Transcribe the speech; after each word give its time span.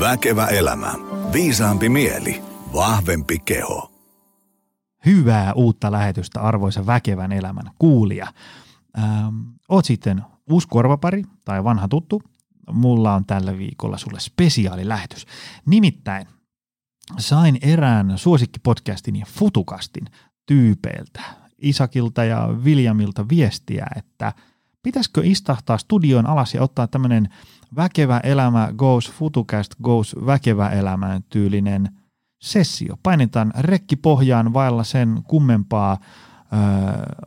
Väkevä 0.00 0.46
elämä. 0.46 0.94
Viisaampi 1.32 1.88
mieli. 1.88 2.42
Vahvempi 2.74 3.38
keho. 3.38 3.90
Hyvää 5.06 5.52
uutta 5.52 5.92
lähetystä 5.92 6.40
arvoisa 6.40 6.86
väkevän 6.86 7.32
elämän 7.32 7.70
kuulija. 7.78 8.32
Ähm, 8.98 9.36
oot 9.68 9.84
sitten 9.84 10.22
uusi 10.50 10.68
korvapari 10.68 11.24
tai 11.44 11.64
vanha 11.64 11.88
tuttu. 11.88 12.22
Mulla 12.72 13.14
on 13.14 13.24
tällä 13.26 13.58
viikolla 13.58 13.98
sulle 13.98 14.20
spesiaalilähetys. 14.20 15.26
Nimittäin 15.66 16.26
sain 17.18 17.58
erään 17.62 18.18
suosikkipodcastin 18.18 19.16
ja 19.16 19.26
futukastin 19.28 20.04
tyypeiltä, 20.46 21.20
Isakilta 21.58 22.24
ja 22.24 22.48
Viljamilta 22.64 23.28
viestiä, 23.28 23.86
että 23.96 24.32
pitäisikö 24.82 25.20
istahtaa 25.24 25.78
studion 25.78 26.26
alas 26.26 26.54
ja 26.54 26.62
ottaa 26.62 26.86
tämmöinen 26.86 27.28
väkevä 27.76 28.20
elämä 28.22 28.72
goes 28.76 29.12
futucast 29.12 29.74
goes 29.82 30.16
väkevä 30.26 30.68
elämän 30.68 31.22
tyylinen 31.28 31.88
sessio. 32.42 32.98
Painetaan 33.02 33.52
rekki 33.58 33.96
pohjaan 33.96 34.52
vailla 34.54 34.84
sen 34.84 35.22
kummempaa 35.28 35.92
ö, 35.92 36.56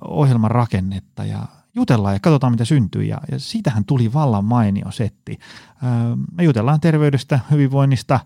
ohjelman 0.07 0.51
rakennetta 0.51 1.25
ja 1.25 1.45
jutellaan 1.75 2.15
ja 2.15 2.19
katsotaan 2.19 2.53
mitä 2.53 2.65
syntyy 2.65 3.03
ja, 3.03 3.17
ja 3.31 3.39
siitähän 3.39 3.85
tuli 3.85 4.13
vallan 4.13 4.45
mainio 4.45 4.91
setti. 4.91 5.37
Ö, 5.39 5.87
me 6.37 6.43
jutellaan 6.43 6.79
terveydestä, 6.79 7.39
hyvinvoinnista, 7.51 8.19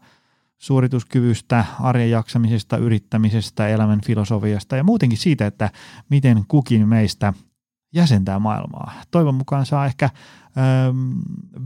suorituskyvystä, 0.57 1.65
arjen 1.79 2.11
jaksamisesta, 2.11 2.77
yrittämisestä, 2.77 3.67
elämän 3.67 4.01
filosofiasta 4.05 4.75
ja 4.75 4.83
muutenkin 4.83 5.17
siitä, 5.17 5.47
että 5.47 5.69
miten 6.09 6.45
kukin 6.47 6.87
meistä 6.87 7.33
jäsentää 7.93 8.39
maailmaa. 8.39 8.93
Toivon 9.11 9.35
mukaan 9.35 9.65
saa 9.65 9.85
ehkä 9.85 10.09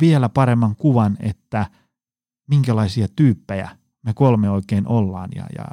vielä 0.02 0.30
paremman 0.30 0.76
kuvan, 0.76 1.18
että 1.20 1.66
minkälaisia 2.50 3.08
tyyppejä 3.16 3.70
me 4.06 4.14
kolme 4.14 4.50
oikein 4.50 4.88
ollaan 4.88 5.30
ja, 5.36 5.44
ja 5.58 5.66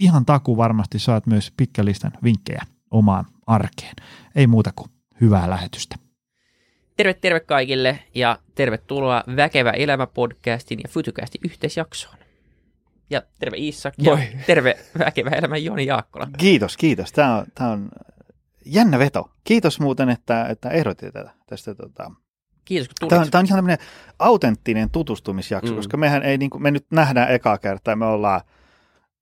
ihan 0.00 0.26
taku 0.26 0.56
varmasti 0.56 0.98
saat 0.98 1.26
myös 1.26 1.52
pitkälistan 1.56 2.12
vinkkejä 2.24 2.62
omaan 2.90 3.24
arkeen. 3.46 3.94
Ei 4.34 4.46
muuta 4.46 4.70
kuin 4.76 4.90
hyvää 5.20 5.50
lähetystä. 5.50 5.96
Terve 6.96 7.14
terve 7.14 7.40
kaikille 7.40 7.98
ja 8.14 8.38
tervetuloa 8.54 9.24
Väkevä 9.36 9.70
elämä 9.70 10.06
podcastin 10.06 10.80
ja 10.84 10.88
Futucastin 10.88 11.40
yhteisjaksoon. 11.44 12.16
Ja 13.10 13.22
terve 13.38 13.56
Iisak 13.56 13.94
ja 13.98 14.10
Moi. 14.10 14.28
terve 14.46 14.78
Väkevä 14.98 15.30
elämä 15.30 15.56
Joni 15.56 15.86
Jaakkola. 15.86 16.28
Kiitos, 16.38 16.76
kiitos. 16.76 17.12
Tämä 17.12 17.36
on, 17.36 17.46
tämä 17.54 17.70
on 17.70 17.88
jännä 18.66 18.98
veto. 18.98 19.30
Kiitos 19.44 19.80
muuten, 19.80 20.08
että, 20.08 20.46
että 20.46 20.70
ehdotit 20.70 21.12
tätä. 21.12 21.30
Tästä, 21.46 21.74
tota. 21.74 22.10
Kiitos 22.64 22.88
kun 22.88 22.94
tulit. 23.00 23.08
tämä, 23.10 23.22
on, 23.22 23.30
tämä 23.30 23.40
on 23.40 23.46
ihan 23.46 23.56
tämmöinen 23.58 23.78
autenttinen 24.18 24.90
tutustumisjakso, 24.90 25.72
Mm. 25.72 25.76
koska 25.76 25.96
mehän 25.96 26.22
ei, 26.22 26.38
niin 26.38 26.50
kuin, 26.50 26.62
me 26.62 26.70
nyt 26.70 26.86
nähdään 26.90 27.30
ekaa 27.30 27.58
kertaa, 27.58 27.96
me 27.96 28.04
ollaan 28.06 28.40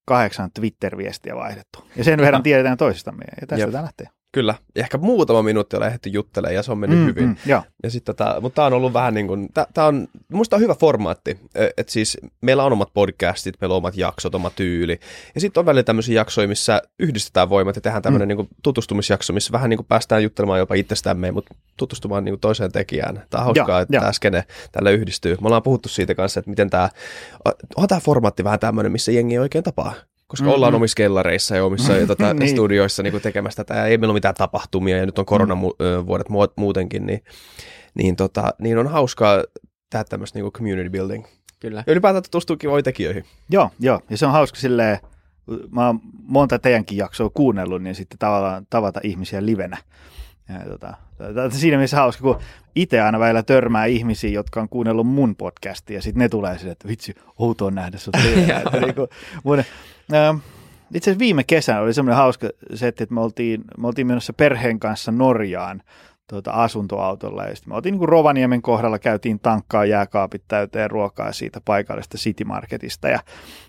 kahdeksan 0.04 0.50
Twitter-viestiä 0.54 1.36
vaihdettu. 1.36 1.88
Ja 1.96 2.04
sen 2.04 2.20
verran 2.20 2.42
tiedetään 2.48 2.76
toisistamme, 2.78 3.24
ja 3.40 3.46
tästä 3.46 3.62
Jep. 3.62 3.70
tämä 3.70 3.82
lähtee. 3.82 4.06
Kyllä. 4.32 4.54
Ja 4.74 4.82
ehkä 4.82 4.98
muutama 4.98 5.42
minuutti 5.42 5.76
on 5.76 5.82
lähdetty 5.82 6.08
juttelemaan 6.08 6.54
ja 6.54 6.62
se 6.62 6.72
on 6.72 6.78
mennyt 6.78 6.98
mm, 6.98 7.06
hyvin. 7.06 7.24
Mm. 7.24 7.36
joo. 7.46 7.62
Ja 7.82 7.90
sitten 7.90 8.14
mutta 8.40 8.56
tämä 8.56 8.66
on 8.66 8.72
ollut 8.72 8.92
vähän 8.92 9.14
niin 9.14 9.26
kuin, 9.26 9.48
tämä 9.74 9.86
on, 9.86 10.08
musta 10.32 10.56
on 10.56 10.62
hyvä 10.62 10.74
formaatti, 10.74 11.38
että 11.76 11.92
siis 11.92 12.18
meillä 12.40 12.64
on 12.64 12.72
omat 12.72 12.88
podcastit, 12.94 13.54
meillä 13.60 13.74
on 13.74 13.78
omat 13.78 13.96
jaksot, 13.96 14.34
oma 14.34 14.50
tyyli. 14.50 15.00
Ja 15.34 15.40
sitten 15.40 15.60
on 15.60 15.66
välillä 15.66 15.82
tämmöisiä 15.82 16.14
jaksoja, 16.14 16.48
missä 16.48 16.82
yhdistetään 16.98 17.48
voimat 17.48 17.76
ja 17.76 17.82
tehdään 17.82 18.02
tämmöinen 18.02 18.28
mm. 18.28 18.36
niin 18.36 18.48
tutustumisjakso, 18.62 19.32
missä 19.32 19.52
vähän 19.52 19.70
niin 19.70 19.78
kuin 19.78 19.86
päästään 19.86 20.22
juttelemaan 20.22 20.58
jopa 20.58 20.74
itsestämme, 20.74 21.30
mutta 21.30 21.54
tutustumaan 21.76 22.24
niin 22.24 22.32
kuin 22.32 22.40
toiseen 22.40 22.72
tekijään. 22.72 23.22
Tämä 23.30 23.40
on 23.40 23.44
hauskaa, 23.44 23.80
että 23.80 23.98
tämä 24.00 24.12
skene 24.12 24.44
tällä 24.72 24.90
yhdistyy. 24.90 25.36
Me 25.40 25.46
ollaan 25.46 25.62
puhuttu 25.62 25.88
siitä 25.88 26.14
kanssa, 26.14 26.40
että 26.40 26.50
miten 26.50 26.70
tämä, 26.70 26.88
on 27.76 27.88
tämä 27.88 28.00
formaatti 28.00 28.44
vähän 28.44 28.60
tämmöinen, 28.60 28.92
missä 28.92 29.12
jengi 29.12 29.34
ei 29.34 29.38
oikein 29.38 29.64
tapaa. 29.64 29.94
Koska 30.28 30.44
mm-hmm. 30.44 30.54
ollaan 30.54 30.74
omissa 30.74 30.94
kellareissa 30.94 31.56
ja 31.56 31.64
omissa 31.64 31.92
ja 31.92 32.06
tota, 32.06 32.34
Niin. 32.34 32.50
studioissa 32.50 33.02
niin 33.02 33.20
tekemässä 33.20 33.64
tätä, 33.64 33.80
ja 33.80 33.86
ei 33.86 33.98
meillä 33.98 34.10
ole 34.12 34.16
mitään 34.16 34.34
tapahtumia, 34.34 34.96
ja 34.96 35.06
nyt 35.06 35.18
on 35.18 35.26
koronavuodet 35.26 36.28
mu- 36.28 36.52
muutenkin, 36.56 37.06
niin, 37.06 37.24
niin, 37.94 38.16
tota, 38.16 38.54
niin 38.58 38.78
on 38.78 38.86
hauskaa 38.86 39.44
tehdä 39.90 40.04
tämmöistä 40.04 40.38
niin 40.38 40.52
community 40.52 40.90
building. 40.90 41.24
Kyllä. 41.60 41.84
Ja 41.86 41.92
ylipäätään 41.92 42.22
tutustuu 42.22 42.56
kivoihin 42.56 42.84
tekijöihin. 42.84 43.24
Joo, 43.50 43.70
joo. 43.80 44.00
Ja 44.10 44.16
se 44.16 44.26
on 44.26 44.32
hauska 44.32 44.58
silleen, 44.58 44.98
mä 45.70 45.86
oon 45.86 46.00
monta 46.22 46.58
teidänkin 46.58 46.98
jaksoa 46.98 47.30
kuunnellut, 47.30 47.82
niin 47.82 47.94
sitten 47.94 48.18
tavallaan 48.18 48.66
tavata 48.70 49.00
ihmisiä 49.02 49.46
livenä. 49.46 49.76
Ja, 50.48 50.70
tota, 50.70 50.94
siinä 51.50 51.76
mielessä 51.76 51.96
hauska, 51.96 52.22
kun 52.22 52.38
itse 52.74 53.00
aina 53.00 53.18
välillä 53.18 53.42
törmää 53.42 53.84
ihmisiä, 53.84 54.30
jotka 54.30 54.60
on 54.60 54.68
kuunnellut 54.68 55.06
mun 55.06 55.36
podcastia, 55.36 55.96
ja 55.96 56.02
sitten 56.02 56.20
ne 56.20 56.28
tulee 56.28 56.58
sille, 56.58 56.72
että 56.72 56.88
vitsi, 56.88 57.14
outoa 57.38 57.70
nähdä 57.70 57.98
sut 57.98 58.14
mun, 59.44 59.64
ähm, 60.14 60.36
itse 60.94 61.10
asiassa 61.10 61.18
viime 61.18 61.44
kesänä 61.44 61.80
oli 61.80 61.94
semmoinen 61.94 62.16
hauska 62.16 62.48
setti, 62.74 63.02
että 63.02 63.14
me 63.14 63.20
oltiin, 63.20 63.64
me 63.78 63.86
oltiin 63.86 64.06
menossa 64.06 64.32
perheen 64.32 64.80
kanssa 64.80 65.12
Norjaan 65.12 65.82
tuota, 66.28 66.50
asuntoautolla. 66.50 67.44
Ja 67.44 67.54
sitten 67.54 67.72
me 67.72 67.76
oltiin 67.76 67.92
niin 67.92 67.98
kuin 67.98 68.08
Rovaniemen 68.08 68.62
kohdalla, 68.62 68.98
käytiin 68.98 69.40
tankkaa 69.40 69.84
jääkaapit 69.84 70.42
täyteen 70.48 70.90
ruokaa 70.90 71.32
siitä 71.32 71.60
paikallisesta 71.64 72.18
City 72.18 72.44
Marketista. 72.44 73.08
Ja 73.08 73.20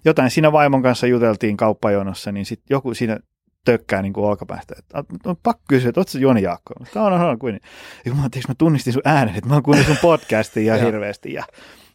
jotain 0.05 0.31
siinä 0.31 0.51
vaimon 0.51 0.83
kanssa 0.83 1.07
juteltiin 1.07 1.57
kauppajonossa, 1.57 2.31
niin 2.31 2.45
sitten 2.45 2.65
joku 2.69 2.93
siinä 2.93 3.19
tökkää 3.65 4.01
niin 4.01 4.13
kuin 4.13 4.25
olkapäästä, 4.25 4.75
että 4.77 5.03
on 5.25 5.37
pakko 5.43 5.63
kysyä, 5.67 5.89
että 5.89 6.01
ootko 6.01 6.17
Joni 6.17 6.41
Jaakko? 6.41 6.73
Tämä 6.93 7.05
on, 7.05 7.13
on, 7.13 7.21
on 7.21 7.39
kuin. 7.39 7.59
Ja 8.05 8.13
mä, 8.13 8.21
mä 8.47 8.55
tunnistin 8.57 8.93
sun 8.93 9.01
äänen, 9.05 9.35
että 9.35 9.47
mä 9.49 9.53
oon 9.53 9.63
kuunnellut 9.63 9.87
sun 9.87 10.01
podcastia 10.01 10.63
ihan 10.63 10.85
hirveästi. 10.85 11.33
Ja, 11.33 11.43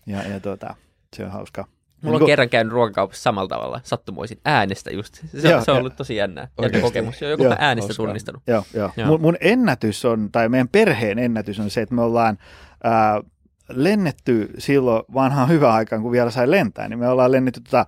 ja, 0.07 0.29
ja 0.29 0.41
tota, 0.41 0.75
se 1.17 1.25
on 1.25 1.31
hauska. 1.31 1.65
Mulla 2.05 2.17
on 2.17 2.21
Niin 2.21 2.27
kerran 2.27 2.49
käynyt 2.49 2.73
ruokakaupassa 2.73 3.23
samalla 3.23 3.49
tavalla, 3.49 3.81
sattumoisin 3.83 4.39
äänestä 4.45 4.91
just. 4.91 5.15
Se, 5.15 5.49
Joo, 5.49 5.65
se 5.65 5.71
on 5.71 5.75
joo. 5.75 5.79
ollut 5.79 5.97
tosi 5.97 6.17
jännä, 6.17 6.41
jännä 6.41 6.53
Oikeesti? 6.59 6.81
kokemus. 6.81 7.23
Jo, 7.23 7.29
joku 7.29 7.43
Joo, 7.43 7.51
mä 7.53 7.57
äänestä 7.61 7.89
hauskaa. 7.89 8.07
tunnistanut. 8.07 8.43
Joo, 8.47 8.65
joo. 8.75 8.91
Joo. 8.97 9.09
Mun, 9.09 9.21
mun 9.21 9.37
ennätys 9.41 10.05
on, 10.05 10.29
tai 10.33 10.49
meidän 10.49 10.69
perheen 10.69 11.19
ennätys 11.19 11.61
on 11.61 11.71
se, 11.71 11.81
että 11.81 11.95
me 11.95 12.03
ollaan 12.03 12.39
ää, 12.85 13.21
lennetty 13.69 14.51
silloin 14.59 15.03
vanhaan 15.15 15.49
hyvään 15.49 15.75
aikaan, 15.75 16.03
kun 16.03 16.13
vielä 16.13 16.31
sai 16.31 16.51
lentää, 16.51 16.89
niin 16.89 16.99
me 16.99 17.09
ollaan 17.09 17.33
lennetty 17.33 17.61
tota, 17.61 17.87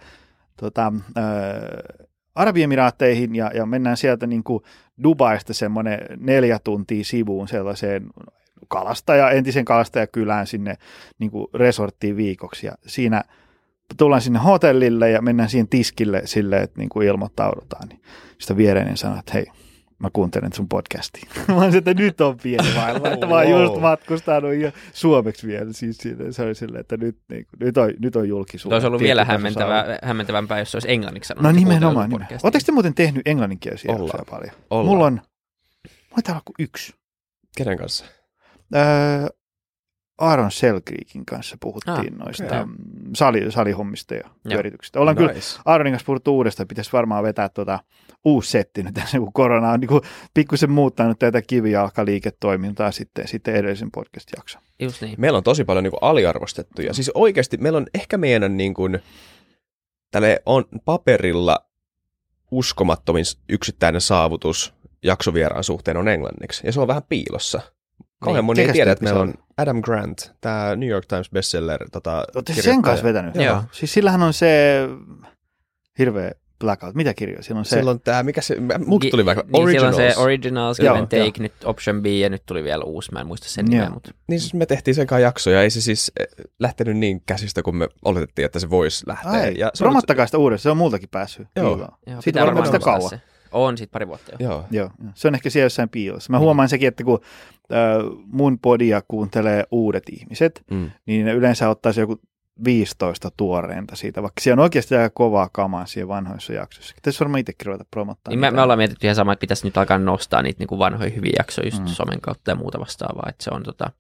tota, 0.61 0.93
Arabiemiraatteihin 2.35 3.35
ja, 3.37 3.51
ja 3.55 3.67
mennään 3.67 3.97
sieltä 3.97 4.27
niin 4.27 4.45
kuin 4.45 4.63
Dubaista 5.03 5.55
semmoinen 5.55 5.99
neljä 6.17 6.59
tuntia 6.65 7.05
sivuun 7.05 7.49
sellaiseen 7.49 8.07
kalastaja, 8.69 9.31
entisen 9.31 9.65
kalastajakylään 9.65 10.47
sinne 10.47 10.77
niin 11.19 11.31
kuin 11.31 11.47
resorttiin 11.55 12.17
viikoksi 12.17 12.67
ja 12.67 12.73
siinä 12.87 13.23
tullaan 13.97 14.23
sinne 14.23 14.39
hotellille 14.39 15.11
ja 15.11 15.23
mennään 15.23 15.49
siihen 15.49 15.69
tiskille 15.69 16.23
silleen, 16.25 16.63
että 16.63 16.79
niin 16.79 16.89
kuin 16.89 17.09
ilmoittaudutaan. 17.09 17.89
Niin 17.89 18.01
sitä 18.39 18.57
viereinen 18.57 18.97
sanoo, 18.97 19.19
että 19.19 19.33
hei, 19.35 19.47
mä 19.99 20.09
kuuntelen 20.13 20.53
sun 20.53 20.69
podcastia. 20.69 21.31
mä 21.57 21.71
se, 21.71 21.79
että 21.79 21.95
nyt 21.95 22.21
on 22.21 22.37
pieni 22.43 22.75
maailma, 22.75 23.09
että 23.09 23.27
mä 23.27 23.35
oon 23.35 23.51
just 23.51 23.81
matkustanut 23.81 24.55
ja 24.55 24.73
suomeksi 24.93 25.47
vielä. 25.47 25.73
Siis 25.73 25.99
se 26.31 26.43
oli 26.43 26.55
silleen, 26.55 26.81
että 26.81 26.97
nyt, 26.97 27.19
niin 27.29 27.47
kuin, 27.47 27.67
nyt, 27.67 27.77
on, 27.77 27.93
nyt 27.99 28.17
on 28.17 28.29
julkisuus. 28.29 28.73
Olisi 28.73 28.87
ollut 28.87 29.01
vielä 29.01 29.25
hämmentävää, 29.25 29.99
hämmentävämpää, 30.03 30.59
jos 30.59 30.71
se 30.71 30.77
olisi 30.77 30.91
englanniksi 30.91 31.29
sanonut. 31.29 31.53
No 31.53 31.59
nimenomaan. 31.59 32.11
nimenomaan. 32.11 32.41
Oletteko 32.43 32.63
te 32.67 32.73
muuten 32.73 32.95
tehnyt 32.95 33.29
englanninkielisiä 33.29 33.95
Ollaan. 33.95 34.25
paljon? 34.31 34.53
Ollaan. 34.71 34.87
Mulla 34.87 35.07
on, 35.07 35.21
mulla 36.11 36.23
täällä 36.25 36.43
kuin 36.45 36.55
yksi. 36.59 36.95
Kenen 37.57 37.79
kanssa? 37.79 38.05
Öö, 38.75 39.27
Aaron 40.19 40.51
Selkriikin 40.51 41.27
kanssa 41.27 41.57
puhuttiin 41.61 42.15
Ah, 42.21 42.27
noista 42.27 42.67
mm, 42.67 42.75
sali, 43.15 43.51
salihommista 43.51 44.15
ja 44.15 44.31
pyörityksistä. 44.49 45.01
Ollaan 45.01 45.17
kyllä 45.17 45.33
nice. 45.33 45.61
Aaronin 45.65 45.93
kanssa 45.93 46.07
puhuttu 46.07 46.37
uudestaan, 46.37 46.69
pitäisi 46.69 46.93
varmaan 46.93 47.25
vetää 47.25 47.49
tuota 47.49 47.79
uusi 48.25 48.51
setti 48.51 48.83
nyt 48.83 48.95
tässä, 48.95 49.19
kun 49.19 49.33
korona 49.33 49.71
on 49.71 49.81
niin 49.81 49.89
kuin 49.89 50.01
pikkusen 50.35 50.71
muuttanut 50.71 51.19
tätä 51.19 51.43
kivijalkaliiketoimintaa 51.43 52.93
sitten, 52.93 53.29
sitten 53.29 53.55
edellisen 53.55 53.91
podcast-jakson. 53.91 54.63
Just 54.79 55.03
niin. 55.03 55.15
Meillä 55.19 55.37
on 55.37 55.45
tosi 55.45 55.65
paljon 55.65 55.83
niin 55.85 55.91
kuin 55.91 56.03
aliarvostettuja. 56.03 56.95
Siis 56.95 57.11
oikeasti 57.15 57.57
meillä 57.57 57.77
on 57.77 57.87
ehkä 57.95 58.19
meidän 58.19 58.57
niin 58.57 58.75
kuin, 58.75 58.99
tälle 60.11 60.43
on 60.47 60.65
paperilla 60.85 61.67
uskomattomin 62.51 63.25
yksittäinen 63.49 64.01
saavutus 64.01 64.75
jaksovieraan 65.03 65.65
suhteen 65.65 65.97
on 65.97 66.09
englanniksi. 66.09 66.67
Ja 66.67 66.73
se 66.73 66.81
on 66.81 66.89
vähän 66.89 67.03
piilossa. 67.09 67.61
Kauhean 68.21 68.43
Niin, 68.43 68.45
moni 68.45 68.63
ei 68.63 68.73
tiedä, 68.73 68.93
että 68.93 69.05
meillä 69.05 69.21
on 69.21 69.35
Adam 69.57 69.81
Grant, 69.83 70.33
tämä 70.41 70.77
New 70.77 70.89
York 70.89 71.07
Times 71.07 71.31
bestseller. 71.31 71.91
Tota, 71.93 72.25
Olette 72.35 72.53
sen 72.55 72.83
kanssa 72.83 73.05
vetänyt? 73.05 73.35
Joo. 73.35 73.63
Siis 73.73 73.93
sillähän 73.93 74.23
on 74.23 74.33
se 74.33 74.81
hirveä 75.99 76.33
blackout. 76.61 76.95
Mitä 76.95 77.15
kirjoja? 77.15 77.43
Siellä 77.43 77.59
on 77.59 77.65
se, 77.65 77.77
Silloin 77.77 78.01
tämä, 78.01 78.23
mikä 78.23 78.41
se, 78.41 78.57
multa 78.87 79.07
tuli 79.11 79.27
vaikka 79.27 79.45
niin, 79.47 79.69
siellä 79.71 79.89
on 79.89 79.95
Originals. 79.95 80.15
se 80.15 80.21
Originals, 80.21 80.79
Joo, 80.79 80.95
Give 80.95 81.03
and 81.03 81.13
joo. 81.13 81.27
Take, 81.27 81.43
nyt 81.43 81.53
Option 81.65 82.03
B 82.03 82.07
ja 82.07 82.29
nyt 82.31 82.43
tuli 82.47 82.65
vielä 82.65 82.85
uusi, 82.85 83.13
mä 83.13 83.21
en 83.21 83.27
muista 83.27 83.49
sen 83.49 83.67
Joo. 83.67 83.71
nimeä, 83.71 83.91
mutta 83.91 84.11
Niin 84.29 84.41
siis 84.41 84.55
me 84.55 84.67
tehtiin 84.67 84.95
sen 84.95 85.07
kanssa 85.07 85.21
jakso 85.21 85.51
ja 85.51 85.63
ei 85.63 85.71
se 85.71 85.81
siis 85.81 86.13
eh, 86.21 86.27
lähtenyt 86.61 86.97
niin 86.97 87.23
käsistä, 87.27 87.63
kun 87.63 87.77
me 87.77 87.89
oletettiin, 88.05 88.47
että 88.47 88.59
se 88.59 88.71
voisi 88.71 89.05
lähteä. 89.07 89.31
Ai, 89.33 89.55
ja 89.59 89.71
se 89.75 89.85
on 89.85 89.89
promottakaa 89.89 90.27
sitä 90.27 90.39
uudestaan, 90.39 90.63
se 90.63 90.71
on 90.71 90.77
multakin 90.77 91.09
päässyt. 91.09 91.49
Joo. 91.57 91.71
piiloon. 91.75 91.93
joo, 92.07 92.21
Siitä 92.21 92.41
on 92.41 92.47
varmaan 92.47 92.67
sitä 92.67 92.79
kauan. 92.79 93.11
se. 93.11 93.21
On 93.57 93.79
sit 93.79 93.91
pari 93.91 94.07
vuotta 94.09 94.33
jo. 94.33 94.49
Joo. 94.49 94.65
Joo, 94.71 94.91
se 95.15 95.29
on 95.29 95.35
ehkä 95.35 95.51
siellä 95.51 95.67
jossain 95.67 95.89
piilossa. 95.89 96.33
Mä 96.33 96.39
huomaan 96.39 96.69
sekin, 96.69 96.89
että 96.89 97.05
kun 97.05 97.21
äh, 97.73 98.19
mun 98.27 98.59
podia 98.59 99.03
kuuntelee 99.09 99.65
uudet 99.71 100.05
ihmiset, 100.13 100.63
Mm. 100.71 100.91
niin 101.07 101.27
ne 101.27 101.33
yleensä 101.33 101.69
ottaa 101.69 101.93
se 101.93 102.01
joku 102.01 102.21
15 102.65 103.31
tuoreinta 103.37 103.97
siitä, 103.97 104.23
vaikka 104.23 104.41
siellä 104.41 104.61
on 104.61 104.63
oikeasti 104.63 104.95
aika 104.95 105.11
kovaa 105.15 105.49
kamaa 105.53 105.87
siellä 105.87 106.09
vanhoissa 106.09 106.53
jaksoissa. 106.53 106.97
Tässä 107.03 107.25
varmaan 107.25 107.41
itsekin 107.41 107.67
ruveta 107.67 107.85
promottaa. 107.91 108.31
Niin 108.31 108.41
me, 108.41 108.51
me 108.51 108.63
ollaan 108.63 108.79
mietitty 108.79 109.07
ihan 109.07 109.15
sama, 109.17 109.33
että 109.33 109.41
pitäisi 109.41 109.67
nyt 109.67 109.77
alkaa 109.77 109.99
nostaa 109.99 110.43
niitä 110.43 110.59
niin 110.59 110.67
kuin 110.67 110.79
vanhoja 110.79 111.11
hyviä 111.11 111.33
jaksoja 111.39 111.67
just 111.67 111.81
mm. 111.81 111.87
somen 111.87 112.21
kautta 112.21 112.51
ja 112.51 112.55
muuta 112.55 112.81
vastaavaa. 112.81 113.27
Että 113.29 113.45
se 113.45 113.51
on 113.51 113.63
tota... 113.63 113.91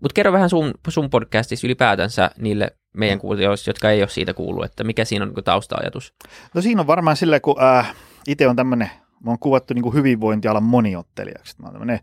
Mutta 0.00 0.14
kerro 0.14 0.32
vähän 0.32 0.50
sun, 0.50 0.74
sun 0.88 1.10
podcastissa 1.10 1.66
ylipäätänsä 1.66 2.30
niille 2.38 2.76
meidän 2.96 3.18
kuulijoille, 3.18 3.62
jotka 3.66 3.90
ei 3.90 4.02
ole 4.02 4.08
siitä 4.08 4.34
kuullut, 4.34 4.64
että 4.64 4.84
mikä 4.84 5.04
siinä 5.04 5.24
on 5.24 5.32
niin 5.36 5.44
tausta-ajatus? 5.44 6.14
No 6.54 6.60
siinä 6.60 6.80
on 6.80 6.86
varmaan 6.86 7.16
silleen, 7.16 7.40
kun 7.40 7.62
äh, 7.62 7.94
itse 8.26 8.48
on 8.48 8.56
tämmöinen, 8.56 8.90
mä 9.24 9.30
oon 9.30 9.38
kuvattu 9.38 9.74
niin 9.74 9.82
kuin 9.82 9.94
hyvinvointialan 9.94 10.62
moniottelijaksi. 10.62 11.56
Mä 11.58 11.66
oon 11.66 11.72
tämmöinen 11.72 12.00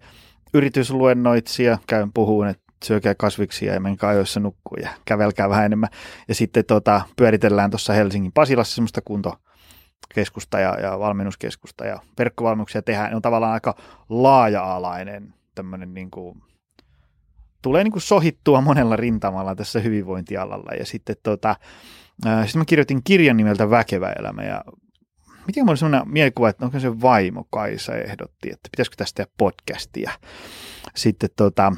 yritysluennoitsija, 0.54 1.77
käyn 1.88 2.13
puhuun, 2.13 2.48
että 2.48 2.63
syökää 2.83 3.15
kasviksia 3.15 3.74
ja 3.74 3.80
menkää 3.80 4.10
ajoissa 4.10 4.39
nukkuu 4.39 4.77
ja 4.81 4.89
kävelkää 5.06 5.50
vähän 5.50 5.65
enemmän. 5.65 5.89
Ja 6.27 6.36
sitten 6.36 6.65
tota, 6.65 7.01
pyöritellään 7.15 7.69
tuossa 7.69 7.94
Helsingin 7.94 8.31
Pasilassa 8.31 8.75
semmoista 8.75 9.01
kuntokeskusta 9.01 10.60
ja, 10.60 10.80
ja 10.80 11.00
valmennuskeskusta 11.00 11.86
ja 11.86 12.00
verkkovalmennuksia 12.19 12.81
tehdään. 12.81 13.10
Ne 13.10 13.15
on 13.15 13.21
tavallaan 13.21 13.54
aika 13.54 13.75
laaja-alainen 14.10 15.33
tämmöinen 15.56 15.94
niin 15.94 16.12
kuin, 16.12 16.44
tulee 17.62 17.83
niin 17.83 17.92
kuin 17.92 18.01
sohittua 18.01 18.62
monella 18.62 18.95
rintamalla 18.95 19.56
tässä 19.56 19.80
hyvinvointialalla. 19.80 20.71
Ja 20.80 20.86
sitten 20.86 21.15
tota, 21.24 21.56
äh, 22.25 22.45
sitten 22.45 22.60
mä 22.60 22.65
kirjoitin 22.65 23.04
kirjan 23.04 23.38
nimeltä 23.38 23.69
Väkevä 23.69 24.12
elämä 24.12 24.44
ja 24.44 24.63
miten 25.47 25.65
mulla 25.65 25.75
sellainen 25.75 26.13
mielikuva, 26.13 26.49
että 26.49 26.65
onko 26.65 26.79
se 26.79 27.01
vaimo 27.01 27.47
Kaisa 27.51 27.95
ehdotti, 27.95 28.49
että 28.51 28.69
pitäisikö 28.71 28.95
tästä 28.97 29.15
tehdä 29.15 29.31
podcastia. 29.37 30.11
Sitten 30.95 31.29
tota, 31.35 31.73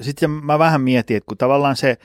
sitten 0.00 0.30
mä 0.30 0.58
vähän 0.58 0.80
mietin, 0.80 1.16
että 1.16 1.26
kun 1.26 1.38
tavallaan 1.38 1.76
se, 1.76 1.96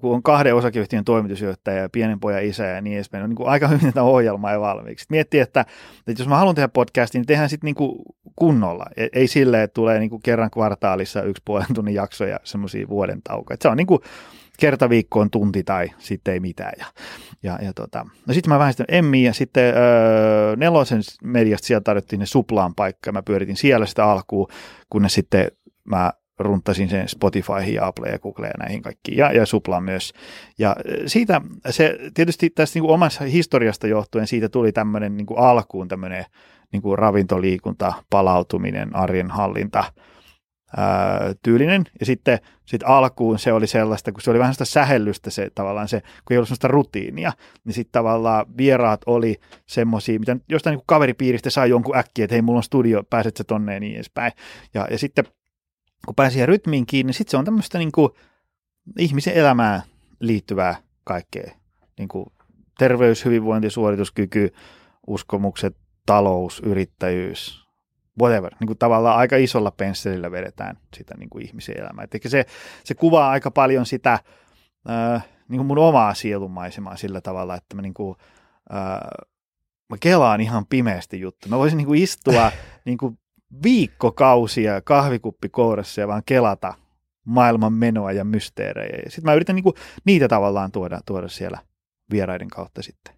kun 0.00 0.14
on 0.14 0.22
kahden 0.22 0.54
osakeyhtiön 0.54 1.04
toimitusjohtaja 1.04 1.82
ja 1.82 1.88
pienen 1.88 2.20
pojan 2.20 2.44
isä 2.44 2.64
ja 2.64 2.80
niin 2.80 2.96
edespäin, 2.96 3.24
on 3.24 3.30
niin 3.30 3.36
kuin 3.36 3.48
aika 3.48 3.68
hyvin 3.68 3.86
tätä 3.86 4.02
ohjelmaa 4.02 4.52
ja 4.52 4.60
valmiiksi. 4.60 5.06
Miettii, 5.08 5.40
että, 5.40 5.60
että 6.06 6.22
jos 6.22 6.28
mä 6.28 6.36
haluan 6.36 6.54
tehdä 6.54 6.68
podcastin, 6.68 7.18
niin 7.18 7.26
tehdään 7.26 7.48
sitten 7.48 7.66
niin 7.66 7.74
kuin 7.74 7.98
kunnolla. 8.36 8.86
E, 8.96 9.06
ei 9.12 9.28
silleen, 9.28 9.62
että 9.62 9.74
tulee 9.74 9.98
niin 9.98 10.10
kuin 10.10 10.22
kerran 10.22 10.50
kvartaalissa 10.50 11.22
yksi 11.22 11.42
puolen 11.44 11.74
tunnin 11.74 11.94
jakso 11.94 12.24
ja 12.24 12.40
semmoisia 12.44 12.88
vuoden 12.88 13.22
taukoja. 13.22 13.56
Se 13.62 13.68
on 13.68 13.76
niin 13.76 13.86
kuin 13.86 14.00
kerta 14.58 14.88
viikkoon 14.88 15.30
tunti 15.30 15.64
tai 15.64 15.90
sitten 15.98 16.34
ei 16.34 16.40
mitään. 16.40 16.72
Ja, 16.78 16.86
ja, 17.42 17.58
ja 17.62 17.72
tota. 17.72 18.06
No 18.26 18.34
sitten 18.34 18.52
mä 18.52 18.58
vähän 18.58 18.74
Emmi 18.88 19.24
ja 19.24 19.32
sitten 19.32 19.74
öö, 19.76 20.56
Nelosen 20.56 21.02
mediasta 21.22 21.66
sieltä 21.66 21.84
tarjottiin 21.84 22.20
ne 22.20 22.26
suplaan 22.26 22.74
paikka 22.74 23.12
mä 23.12 23.22
pyöritin 23.22 23.56
siellä 23.56 23.86
sitä 23.86 24.04
alkuun, 24.04 24.48
kunnes 24.90 25.14
sitten 25.14 25.50
mä 25.84 26.12
runtasin 26.38 26.88
sen 26.88 27.08
Spotifyhin 27.08 27.74
ja 27.74 27.86
Apple 27.86 28.08
ja 28.08 28.18
Google 28.18 28.46
ja 28.46 28.52
näihin 28.58 28.82
kaikkiin, 28.82 29.18
ja, 29.18 29.32
ja 29.32 29.46
Suplaan 29.46 29.84
myös. 29.84 30.12
Ja 30.58 30.76
siitä 31.06 31.40
se 31.70 31.98
tietysti 32.14 32.50
tästä 32.50 32.76
niin 32.76 32.82
kuin 32.82 32.94
omassa 32.94 33.24
historiasta 33.24 33.86
johtuen 33.86 34.26
siitä 34.26 34.48
tuli 34.48 34.72
tämmöinen 34.72 35.16
niin 35.16 35.26
kuin 35.26 35.38
alkuun 35.38 35.88
tämmöinen 35.88 36.24
niin 36.72 36.82
kuin 36.82 36.98
ravintoliikunta, 36.98 37.92
palautuminen, 38.10 38.96
arjen 38.96 39.30
hallinta, 39.30 39.84
ää, 40.76 41.34
tyylinen. 41.42 41.84
Ja 42.00 42.06
sitten 42.06 42.38
sit 42.64 42.82
alkuun 42.84 43.38
se 43.38 43.52
oli 43.52 43.66
sellaista, 43.66 44.12
kun 44.12 44.20
se 44.20 44.30
oli 44.30 44.38
vähän 44.38 44.54
sitä 44.54 44.64
sähellystä 44.64 45.30
se 45.30 45.50
tavallaan 45.54 45.88
se, 45.88 46.00
kun 46.00 46.08
ei 46.30 46.38
ollut 46.38 46.48
sellaista 46.48 46.68
rutiinia, 46.68 47.32
niin 47.64 47.74
sitten 47.74 47.92
tavallaan 47.92 48.46
vieraat 48.56 49.00
oli 49.06 49.36
semmoisia, 49.66 50.18
mitä 50.18 50.36
jostain 50.48 50.76
niin 50.76 50.84
kaveripiiristä 50.86 51.50
sai 51.50 51.70
jonkun 51.70 51.96
äkkiä, 51.96 52.24
että 52.24 52.34
hei, 52.34 52.42
mulla 52.42 52.58
on 52.58 52.62
studio, 52.62 53.02
pääset 53.10 53.36
sä 53.36 53.44
tonne 53.44 53.74
ja 53.74 53.80
niin 53.80 53.94
edespäin. 53.94 54.32
Ja, 54.74 54.88
ja 54.90 54.98
sitten 54.98 55.24
kun 56.06 56.14
pääsi 56.14 56.32
siihen 56.32 56.48
rytmiin 56.48 56.86
kiinni, 56.86 57.08
niin 57.08 57.14
sitten 57.14 57.30
se 57.30 57.36
on 57.36 57.44
tämmöistä 57.44 57.78
niin 57.78 57.92
kuin 57.92 58.08
ihmisen 58.98 59.34
elämään 59.34 59.82
liittyvää 60.20 60.76
kaikkea. 61.04 61.50
Niin 61.98 62.08
kuin 62.08 62.26
terveys, 62.78 63.24
hyvinvointi, 63.24 63.70
suorituskyky, 63.70 64.54
uskomukset, 65.06 65.76
talous, 66.06 66.60
yrittäjyys, 66.64 67.63
whatever, 68.20 68.54
niin 68.60 68.66
kuin 68.66 68.78
tavallaan 68.78 69.18
aika 69.18 69.36
isolla 69.36 69.70
pensselillä 69.70 70.30
vedetään 70.30 70.76
sitä 70.96 71.14
niin 71.16 71.30
kuin 71.30 71.46
ihmisen 71.46 71.80
elämää. 71.80 72.04
Et 72.04 72.22
se, 72.26 72.46
se 72.84 72.94
kuvaa 72.94 73.30
aika 73.30 73.50
paljon 73.50 73.86
sitä 73.86 74.12
äh, 74.90 75.26
niin 75.48 75.58
kuin 75.58 75.66
mun 75.66 75.78
omaa 75.78 76.14
sielunmaisemaa 76.14 76.96
sillä 76.96 77.20
tavalla, 77.20 77.54
että 77.54 77.76
mä, 77.76 77.82
niin 77.82 77.94
kuin, 77.94 78.16
äh, 78.74 79.26
mä 79.90 79.96
kelaan 80.00 80.40
ihan 80.40 80.66
pimeästi 80.66 81.20
juttu. 81.20 81.48
Mä 81.48 81.58
voisin 81.58 81.76
niin 81.76 81.86
kuin 81.86 82.02
istua 82.02 82.52
niin 82.84 82.98
kuin 82.98 83.18
viikkokausia 83.62 84.80
kahvikuppi 84.80 85.48
kourassa 85.48 86.00
ja 86.00 86.08
vaan 86.08 86.22
kelata 86.26 86.74
maailman 87.24 87.72
menoa 87.72 88.12
ja 88.12 88.24
mysteerejä. 88.24 89.02
Sitten 89.08 89.24
mä 89.24 89.34
yritän 89.34 89.56
niin 89.56 89.62
kuin, 89.62 89.74
niitä 90.04 90.28
tavallaan 90.28 90.72
tuoda, 90.72 91.00
tuoda 91.06 91.28
siellä 91.28 91.58
vieraiden 92.10 92.48
kautta 92.48 92.82
sitten. 92.82 93.13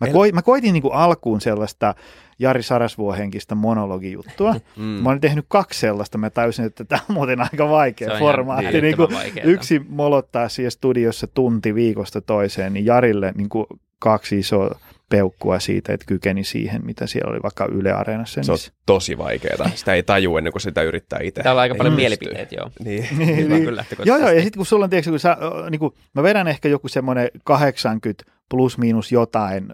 Mä, 0.00 0.06
El... 0.06 0.12
koi, 0.12 0.32
mä 0.32 0.42
koitin 0.42 0.72
niin 0.72 0.82
kuin 0.82 0.94
alkuun 0.94 1.40
sellaista 1.40 1.94
Jari 2.38 2.62
Sarasvuohenkistä 2.62 3.54
monologijuttua. 3.54 4.54
Mm. 4.76 4.82
Mä 4.82 5.08
olen 5.08 5.20
tehnyt 5.20 5.44
kaksi 5.48 5.80
sellaista, 5.80 6.18
mä 6.18 6.30
täysin, 6.30 6.64
että 6.64 6.84
tämä 6.84 7.00
on 7.08 7.14
muuten 7.14 7.40
aika 7.40 7.68
vaikea 7.68 8.18
formaatti. 8.18 8.80
Niin 8.80 8.96
kuin 8.96 9.10
yksi 9.44 9.80
molottaa 9.88 10.48
siellä 10.48 10.70
studiossa 10.70 11.26
tunti 11.26 11.74
viikosta 11.74 12.20
toiseen, 12.20 12.72
niin 12.72 12.86
Jarille 12.86 13.32
niin 13.36 13.48
kuin 13.48 13.66
kaksi 13.98 14.38
isoa 14.38 14.78
peukkua 15.08 15.58
siitä, 15.60 15.92
että 15.92 16.06
kykeni 16.06 16.44
siihen, 16.44 16.84
mitä 16.84 17.06
siellä 17.06 17.30
oli 17.30 17.42
vaikka 17.42 17.68
Yle 17.72 17.92
Areenassa. 17.92 18.42
Se 18.42 18.52
on 18.52 18.58
tosi 18.86 19.18
vaikeaa. 19.18 19.70
Sitä 19.74 19.94
ei 19.94 20.02
taju 20.02 20.36
ennen 20.36 20.52
kuin 20.52 20.62
sitä 20.62 20.82
yrittää 20.82 21.18
itse. 21.22 21.42
Täällä 21.42 21.58
on 21.58 21.62
aika 21.62 21.74
paljon 21.74 21.94
mielipiteitä, 21.94 22.54
joo. 22.54 22.70
Niin. 22.84 23.08
niin, 23.18 23.48
niin. 23.48 23.64
Kyllä 23.64 23.84
joo, 24.04 24.16
joo, 24.16 24.30
ja 24.30 24.42
sitten 24.42 24.58
kun 24.58 24.66
sulla 24.66 24.84
on, 24.84 24.90
tiedätkö, 24.90 25.10
kun 25.10 25.20
sä, 25.20 25.36
niin 25.70 25.78
kuin, 25.78 25.94
mä 26.14 26.22
vedän 26.22 26.48
ehkä 26.48 26.68
joku 26.68 26.88
semmoinen 26.88 27.28
80 27.44 28.24
plus 28.48 28.78
miinus 28.78 29.12
jotain 29.12 29.66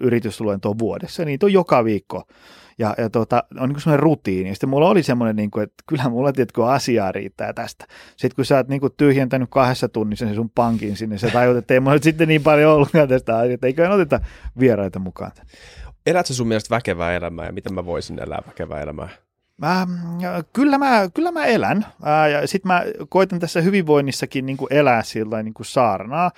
yritysluentoa 0.00 0.78
vuodessa, 0.78 1.24
niin 1.24 1.38
on 1.42 1.52
joka 1.52 1.84
viikko. 1.84 2.22
Ja, 2.78 2.94
ja 2.98 3.10
tota, 3.10 3.44
on 3.60 3.68
niin 3.68 3.80
semmoinen 3.80 4.02
rutiini. 4.02 4.48
Ja 4.48 4.54
sitten 4.54 4.68
mulla 4.68 4.88
oli 4.88 5.02
semmoinen, 5.02 5.36
niin 5.36 5.50
kuin, 5.50 5.62
että 5.62 5.84
kyllä 5.86 6.08
mulla 6.08 6.32
tiedätkö, 6.32 6.66
asiaa 6.66 7.12
riittää 7.12 7.52
tästä. 7.52 7.86
Sitten 8.16 8.36
kun 8.36 8.44
sä 8.44 8.56
oot 8.56 8.68
niin 8.68 8.80
kuin, 8.80 8.92
tyhjentänyt 8.96 9.50
kahdessa 9.50 9.88
tunnissa 9.88 10.26
sen 10.26 10.34
sun 10.34 10.50
pankin 10.50 10.96
sinne, 10.96 11.18
sä 11.18 11.30
tajut, 11.30 11.56
että 11.56 11.74
ei 11.74 11.80
mulla 11.80 11.94
nyt 11.94 12.02
sitten 12.02 12.28
niin 12.28 12.42
paljon 12.42 12.72
ollutkaan 12.72 13.08
tästä 13.08 13.38
asiasta. 13.38 13.66
Eikö 13.66 13.90
oteta 13.90 14.20
vieraita 14.58 14.98
mukaan? 14.98 15.32
Elätkö 16.06 16.32
sun 16.32 16.48
mielestä 16.48 16.74
väkevää 16.74 17.16
elämää 17.16 17.46
ja 17.46 17.52
miten 17.52 17.74
mä 17.74 17.86
voisin 17.86 18.18
elää 18.22 18.42
väkevää 18.46 18.80
elämää? 18.80 19.08
Mä, 19.56 19.86
kyllä, 20.52 20.78
mä, 20.78 21.08
kyllä 21.14 21.32
mä 21.32 21.44
elän. 21.44 21.86
Ää, 22.02 22.28
ja 22.28 22.46
sitten 22.46 22.72
mä 22.72 22.84
koitan 23.08 23.38
tässä 23.38 23.60
hyvinvoinnissakin 23.60 24.46
niin 24.46 24.56
kuin 24.56 24.72
elää 24.72 25.02
sillä 25.02 25.42
niin 25.42 25.54
kuin 25.54 25.66
saarnaa 25.66 26.30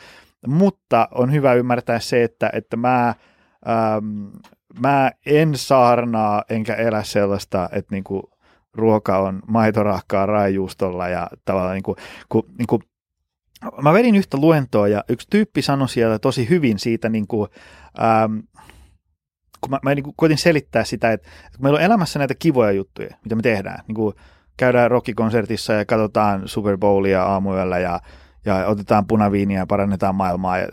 mutta 0.47 1.09
on 1.15 1.33
hyvä 1.33 1.55
ymmärtää 1.55 2.01
se, 2.01 2.25
että, 2.25 2.51
että 2.53 2.77
mä, 2.77 3.09
ähm, 3.69 4.27
mä 4.81 5.11
en 5.27 5.57
saarnaa 5.57 6.45
enkä 6.51 6.75
elä 6.75 7.03
sellaista, 7.03 7.69
että 7.73 7.95
niinku 7.95 8.31
ruoka 8.75 9.19
on 9.19 9.43
maitorahkaa 9.49 10.27
raijuustolla 10.27 11.09
ja 11.09 11.31
tavallaan 11.45 11.75
niinku, 11.75 11.97
kun, 12.29 12.45
niinku, 12.59 12.81
mä 13.83 13.93
vedin 13.93 14.17
yhtä 14.17 14.37
luentoa 14.37 14.89
ja 14.89 15.05
yksi 15.09 15.27
tyyppi 15.31 15.63
sanoi 15.63 15.89
siellä 15.89 16.19
tosi 16.19 16.49
hyvin 16.49 16.79
siitä 16.79 17.09
niinku, 17.09 17.49
ähm, 18.01 18.39
kun 19.61 19.71
mä, 19.71 19.79
mä 19.83 19.95
niin 19.95 20.15
koitin 20.17 20.39
selittää 20.39 20.85
sitä, 20.85 21.13
että, 21.13 21.29
että 21.47 21.59
meillä 21.61 21.77
on 21.77 21.85
elämässä 21.85 22.19
näitä 22.19 22.35
kivoja 22.39 22.73
juttuja, 22.73 23.17
mitä 23.25 23.35
me 23.35 23.43
tehdään. 23.43 23.85
Niin 23.89 24.15
käydään 24.57 24.91
rockikonsertissa 24.91 25.73
ja 25.73 25.85
katsotaan 25.85 26.49
Super 26.49 26.77
Bowlia 26.77 27.23
aamuyöllä 27.23 27.79
ja 27.79 28.01
ja 28.47 28.67
otetaan 28.67 29.07
punaviiniä 29.07 29.59
ja 29.59 29.67
parannetaan 29.67 30.15
maailmaa 30.15 30.59
ja 30.59 30.69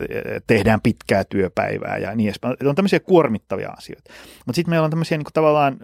tehdään 0.48 0.82
pitkää 0.82 1.24
työpäivää 1.24 1.98
ja 1.98 2.16
niin 2.16 2.28
edespäin. 2.28 2.56
On 2.66 2.76
tämmöisiä 2.76 3.00
kuormittavia 3.00 3.70
asioita. 3.70 4.12
Mutta 4.46 4.56
sitten 4.56 4.70
meillä 4.70 4.86
on 4.86 4.90
tämmöisiä 4.90 5.18
niin 5.18 5.26
tavallaan, 5.34 5.80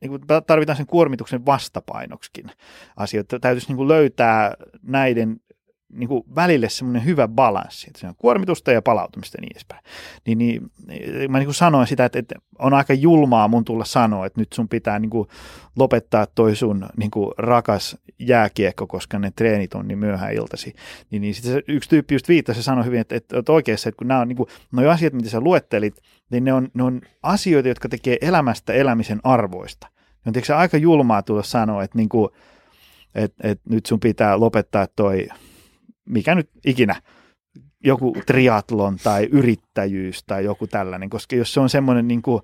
niin 0.00 0.20
tarvitaan 0.46 0.76
sen 0.76 0.86
kuormituksen 0.86 1.46
vastapainoksikin 1.46 2.50
asioita. 2.96 3.40
Täytyisi 3.40 3.74
niin 3.74 3.88
löytää 3.88 4.54
näiden 4.82 5.40
niin 5.92 6.08
kuin 6.08 6.24
välille 6.34 6.68
semmoinen 6.68 7.04
hyvä 7.04 7.28
balanssi, 7.28 7.86
että 7.86 8.00
se 8.00 8.06
on 8.06 8.14
kuormitusta 8.18 8.72
ja 8.72 8.82
palautumista 8.82 9.38
ja 9.38 9.40
niin 9.40 9.52
edespäin. 9.52 9.84
Niin, 10.26 10.38
niin, 10.38 10.70
mä 11.28 11.38
niin 11.38 11.46
kuin 11.46 11.54
sanoin 11.54 11.86
sitä, 11.86 12.04
että, 12.04 12.18
että 12.18 12.34
on 12.58 12.74
aika 12.74 12.94
julmaa 12.94 13.48
mun 13.48 13.64
tulla 13.64 13.84
sanoa, 13.84 14.26
että 14.26 14.40
nyt 14.40 14.52
sun 14.52 14.68
pitää 14.68 14.98
niin 14.98 15.10
kuin 15.10 15.28
lopettaa 15.76 16.26
toi 16.26 16.56
sun 16.56 16.88
niin 16.96 17.10
kuin 17.10 17.30
rakas 17.38 17.96
jääkiekko, 18.18 18.86
koska 18.86 19.18
ne 19.18 19.32
treenit 19.36 19.74
on 19.74 19.88
niin 19.88 19.98
myöhään 19.98 20.34
iltasi. 20.34 20.74
Niin, 21.10 21.22
niin 21.22 21.34
sitten 21.34 21.62
yksi 21.68 21.90
tyyppi 21.90 22.14
just 22.14 22.28
viittasi 22.28 22.58
ja 22.58 22.62
sanoi 22.62 22.84
hyvin, 22.84 23.00
että, 23.00 23.16
että, 23.16 23.38
että 23.38 23.52
oikeassa, 23.52 23.88
että 23.88 23.98
kun 23.98 24.08
nämä 24.08 24.20
on 24.20 24.28
niin 24.28 24.36
kuin, 24.36 24.48
noi 24.72 24.88
asiat, 24.88 25.12
mitä 25.12 25.28
sä 25.28 25.40
luettelit, 25.40 25.94
niin 26.30 26.44
ne 26.44 26.52
on, 26.52 26.68
ne 26.74 26.82
on 26.82 27.00
asioita, 27.22 27.68
jotka 27.68 27.88
tekee 27.88 28.16
elämästä 28.20 28.72
elämisen 28.72 29.20
arvoista. 29.24 29.88
Ne 30.24 30.32
on 30.50 30.56
aika 30.56 30.76
julmaa 30.76 31.22
tulla 31.22 31.42
sanoa, 31.42 31.82
että, 31.82 31.98
niin 31.98 32.08
kuin, 32.08 32.28
että, 33.14 33.48
että 33.48 33.70
nyt 33.70 33.86
sun 33.86 34.00
pitää 34.00 34.40
lopettaa 34.40 34.86
toi 34.96 35.28
mikä 36.04 36.34
nyt 36.34 36.50
ikinä, 36.66 37.02
joku 37.84 38.16
triatlon 38.26 38.96
tai 39.02 39.28
yrittäjyys 39.32 40.24
tai 40.24 40.44
joku 40.44 40.66
tällainen, 40.66 41.10
koska 41.10 41.36
jos 41.36 41.54
se 41.54 41.60
on 41.60 41.70
semmoinen 41.70 42.08
niin 42.08 42.22
kuin, 42.22 42.42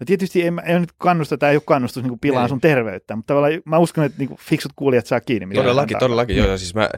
No 0.00 0.04
tietysti 0.06 0.42
ei, 0.42 0.50
ei 0.64 0.80
nyt 0.80 0.92
kannusta, 0.98 1.38
tämä 1.38 1.50
ei 1.50 1.56
ole 1.56 1.62
kannustus 1.66 2.02
niin 2.02 2.18
pilaa 2.18 2.42
ei. 2.42 2.48
sun 2.48 2.60
terveyttä, 2.60 3.16
mutta 3.16 3.34
tavallaan 3.34 3.62
mä 3.64 3.78
uskon, 3.78 4.04
että 4.04 4.18
niin 4.18 4.28
kuin, 4.28 4.38
fiksut 4.40 4.72
kuulijat 4.76 5.06
saa 5.06 5.20
kiinni. 5.20 5.54
Todellakin, 5.54 5.98
todellakin. 5.98 6.36
Joo, 6.36 6.58
siis 6.58 6.74
mä, 6.74 6.88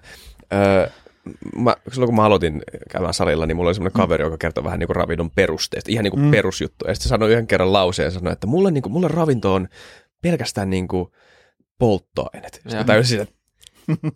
äh, 0.52 0.92
mä, 1.56 1.76
silloin 1.92 2.08
kun 2.08 2.16
mä 2.16 2.24
aloitin 2.24 2.62
käymään 2.90 3.14
salilla, 3.14 3.46
niin 3.46 3.56
mulla 3.56 3.68
oli 3.68 3.74
semmoinen 3.74 4.00
kaveri, 4.00 4.24
joka 4.24 4.38
kertoi 4.38 4.64
vähän 4.64 4.78
niin 4.78 4.86
kuin 4.86 4.96
ravinnon 4.96 5.30
perusteista, 5.30 5.90
ihan 5.90 6.04
niin 6.04 6.10
kuin 6.10 6.24
mm. 6.24 6.30
perusjuttu. 6.30 6.84
Ja 6.88 6.94
sitten 6.94 7.08
sanoi 7.08 7.30
yhden 7.30 7.46
kerran 7.46 7.72
lauseen 7.72 8.06
ja 8.06 8.10
sanoi, 8.10 8.32
että 8.32 8.46
mulle, 8.46 8.70
niin 8.70 8.82
kuin, 8.82 8.92
mulle 8.92 9.08
ravinto 9.08 9.54
on 9.54 9.68
pelkästään 10.22 10.70
niin 10.70 10.88
kuin 10.88 11.08
polttoaineet. 11.78 12.54
Sitten 12.54 12.76
mä 12.76 12.84
tajusin, 12.84 13.20
että 13.20 13.34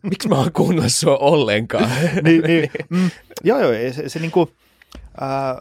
miksi 0.02 0.28
mä 0.28 0.34
oon 0.34 0.52
kuunnella 0.52 0.88
sua 0.88 1.16
ollenkaan. 1.16 1.90
niin, 2.24 2.42
niin. 2.42 2.70
Mm, 2.88 3.10
joo, 3.44 3.60
joo, 3.60 3.92
se, 3.92 4.08
se 4.08 4.18
niin 4.18 4.30
kuin, 4.30 4.48
äh, 5.22 5.56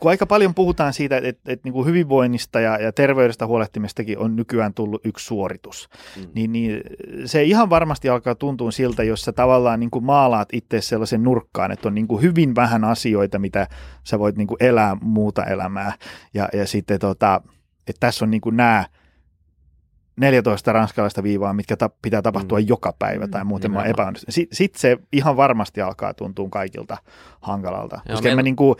kun 0.00 0.10
aika 0.10 0.26
paljon 0.26 0.54
puhutaan 0.54 0.92
siitä, 0.92 1.16
että, 1.16 1.28
että, 1.28 1.52
että 1.52 1.66
niin 1.66 1.72
kuin 1.72 1.86
hyvinvoinnista 1.86 2.60
ja, 2.60 2.82
ja 2.82 2.92
terveydestä 2.92 3.46
huolehtimistakin 3.46 4.18
on 4.18 4.36
nykyään 4.36 4.74
tullut 4.74 5.06
yksi 5.06 5.24
suoritus, 5.26 5.88
mm. 6.16 6.26
niin, 6.34 6.52
niin 6.52 6.80
se 7.24 7.42
ihan 7.42 7.70
varmasti 7.70 8.08
alkaa 8.08 8.34
tuntua 8.34 8.70
siltä, 8.70 9.02
jos 9.02 9.22
sä 9.22 9.32
tavallaan 9.32 9.80
niin 9.80 9.90
kuin 9.90 10.04
maalaat 10.04 10.48
itse 10.52 10.80
sellaisen 10.80 11.22
nurkkaan, 11.22 11.72
että 11.72 11.88
on 11.88 11.94
niin 11.94 12.08
kuin 12.08 12.22
hyvin 12.22 12.54
vähän 12.54 12.84
asioita, 12.84 13.38
mitä 13.38 13.66
sä 14.04 14.18
voit 14.18 14.36
niin 14.36 14.48
kuin 14.48 14.62
elää 14.64 14.96
muuta 15.00 15.44
elämää. 15.44 15.92
Ja, 16.34 16.48
ja 16.52 16.66
sitten 16.66 16.98
tota, 16.98 17.40
että 17.88 18.00
tässä 18.00 18.24
on 18.24 18.30
niin 18.30 18.40
kuin 18.40 18.56
nämä 18.56 18.84
14 20.18 20.72
ranskalaista 20.72 21.22
viivaa, 21.22 21.52
mitkä 21.52 21.76
ta- 21.76 21.90
pitää 22.02 22.22
tapahtua 22.22 22.58
mm. 22.58 22.66
joka 22.68 22.94
päivä 22.98 23.28
tai 23.28 23.44
muuten 23.44 23.70
mä 23.70 23.84
epäonnistun. 23.84 24.32
Sitten 24.32 24.56
sit 24.56 24.74
se 24.74 24.98
ihan 25.12 25.36
varmasti 25.36 25.80
alkaa 25.80 26.14
tuntua 26.14 26.48
kaikilta 26.50 26.96
hankalalta. 27.40 27.96
Joo, 27.96 28.02
koska 28.14 28.22
meillä... 28.22 28.36
mä 28.36 28.42
niin 28.42 28.56
kuin, 28.56 28.76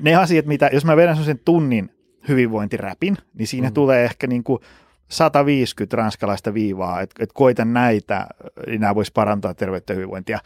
ne 0.00 0.14
asiat, 0.14 0.46
mitä, 0.46 0.70
jos 0.72 0.84
mä 0.84 0.96
vedän 0.96 1.24
sen 1.24 1.40
tunnin 1.44 1.90
hyvinvointiräpin, 2.28 3.16
niin 3.34 3.46
siinä 3.46 3.68
mm. 3.68 3.74
tulee 3.74 4.04
ehkä 4.04 4.26
niin 4.26 4.44
kuin 4.44 4.60
150 5.08 5.96
ranskalaista 5.96 6.54
viivaa, 6.54 7.00
että 7.00 7.24
et 7.24 7.32
koita 7.32 7.64
näitä, 7.64 8.26
niin 8.66 8.80
nämä 8.80 8.94
voisi 8.94 9.12
parantaa 9.12 9.54
terveyttä 9.54 9.92
ja 9.92 9.94
hyvinvointia, 9.94 10.38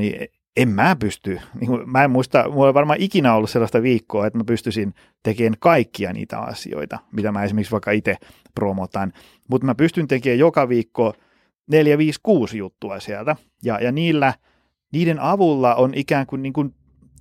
niin 0.00 0.28
en 0.56 0.68
mä 0.68 0.96
pysty, 0.96 1.40
niin 1.60 1.68
kuin, 1.68 1.90
mä 1.90 2.04
en 2.04 2.10
muista, 2.10 2.48
mulla 2.48 2.66
ei 2.66 2.74
varmaan 2.74 3.00
ikinä 3.00 3.34
ollut 3.34 3.50
sellaista 3.50 3.82
viikkoa, 3.82 4.26
että 4.26 4.38
mä 4.38 4.44
pystyisin 4.44 4.94
tekemään 5.22 5.54
kaikkia 5.60 6.12
niitä 6.12 6.38
asioita, 6.38 6.98
mitä 7.12 7.32
mä 7.32 7.44
esimerkiksi 7.44 7.72
vaikka 7.72 7.90
itse 7.90 8.16
promotan, 8.54 9.12
mutta 9.50 9.66
mä 9.66 9.74
pystyn 9.74 10.08
tekemään 10.08 10.38
joka 10.38 10.68
viikko 10.68 11.14
4, 11.70 11.98
5, 11.98 12.20
6 12.22 12.58
juttua 12.58 13.00
sieltä, 13.00 13.36
ja, 13.64 13.80
ja 13.80 13.92
niillä, 13.92 14.34
niiden 14.92 15.20
avulla 15.20 15.74
on 15.74 15.94
ikään 15.94 16.26
kuin, 16.26 16.42
niin 16.42 16.52
kuin 16.52 16.74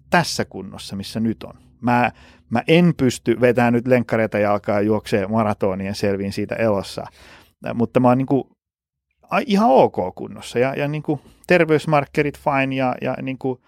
tässä 0.09 0.45
kunnossa, 0.45 0.95
missä 0.95 1.19
nyt 1.19 1.43
on. 1.43 1.53
Mä, 1.81 2.11
mä 2.49 2.63
en 2.67 2.93
pysty 2.97 3.41
vetämään 3.41 3.73
nyt 3.73 3.87
lenkkareita 3.87 4.39
jalkaa 4.39 4.75
ja 4.75 4.81
juoksee 4.81 5.27
maratonien 5.27 5.95
selviin 5.95 6.33
siitä 6.33 6.55
elossa, 6.55 7.05
mutta 7.73 7.99
mä 7.99 8.07
oon 8.07 8.17
niin 8.17 8.25
kuin 8.25 8.43
ihan 9.45 9.69
ok 9.69 10.15
kunnossa 10.15 10.59
ja, 10.59 10.73
ja 10.75 10.87
niin 10.87 11.03
kuin 11.03 11.21
terveysmarkkerit 11.47 12.39
fine 12.39 12.75
ja, 12.75 12.95
ja 13.01 13.15
niin 13.21 13.37
kuin 13.37 13.59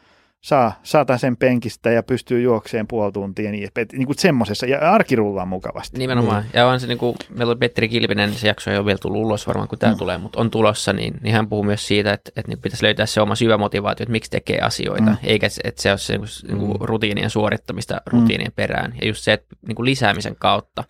saa, 0.42 0.80
saa 0.84 1.18
sen 1.18 1.38
penkistä 1.38 1.92
ja 1.92 2.04
pystyy 2.04 2.42
juokseen 2.42 2.88
puoli 2.88 3.12
tuntia 3.12 3.52
niin, 3.52 3.70
niin 3.92 4.06
kuin 4.06 4.18
semmoisessa, 4.18 4.66
ja 4.66 4.92
arki 4.92 5.16
rullaa 5.16 5.46
mukavasti. 5.46 5.98
Nimenomaan, 5.98 6.44
mm. 6.44 6.50
ja 6.54 6.68
on 6.68 6.80
se 6.80 6.88
niin 6.88 6.98
kuin, 6.98 7.16
meillä 7.30 7.52
oli 7.52 7.60
Petri 7.60 7.90
Kilpinen, 7.90 8.34
se 8.34 8.48
jakso 8.48 8.72
ei 8.72 8.78
ole 8.78 8.86
vielä 8.86 8.98
tullut 8.98 9.22
ulos 9.22 9.48
varmaan, 9.48 9.68
kun 9.68 9.80
tämä 9.80 9.94
mm. 9.94 9.98
tulee, 9.98 10.18
mutta 10.18 10.40
on 10.40 10.52
tulossa, 10.52 10.94
niin, 10.94 11.14
niin 11.22 11.36
hän 11.36 11.50
puhuu 11.50 11.64
myös 11.64 11.88
siitä, 11.88 12.14
että, 12.14 12.32
että 12.36 12.52
niin 12.52 12.62
pitäisi 12.62 12.84
löytää 12.84 13.06
se 13.06 13.22
oma 13.22 13.36
syvä 13.36 13.58
motivaatio, 13.58 14.04
että 14.04 14.12
miksi 14.12 14.32
tekee 14.32 14.60
asioita, 14.60 15.12
mm. 15.12 15.18
eikä 15.24 15.48
että 15.64 15.82
se 15.82 15.90
ole 15.90 15.98
se 15.98 16.14
niin 16.14 16.22
kuin, 16.22 16.60
niin 16.60 16.78
kuin 16.78 16.90
rutiinien 16.90 17.30
suorittamista 17.30 18.02
rutiinien 18.06 18.52
mm. 18.52 18.56
perään, 18.56 18.94
ja 19.02 19.08
just 19.08 19.24
se, 19.24 19.34
että 19.34 19.56
niin 19.68 19.76
kuin 19.76 19.86
lisäämisen 19.86 20.36
kautta 20.40 20.84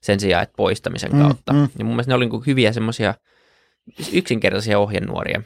sen 0.00 0.20
sijaan, 0.20 0.42
että 0.42 0.56
poistamisen 0.56 1.12
mm. 1.12 1.22
kautta. 1.22 1.52
Mm. 1.52 1.68
Ja 1.78 1.84
mun 1.84 1.94
mielestä 1.94 2.10
ne 2.10 2.14
oli 2.14 2.24
niin 2.24 2.30
kuin 2.30 2.46
hyviä 2.46 2.72
semmoisia 2.72 3.14
yksinkertaisia 4.12 4.78
ohjenuoria, 4.78 5.42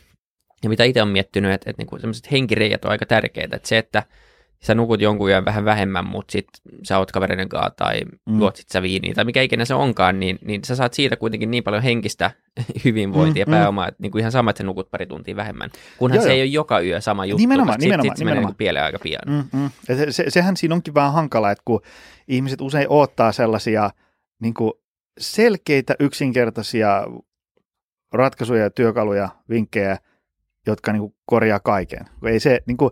ja 0.62 0.68
mitä 0.68 0.84
itse 0.84 1.02
on 1.02 1.08
miettinyt, 1.08 1.52
että, 1.52 1.70
että 1.70 1.80
niinku 1.80 1.98
sellaiset 1.98 2.30
henkireijät 2.30 2.84
on 2.84 2.90
aika 2.90 3.06
tärkeitä, 3.06 3.56
että 3.56 3.68
se, 3.68 3.78
että 3.78 4.02
sä 4.62 4.74
nukut 4.74 5.00
jonkun 5.00 5.30
yön 5.30 5.44
vähän 5.44 5.64
vähemmän, 5.64 6.06
mutta 6.06 6.32
sit 6.32 6.48
sä 6.82 6.98
oot 6.98 7.12
kavereiden 7.12 7.48
kanssa 7.48 7.74
tai 7.76 8.00
mm. 8.26 8.38
juot 8.40 8.56
sit 8.56 8.68
sä 8.68 8.82
viiniä 8.82 9.14
tai 9.14 9.24
mikä 9.24 9.42
ikinä 9.42 9.64
se 9.64 9.74
onkaan, 9.74 10.20
niin, 10.20 10.38
niin 10.44 10.64
sä 10.64 10.76
saat 10.76 10.94
siitä 10.94 11.16
kuitenkin 11.16 11.50
niin 11.50 11.64
paljon 11.64 11.82
henkistä 11.82 12.30
hyvinvointia 12.84 13.44
mm, 13.46 13.52
ja 13.52 13.58
pääomaa, 13.58 13.84
mm. 13.84 13.88
että 13.88 14.02
niin 14.02 14.12
kuin 14.12 14.20
ihan 14.20 14.32
sama, 14.32 14.50
että 14.50 14.58
sä 14.58 14.64
nukut 14.64 14.90
pari 14.90 15.06
tuntia 15.06 15.36
vähemmän. 15.36 15.70
Kunhan 15.98 16.16
joo, 16.16 16.22
se 16.22 16.28
joo. 16.28 16.34
ei 16.34 16.42
ole 16.42 16.46
joka 16.46 16.80
yö 16.80 17.00
sama 17.00 17.26
juttu, 17.26 17.40
nimenomaan, 17.40 17.80
nimenomaan, 17.80 18.04
sit, 18.04 18.16
sit 18.16 18.18
nimenomaan. 18.18 18.18
se 18.18 18.40
menee 18.40 18.50
niin 18.50 18.56
pieleen 18.56 18.84
aika 18.84 18.98
pian. 18.98 19.22
Mm, 19.26 19.60
mm. 19.60 19.70
Se, 19.84 20.12
se, 20.12 20.24
sehän 20.28 20.56
siinä 20.56 20.74
onkin 20.74 20.94
vähän 20.94 21.12
hankala, 21.12 21.50
että 21.50 21.62
kun 21.64 21.80
ihmiset 22.28 22.60
usein 22.60 22.86
odottaa 22.88 23.32
sellaisia 23.32 23.90
niin 24.40 24.54
kuin 24.54 24.72
selkeitä, 25.18 25.94
yksinkertaisia 26.00 27.04
ratkaisuja, 28.12 28.70
työkaluja, 28.70 29.28
vinkkejä, 29.50 29.98
jotka 30.66 30.92
niin 30.92 31.00
kuin 31.00 31.14
korjaa 31.26 31.60
kaiken. 31.60 32.04
Ei 32.24 32.40
se, 32.40 32.60
niin 32.66 32.76
kuin, 32.76 32.90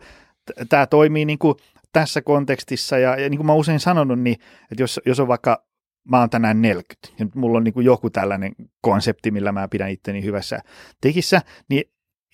tämä 0.69 0.87
toimii 0.87 1.25
niin 1.25 1.39
kuin 1.39 1.55
tässä 1.93 2.23
kontekstissa 2.23 2.99
ja, 2.99 3.21
ja 3.21 3.29
niin 3.29 3.39
kuin 3.39 3.47
mä 3.47 3.55
usein 3.55 3.81
sanonut, 3.81 4.21
niin, 4.21 4.37
että 4.73 4.83
jos, 4.83 5.01
jos 5.07 5.21
on 5.21 5.29
vaikka 5.29 5.67
mä 6.11 6.21
oon 6.21 6.31
tänään 6.31 6.63
40 6.63 7.09
ja 7.19 7.27
mulla 7.35 7.59
on 7.59 7.65
niin 7.65 7.75
kuin 7.75 7.87
joku 7.87 8.11
tällainen 8.11 8.53
konsepti, 8.81 9.31
millä 9.31 9.53
mä 9.53 9.69
pidän 9.69 9.91
itteni 9.91 10.25
hyvässä 10.25 10.59
tekissä, 11.01 11.43
niin 11.69 11.85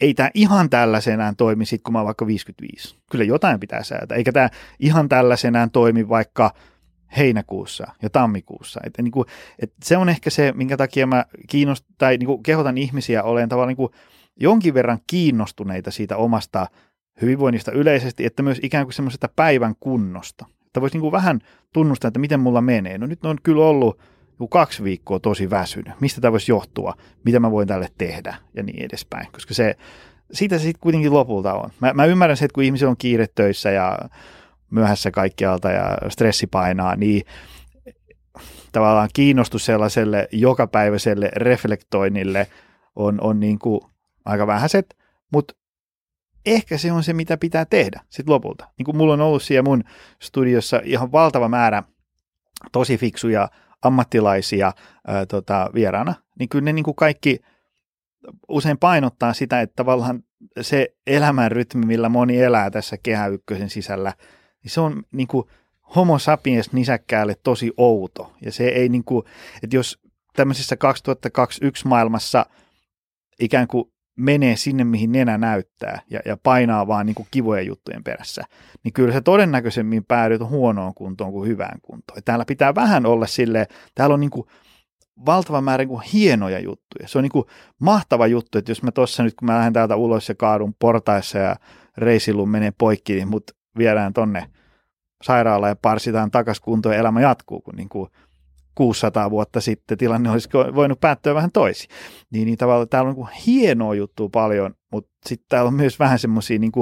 ei 0.00 0.14
tämä 0.14 0.30
ihan 0.34 0.70
tällaisenään 0.70 1.36
toimi 1.36 1.66
sit, 1.66 1.82
kun 1.82 1.92
mä 1.92 1.98
oon 1.98 2.06
vaikka 2.06 2.26
55. 2.26 2.96
Kyllä 3.10 3.24
jotain 3.24 3.60
pitää 3.60 3.82
säätää. 3.82 4.16
Eikä 4.16 4.32
tämä 4.32 4.48
ihan 4.78 5.08
tällaisenään 5.08 5.70
toimi 5.70 6.08
vaikka 6.08 6.50
heinäkuussa 7.16 7.86
ja 8.02 8.10
tammikuussa. 8.10 8.80
Et, 8.84 8.94
niin 9.02 9.12
kuin, 9.12 9.26
et 9.58 9.72
se 9.84 9.96
on 9.96 10.08
ehkä 10.08 10.30
se, 10.30 10.52
minkä 10.52 10.76
takia 10.76 11.06
mä 11.06 11.24
kiinnost, 11.48 11.84
tai 11.98 12.16
niin 12.16 12.26
kuin 12.26 12.42
kehotan 12.42 12.78
ihmisiä 12.78 13.22
olemaan 13.22 13.48
tavallaan 13.48 13.68
niin 13.68 13.76
kuin 13.76 13.92
jonkin 14.40 14.74
verran 14.74 14.98
kiinnostuneita 15.06 15.90
siitä 15.90 16.16
omasta 16.16 16.66
hyvinvoinnista 17.22 17.72
yleisesti, 17.72 18.26
että 18.26 18.42
myös 18.42 18.60
ikään 18.62 18.86
kuin 18.86 18.94
semmoisesta 18.94 19.28
päivän 19.36 19.74
kunnosta. 19.80 20.46
Että 20.66 20.80
voisi 20.80 20.94
niin 20.94 21.00
kuin 21.00 21.12
vähän 21.12 21.40
tunnustaa, 21.72 22.08
että 22.08 22.20
miten 22.20 22.40
mulla 22.40 22.60
menee. 22.60 22.98
No 22.98 23.06
nyt 23.06 23.24
on 23.24 23.38
kyllä 23.42 23.64
ollut 23.64 23.98
joku 24.30 24.48
kaksi 24.48 24.84
viikkoa 24.84 25.20
tosi 25.20 25.50
väsynyt. 25.50 26.00
Mistä 26.00 26.20
tämä 26.20 26.32
voisi 26.32 26.52
johtua? 26.52 26.94
Mitä 27.24 27.40
mä 27.40 27.50
voin 27.50 27.68
tälle 27.68 27.88
tehdä? 27.98 28.36
Ja 28.54 28.62
niin 28.62 28.84
edespäin. 28.84 29.26
Koska 29.32 29.54
se, 29.54 29.76
siitä 30.32 30.58
se 30.58 30.62
sitten 30.62 30.80
kuitenkin 30.80 31.12
lopulta 31.12 31.54
on. 31.54 31.70
Mä, 31.80 31.92
mä 31.92 32.04
ymmärrän 32.04 32.36
se, 32.36 32.44
että 32.44 32.54
kun 32.54 32.64
ihmisillä 32.64 32.90
on 32.90 32.96
kiire 32.96 33.26
töissä 33.34 33.70
ja 33.70 33.98
myöhässä 34.72 35.10
kaikkialta 35.10 35.70
ja 35.70 35.96
stressi 36.08 36.46
painaa, 36.46 36.96
niin 36.96 37.22
tavallaan 38.72 39.08
kiinnostus 39.12 39.64
sellaiselle 39.64 40.28
jokapäiväiselle 40.32 41.30
reflektoinnille 41.36 42.46
on, 42.96 43.20
on 43.20 43.40
niin 43.40 43.58
kuin 43.58 43.80
aika 44.24 44.46
vähäiset, 44.46 44.96
mutta 45.32 45.54
ehkä 46.46 46.78
se 46.78 46.92
on 46.92 47.04
se, 47.04 47.12
mitä 47.12 47.36
pitää 47.36 47.64
tehdä 47.64 48.00
sitten 48.10 48.32
lopulta. 48.32 48.68
Niin 48.78 48.84
kuin 48.84 48.96
mulla 48.96 49.12
on 49.12 49.20
ollut 49.20 49.42
siellä 49.42 49.62
mun 49.62 49.84
studiossa 50.22 50.80
ihan 50.84 51.12
valtava 51.12 51.48
määrä 51.48 51.82
tosi 52.72 52.98
fiksuja 52.98 53.48
ammattilaisia 53.82 54.72
ää, 55.06 55.26
tota, 55.26 55.70
vieraana, 55.74 56.14
niin 56.38 56.48
kyllä 56.48 56.64
ne 56.64 56.72
niin 56.72 56.84
kuin 56.84 56.94
kaikki 56.94 57.38
usein 58.48 58.78
painottaa 58.78 59.32
sitä, 59.32 59.60
että 59.60 59.76
tavallaan 59.76 60.22
se 60.60 60.94
elämänrytmi, 61.06 61.86
millä 61.86 62.08
moni 62.08 62.42
elää 62.42 62.70
tässä 62.70 62.96
kehä 63.02 63.26
ykkösen 63.26 63.70
sisällä, 63.70 64.12
niin 64.62 64.70
se 64.70 64.80
on 64.80 65.02
niin 65.12 65.28
kuin 65.28 65.48
homo 65.96 66.18
sapiens 66.18 66.72
nisäkkäälle 66.72 67.36
tosi 67.42 67.72
outo. 67.76 68.32
Ja 68.40 68.52
se 68.52 68.68
ei 68.68 68.88
niin 68.88 69.04
kuin, 69.04 69.26
että 69.62 69.76
jos 69.76 69.98
tämmöisessä 70.36 70.76
2021 70.76 71.88
maailmassa 71.88 72.46
ikään 73.40 73.68
kuin 73.68 73.92
menee 74.16 74.56
sinne, 74.56 74.84
mihin 74.84 75.12
nenä 75.12 75.38
näyttää 75.38 76.00
ja, 76.10 76.20
ja 76.24 76.36
painaa 76.42 76.86
vaan 76.86 77.06
niin 77.06 77.14
kuin 77.14 77.28
kivojen 77.30 77.66
juttujen 77.66 78.04
perässä, 78.04 78.42
niin 78.84 78.92
kyllä 78.92 79.12
se 79.12 79.20
todennäköisemmin 79.20 80.04
päädyt 80.04 80.40
huonoon 80.40 80.94
kuntoon 80.94 81.32
kuin 81.32 81.48
hyvään 81.48 81.80
kuntoon. 81.82 82.18
Ja 82.18 82.22
täällä 82.22 82.44
pitää 82.44 82.74
vähän 82.74 83.06
olla 83.06 83.26
sille, 83.26 83.66
täällä 83.94 84.14
on 84.14 84.20
niin 84.20 84.30
kuin 84.30 84.46
valtava 85.26 85.60
määrä 85.60 85.84
niin 85.84 86.00
hienoja 86.12 86.58
juttuja. 86.58 87.08
Se 87.08 87.18
on 87.18 87.22
niin 87.22 87.32
kuin 87.32 87.44
mahtava 87.78 88.26
juttu, 88.26 88.58
että 88.58 88.70
jos 88.70 88.82
mä 88.82 88.92
tuossa 88.92 89.22
nyt, 89.22 89.34
kun 89.34 89.46
mä 89.46 89.56
lähden 89.56 89.72
täältä 89.72 89.96
ulos 89.96 90.28
ja 90.28 90.34
kaadun 90.34 90.74
portaissa 90.78 91.38
ja 91.38 91.56
reisilun 91.96 92.48
menee 92.48 92.72
poikki, 92.78 93.14
niin 93.14 93.28
mut 93.28 93.50
viedään 93.78 94.12
tonne 94.12 94.46
sairaalaan 95.22 95.70
ja 95.70 95.76
parsitaan 95.76 96.30
takas 96.30 96.60
kuntoon 96.60 96.94
ja 96.94 97.00
elämä 97.00 97.20
jatkuu, 97.20 97.60
kun 97.60 97.74
niin 97.74 97.88
kuin 97.88 98.10
600 98.74 99.30
vuotta 99.30 99.60
sitten 99.60 99.98
tilanne 99.98 100.30
olisi 100.30 100.48
voinut 100.74 101.00
päättyä 101.00 101.34
vähän 101.34 101.52
toisin. 101.52 101.90
Niin, 102.30 102.46
niin 102.46 102.58
tavallaan 102.58 102.88
täällä 102.88 103.10
on 103.10 103.16
niin 103.16 103.42
hienoa 103.46 103.94
juttua 103.94 104.28
paljon, 104.32 104.74
mutta 104.92 105.10
sitten 105.26 105.46
täällä 105.48 105.68
on 105.68 105.74
myös 105.74 105.98
vähän 105.98 106.18
semmoisia 106.18 106.58
niin 106.58 106.72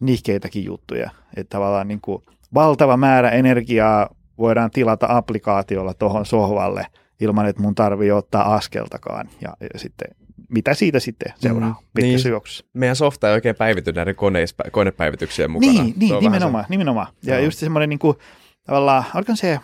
nihkeitäkin 0.00 0.64
juttuja. 0.64 1.10
Että 1.36 1.56
tavallaan 1.56 1.88
niin 1.88 2.00
kuin 2.00 2.22
valtava 2.54 2.96
määrä 2.96 3.30
energiaa 3.30 4.08
voidaan 4.38 4.70
tilata 4.70 5.06
applikaatiolla 5.08 5.94
tuohon 5.94 6.26
sohvalle 6.26 6.86
ilman, 7.20 7.46
että 7.46 7.62
mun 7.62 7.74
tarvii 7.74 8.10
ottaa 8.10 8.54
askeltakaan. 8.54 9.28
Ja, 9.40 9.56
ja 9.60 9.78
sitten 9.78 10.08
mitä 10.48 10.74
siitä 10.74 11.00
sitten 11.00 11.32
seuraa 11.36 11.68
mm, 11.68 11.74
pitkässä 11.94 12.28
niin. 12.28 12.32
juoksussa. 12.32 12.64
Meidän 12.72 12.96
softa 12.96 13.28
ei 13.28 13.34
oikein 13.34 13.56
päivity 13.56 13.92
näiden 13.92 14.14
koneispa- 14.14 14.70
konepäivityksien 14.70 15.50
mukana. 15.50 15.72
Niin, 15.72 15.94
niin 15.96 16.20
nimenomaan, 16.20 16.64
nimenomaan. 16.68 17.06
Ja 17.22 17.34
no. 17.34 17.40
just 17.40 17.58
semmoinen 17.58 17.88
niin 17.88 17.98
kuin, 17.98 18.16
tavallaan, 18.66 19.04
oliko 19.14 19.36
se 19.36 19.52
äh, 19.52 19.60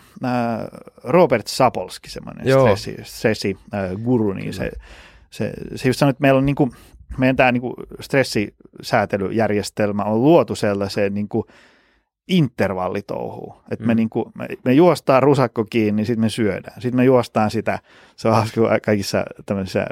Robert 1.04 1.46
Sapolski, 1.46 2.10
semmoinen 2.10 2.60
stressi, 2.60 2.96
stressi 3.02 3.56
äh, 3.74 3.90
guru, 4.02 4.32
niin 4.32 4.54
se, 4.54 4.70
se, 5.30 5.52
se 5.76 5.88
just 5.88 5.98
sanoi, 5.98 6.10
että 6.10 6.22
meillä 6.22 6.38
on 6.38 6.46
niin 6.46 6.56
kuin, 6.56 6.70
meidän 7.18 7.36
tämä 7.36 7.52
niin 7.52 7.60
kuin 7.60 7.74
stressisäätelyjärjestelmä 8.00 10.02
on 10.02 10.22
luotu 10.22 10.54
sellaiseen 10.54 11.14
niin 11.14 11.28
kuin 11.28 11.44
intervallitouhuun. 12.28 13.54
Että 13.70 13.86
me, 13.86 13.94
Mm. 13.94 13.96
niin 13.96 14.08
kuin, 14.10 14.32
me, 14.34 14.48
me 14.64 14.72
juostaan 14.72 15.22
rusakko 15.22 15.64
kiinni, 15.64 16.04
sitten 16.04 16.20
me 16.20 16.28
syödään. 16.28 16.82
Sitten 16.82 16.96
me 16.96 17.04
juostaan 17.04 17.50
sitä, 17.50 17.78
se 18.16 18.28
on 18.28 18.34
hauska, 18.34 18.60
kaikissa 18.82 19.24
tämmöisissä 19.46 19.86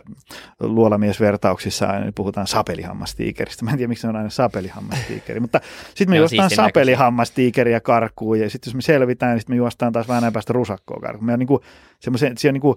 luolamiesvertauksissa 0.61 1.87
aina 1.87 2.13
puhutaan 2.15 2.47
sapelihammastiikeristä. 2.47 3.65
Mä 3.65 3.71
en 3.71 3.77
tiedä, 3.77 3.89
miksi 3.89 4.03
se 4.03 4.09
on 4.09 4.17
aina 4.17 4.31
sapelihammastiikeri, 4.31 5.41
mutta 5.41 5.61
sitten 5.95 6.11
me 6.11 6.17
juostaan 6.17 6.51
sapelihammastiikeriä 6.51 7.81
karkuun 7.81 8.41
ja 8.41 8.51
sitten 8.51 8.71
jos 8.71 8.75
me 8.75 8.83
selvitään, 8.83 9.33
niin 9.33 9.41
sitten 9.41 9.55
me 9.55 9.59
juostaan 9.59 9.93
taas 9.93 10.09
vähän 10.09 10.33
päästä 10.33 10.53
rusakkoa 10.53 11.01
karkuun. 11.01 11.27
Me 11.27 11.33
on 11.33 11.39
niin 11.39 11.47
kuin, 11.47 11.61
semmoisen, 12.01 12.39
siellä 12.39 12.51
on 12.51 12.55
niin 12.55 12.61
kuin, 12.61 12.77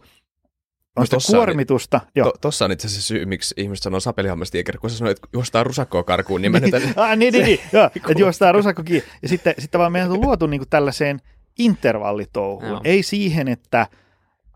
on 0.95 1.05
sitä 1.05 1.15
tossa 1.15 1.37
on- 1.37 1.39
kuormitusta. 1.39 2.01
Joo. 2.15 2.31
To, 2.31 2.37
tossa 2.41 2.65
on 2.65 2.71
itse 2.71 2.87
asiassa 2.87 3.07
syy, 3.07 3.25
miksi 3.25 3.55
ihmiset 3.57 3.83
sanoo 3.83 3.99
sapelihammastiikeri, 3.99 4.77
kun 4.79 4.89
sä 4.89 4.97
sanoit, 4.97 5.17
että 5.17 5.27
juostaa 5.33 5.63
rusakkoa 5.63 6.03
karkuun, 6.03 6.41
niin 6.41 6.51
mä 6.51 6.59
nyt... 6.59 6.73
ah, 6.95 7.17
niin, 7.17 7.33
niin, 7.33 7.45
niin. 7.45 7.59
Joo, 7.73 7.85
että 7.95 8.13
juostaan 8.17 8.55
rusakko 8.55 8.83
kiinni. 8.83 9.07
Ja 9.21 9.29
sitten, 9.29 9.53
sitten 9.59 9.79
vaan 9.79 9.91
meidän 9.91 10.11
on 10.11 10.21
luotu 10.21 10.47
niin 10.47 10.59
kuin 10.59 10.69
tällaiseen 10.69 11.19
intervallitouhuun. 11.59 12.69
Joo. 12.69 12.81
Ei 12.83 13.03
siihen, 13.03 13.47
että 13.47 13.87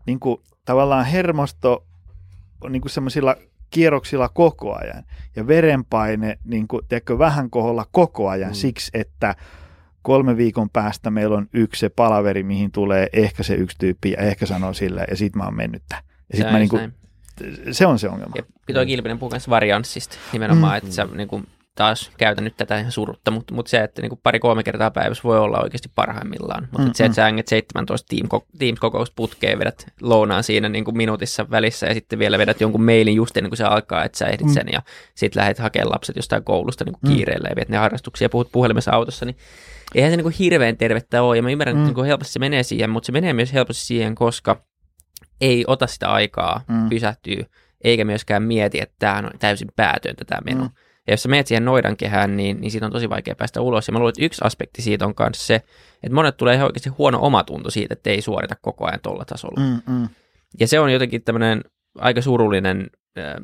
niin 0.06 0.20
kuin, 0.20 0.40
tavallaan 0.64 1.04
hermosto 1.06 1.84
on 2.60 2.72
niin 2.72 2.82
semmoisilla 2.86 3.36
kierroksilla 3.70 4.28
koko 4.28 4.74
ajan 4.74 5.04
ja 5.36 5.46
verenpaine 5.46 6.38
niin 6.44 6.68
kuin, 6.68 6.86
tiedätkö, 6.88 7.18
vähän 7.18 7.50
koholla 7.50 7.86
koko 7.92 8.28
ajan 8.28 8.50
Mm. 8.50 8.54
siksi, 8.54 8.90
että 8.94 9.34
kolme 10.02 10.36
viikon 10.36 10.70
päästä 10.70 11.10
meillä 11.10 11.36
on 11.36 11.48
yksi 11.52 11.78
se 11.80 11.88
palaveri, 11.88 12.42
mihin 12.42 12.70
tulee 12.72 13.06
ehkä 13.12 13.42
se 13.42 13.54
yksi 13.54 13.76
tyyppi 13.78 14.10
ja 14.10 14.18
ehkä 14.18 14.46
sanoo 14.46 14.72
sille 14.72 15.04
ja 15.10 15.16
sit 15.16 15.36
mä 15.36 15.44
oon 15.44 15.56
mennyttä. 15.56 16.02
Ja 16.34 16.36
Se 16.36 16.42
sit 16.42 16.46
on 16.46 16.52
mä 16.52 16.58
niin 16.58 16.70
näin. 16.72 17.74
se 17.74 17.86
on 17.86 17.98
se 17.98 18.08
ongelma. 18.08 18.32
Ja 18.36 18.42
Pito 18.66 18.86
Kilpinen 18.86 19.18
puhuu 19.18 19.30
myös 19.30 19.48
varianssista 19.50 20.16
nimenomaan, 20.32 20.72
Mm. 20.72 20.76
että 20.78 20.90
sä 20.90 21.08
niin 21.14 21.28
kuin, 21.28 21.46
taas 21.74 22.10
käytän 22.18 22.44
nyt 22.44 22.56
tätä 22.56 22.78
ihan 22.78 22.92
surutta, 22.92 23.30
mutta, 23.30 23.54
mutta 23.54 23.70
se, 23.70 23.80
että 23.80 24.02
niin 24.02 24.08
kuin 24.10 24.20
pari-kolme 24.22 24.62
kertaa 24.62 24.90
päivässä 24.90 25.22
voi 25.24 25.38
olla 25.38 25.60
oikeasti 25.62 25.90
parhaimmillaan. 25.94 26.62
Mutta 26.62 26.78
Mm, 26.78 26.84
mm, 26.88 26.92
se, 26.94 27.04
että 27.04 27.12
mm. 27.12 27.14
sä 27.14 27.26
änget 27.26 27.48
17 27.48 28.08
team, 28.08 28.28
Teams-kokousta 28.58 29.12
putkeen, 29.16 29.58
vedät 29.58 29.86
lounaan 30.00 30.44
siinä 30.44 30.68
niin 30.68 30.84
kuin 30.84 30.96
minuutissa 30.96 31.50
välissä 31.50 31.86
ja 31.86 31.94
sitten 31.94 32.18
vielä 32.18 32.38
vedät 32.38 32.60
jonkun 32.60 32.84
mailin 32.84 33.14
just 33.14 33.36
ennen 33.36 33.50
kuin 33.50 33.56
se 33.56 33.64
alkaa, 33.64 34.04
että 34.04 34.18
sä 34.18 34.26
ehdit 34.26 34.46
Mm. 34.46 34.52
sen 34.52 34.66
ja 34.72 34.82
sitten 35.14 35.40
lähdet 35.40 35.58
hakemaan 35.58 35.92
lapset 35.92 36.16
jostain 36.16 36.44
koulusta 36.44 36.84
niin 36.84 36.94
kuin 37.00 37.10
Mm. 37.10 37.16
kiireellä 37.16 37.48
ja 37.48 37.56
viet 37.56 37.68
ne 37.68 37.76
harrastuksia 37.76 38.24
ja 38.24 38.30
puhut 38.30 38.52
puhelimessa 38.52 38.90
autossa, 38.92 39.24
niin 39.26 39.36
eihän 39.94 40.12
se 40.12 40.16
niin 40.16 40.24
kuin 40.24 40.34
hirveän 40.38 40.76
tervettä 40.76 41.22
ole. 41.22 41.36
Ja 41.36 41.42
mä 41.42 41.50
ymmärrän, 41.50 41.76
Mm. 41.76 41.80
että 41.80 41.88
niin 41.88 41.94
kuin 41.94 42.06
helposti 42.06 42.32
se 42.32 42.38
menee 42.38 42.62
siihen, 42.62 42.90
mutta 42.90 43.06
se 43.06 43.12
menee 43.12 43.32
myös 43.32 43.52
helposti 43.52 43.84
siihen, 43.84 44.14
koska 44.14 44.62
ei 45.40 45.64
ota 45.66 45.86
sitä 45.86 46.08
aikaa 46.12 46.60
Mm. 46.68 46.88
pysähtyy, 46.88 47.46
eikä 47.84 48.04
myöskään 48.04 48.42
mieti, 48.42 48.80
että 48.80 48.94
tämä 48.98 49.18
on 49.18 49.30
täysin 49.38 49.68
päätöntä 49.76 50.24
tämä 50.24 50.40
meno. 50.44 50.64
Mm. 50.64 50.70
Ja 51.06 51.12
jos 51.12 51.22
sä 51.22 51.28
menet 51.28 51.46
siihen 51.46 51.64
noidan 51.64 51.96
kehään, 51.96 52.36
niin, 52.36 52.60
niin 52.60 52.70
siitä 52.70 52.86
on 52.86 52.92
tosi 52.92 53.10
vaikea 53.10 53.34
päästä 53.34 53.60
ulos. 53.60 53.88
Ja 53.88 53.92
mä 53.92 53.98
luulen, 53.98 54.10
että 54.10 54.24
yksi 54.24 54.40
aspekti 54.44 54.82
siitä 54.82 55.06
on 55.06 55.14
myös 55.18 55.46
se, 55.46 55.54
että 56.02 56.14
monet 56.14 56.36
tulee 56.36 56.54
ihan 56.54 56.66
oikeasti 56.66 56.90
huono 56.90 57.18
omatunto 57.22 57.70
siitä, 57.70 57.92
että 57.92 58.10
ei 58.10 58.20
suorita 58.20 58.56
koko 58.60 58.86
ajan 58.86 59.00
tuolla 59.02 59.24
tasolla. 59.24 59.60
Mm. 59.60 59.94
Mm. 59.94 60.08
Ja 60.60 60.68
se 60.68 60.80
on 60.80 60.92
jotenkin 60.92 61.22
tämmöinen 61.22 61.64
aika 61.98 62.22
surullinen 62.22 62.90
äh, 63.18 63.34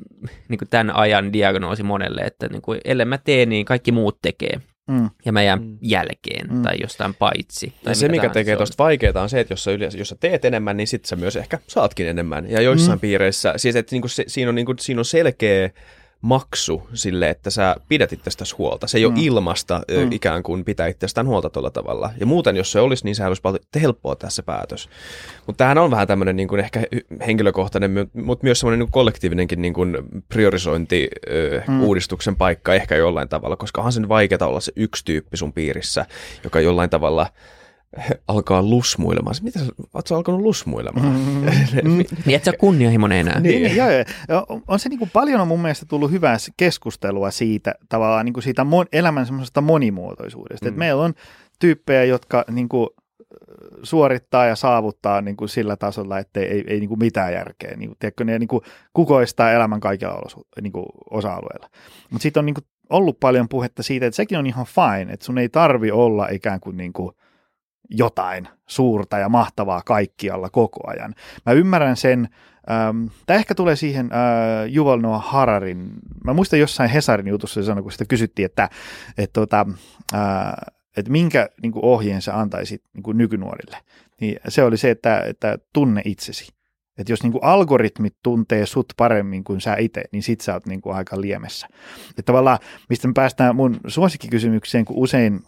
niin 0.49 0.59
tämän 0.71 0.97
ajan 0.97 1.33
diagnoosi 1.33 1.83
monelle, 1.83 2.21
että 2.21 2.49
niin 2.49 2.63
kuin, 2.63 2.81
ellei 2.85 3.07
mä 3.07 3.19
tee, 3.19 3.47
niin 3.47 3.65
kaikki 3.65 3.93
muut 3.93 4.19
tekee. 4.23 4.61
Mm. 4.91 5.11
Ja 5.25 5.33
mä 5.33 5.43
jään 5.43 5.63
Mm. 5.63 5.79
jälkeen 5.83 6.47
Mm. 6.51 6.63
tai 6.63 6.77
jostain 6.81 7.15
paitsi. 7.15 7.73
Tai 7.85 7.91
Ja 7.91 7.95
se, 7.95 8.09
mitä 8.09 8.23
mikä 8.23 8.33
tekee 8.33 8.55
se 8.55 8.57
tuosta 8.57 8.85
vaikeaa, 8.85 9.23
on 9.23 9.29
se, 9.29 9.41
että 9.41 9.53
jos 9.53 9.65
sä, 9.65 9.71
yleensä, 9.71 9.99
jos 9.99 10.09
sä 10.09 10.17
teet 10.21 10.45
enemmän, 10.45 10.77
niin 10.77 10.87
sit 10.87 11.05
sä 11.05 11.17
myös 11.17 11.37
ehkä 11.37 11.59
saatkin 11.67 12.09
enemmän. 12.09 12.51
Ja 12.51 12.61
joissain 12.61 12.99
mm. 12.99 13.01
piireissä, 13.01 13.55
siis 13.57 13.77
että 13.77 13.95
niinku 13.95 14.09
se, 14.09 14.25
siinä, 14.27 14.49
on, 14.49 14.55
niinku, 14.55 14.75
siinä 14.81 15.01
on 15.01 15.05
selkeä 15.05 15.71
maksu 16.21 16.89
sille, 16.95 17.31
että 17.31 17.51
sä 17.51 17.77
pidät 17.89 18.13
itsestäsi 18.13 18.55
huolta. 18.59 18.87
Se 18.87 18.99
ei 18.99 19.05
ole 19.05 19.13
Mm. 19.15 19.21
ilmasta 19.21 19.81
mm. 19.97 20.13
Ikään 20.13 20.43
kuin 20.43 20.65
pitää 20.65 20.87
itsestään 20.87 21.27
huolta 21.27 21.51
tuolla 21.51 21.71
tavalla. 21.71 22.11
Ja 22.21 22.27
muuten, 22.27 22.57
jos 22.57 22.73
se 22.73 22.81
olisi, 22.81 23.05
niin 23.05 23.15
sehän 23.15 23.31
olisi 23.31 23.43
paljon 23.43 23.61
helppoa 23.83 24.17
tässä 24.17 24.43
päätös. 24.43 24.89
Mutta 25.47 25.59
tämähän 25.59 25.79
on 25.79 25.91
vähän 25.91 26.07
tämmöinen 26.09 26.37
niin 26.37 26.49
kuin 26.49 26.61
ehkä 26.61 26.83
henkilökohtainen, 27.27 27.91
mutta 28.13 28.45
myös 28.45 28.61
semmoinen 28.61 28.79
niin 28.79 28.91
kollektiivinenkin 28.91 29.63
niin 29.63 29.75
kuin 29.75 29.97
priorisointi 30.29 31.09
Mm. 31.69 31.83
uudistuksen 31.83 32.37
paikka 32.37 32.75
ehkä 32.75 32.97
jollain 32.97 33.29
tavalla, 33.29 33.57
koska 33.57 33.81
onhan 33.81 33.93
sen 33.93 34.09
vaikeaa 34.09 34.47
olla 34.49 34.61
se 34.61 34.73
yksi 34.77 35.05
tyyppi 35.05 35.37
sun 35.37 35.53
piirissä, 35.53 36.07
joka 36.45 36.61
jollain 36.61 36.91
tavalla 36.91 37.27
alkaa 38.29 38.63
lusmuilemaan. 38.63 39.35
Mitä 39.43 39.59
sä, 39.59 39.67
oot 39.95 40.07
sä 40.07 40.17
alkanut 40.17 40.41
lusmuilemaan? 40.41 41.07
Mm. 41.07 41.47
Niin 42.27 42.37
et 42.37 42.45
sä 42.45 42.51
ole 42.51 42.57
kunnianhimoinen 42.57 43.19
enää. 43.19 43.41
Niin, 43.41 43.63
niin, 43.63 43.77
joo, 43.77 43.89
joo. 44.29 44.63
On- 44.69 44.79
se 44.79 44.89
niin 44.89 44.99
kuin 44.99 45.11
paljon 45.13 45.41
on 45.41 45.49
mun 45.49 45.61
mielestä 45.61 45.87
tullut 45.87 46.11
hyvää 46.11 46.37
keskustelua 46.57 47.31
siitä 47.31 47.75
tavallaan 47.89 48.25
niin 48.25 48.33
kuin 48.33 48.45
siitä 48.45 48.65
mon, 48.65 48.87
elämän 48.93 49.27
semmoisesta 49.27 49.61
monimuotoisuudesta. 49.61 50.67
Mm. 50.67 50.71
Mm. 50.71 50.75
Et 50.75 50.79
meillä 50.79 51.03
on 51.03 51.15
tyyppejä, 51.59 52.05
jotka 52.05 52.45
niin 52.51 52.69
kuin, 52.69 52.89
suorittaa 53.83 54.47
ja 54.47 54.57
saavuttaa 54.57 55.21
niin 55.21 55.37
kuin 55.37 55.49
sillä 55.49 55.77
tasolla, 55.77 56.19
että 56.19 56.41
ei, 56.41 56.47
ei, 56.47 56.65
ei 56.67 56.81
niin 56.81 56.89
kuin 56.89 56.99
mitään 56.99 57.33
järkeä. 57.33 57.77
Niin 57.77 57.89
kuin, 57.89 57.97
tiedätkö, 57.99 58.25
ne 58.25 58.39
niin 58.39 58.49
kuin 58.49 58.63
kukoistaa 58.93 59.53
elämän 59.53 59.81
kaikilla 59.81 60.15
olosu, 60.15 60.47
niin 60.61 60.73
kuin 60.73 60.87
osa-alueilla. 61.11 61.71
Mutta 62.11 62.23
siitä 62.23 62.41
on 62.41 62.47
niin 62.47 62.55
kuin 62.55 62.65
ollut 62.91 63.21
paljon 63.21 63.49
puhetta 63.49 63.83
siitä, 63.83 64.07
että 64.07 64.17
sekin 64.17 64.39
on 64.39 64.47
ihan 64.47 64.67
fine, 64.67 65.13
että 65.13 65.27
sun 65.27 65.39
ei 65.39 65.49
tarvi 65.49 65.91
olla 65.91 66.29
ikään 66.29 66.61
kuin, 66.61 66.77
niin 66.77 66.93
kuin 66.93 67.15
jotain 67.91 68.49
suurta 68.67 69.19
ja 69.19 69.29
mahtavaa 69.29 69.83
kaikkialla 69.87 70.51
koko 70.51 70.81
ajan. 70.91 71.15
Mä 71.47 71.53
ymmärrän 71.53 71.97
sen, 71.97 72.29
ähm, 72.71 73.07
tämä 73.27 73.39
ehkä 73.39 73.55
tulee 73.55 73.77
siihen 73.77 74.11
äh, 74.13 74.75
Yuval 74.75 75.01
Noah 75.01 75.25
Hararin, 75.27 75.91
mä 76.25 76.33
muistan 76.33 76.59
jossain 76.59 76.91
Hesarin 76.91 77.29
jutussa 77.29 77.63
sanoi, 77.63 77.83
kun 77.83 77.93
sitä 77.93 78.05
kysyttiin, 78.05 78.47
että, 78.47 78.69
että, 79.19 79.41
tota, 79.41 79.67
äh, 80.15 80.53
että 80.97 81.11
minkä 81.11 81.49
niin 81.63 81.73
kuin 81.73 81.85
ohjeen 81.85 82.23
sä 82.23 82.39
antaisit 82.39 82.83
niin 82.95 83.03
kuin 83.03 83.19
nykynuorille, 83.19 83.77
niin 84.21 84.41
se 84.49 84.63
oli 84.63 84.77
se, 84.77 84.91
että, 84.91 85.21
että 85.21 85.59
tunne 85.73 86.03
itsesi. 86.05 86.53
Että 86.99 87.13
jos 87.13 87.23
niin 87.23 87.33
kuin 87.33 87.45
algoritmit 87.45 88.17
tuntee 88.23 88.67
sut 88.67 88.93
paremmin 88.97 89.45
kuin 89.45 89.61
sä 89.61 89.77
itse, 89.77 90.03
niin 90.13 90.23
sit 90.23 90.41
sä 90.41 90.55
oot 90.55 90.67
niin 90.67 90.81
kuin 90.81 90.97
aika 90.97 91.21
liemessä. 91.21 91.69
Että 92.11 92.23
tavallaan, 92.23 92.59
mistä 92.89 93.09
me 93.09 93.15
päästään 93.15 93.57
mun 93.57 93.81
suosikkikysymykseen, 93.87 94.85
kun 94.85 94.97
usein 94.97 95.41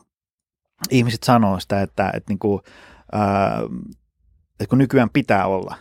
ihmiset 0.90 1.22
sanoo 1.22 1.60
sitä, 1.60 1.82
että, 1.82 2.10
että, 2.14 2.30
niin 2.30 2.38
kuin, 2.38 2.60
ää, 3.12 3.60
että 4.52 4.66
kun 4.68 4.78
nykyään 4.78 5.10
pitää 5.10 5.46
olla. 5.46 5.76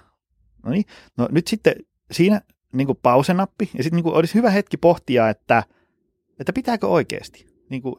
No 0.64 0.72
niin, 0.72 0.86
no 1.18 1.28
nyt 1.32 1.48
sitten 1.48 1.76
siinä 2.12 2.42
niin 2.74 2.88
kuin 2.88 3.00
pausenappi, 3.02 3.70
ja 3.78 3.84
sitten 3.84 4.04
niin 4.04 4.14
olisi 4.14 4.34
hyvä 4.34 4.50
hetki 4.50 4.78
pohtia, 4.78 5.30
että, 5.30 5.64
että 6.40 6.54
pitääkö 6.54 6.88
oikeasti. 6.88 7.46
Niin 7.70 7.82
kuin, 7.82 7.96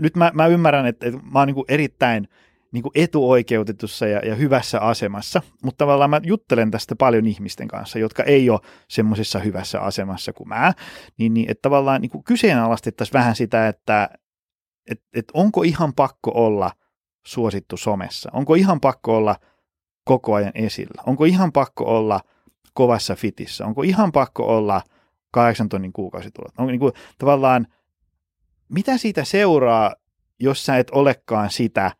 nyt 0.00 0.16
mä, 0.16 0.30
mä 0.34 0.46
ymmärrän, 0.46 0.86
että, 0.86 1.06
että 1.06 1.20
mä 1.32 1.38
oon 1.38 1.48
niin 1.48 1.54
kuin 1.54 1.64
erittäin 1.68 2.28
niin 2.72 2.82
kuin 2.82 2.92
etuoikeutetussa 2.94 4.06
ja, 4.06 4.18
ja 4.18 4.34
hyvässä 4.34 4.80
asemassa, 4.80 5.42
mutta 5.64 5.78
tavallaan 5.78 6.10
mä 6.10 6.20
juttelen 6.24 6.70
tästä 6.70 6.96
paljon 6.96 7.26
ihmisten 7.26 7.68
kanssa, 7.68 7.98
jotka 7.98 8.22
ei 8.22 8.50
ole 8.50 8.60
semmoisessa 8.88 9.38
hyvässä 9.38 9.80
asemassa 9.80 10.32
kuin 10.32 10.48
mä, 10.48 10.72
niin, 11.18 11.34
niin 11.34 11.50
että 11.50 11.62
tavallaan 11.62 12.00
niin 12.00 12.10
kuin 12.10 12.24
kyseenalaistettaisiin 12.24 13.12
vähän 13.12 13.36
sitä, 13.36 13.68
että 13.68 14.08
et, 14.90 15.02
et 15.14 15.24
onko 15.34 15.62
ihan 15.62 15.94
pakko 15.94 16.30
olla 16.34 16.70
suosittu 17.26 17.76
somessa, 17.76 18.30
onko 18.32 18.54
ihan 18.54 18.80
pakko 18.80 19.16
olla 19.16 19.36
koko 20.04 20.34
ajan 20.34 20.52
esillä, 20.54 21.02
onko 21.06 21.24
ihan 21.24 21.52
pakko 21.52 21.84
olla 21.84 22.20
kovassa 22.74 23.14
fitissä, 23.14 23.66
onko 23.66 23.82
ihan 23.82 24.12
pakko 24.12 24.56
olla 24.56 24.82
kahdeksan 25.30 25.68
tonnin 25.68 25.92
kuukausitulot, 25.92 26.52
onko 26.58 26.70
niin 26.70 26.80
kuin, 26.80 26.92
tavallaan, 27.18 27.66
mitä 28.68 28.98
siitä 28.98 29.24
seuraa, 29.24 29.94
jos 30.40 30.66
sä 30.66 30.78
et 30.78 30.90
olekaan 30.90 31.50
sitä, 31.50 31.90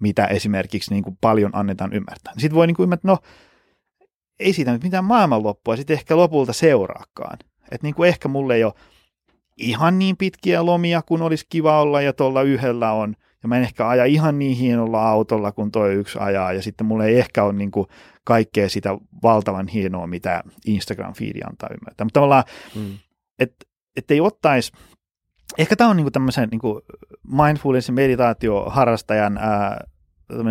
mitä 0.00 0.26
esimerkiksi 0.26 0.90
niin 0.90 1.04
kuin 1.04 1.18
paljon 1.20 1.50
annetaan 1.54 1.92
ymmärtää. 1.92 2.32
Sitten 2.38 2.54
voi 2.54 2.66
niin 2.66 2.74
kuin 2.74 2.84
ymmärtää, 2.84 3.10
no 3.10 3.18
ei 4.38 4.52
siitä 4.52 4.72
nyt 4.72 4.82
mitään 4.82 5.04
maailmanloppua 5.04 5.76
sitten 5.76 5.94
ehkä 5.94 6.16
lopulta 6.16 6.52
seuraakaan. 6.52 7.38
Että 7.62 7.78
niin 7.82 7.94
kuin 7.94 8.08
ehkä 8.08 8.28
mulle 8.28 8.54
ei 8.54 8.64
ole 8.64 8.74
ihan 9.56 9.98
niin 9.98 10.16
pitkiä 10.16 10.66
lomia 10.66 11.02
kuin 11.02 11.22
olisi 11.22 11.46
kiva 11.48 11.80
olla 11.80 12.02
ja 12.02 12.12
tuolla 12.12 12.42
yhdellä 12.42 12.92
on. 12.92 13.14
Ja 13.42 13.48
mä 13.48 13.56
en 13.56 13.62
ehkä 13.62 13.88
aja 13.88 14.04
ihan 14.04 14.38
niin 14.38 14.56
hienolla 14.56 15.08
autolla 15.08 15.52
kuin 15.52 15.70
toi 15.70 15.94
yksi 15.94 16.18
ajaa. 16.18 16.52
Ja 16.52 16.62
sitten 16.62 16.86
mulla 16.86 17.04
ei 17.04 17.18
ehkä 17.18 17.44
ole 17.44 17.52
niin 17.52 17.70
kuin 17.70 17.86
kaikkea 18.24 18.68
sitä 18.68 18.98
valtavan 19.22 19.68
hienoa, 19.68 20.06
mitä 20.06 20.42
Instagram-fiidi 20.68 21.40
antaa 21.48 21.68
ymmärtää. 21.72 22.04
Mutta 22.04 22.20
tavallaan, 22.20 22.44
Mm. 22.74 22.98
että 23.38 23.66
et 23.96 24.10
ei 24.10 24.20
ottaisi, 24.20 24.72
ehkä 25.58 25.76
tämä 25.76 25.90
on 25.90 25.96
niinku 25.96 26.10
tämmöisen 26.10 26.48
niinku 26.48 26.80
mindfulness 27.42 27.90
meditaatioharrastajan 27.90 29.38
ää, 29.38 29.84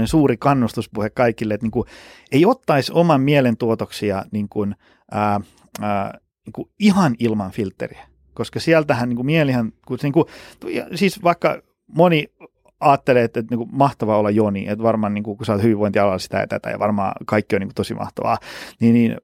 suuri 0.06 0.38
kannustuspuhe 0.38 1.10
kaikille, 1.10 1.54
että 1.54 1.66
niinku, 1.66 1.86
ei 2.32 2.46
ottaisi 2.46 2.92
oman 2.96 3.22
mielentuotoksia 3.22 4.26
niinku, 4.32 4.68
ää, 5.12 5.40
ää, 5.82 6.20
niinku 6.46 6.72
ihan 6.80 7.16
ilman 7.20 7.52
filtteriä, 7.52 8.08
koska 8.34 8.60
sieltähän 8.60 9.10
niinku 9.10 9.24
mielihän, 9.24 9.72
kun 9.88 10.00
se 10.00 10.08
niinku, 10.08 10.26
ja 10.70 10.86
siis 10.96 11.24
vaikka 11.24 11.62
moni 11.88 12.28
ajattelee, 12.80 13.24
että, 13.24 13.40
että 13.40 13.56
niin 13.56 13.58
kuin 13.68 13.70
mahtavaa 13.78 14.18
olla 14.18 14.30
Joni, 14.30 14.68
että 14.68 14.84
varmaan 14.84 15.14
niin 15.14 15.24
kuin, 15.24 15.38
kun 15.38 15.46
sä 15.46 15.54
oot 15.54 15.64
hyvinvointialalla 15.64 16.20
sitä 16.20 16.38
ja 16.38 16.48
tätä 16.48 16.70
ja 16.70 16.80
varmaan 16.80 17.14
kaikki 17.26 17.56
on 17.56 17.60
niin 17.60 17.70
kuin 17.70 17.76
tosi 17.76 17.94
mahtavaa, 17.94 18.38
niin, 18.80 18.94
niin 18.94 19.18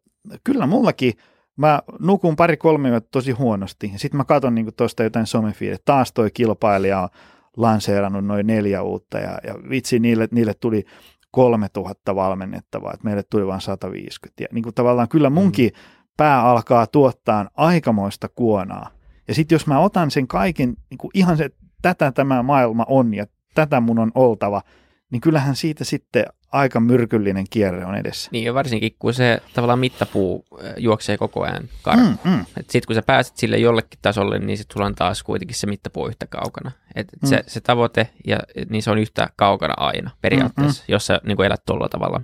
kyllä 0.44 0.68
mullakin 0.68 1.14
mä 1.60 1.82
nukun 2.00 2.36
pari-kolme 2.36 2.90
yötä 2.90 3.08
tosi 3.12 3.32
huonosti. 3.32 3.90
Ja 3.94 4.00
sitten 4.00 4.18
mä 4.18 4.26
katson 4.26 4.56
niin 4.56 4.76
tuosta 4.78 5.04
jotain 5.04 5.28
somefiidet. 5.28 5.82
Taas 5.86 6.14
toi 6.14 6.32
kilpailija 6.32 7.02
on 7.02 7.10
lanseerannut 7.58 8.26
noin 8.26 8.48
neljä 8.48 8.82
uutta. 8.82 9.18
Ja, 9.18 9.40
ja 9.48 9.56
vitsi, 9.70 10.00
niille, 10.00 10.28
niille 10.32 10.54
tuli 10.54 10.86
3000 11.32 12.16
valmennettavaa, 12.16 12.94
että 12.94 13.04
meille 13.04 13.24
tuli 13.24 13.48
vain 13.48 13.62
150. 13.62 14.44
Ja 14.44 14.48
niin 14.52 14.64
kuin 14.64 14.76
tavallaan 14.76 15.10
kyllä 15.10 15.30
munkin 15.30 15.72
mm. 15.76 16.10
pää 16.18 16.44
alkaa 16.44 16.88
tuottaa 16.88 17.50
aikamoista 17.56 18.30
kuonaa. 18.30 18.90
Ja 19.30 19.36
sitten 19.36 19.56
jos 19.56 19.68
mä 19.68 19.80
otan 19.80 20.12
sen 20.12 20.28
kaiken, 20.28 20.76
niin 20.90 20.98
kuin 20.98 21.12
ihan 21.14 21.38
se, 21.38 21.50
tätä 21.82 22.12
tämä 22.12 22.44
maailma 22.44 22.86
on 22.88 23.14
ja 23.14 23.26
tätä 23.56 23.80
mun 23.80 24.00
on 24.00 24.12
oltava, 24.16 24.62
niin 25.12 25.22
kyllähän 25.22 25.56
siitä 25.56 25.84
sitten 25.84 26.26
aika 26.52 26.80
myrkyllinen 26.80 27.46
kierre 27.50 27.86
on 27.86 27.96
edessä. 27.96 28.30
Niin 28.32 28.44
ja 28.44 28.54
varsinkin 28.54 28.96
kun 29.00 29.14
se 29.14 29.42
tavallaan 29.54 29.80
mittapuu 29.80 30.46
juoksee 30.78 31.18
koko 31.18 31.44
ajan 31.44 31.70
karkuun. 31.82 32.18
Mm, 32.24 32.32
mm. 32.32 32.46
Sitten 32.56 32.82
kun 32.88 32.96
sä 32.96 33.02
pääset 33.02 33.38
sille 33.38 33.58
jollekin 33.58 34.00
tasolle, 34.02 34.40
niin 34.40 34.58
sitten 34.58 34.74
sulla 34.74 34.86
on 34.86 34.96
taas 34.96 35.24
kuitenkin 35.24 35.58
se 35.58 35.68
mittapuu 35.68 36.08
yhtä 36.08 36.28
kaukana. 36.28 36.72
Et, 36.96 37.08
et 37.14 37.22
mm. 37.22 37.30
se, 37.30 37.44
se 37.48 37.62
tavoite, 37.62 38.10
ja, 38.28 38.40
niin 38.70 38.84
se 38.84 38.92
on 38.92 38.98
yhtä 38.98 39.30
kaukana 39.36 39.74
aina 39.78 40.12
periaatteessa, 40.22 40.84
mm, 40.84 40.86
mm. 40.88 40.94
jos 40.94 41.06
sä 41.06 41.22
niin 41.24 41.42
elät 41.42 41.66
tuolla 41.66 41.90
tavalla. 41.90 42.22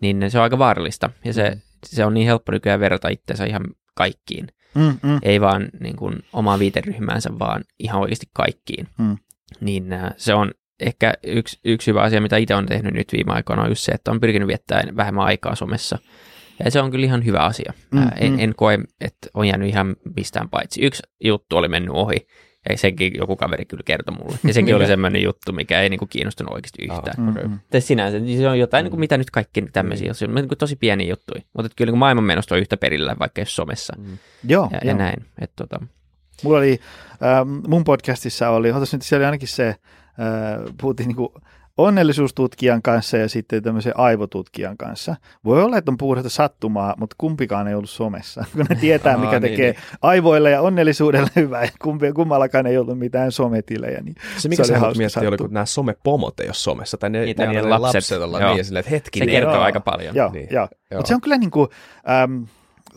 Niin 0.00 0.30
se 0.30 0.38
on 0.38 0.44
aika 0.44 0.58
vaarallista 0.58 1.10
ja 1.24 1.32
se, 1.32 1.50
mm. 1.50 1.60
se 1.84 2.04
on 2.04 2.14
niin 2.14 2.26
helppo 2.26 2.52
nykyään 2.52 2.80
verrata 2.80 3.08
itseensä 3.08 3.44
ihan 3.44 3.64
kaikkiin. 3.94 4.46
Mm, 4.76 5.10
mm. 5.10 5.18
Ei 5.22 5.40
vaan 5.40 5.68
niin 5.80 5.96
kuin 5.96 6.14
omaa 6.32 6.58
viiteryhmäänsä, 6.58 7.30
vaan 7.38 7.64
ihan 7.78 8.00
oikeasti 8.00 8.26
kaikkiin. 8.32 8.88
Mm. 8.98 9.16
Niin 9.60 9.92
äh, 9.92 10.14
se 10.16 10.34
on 10.34 10.50
ehkä 10.80 11.14
yksi, 11.24 11.60
yksi 11.64 11.90
hyvä 11.90 12.02
asia, 12.02 12.20
mitä 12.20 12.36
itse 12.36 12.54
on 12.54 12.66
tehnyt 12.66 12.94
nyt 12.94 13.12
viime 13.12 13.32
aikoina, 13.32 13.62
on 13.62 13.68
just 13.68 13.82
se, 13.82 13.92
että 13.92 14.10
on 14.10 14.20
pyrkinyt 14.20 14.48
viettämään 14.48 14.96
vähemmän 14.96 15.24
aikaa 15.24 15.54
somessa. 15.54 15.98
Ja 16.64 16.70
se 16.70 16.80
on 16.80 16.90
kyllä 16.90 17.06
ihan 17.06 17.24
hyvä 17.24 17.38
asia. 17.38 17.72
Mm, 17.90 17.98
Ää, 17.98 18.16
en, 18.20 18.32
mm. 18.32 18.38
en 18.38 18.54
koe, 18.56 18.78
että 19.00 19.28
on 19.34 19.48
jäänyt 19.48 19.68
ihan 19.68 19.96
mistään 20.16 20.48
paitsi. 20.48 20.82
Yksi 20.82 21.02
juttu 21.24 21.56
oli 21.56 21.68
mennyt 21.68 21.94
ohi, 21.94 22.26
ja 22.70 22.78
senkin 22.78 23.12
joku 23.18 23.36
kaveri 23.36 23.64
kyllä 23.64 23.82
kertoi 23.84 24.16
mulle. 24.16 24.38
Ja 24.44 24.54
sekin 24.54 24.76
oli 24.76 24.86
semmoinen 24.86 25.22
juttu, 25.22 25.52
mikä 25.52 25.80
ei 25.80 25.88
niinku 25.88 26.06
kiinnostunut 26.06 26.54
oikeasti 26.54 26.82
yhtään. 26.82 27.28
Ah, 27.28 27.46
okay. 27.68 27.80
sinänsä 27.80 28.18
niin 28.18 28.38
se 28.38 28.48
on 28.48 28.58
jotain, 28.58 28.84
niinku, 28.84 28.96
mitä 28.96 29.18
nyt 29.18 29.30
kaikki 29.30 29.62
tämmöisiä, 29.72 30.12
se 30.12 30.24
on 30.24 30.34
niinku 30.34 30.56
tosi 30.56 30.76
pieni 30.76 31.08
juttu. 31.08 31.34
Mutta 31.52 31.72
kyllä 31.76 31.88
niinku 31.88 31.98
maailmanmenosta 31.98 32.54
on 32.54 32.60
yhtä 32.60 32.76
perillä, 32.76 33.16
vaikka 33.18 33.40
jos 33.40 33.56
somessa. 33.56 33.94
Mm. 33.98 34.18
Joo, 34.48 34.68
ja, 34.72 34.78
jo. 34.82 34.88
ja 34.88 34.94
näin. 34.94 35.24
Et, 35.40 35.50
tota. 35.56 35.80
Mulla 36.42 36.58
oli, 36.58 36.80
ähm, 37.22 37.58
mun 37.68 37.84
podcastissa 37.84 38.50
oli, 38.50 38.72
otas 38.72 38.92
nyt, 38.92 39.02
siellä 39.02 39.20
oli 39.22 39.26
ainakin 39.26 39.48
se, 39.48 39.74
puhuttiin 40.80 41.08
niin 41.08 41.16
kuin 41.16 41.28
onnellisuustutkijan 41.78 42.82
kanssa 42.82 43.16
ja 43.16 43.28
sitten 43.28 43.62
tämmöisen 43.62 43.92
aivotutkijan 43.96 44.76
kanssa. 44.76 45.16
Voi 45.44 45.62
olla, 45.62 45.78
että 45.78 45.90
on 45.90 45.96
puhdasta 45.96 46.28
sattumaa, 46.28 46.94
mutta 46.98 47.16
kumpikaan 47.18 47.68
ei 47.68 47.74
ollut 47.74 47.90
somessa, 47.90 48.44
kun 48.52 48.66
ne 48.68 48.76
tietää, 48.76 49.16
mikä 49.16 49.28
Aa, 49.28 49.40
niin, 49.40 49.50
tekee 49.50 49.72
niin, 49.72 49.82
aivoille 50.02 50.50
ja 50.50 50.60
onnellisuudelle 50.60 51.30
hyvää, 51.36 51.64
ja 51.64 51.70
kumpi, 51.82 52.12
kummallakaan 52.12 52.66
ei 52.66 52.78
ollut 52.78 52.98
mitään 52.98 53.32
sometilejä. 53.32 54.00
Niin 54.00 54.14
se, 54.36 54.48
mikä 54.48 54.64
se 54.64 54.76
haluat 54.76 54.96
miettiä, 54.96 55.28
oli, 55.28 55.36
kun 55.36 55.52
nämä 55.52 55.66
somepomot 55.66 56.40
ei 56.40 56.48
ole 56.48 56.54
somessa, 56.54 56.96
tai 56.96 57.10
ne, 57.10 57.24
niin, 57.24 57.36
ne, 57.38 57.46
ne 57.46 57.62
lapset, 57.62 57.80
lapset 57.80 58.22
olla 58.22 58.54
niin, 58.54 58.64
silleen, 58.64 58.80
että 58.80 58.90
hetki. 58.90 59.18
Se 59.18 59.26
kertoo 59.26 59.60
aika 59.60 59.80
paljon. 59.80 60.16
Joo, 60.16 60.32
niin. 60.32 60.48
joo. 60.50 60.68
joo. 60.90 60.98
Mutta 60.98 61.08
se 61.08 61.14
on 61.14 61.20
kyllä 61.20 61.38
niin 61.38 61.50
kuin, 61.50 61.68
ähm, 62.10 62.42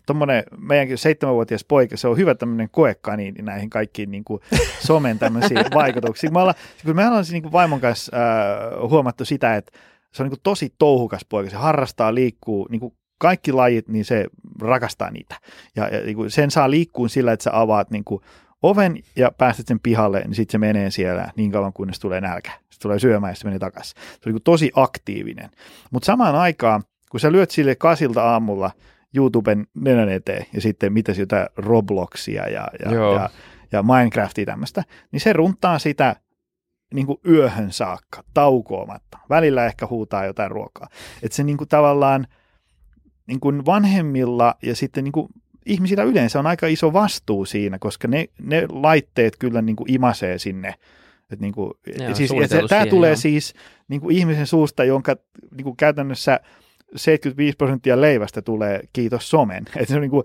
tuommoinen 0.10 0.43
meidänkin 0.58 0.98
seitsemänvuotias 0.98 1.63
poika, 1.63 1.98
se 1.98 2.08
on 2.08 2.17
hyvä 2.17 2.36
tämmöinen 2.36 2.69
koekaniini 2.72 3.41
näihin 3.41 3.69
kaikkiin 3.69 4.12
niin 4.15 4.24
kuin 4.24 4.41
somen 4.80 5.19
tämmöisiin 5.19 5.60
vaikutuksiin. 5.74 6.34
Me 6.34 6.39
ollaan, 6.39 6.56
kun 6.86 6.95
me 6.95 7.08
ollaan 7.08 7.26
siis 7.26 7.34
niin 7.34 7.43
kuin 7.43 7.52
vaimon 7.52 7.80
kanssa 7.80 8.17
äh, 8.17 8.89
huomattu 8.89 9.26
sitä, 9.26 9.56
että 9.56 9.80
se 10.12 10.24
on 10.24 10.26
niin 10.26 10.32
kuin 10.32 10.43
tosi 10.43 10.74
touhukas 10.78 11.26
poika, 11.30 11.50
se 11.50 11.56
harrastaa, 11.56 12.15
liikkuu, 12.15 12.67
niin 12.72 12.80
kuin 12.80 12.93
kaikki 13.17 13.52
lajit, 13.52 13.88
niin 13.88 14.06
se 14.06 14.26
rakastaa 14.62 15.12
niitä. 15.12 15.36
Ja, 15.76 15.88
ja 15.88 16.02
niin 16.02 16.15
kuin 16.15 16.32
sen 16.32 16.52
saa 16.52 16.69
liikkuun 16.69 17.10
sillä, 17.10 17.32
että 17.32 17.43
sä 17.43 17.60
avaat 17.60 17.91
niin 17.91 18.04
kuin 18.04 18.22
oven 18.62 18.98
ja 19.15 19.32
päästät 19.38 19.67
sen 19.67 19.80
pihalle, 19.80 20.19
niin 20.19 20.36
sitten 20.36 20.52
se 20.52 20.58
menee 20.58 20.91
siellä 20.91 21.32
niin 21.36 21.52
kauan, 21.52 21.74
kunnes 21.74 22.00
tulee 22.00 22.22
nälkä. 22.22 22.52
Se 22.69 22.80
tulee 22.80 23.00
syömään 23.00 23.32
ja 23.32 23.36
se 23.36 23.43
menee 23.45 23.60
takaisin. 23.60 23.95
Se 23.95 24.02
on 24.02 24.19
niin 24.26 24.34
kuin 24.34 24.43
tosi 24.43 24.72
aktiivinen. 24.76 25.50
Mutta 25.91 26.06
samaan 26.06 26.36
aikaan, 26.36 26.84
kun 27.12 27.19
sä 27.19 27.32
lyöt 27.32 27.52
sille 27.52 27.76
kasilta 27.76 28.24
aamulla– 28.24 28.72
YouTuben 29.15 29.67
nenän 29.74 30.10
eteen 30.10 30.45
ja 30.54 30.62
sitten 30.62 30.93
mitä 30.93 31.12
jotain 31.17 31.48
Robloxia 31.58 32.50
ja, 32.50 32.67
ja, 32.86 32.91
ja, 32.91 33.30
ja 33.72 33.84
Minecraftia 33.84 34.45
tämmöistä, 34.45 34.84
niin 35.12 35.19
se 35.19 35.34
runtaa 35.34 35.80
sitä 35.80 36.15
niin 36.93 37.06
kuin 37.06 37.17
yöhön 37.28 37.72
saakka, 37.72 38.24
taukoamatta. 38.34 39.17
Välillä 39.30 39.65
ehkä 39.65 39.88
huutaa 39.88 40.26
jotain 40.26 40.52
ruokaa. 40.52 40.88
Että 41.24 41.36
se 41.36 41.43
niin 41.43 41.58
kuin 41.58 41.67
tavallaan 41.67 42.28
niin 43.28 43.39
kuin 43.39 43.65
vanhemmilla 43.65 44.56
ja 44.62 44.76
sitten 44.76 45.04
niin 45.04 45.12
kuin 45.12 45.28
ihmisillä 45.65 46.04
yleensä 46.04 46.39
on 46.39 46.48
aika 46.48 46.67
iso 46.67 46.93
vastuu 46.93 47.45
siinä, 47.45 47.80
koska 47.80 48.08
ne, 48.08 48.26
ne 48.41 48.65
laitteet 48.69 49.38
kyllä 49.38 49.62
niin 49.62 49.76
kuin 49.76 49.93
imasee 49.93 50.39
sinne. 50.39 50.76
Et 51.32 51.39
niin 51.39 51.54
kuin, 51.54 51.72
Joo, 52.00 52.15
siis, 52.15 52.32
ja 52.41 52.48
se, 52.48 52.62
tämä 52.69 52.86
tulee 52.86 53.10
jo. 53.10 53.15
siis 53.15 53.54
niin 53.88 54.02
kuin 54.02 54.15
ihmisen 54.15 54.48
suusta, 54.48 54.84
jonka 54.84 55.15
niin 55.56 55.63
kuin 55.63 55.78
käytännössä– 55.78 56.39
75 56.95 57.58
prosenttia 57.58 58.02
leivästä 58.02 58.41
tulee 58.41 58.82
kiitos 58.93 59.30
somen. 59.30 59.65
Että 59.75 59.86
se 59.86 59.95
on, 59.95 60.02
niin 60.02 60.12
kuin, 60.12 60.23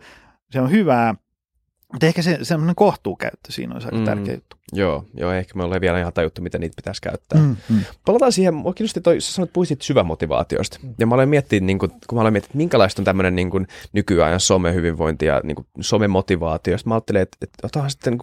se 0.51 0.61
on 0.61 0.71
hyvää, 0.71 1.15
mutta 1.93 2.07
ehkä 2.07 2.23
se 2.23 2.39
semmoinen 2.43 2.75
kohtuukäyttö 2.75 3.53
siinä 3.53 3.75
on 3.75 3.85
aika 3.85 3.97
mm, 3.97 4.05
tärkeä 4.05 4.35
juttu. 4.35 4.57
Joo, 4.73 5.05
joo, 5.15 5.33
ehkä 5.33 5.55
me 5.55 5.65
ollaan 5.65 5.81
vielä 5.81 6.01
ihan 6.01 6.13
tajuttu, 6.13 6.43
miten 6.43 6.61
niitä 6.61 6.77
pitäisi 6.77 7.03
käyttää. 7.03 7.41
Mm, 7.41 7.57
mm. 7.71 7.81
Palataan 8.07 8.33
siihen, 8.33 8.55
mua 8.55 8.75
kiinnosti 8.75 9.01
toi, 9.01 9.21
sä 9.21 9.33
sanoit, 9.33 9.53
puhuisit 9.53 9.83
syvämotivaatiosta. 9.83 10.79
Mm. 10.83 10.95
Ja 10.99 11.07
mä 11.07 11.15
olen 11.15 11.29
miettinyt, 11.29 11.67
niin 11.67 11.79
kun, 11.79 11.91
kun 12.07 12.19
mä 12.19 12.21
olen 12.21 12.33
miettinyt, 12.33 12.55
minkälaista 12.55 13.01
on 13.01 13.05
tämmöinen 13.05 13.35
niin 13.35 13.67
nykyään 13.93 14.41
somehyvinvointi 14.41 15.27
ja 15.27 15.41
niin 15.45 15.57
somemotivaatio. 15.81 16.79
Sitten 16.79 16.91
mä 16.91 16.95
ajattelin, 16.95 17.23
että, 17.23 17.37
että 17.43 17.67
otahan 17.67 17.91
sitten 17.91 18.19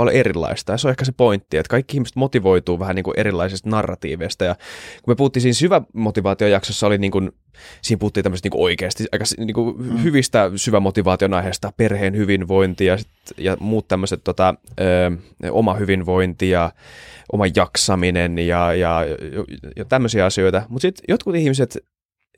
paljon 0.00 0.16
erilaista. 0.16 0.72
Ja 0.72 0.78
se 0.78 0.86
on 0.88 0.90
ehkä 0.90 1.04
se 1.04 1.12
pointti, 1.12 1.56
että 1.56 1.70
kaikki 1.70 1.96
ihmiset 1.96 2.16
motivoituu 2.16 2.78
vähän 2.78 2.96
niin 2.96 3.04
kuin 3.04 3.20
erilaisista 3.20 3.70
narratiiveista. 3.70 4.44
Ja 4.44 4.54
kun 5.02 5.12
me 5.12 5.14
puhuttiin 5.14 5.42
siinä 5.42 5.54
syvämotivaatiojaksossa, 5.54 6.86
oli 6.86 6.98
niin 6.98 7.10
kuin, 7.10 7.32
siinä 7.82 7.98
puhuttiin 7.98 8.24
tämmöistä 8.24 8.46
niin 8.46 8.50
kuin 8.50 8.62
oikeasti 8.62 9.04
aika 9.12 9.24
niin 9.38 9.54
kuin 9.54 9.76
mm. 9.76 10.02
hyvistä 10.02 10.50
syvämotivaation 10.56 11.34
aiheista, 11.34 11.72
perheen 11.76 12.16
hyvinvointi 12.16 12.86
ja, 12.86 12.98
ja 13.36 13.56
muut 13.60 13.88
tämmöiset 13.88 14.20
tota, 14.24 14.54
ö, 14.80 15.10
oma 15.50 15.74
hyvinvointi 15.74 16.50
ja 16.50 16.72
oma 17.32 17.44
jaksaminen 17.56 18.38
ja, 18.38 18.74
ja, 18.74 19.00
ja 19.76 19.84
tämmöisiä 19.84 20.24
asioita. 20.24 20.62
Mutta 20.68 20.82
sitten 20.82 21.04
jotkut 21.08 21.34
ihmiset 21.34 21.78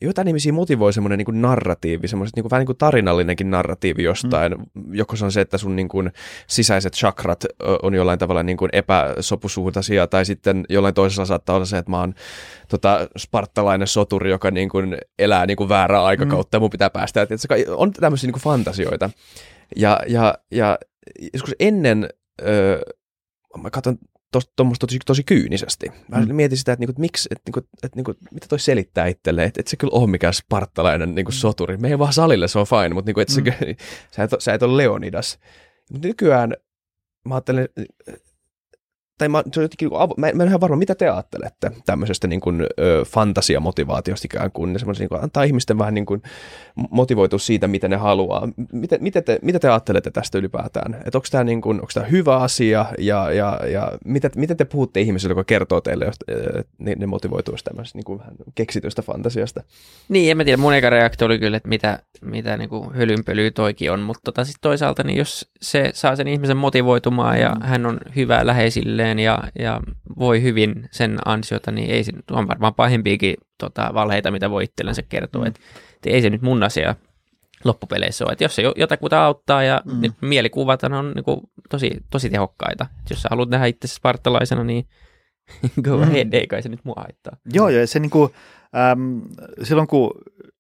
jotain 0.01 0.29
ihmisiä 0.29 0.53
motivoi 0.53 0.93
semmoinen 0.93 1.19
niin 1.19 1.43
narratiivi, 1.43 2.09
semmoiset 2.09 2.37
niin 2.37 2.51
vähän 2.51 2.61
niin 2.61 2.67
kuin 2.67 2.79
tarinallinenkin 2.79 3.51
narratiivi 3.51 4.03
jostain. 4.03 4.53
Mm. 4.53 4.95
Joko 4.95 5.17
se 5.17 5.25
on 5.25 5.33
se, 5.33 5.41
että 5.41 5.59
sun 5.59 5.77
niin 5.77 5.89
kuin 5.89 6.13
sisäiset 6.47 6.93
chakrat 6.93 7.45
on 7.83 7.95
jollain 7.95 8.19
tavalla 8.19 8.43
niin 8.43 8.57
kuin 8.57 8.69
epäsopusuhtaisia, 8.73 10.07
tai 10.07 10.25
sitten 10.25 10.65
jollain 10.69 10.95
toisella 10.95 11.27
saattaa 11.27 11.57
olla 11.57 11.67
se, 11.67 11.79
että 11.79 11.91
mä 11.91 12.01
oon 12.01 12.15
tota, 12.69 13.09
spartalainen 13.19 13.89
soturi, 13.89 14.31
joka 14.31 14.51
niin 14.51 14.69
kuin 14.69 14.97
elää 15.19 15.47
niin 15.47 15.57
kuin 15.57 15.69
väärää 15.69 16.05
aikakautta, 16.05 16.57
mm. 16.57 16.59
ja 16.59 16.61
mun 16.61 16.71
pitää 16.71 16.91
päästä. 16.91 17.23
Että 17.23 17.35
on 17.77 17.93
tämmöisiä 17.93 18.29
niin 18.29 18.33
kuin 18.33 18.43
fantasioita. 18.43 19.11
Ja, 19.77 20.01
ja, 20.09 20.35
ja 20.51 20.79
joskus 21.33 21.55
ennen... 21.61 22.09
Öö, 22.47 22.81
mä 23.63 23.71
katson 23.71 23.99
tuommoista 24.57 24.87
tosi, 24.87 24.99
tosi 25.07 25.25
kyynisesti. 25.25 25.87
Mä 26.09 26.21
mm. 26.21 26.35
mietin 26.35 26.59
sitä, 26.59 26.73
että, 26.73 26.81
niinku, 26.81 26.91
että 26.91 27.01
miksi, 27.01 27.29
että, 27.33 27.43
niinku, 27.47 27.61
että 27.83 27.97
niinku, 27.97 28.15
mitä 28.31 28.47
toi 28.49 28.59
selittää 28.59 29.07
itselleen, 29.07 29.49
että, 29.49 29.61
että 29.61 29.71
se 29.71 29.77
kyllä 29.77 29.99
ole 29.99 30.11
mikään 30.11 30.35
spartalainen 30.35 31.15
niinku, 31.15 31.33
soturi. 31.33 31.77
Me 31.77 31.89
ei 31.89 31.99
vaan 31.99 32.13
salille, 32.13 32.49
se 32.49 32.59
on 32.59 32.67
fine, 32.67 32.95
mutta 32.95 33.09
niinku, 33.09 33.21
että 33.21 33.41
mm. 33.41 33.45
se, 33.45 33.77
sä, 34.17 34.23
et, 34.23 34.31
sä 34.39 34.55
et 34.55 34.63
ole 34.63 34.77
Leonidas. 34.77 35.39
Mutta 35.93 36.09
nykyään 36.09 36.55
mä 37.29 37.35
ajattelen, 37.35 37.69
tai 39.23 39.29
mä, 39.29 39.43
se 39.53 39.61
on 39.61 39.65
jotenkin, 39.65 39.89
niinku 39.89 40.15
mä, 40.17 40.33
mä 40.35 40.43
en 40.43 40.49
ihan 40.49 40.61
varma, 40.61 40.77
mitä 40.77 40.95
te 40.95 41.09
ajattelette 41.09 41.71
tämmöisestä 41.87 42.27
niin 42.27 42.41
kuin, 42.41 42.63
ö, 42.63 43.05
fantasiamotivaatiosta 43.05 44.27
ikään 44.27 44.53
kuin, 44.53 44.73
niin 44.73 44.87
niin 44.99 45.09
kuin, 45.09 45.23
antaa 45.23 45.43
ihmisten 45.43 45.79
vähän 45.79 45.95
niin 45.95 46.07
kuin 46.07 46.23
motivoitua 46.91 47.39
siitä, 47.39 47.69
mitä 47.69 47.89
ne 47.89 47.97
haluaa. 47.97 48.49
Mitä, 48.73 48.97
mitä, 49.01 49.23
te, 49.23 49.39
mitä 49.43 49.59
te 49.59 49.69
ajattelette 49.69 50.11
tästä 50.11 50.39
ylipäätään? 50.39 50.95
Että 50.95 51.19
onko 51.19 51.29
tämä, 51.31 51.45
niin 51.45 51.61
kuin, 51.61 51.81
onko 51.81 51.91
tämä 51.95 52.07
hyvä 52.07 52.37
asia 52.37 52.87
ja, 52.99 53.33
ja, 53.33 53.61
ja 53.73 53.93
mitä, 54.05 54.31
miten 54.37 54.57
te 54.57 54.65
puhutte 54.65 55.01
ihmisille, 55.01 55.33
joka 55.33 55.45
kertoo 55.45 55.81
teille, 55.81 56.05
että 56.05 56.25
ne, 56.79 56.95
ne 56.95 57.07
motivoituisi 57.07 57.65
tämmöisestä 57.65 57.99
niin 57.99 58.05
kuin 58.05 58.19
vähän 58.19 58.35
keksitystä 58.55 59.03
fantasiasta? 59.03 59.63
Niin, 60.09 60.31
en 60.31 60.37
mä 60.37 60.45
tiedä, 60.45 60.57
mun 60.57 60.75
eka 60.75 60.91
reaktio 60.91 61.27
oli 61.27 61.39
kyllä, 61.39 61.57
että 61.57 61.69
mitä, 61.69 61.99
mitä 62.21 62.57
niin 62.57 62.69
kuin 62.69 62.95
hölynpölyä 62.95 63.51
toikin 63.51 63.93
on, 63.93 64.01
mutta 64.01 64.21
tota, 64.25 64.45
sit 64.45 64.57
toisaalta 64.61 65.03
niin 65.03 65.19
jos 65.19 65.51
se 65.61 65.91
saa 65.95 66.17
sen 66.17 66.29
ihmisen 66.29 66.57
motivoitumaan 66.57 67.41
ja 67.41 67.51
mm. 67.51 67.63
hän 67.63 67.87
on 67.87 68.01
hyvä 68.17 68.47
läheisilleen, 68.47 69.12
itselleen 69.19 69.19
ja, 69.19 69.65
ja 69.65 69.81
voi 70.19 70.43
hyvin 70.43 70.89
sen 70.91 71.19
ansiota, 71.25 71.71
niin 71.71 71.91
ei 71.91 72.05
se, 72.05 72.13
on 72.31 72.49
varmaan 72.49 72.75
pahempiakin 72.75 73.35
tota, 73.59 73.91
valheita, 73.95 74.31
mitä 74.31 74.51
voi 74.51 74.65
itsellensä 74.65 75.03
kertoa. 75.03 75.43
Mm. 75.43 75.49
Et, 75.49 75.61
et 75.97 76.07
ei 76.07 76.23
se 76.23 76.31
nyt 76.31 76.43
mun 76.43 76.63
asia 76.63 76.95
loppupeleissä 77.65 78.25
ole. 78.25 78.33
Et 78.33 78.41
jos 78.41 78.55
se 78.55 78.63
jotakuta 78.77 79.25
auttaa 79.25 79.63
ja 79.63 79.81
mm. 79.85 80.01
nyt 80.01 80.13
mielikuvat 80.21 80.83
on 80.83 81.13
niin 81.15 81.25
kuin, 81.25 81.41
tosi, 81.71 81.91
tosi 82.11 82.31
tehokkaita. 82.31 82.87
Et 83.01 83.11
jos 83.11 83.23
sä 83.23 83.29
haluat 83.31 83.51
nähdä 83.51 83.67
itse 83.67 83.89
spartalaisena, 83.89 84.65
niin 84.65 84.85
Go 85.85 85.97
Mm. 85.97 86.03
ahead, 86.03 86.33
ei 86.33 86.47
kai 86.47 86.63
se 86.63 86.69
nyt 86.69 86.85
mua 86.85 86.95
haittaa. 86.97 87.37
Joo, 87.53 87.69
joo, 87.69 87.87
se 87.87 87.99
niinku, 87.99 88.31
äm, 88.93 89.23
silloin 89.63 89.89
kun 89.89 90.11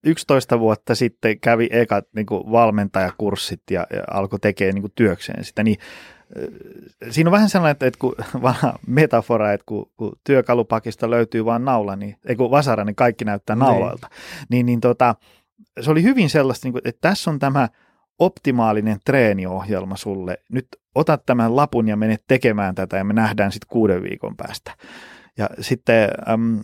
11 0.05 0.59
vuotta 0.59 0.95
sitten 0.95 1.41
kävi 1.41 1.69
ekat 1.71 2.05
niinku 2.17 2.53
valmentajakurssit 2.53 3.63
ja, 3.71 3.87
ja 3.93 4.03
alkoi 4.11 4.39
tekemään 4.39 4.75
niinku 4.75 4.89
työkseen 4.95 5.45
sitä, 5.45 5.63
niin 5.63 5.77
siinä 7.11 7.29
on 7.29 7.33
vähän 7.33 7.49
sellainen, 7.49 7.73
että, 7.73 7.87
että 7.87 7.99
kun 7.99 8.15
vanha 8.43 8.79
metafora, 8.87 9.53
että 9.53 9.65
kun, 9.67 9.91
kun 9.97 10.13
työkalupakista 10.25 11.11
löytyy 11.11 11.45
vain 11.45 11.65
naula, 11.65 11.97
niin, 11.97 12.17
ei 12.25 12.37
kun 12.37 12.51
vasara, 12.51 12.85
niin 12.85 12.97
kaikki 12.97 13.25
näyttää 13.25 13.57
Niin. 13.57 13.61
nauloilta. 13.61 14.09
Niin, 14.49 14.67
niin 14.67 14.81
tota, 14.81 15.15
se 15.81 15.91
oli 15.91 16.03
hyvin 16.03 16.31
sellaista, 16.31 16.67
niin 16.67 16.73
kuin, 16.73 16.83
että 16.85 17.09
tässä 17.09 17.31
on 17.31 17.39
tämä 17.39 17.69
optimaalinen 18.19 18.99
treeniohjelma 19.05 19.97
sulle. 19.97 20.39
Nyt 20.53 20.67
otat 20.95 21.27
tämän 21.27 21.57
lapun 21.57 21.89
ja 21.89 21.97
menet 21.97 22.25
tekemään 22.29 22.75
tätä 22.75 22.97
ja 22.97 23.05
me 23.05 23.13
nähdään 23.13 23.53
sitten 23.53 23.69
kuuden 23.69 24.03
viikon 24.03 24.37
päästä. 24.37 24.73
Ja 25.39 25.49
sitten 25.61 26.09
äm, 26.29 26.61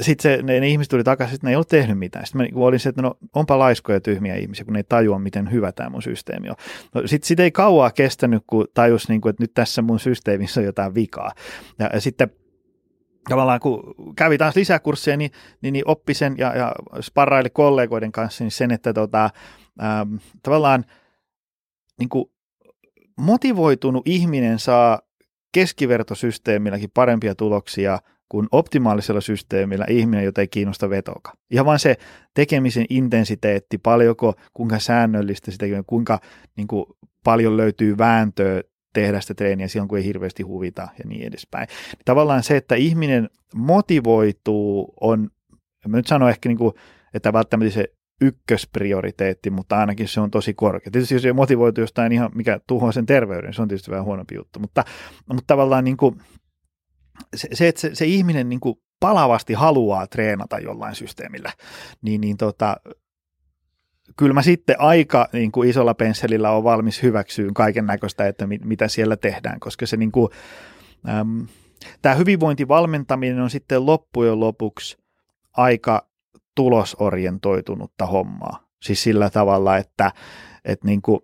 sit 0.00 0.20
se, 0.20 0.42
ne, 0.42 0.68
ihmiset 0.68 0.90
tuli 0.90 1.04
takaisin, 1.04 1.34
että 1.34 1.46
ne 1.46 1.50
ei 1.50 1.56
ollut 1.56 1.68
tehnyt 1.68 1.98
mitään. 1.98 2.26
Sitten 2.26 2.38
mä 2.38 2.42
niin 2.42 2.56
olin 2.56 2.80
se, 2.80 2.88
että 2.88 3.02
no 3.02 3.14
onpa 3.34 3.58
laiskoja 3.58 3.96
ja 3.96 4.00
tyhmiä 4.00 4.36
ihmisiä, 4.36 4.64
kun 4.64 4.72
ne 4.72 4.78
ei 4.78 4.84
tajua, 4.88 5.18
miten 5.18 5.50
hyvä 5.50 5.72
tämä 5.72 5.90
mun 5.90 6.02
systeemi 6.02 6.50
on. 6.50 6.56
No, 6.94 7.02
sitten 7.06 7.26
sit 7.26 7.40
ei 7.40 7.50
kauaa 7.50 7.90
kestänyt, 7.90 8.42
kun 8.46 8.66
tajus, 8.74 9.08
niin 9.08 9.20
kuin, 9.20 9.30
että 9.30 9.42
nyt 9.42 9.54
tässä 9.54 9.82
mun 9.82 10.00
systeemissä 10.00 10.60
on 10.60 10.66
jotain 10.66 10.94
vikaa. 10.94 11.32
Ja, 11.78 11.90
ja 11.92 12.00
sitten 12.00 12.30
tavallaan 13.28 13.60
kun 13.60 13.94
kävi 14.16 14.38
taas 14.38 14.56
lisäkursseja, 14.56 15.16
niin, 15.16 15.30
niin, 15.62 15.72
niin 15.72 15.88
oppi 15.88 16.14
sen 16.14 16.34
ja, 16.38 16.56
ja 16.56 16.72
sparraili 17.00 17.50
kollegoiden 17.50 18.12
kanssa 18.12 18.44
niin 18.44 18.50
sen, 18.50 18.70
että 18.70 18.92
tota, 18.92 19.30
ähm, 19.82 20.14
tavallaan 20.42 20.84
niin 21.98 22.08
kuin 22.08 22.24
motivoitunut 23.16 24.08
ihminen 24.08 24.58
saa 24.58 25.00
keskivertosysteemilläkin 25.52 26.90
parempia 26.94 27.34
tuloksia 27.34 27.98
kuin 28.28 28.48
optimaalisella 28.52 29.20
systeemillä 29.20 29.84
ihminen, 29.88 30.24
jota 30.24 30.40
ei 30.40 30.48
kiinnosta 30.48 30.90
vetoka. 30.90 31.32
Ihan 31.50 31.66
vain 31.66 31.78
se 31.78 31.96
tekemisen 32.34 32.86
intensiteetti, 32.90 33.78
paljonko, 33.78 34.34
kuinka 34.54 34.78
säännöllistä 34.78 35.50
sitä, 35.50 35.66
kuinka 35.86 36.20
niin 36.56 36.68
kuin, 36.68 36.84
paljon 37.24 37.56
löytyy 37.56 37.98
vääntöä 37.98 38.62
tehdä 38.92 39.20
sitä 39.20 39.34
treeniä 39.34 39.68
silloin, 39.68 39.88
kun 39.88 39.98
ei 39.98 40.04
hirveästi 40.04 40.42
huvita 40.42 40.82
ja 40.82 41.04
niin 41.08 41.26
edespäin. 41.26 41.68
Tavallaan 42.04 42.42
se, 42.42 42.56
että 42.56 42.74
ihminen 42.74 43.28
motivoituu 43.54 44.94
on, 45.00 45.30
mä 45.88 45.96
nyt 45.96 46.06
sano 46.06 46.28
ehkä, 46.28 46.48
niin 46.48 46.58
kuin, 46.58 46.74
että 47.14 47.32
välttämättä 47.32 47.74
se 47.74 47.84
ykkösprioriteetti, 48.20 49.50
mutta 49.50 49.76
ainakin 49.78 50.08
se 50.08 50.20
on 50.20 50.30
tosi 50.30 50.54
korkea. 50.54 50.90
Tietysti 50.90 51.14
jos 51.14 51.22
se 51.22 51.32
motivoituu 51.32 51.82
jostain 51.82 52.12
ihan, 52.12 52.30
mikä 52.34 52.60
tuhoaa 52.66 52.92
sen 52.92 53.06
terveyden, 53.06 53.54
se 53.54 53.62
on 53.62 53.68
tietysti 53.68 53.90
vähän 53.90 54.04
huonompi 54.04 54.34
juttu, 54.34 54.60
mutta, 54.60 54.84
mutta 55.26 55.44
tavallaan 55.46 55.84
niin 55.84 55.96
kuin, 55.96 56.18
se, 57.36 57.48
se, 57.52 57.68
että 57.68 57.80
se, 57.80 57.94
se 57.94 58.04
ihminen 58.06 58.48
niin 58.48 58.60
kuin 58.60 58.80
palavasti 59.00 59.54
haluaa 59.54 60.06
treenata 60.06 60.58
jollain 60.58 60.94
systeemillä, 60.94 61.52
niin, 62.02 62.20
niin 62.20 62.36
tota, 62.36 62.76
kyllä 64.16 64.34
mä 64.34 64.42
sitten 64.42 64.80
aika 64.80 65.28
niin 65.32 65.52
kuin 65.52 65.70
isolla 65.70 65.94
pensselillä 65.94 66.50
on 66.50 66.64
valmis 66.64 67.02
hyväksyyn 67.02 67.54
kaiken 67.54 67.86
näköistä, 67.86 68.26
että 68.26 68.46
mit, 68.46 68.64
mitä 68.64 68.88
siellä 68.88 69.16
tehdään, 69.16 69.60
koska 69.60 69.86
se 69.86 69.96
niin 69.96 70.12
kuin, 70.12 70.28
äm, 71.08 71.46
tämä 72.02 72.14
hyvinvointivalmentaminen 72.14 73.40
on 73.40 73.50
sitten 73.50 73.86
loppujen 73.86 74.40
lopuksi 74.40 74.98
aika 75.56 76.08
tulosorientoitunutta 76.54 78.06
hommaa. 78.06 78.68
Siis 78.82 79.02
sillä 79.02 79.30
tavalla, 79.30 79.76
että, 79.76 80.12
että 80.64 80.86
niin 80.86 81.02
kuin, 81.02 81.20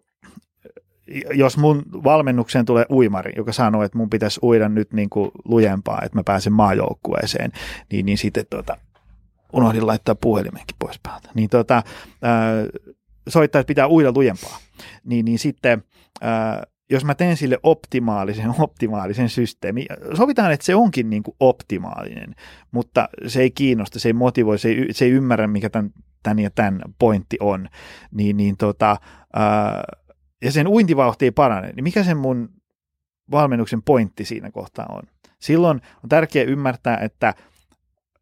jos 1.35 1.57
mun 1.59 1.83
valmennukseen 2.05 2.65
tulee 2.65 2.87
uimari, 2.91 3.33
joka 3.37 3.53
sanoo, 3.53 3.83
että 3.83 3.99
mun 3.99 4.11
pitäisi 4.11 4.41
uida 4.43 4.69
nyt 4.69 4.93
niin 4.93 5.11
kuin 5.11 5.31
lujempaa, 5.45 6.03
että 6.03 6.19
mä 6.19 6.23
pääsen 6.25 6.53
maajoukkueeseen, 6.53 7.53
niin, 7.93 8.07
niin 8.07 8.19
sitten 8.19 8.45
tota, 8.51 8.77
unohdin 9.53 9.87
laittaa 9.87 10.15
puhelimenkin 10.15 10.77
pois 10.79 11.01
päältä. 11.03 11.31
Niin 11.35 11.51
tota, 11.51 11.83
ää, 12.23 12.43
soittaa, 13.29 13.61
että 13.61 13.69
pitää 13.69 13.89
uida 13.89 14.13
lujempaa. 14.15 14.59
Niin, 15.05 15.25
niin 15.25 15.39
sitten, 15.39 15.83
ää, 16.21 16.63
jos 16.91 17.05
mä 17.05 17.15
teen 17.15 17.37
sille 17.37 17.59
optimaalisen, 17.63 18.55
optimaalisen 18.61 19.29
systeemi, 19.29 19.87
sovitaan, 20.17 20.53
että 20.53 20.67
se 20.67 20.75
onkin 20.75 21.11
niin 21.11 21.23
kuin 21.23 21.37
optimaalinen, 21.41 22.35
mutta 22.71 23.09
se 23.27 23.41
ei 23.41 23.51
kiinnosta, 23.51 23.99
se 23.99 24.09
ei 24.09 24.13
motivoi, 24.13 24.59
se 24.59 24.69
ei, 24.69 24.87
se 24.91 25.05
ei 25.05 25.11
ymmärrä, 25.11 25.47
mikä 25.47 25.71
tämän, 25.71 25.91
tämän 26.23 26.39
ja 26.39 26.51
tämän 26.51 26.81
pointti 26.99 27.37
on, 27.41 27.69
niin, 28.11 28.37
niin 28.37 28.57
tota, 28.57 28.97
ää, 29.35 29.85
ja 30.43 30.53
sen 30.53 30.69
uintivauhti 30.69 31.25
ei 31.25 31.31
parane, 31.31 31.73
niin 31.73 31.85
mikä 31.85 32.05
sen 32.05 32.17
mun 32.17 32.49
valmennuksen 33.31 33.83
pointti 33.83 34.25
siinä 34.25 34.51
kohtaa 34.51 34.87
on? 34.89 35.03
Silloin 35.39 35.81
on 36.03 36.09
tärkeää 36.09 36.45
ymmärtää, 36.45 36.99
että 36.99 37.35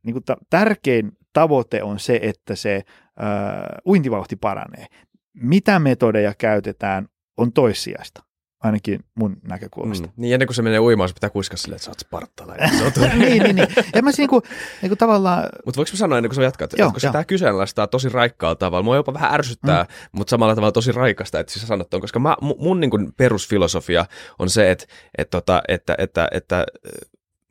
niin 0.03 0.13
kuin 0.15 0.25
tärkein 0.51 1.13
tavoite 1.33 1.83
on 1.83 1.99
se, 1.99 2.21
että 2.23 2.57
se 2.57 2.83
ää, 3.17 3.79
uintivauhti 3.87 4.37
paranee. 4.37 4.87
Mitä 5.35 5.79
metodeja 5.79 6.35
käytetään 6.39 7.09
on 7.37 7.53
toissijaista, 7.53 8.25
ainakin 8.63 9.05
mun 9.15 9.37
näkökulmasta. 9.43 10.07
Mm. 10.07 10.13
Niin 10.17 10.35
ennen 10.35 10.47
kuin 10.47 10.55
se 10.55 10.63
menee 10.63 10.81
uimaan, 10.81 11.09
se 11.09 11.15
pitää 11.15 11.31
kuiskaa 11.31 11.57
silleen, 11.57 11.77
että 11.77 11.85
sä 11.85 11.91
oot 11.91 11.99
sparttalainen. 11.99 12.71
On 12.87 12.93
niin, 13.19 13.43
niin, 13.43 13.57
niin. 13.57 13.69
Ja 13.95 14.03
mä 14.03 14.11
siis 14.11 14.19
niinku, 14.19 14.43
niinku 14.83 14.97
tavallaan, 14.97 15.49
Mutta 15.65 15.77
voiko 15.77 15.91
mä 15.93 15.97
sanoa 15.97 16.19
ennen 16.19 16.31
kuin 16.31 16.37
sä 16.37 16.43
jatkat, 16.43 16.73
Joo, 16.79 16.89
että 16.89 16.95
koska 16.95 17.13
tämä 17.13 17.25
kyseenalaistaa 17.25 17.87
tosi 17.87 18.09
raikkaalla 18.09 18.55
tavalla. 18.55 18.83
Mua 18.83 18.97
jopa 18.97 19.15
vähän 19.15 19.35
ärsyttää, 19.35 19.83
mm. 19.83 19.89
mutta 20.13 20.31
samalla 20.31 20.55
tavalla 20.55 20.73
tosi 20.73 20.93
raikasta, 20.93 21.41
että 21.41 21.53
sä 21.53 21.67
sanot 21.67 21.91
ton, 21.91 22.01
koska 22.01 22.19
mä, 22.19 22.37
mun, 22.41 22.57
mun 22.59 22.81
niin 22.81 22.91
kuin 22.91 23.13
perusfilosofia 23.17 24.07
on 24.39 24.51
se, 24.51 24.71
että, 24.71 24.87
että, 25.19 25.31
tota, 25.31 25.63
että, 25.69 25.95
että, 25.99 26.29
että 26.33 26.67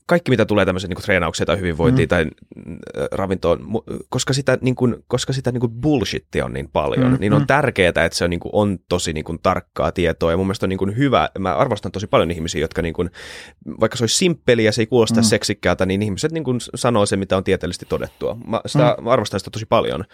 kaikki, 0.06 0.32
mitä 0.32 0.46
tulee 0.46 0.66
tämmöiseen 0.66 0.90
niin 0.90 1.04
treenaukseen 1.04 1.48
tai 1.48 1.58
hyvinvointiin 1.58 2.06
mm. 2.06 2.10
tai 2.10 2.26
äh, 2.26 3.08
ravintoon, 3.12 3.60
koska 4.10 4.34
sitä, 4.34 4.58
niin 4.62 4.76
kuin, 4.76 4.96
koska 5.08 5.34
sitä 5.34 5.52
niin 5.52 5.60
kuin 5.60 5.72
bullshittia 5.72 6.46
on 6.46 6.54
niin 6.54 6.70
paljon, 6.74 7.12
Mm, 7.12 7.18
niin 7.20 7.34
on 7.34 7.42
mm. 7.42 7.48
tärkeää, 7.48 7.88
että 7.88 8.10
se 8.12 8.24
on, 8.24 8.30
niin 8.30 8.40
kuin, 8.40 8.50
on 8.54 8.80
tosi 8.90 9.14
niin 9.14 9.24
kuin, 9.24 9.40
tarkkaa 9.44 9.92
tietoa. 9.92 10.32
Ja 10.32 10.38
mun 10.38 10.46
mielestä 10.46 10.66
on 10.66 10.70
niin 10.70 10.78
kuin, 10.78 10.98
hyvä, 10.98 11.30
mä 11.40 11.56
arvostan 11.56 11.92
tosi 11.92 12.08
paljon 12.08 12.32
ihmisiä, 12.32 12.62
jotka 12.62 12.82
niin 12.82 12.94
kuin, 12.94 13.10
vaikka 13.80 13.98
se 13.98 14.04
olisi 14.04 14.16
simppeli 14.16 14.64
ja 14.64 14.72
se 14.72 14.82
ei 14.82 14.88
kuulosta 14.88 15.22
Mm. 15.22 15.26
mm. 15.26 15.30
seksikkäältä, 15.30 15.86
niin 15.86 16.02
ihmiset 16.02 16.32
niin 16.32 16.44
kuin, 16.44 16.58
sanoo 16.76 17.06
se, 17.06 17.18
mitä 17.18 17.38
on 17.38 17.44
tieteellisesti 17.44 17.86
todettua. 17.90 18.38
Mä, 18.48 18.62
sitä, 18.66 18.96
mm. 18.98 19.04
mä 19.04 19.10
arvostan 19.10 19.40
sitä 19.40 19.52
tosi 19.52 19.66
paljon. 19.66 20.06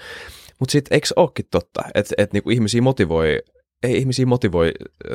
Mutta 0.60 0.72
sitten 0.72 0.96
eikö 0.96 1.08
olekin 1.16 1.46
totta, 1.52 1.82
että 1.96 2.14
et, 2.18 2.34
niinku 2.34 2.50
ihmisiä 2.50 2.82
motivoi 2.82 3.40
ei 3.84 3.98
ihmisiä 3.98 4.26
motivoi, 4.26 4.72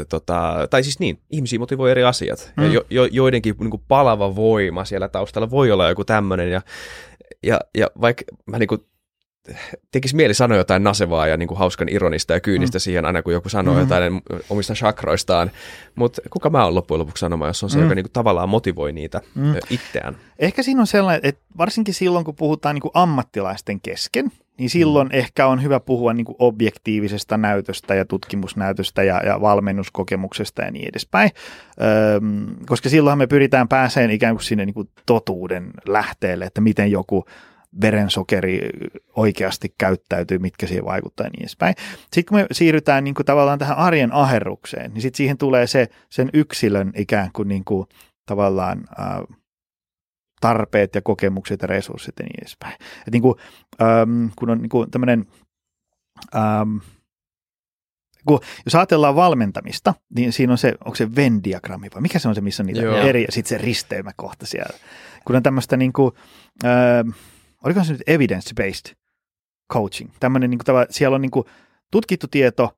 tota, 0.09 0.69
tai 0.71 0.83
siis 0.83 1.01
niin, 1.01 1.19
ihmisiä 1.31 1.59
motivoi 1.59 1.91
eri 1.91 2.05
asiat. 2.05 2.53
Mm. 2.57 2.65
Ja 2.65 2.71
jo, 2.71 2.85
jo, 2.91 3.05
joidenkin 3.05 3.55
niin 3.59 3.71
kuin 3.71 3.83
palava 3.89 4.37
voima 4.37 4.85
siellä 4.85 5.09
taustalla 5.09 5.51
voi 5.51 5.71
olla 5.71 5.89
joku 5.89 6.05
tämmöinen. 6.05 6.51
Ja, 6.51 6.63
ja, 7.43 7.61
ja 7.79 7.87
vaikka 8.01 8.25
mä 8.47 8.59
niin 8.59 8.69
kuin, 8.69 8.81
tekisi 9.93 10.17
mieli 10.17 10.35
sanoa 10.35 10.59
jotain 10.59 10.85
nasevaa 10.85 11.27
ja 11.27 11.37
niin 11.37 11.49
kuin 11.49 11.59
hauskan 11.59 11.89
ironista 11.89 12.33
ja 12.33 12.41
kyynistä 12.41 12.79
mm. 12.79 12.81
siihen 12.81 13.05
aina, 13.05 13.23
kun 13.23 13.33
joku 13.33 13.49
sanoo 13.49 13.75
mm. 13.75 13.81
jotain 13.81 14.23
omista 14.51 14.75
chakroistaan. 14.75 15.51
Mutta 15.95 16.23
kuka 16.31 16.51
mä 16.51 16.65
oon 16.65 16.75
loppujen 16.75 16.99
lopuksi 16.99 17.21
sanomaan, 17.21 17.49
jos 17.49 17.63
on 17.63 17.71
se, 17.71 17.77
mm. 17.77 17.83
joka 17.83 17.95
niin 17.95 18.05
kuin, 18.05 18.13
tavallaan 18.13 18.49
motivoi 18.49 18.93
niitä 18.93 19.21
mm. 19.35 19.55
itseään. 19.71 20.17
ehkä 20.39 20.63
siinä 20.63 20.81
on 20.81 20.87
sellainen, 20.87 21.21
että 21.25 21.43
varsinkin 21.59 21.95
silloin, 21.95 22.25
kun 22.25 22.37
puhutaan 22.37 22.75
niin 22.75 22.83
kuin 22.83 22.93
ammattilaisten 22.95 23.81
kesken, 23.81 24.33
niin 24.59 24.71
silloin 24.71 25.09
mm. 25.09 25.15
ehkä 25.15 25.47
on 25.47 25.63
hyvä 25.63 25.81
puhua 25.81 26.13
niin 26.13 26.25
kuin 26.25 26.37
objektiivisesta 26.39 27.37
näytöstä 27.37 27.95
ja 27.95 28.05
tutkimusnäytöstä 28.05 29.03
ja, 29.03 29.21
ja 29.27 29.41
valmennuskokemuksesta 29.41 30.63
ja 30.63 30.71
niin 30.71 30.89
edespäin, 30.89 31.31
Öm, 32.17 32.47
koska 32.67 32.89
silloin 32.89 33.19
me 33.19 33.27
pyritään 33.27 33.69
pääseen 33.69 34.11
ikään 34.11 34.35
kuin 34.35 34.45
sinne 34.45 34.67
niin 34.67 34.75
kuin 34.75 34.89
totuuden 35.07 35.71
lähteelle, 35.87 36.45
että 36.45 36.61
miten 36.61 36.91
joku 36.91 37.25
verensokeri 37.81 38.71
oikeasti 39.17 39.75
käyttäytyy, 39.79 40.39
mitkä 40.39 40.67
siihen 40.67 40.85
vaikuttaa 40.85 41.27
ja 41.27 41.31
niin 41.31 41.43
edespäin. 41.43 41.75
Sitten 42.13 42.25
kun 42.29 42.39
me 42.39 42.47
siirrytään 42.53 43.05
niin 43.05 43.15
kuin 43.15 43.27
tavallaan 43.27 43.59
tähän 43.59 43.77
arjen 43.77 44.13
aherrukseen, 44.13 44.95
niin 44.95 45.03
sitten 45.03 45.17
siihen 45.17 45.39
tulee 45.39 45.67
se 45.67 45.89
sen 46.11 46.31
yksilön 46.33 46.93
ikään 46.97 47.31
kuin, 47.33 47.49
niin 47.49 47.65
kuin 47.65 47.87
tavallaan 48.27 48.85
äh, 49.01 49.39
tarpeet 50.43 50.95
ja 50.95 51.03
kokemukset 51.03 51.63
ja 51.63 51.69
resurssit 51.69 52.15
ja 52.19 52.25
niin 52.25 52.41
edespäin. 52.41 52.75
Et 53.07 53.13
niin 53.13 53.23
kuin, 53.23 53.35
ähm, 53.83 54.27
kun 54.37 54.51
on 54.51 54.59
niin 54.59 54.69
kuin 54.69 54.91
tämmöinen, 54.91 55.27
ähm, 56.37 56.77
kun, 58.27 58.41
jos 58.65 58.75
ajatellaan 58.75 59.17
valmentamista, 59.17 59.95
niin 60.15 60.33
siinä 60.33 60.53
on 60.53 60.59
se, 60.59 60.75
onko 60.85 60.95
se 60.95 61.09
Venn-diagrammi 61.17 61.89
vai 61.95 62.03
mikä 62.03 62.19
se 62.19 62.29
on 62.29 62.35
se, 62.35 62.41
missä 62.41 62.63
on 62.63 62.67
niitä 62.67 62.83
Joo. 62.83 62.97
eri, 62.97 63.23
ja 63.23 63.33
sitten 63.33 63.59
se 63.59 63.65
risteymäkohta 63.65 64.47
siellä. 64.47 64.79
Kun 65.25 65.37
on 65.37 65.43
tämmöistä 65.43 65.77
niin 65.77 65.93
kuin, 65.93 66.13
ähm, 66.65 67.09
oliko 67.65 67.85
se 67.85 67.93
nyt 67.93 68.03
evidence-based 68.07 68.95
coaching, 69.73 70.11
tämmöinen 70.21 70.51
niin 70.51 70.59
kuin, 70.67 70.87
siellä 70.91 71.15
on 71.15 71.23
niin 71.23 71.31
kuin 71.31 71.47
tutkittu 71.91 72.27
tieto, 72.29 72.77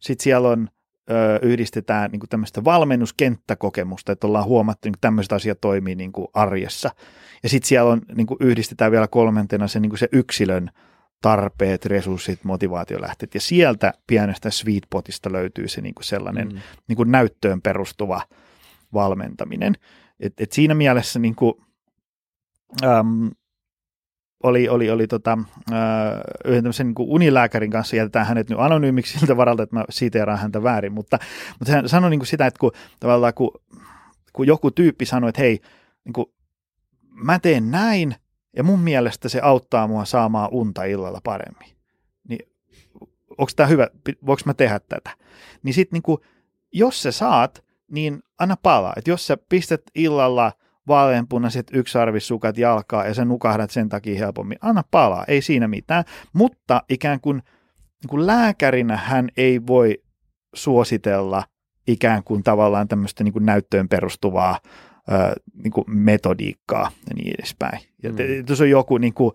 sitten 0.00 0.24
siellä 0.24 0.48
on 0.48 0.68
ö, 1.10 1.38
yhdistetään 1.42 2.10
niin 2.10 2.20
kuin 2.20 2.30
tämmöistä 2.30 2.64
valmennuskenttäkokemusta, 2.64 4.12
että 4.12 4.26
ollaan 4.26 4.44
huomattu, 4.44 4.88
että 4.88 4.98
tämmöiset 5.00 5.32
asiat 5.32 5.60
toimii 5.60 5.94
niin 5.94 6.12
kuin 6.12 6.28
arjessa. 6.34 6.90
Ja 7.42 7.48
sitten 7.48 7.68
siellä 7.68 7.90
on, 7.90 8.02
niin 8.14 8.26
kuin 8.26 8.38
yhdistetään 8.40 8.92
vielä 8.92 9.08
kolmantena 9.08 9.68
se, 9.68 9.80
niin 9.80 9.90
kuin 9.90 9.98
se 9.98 10.08
yksilön 10.12 10.70
tarpeet, 11.22 11.86
resurssit, 11.86 12.44
motivaatiolähteet. 12.44 13.34
Ja 13.34 13.40
sieltä 13.40 13.94
pienestä 14.06 14.50
sweet 14.50 14.86
potista 14.90 15.32
löytyy 15.32 15.68
se 15.68 15.80
niin 15.80 15.94
kuin 15.94 16.04
sellainen 16.04 16.48
mm. 16.48 16.58
niin 16.88 16.96
kuin 16.96 17.10
näyttöön 17.10 17.62
perustuva 17.62 18.22
valmentaminen. 18.94 19.74
Et, 20.20 20.40
et 20.40 20.52
siinä 20.52 20.74
mielessä 20.74 21.18
niin 21.18 21.34
kuin 21.34 21.54
äm, 22.84 23.30
oli, 24.42 24.68
oli, 24.68 24.90
oli 24.90 25.06
tota, 25.06 25.38
äh, 25.72 25.78
yhden 26.44 26.62
tämmöisen 26.62 26.86
niin 26.86 26.94
unilääkärin 26.98 27.70
kanssa, 27.70 27.96
jätetään 27.96 28.26
hänet 28.26 28.50
nyt 28.50 28.58
anonyymiksi 28.58 29.18
siltä 29.18 29.36
varalta, 29.36 29.62
että 29.62 29.76
mä 29.76 29.84
siteeraan 29.90 30.38
häntä 30.38 30.62
väärin, 30.62 30.92
mutta, 30.92 31.18
mutta 31.58 31.72
hän 31.72 31.88
sanoi 31.88 32.10
niin 32.10 32.20
kuin 32.20 32.26
sitä, 32.26 32.46
että 32.46 32.58
kun, 32.58 32.72
tavallaan 33.00 33.34
kun, 33.34 33.50
kun 34.32 34.46
joku 34.46 34.70
tyyppi 34.70 35.06
sanoi, 35.06 35.28
että 35.28 35.42
hei, 35.42 35.60
niin 36.04 36.12
kuin, 36.12 36.26
mä 37.10 37.38
teen 37.38 37.70
näin, 37.70 38.14
ja 38.56 38.62
mun 38.62 38.80
mielestä 38.80 39.28
se 39.28 39.40
auttaa 39.40 39.88
mua 39.88 40.04
saamaan 40.04 40.48
unta 40.52 40.84
illalla 40.84 41.20
paremmin. 41.24 41.68
Niin 42.28 42.48
onko 43.30 43.52
tämä 43.56 43.66
hyvä, 43.66 43.88
voiko 44.26 44.42
mä 44.44 44.54
tehdä 44.54 44.80
tätä? 44.80 45.10
Niin 45.62 45.74
sitten 45.74 46.00
niin 46.06 46.18
jos 46.72 47.02
sä 47.02 47.12
saat, 47.12 47.64
niin 47.90 48.22
anna 48.38 48.56
palaa. 48.62 48.92
Että 48.96 49.10
jos 49.10 49.26
sä 49.26 49.36
pistät 49.48 49.82
illalla 49.94 50.52
vaaleanpunaiset 50.88 51.66
yksarvissukat 51.72 52.58
jalkaa 52.58 53.06
ja 53.06 53.14
sä 53.14 53.24
nukahdat 53.24 53.70
sen 53.70 53.88
takia 53.88 54.18
helpommin, 54.18 54.58
anna 54.60 54.82
palaa, 54.90 55.24
ei 55.28 55.42
siinä 55.42 55.68
mitään. 55.68 56.04
Mutta 56.32 56.82
ikään 56.88 57.20
kuin, 57.20 57.36
niin 58.02 58.08
kuin 58.08 58.26
lääkärinä 58.26 58.96
hän 58.96 59.28
ei 59.36 59.66
voi 59.66 60.02
suositella 60.54 61.44
ikään 61.86 62.24
kuin 62.24 62.42
tavallaan 62.42 62.88
tämmöistä 62.88 63.24
niin 63.24 63.32
kuin 63.32 63.46
näyttöön 63.46 63.88
perustuvaa 63.88 64.58
niin 65.64 65.72
kuin 65.72 65.84
metodiikkaa 65.86 66.90
ja 67.08 67.14
niin 67.14 67.34
edespäin. 67.38 67.80
Ja 68.02 68.10
mm. 68.10 68.16
jos 68.48 68.60
on 68.60 68.70
joku, 68.70 68.98
niin 68.98 69.14
kuin, 69.14 69.32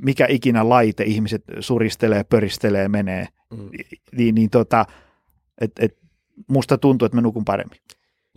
mikä 0.00 0.26
ikinä 0.28 0.68
laite 0.68 1.04
ihmiset 1.04 1.44
suristelee, 1.60 2.24
pöristelee, 2.24 2.88
menee, 2.88 3.28
mm. 3.50 3.68
niin, 4.12 4.34
niin 4.34 4.50
tota, 4.50 4.84
et, 5.60 5.72
et, 5.78 5.98
musta 6.48 6.78
tuntuu, 6.78 7.06
että 7.06 7.16
mä 7.16 7.20
nukun 7.20 7.44
paremmin. 7.44 7.78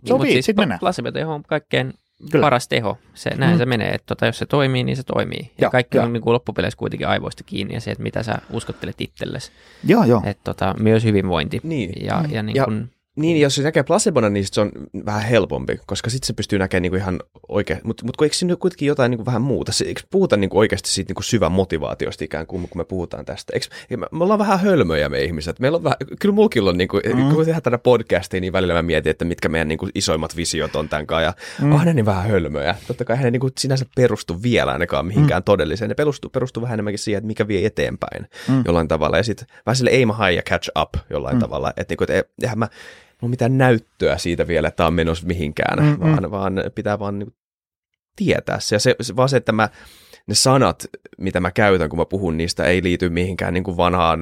Sopii, 0.04 0.24
niin, 0.24 0.34
siis 0.34 0.46
sitten 0.46 0.62
mennään. 0.62 0.80
Placebo-teho 0.80 1.34
on 1.34 1.42
kaikkein 1.42 1.94
Kyllä. 2.30 2.44
paras 2.44 2.68
teho. 2.68 2.98
Se, 3.14 3.30
näin 3.30 3.52
mm. 3.52 3.58
se 3.58 3.66
menee, 3.66 3.88
että 3.88 4.06
tota, 4.06 4.26
jos 4.26 4.38
se 4.38 4.46
toimii, 4.46 4.84
niin 4.84 4.96
se 4.96 5.02
toimii. 5.02 5.40
Ja, 5.42 5.66
ja 5.66 5.70
kaikki 5.70 5.98
ja. 5.98 6.04
on 6.04 6.12
niin 6.12 6.20
kuin 6.20 6.34
loppupeleissä 6.34 6.78
kuitenkin 6.78 7.08
aivoista 7.08 7.44
kiinni 7.44 7.74
ja 7.74 7.80
se, 7.80 7.90
että 7.90 8.02
mitä 8.02 8.22
sä 8.22 8.38
uskottelet 8.50 9.00
itsellesi. 9.00 9.52
Joo, 9.84 10.04
joo. 10.04 10.22
Että 10.24 10.44
tota, 10.44 10.74
myös 10.78 11.04
hyvinvointi. 11.04 11.60
Niin. 11.62 12.06
Ja, 12.06 12.22
mm. 12.26 12.34
ja, 12.34 12.42
niin 12.42 12.56
ja 12.56 12.64
kun, 12.64 12.90
niin, 13.18 13.40
jos 13.40 13.54
se 13.54 13.62
näkee 13.62 13.82
placebona, 13.82 14.28
niin 14.28 14.44
se 14.52 14.60
on 14.60 14.72
vähän 15.06 15.22
helpompi, 15.22 15.80
koska 15.86 16.10
sitten 16.10 16.26
se 16.26 16.32
pystyy 16.32 16.58
näkemään 16.58 16.82
niinku 16.82 16.96
ihan 16.96 17.20
oikein. 17.48 17.80
Mutta 17.84 18.06
mut, 18.06 18.22
eikö 18.22 18.36
siinä 18.36 18.56
kuitenkin 18.56 18.88
jotain 18.88 19.10
niinku 19.10 19.26
vähän 19.26 19.42
muuta? 19.42 19.72
Se, 19.72 19.84
eikö 19.84 20.00
puhuta 20.10 20.36
niinku 20.36 20.58
oikeasti 20.58 20.88
siitä 20.88 21.10
niinku 21.10 21.22
syvän 21.22 21.52
motivaatiosta 21.52 22.24
ikään 22.24 22.46
kuin, 22.46 22.68
kun 22.68 22.80
me 22.80 22.84
puhutaan 22.84 23.24
tästä? 23.24 23.52
Eikö, 23.54 23.66
me, 23.96 24.06
me 24.12 24.24
ollaan 24.24 24.38
vähän 24.38 24.60
hölmöjä 24.60 25.08
me 25.08 25.22
ihmiset. 25.22 25.60
Meillä 25.60 25.76
on 25.76 25.84
vähän, 25.84 25.96
kyllä 26.20 26.34
mulkilla 26.34 26.70
on, 26.70 26.78
niinku, 26.78 27.00
mm. 27.14 27.34
kun 27.34 27.44
tehdään 27.44 27.62
tätä 27.62 27.78
podcastia, 27.78 28.40
niin 28.40 28.52
välillä 28.52 28.74
mä 28.74 28.82
mietin, 28.82 29.10
että 29.10 29.24
mitkä 29.24 29.48
meidän 29.48 29.68
niinku 29.68 29.88
isoimmat 29.94 30.36
visiot 30.36 30.76
on 30.76 30.88
tämän 30.88 31.06
kanssa. 31.06 31.22
Ja 31.22 31.34
mm. 31.62 31.72
oh, 31.72 31.84
ne 31.84 31.94
niin 31.94 32.06
vähän 32.06 32.24
hölmöjä. 32.24 32.74
Totta 32.86 33.04
kai 33.04 33.16
ne 33.16 33.30
niinku 33.30 33.50
sinänsä 33.58 33.86
perustu 33.96 34.42
vielä 34.42 34.72
ainakaan 34.72 35.06
mihinkään 35.06 35.40
mm. 35.40 35.44
todelliseen. 35.44 35.88
Ne 35.88 35.94
perustuu, 35.94 36.30
perustuu 36.30 36.62
vähän 36.62 36.74
enemmänkin 36.74 36.98
siihen, 36.98 37.18
että 37.18 37.26
mikä 37.26 37.48
vie 37.48 37.66
eteenpäin 37.66 38.26
mm. 38.48 38.62
jollain 38.66 38.88
tavalla. 38.88 39.16
Ja 39.16 39.22
sitten 39.22 39.46
vähän 39.66 39.76
sille 39.76 39.90
aim 39.90 40.08
high 40.08 40.36
ja 40.36 40.42
catch 40.42 40.70
up 40.80 40.94
jollain 41.10 41.36
mm. 41.36 41.40
tavalla. 41.40 41.72
Että 41.76 41.92
niinku, 41.92 42.04
et, 42.08 42.10
et, 42.10 42.56
mä, 42.56 42.68
ole 43.22 43.30
mitään 43.30 43.58
näyttöä 43.58 44.18
siitä 44.18 44.46
vielä, 44.46 44.68
että 44.68 44.76
tämä 44.76 44.86
on 44.86 44.94
menossa 44.94 45.26
mihinkään, 45.26 45.78
mm-hmm. 45.78 46.00
vaan, 46.00 46.30
vaan 46.30 46.62
pitää 46.74 46.98
vaan 46.98 47.18
niin 47.18 47.34
tietää 48.16 48.60
se. 48.60 48.76
Ja 48.76 48.80
se, 48.80 48.96
se, 49.00 49.16
vaan 49.16 49.28
se, 49.28 49.36
että 49.36 49.52
mä, 49.52 49.68
ne 50.26 50.34
sanat, 50.34 50.86
mitä 51.18 51.40
mä 51.40 51.50
käytän, 51.50 51.88
kun 51.88 51.98
mä 51.98 52.04
puhun 52.04 52.36
niistä, 52.36 52.64
ei 52.64 52.82
liity 52.82 53.08
mihinkään 53.08 53.54
niin 53.54 53.64
kuin 53.64 53.76
vanhaan 53.76 54.20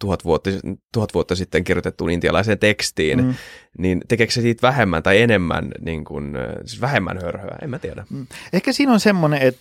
tuhat 0.00 0.24
vuotta, 0.24 0.50
tuhat 0.92 1.14
vuotta 1.14 1.34
sitten 1.34 1.64
kirjoitettuun 1.64 2.10
intialaiseen 2.10 2.58
tekstiin, 2.58 3.24
mm. 3.24 3.34
niin 3.78 4.00
tekeekö 4.08 4.32
se 4.32 4.40
siitä 4.40 4.66
vähemmän 4.66 5.02
tai 5.02 5.20
enemmän, 5.20 5.70
niin 5.80 6.04
kuin, 6.04 6.34
siis 6.64 6.80
vähemmän 6.80 7.18
hörhöä, 7.22 7.56
en 7.62 7.70
mä 7.70 7.78
tiedä. 7.78 8.04
Mm. 8.10 8.26
Ehkä 8.52 8.72
siinä 8.72 8.92
on 8.92 9.00
semmoinen, 9.00 9.42
että 9.42 9.60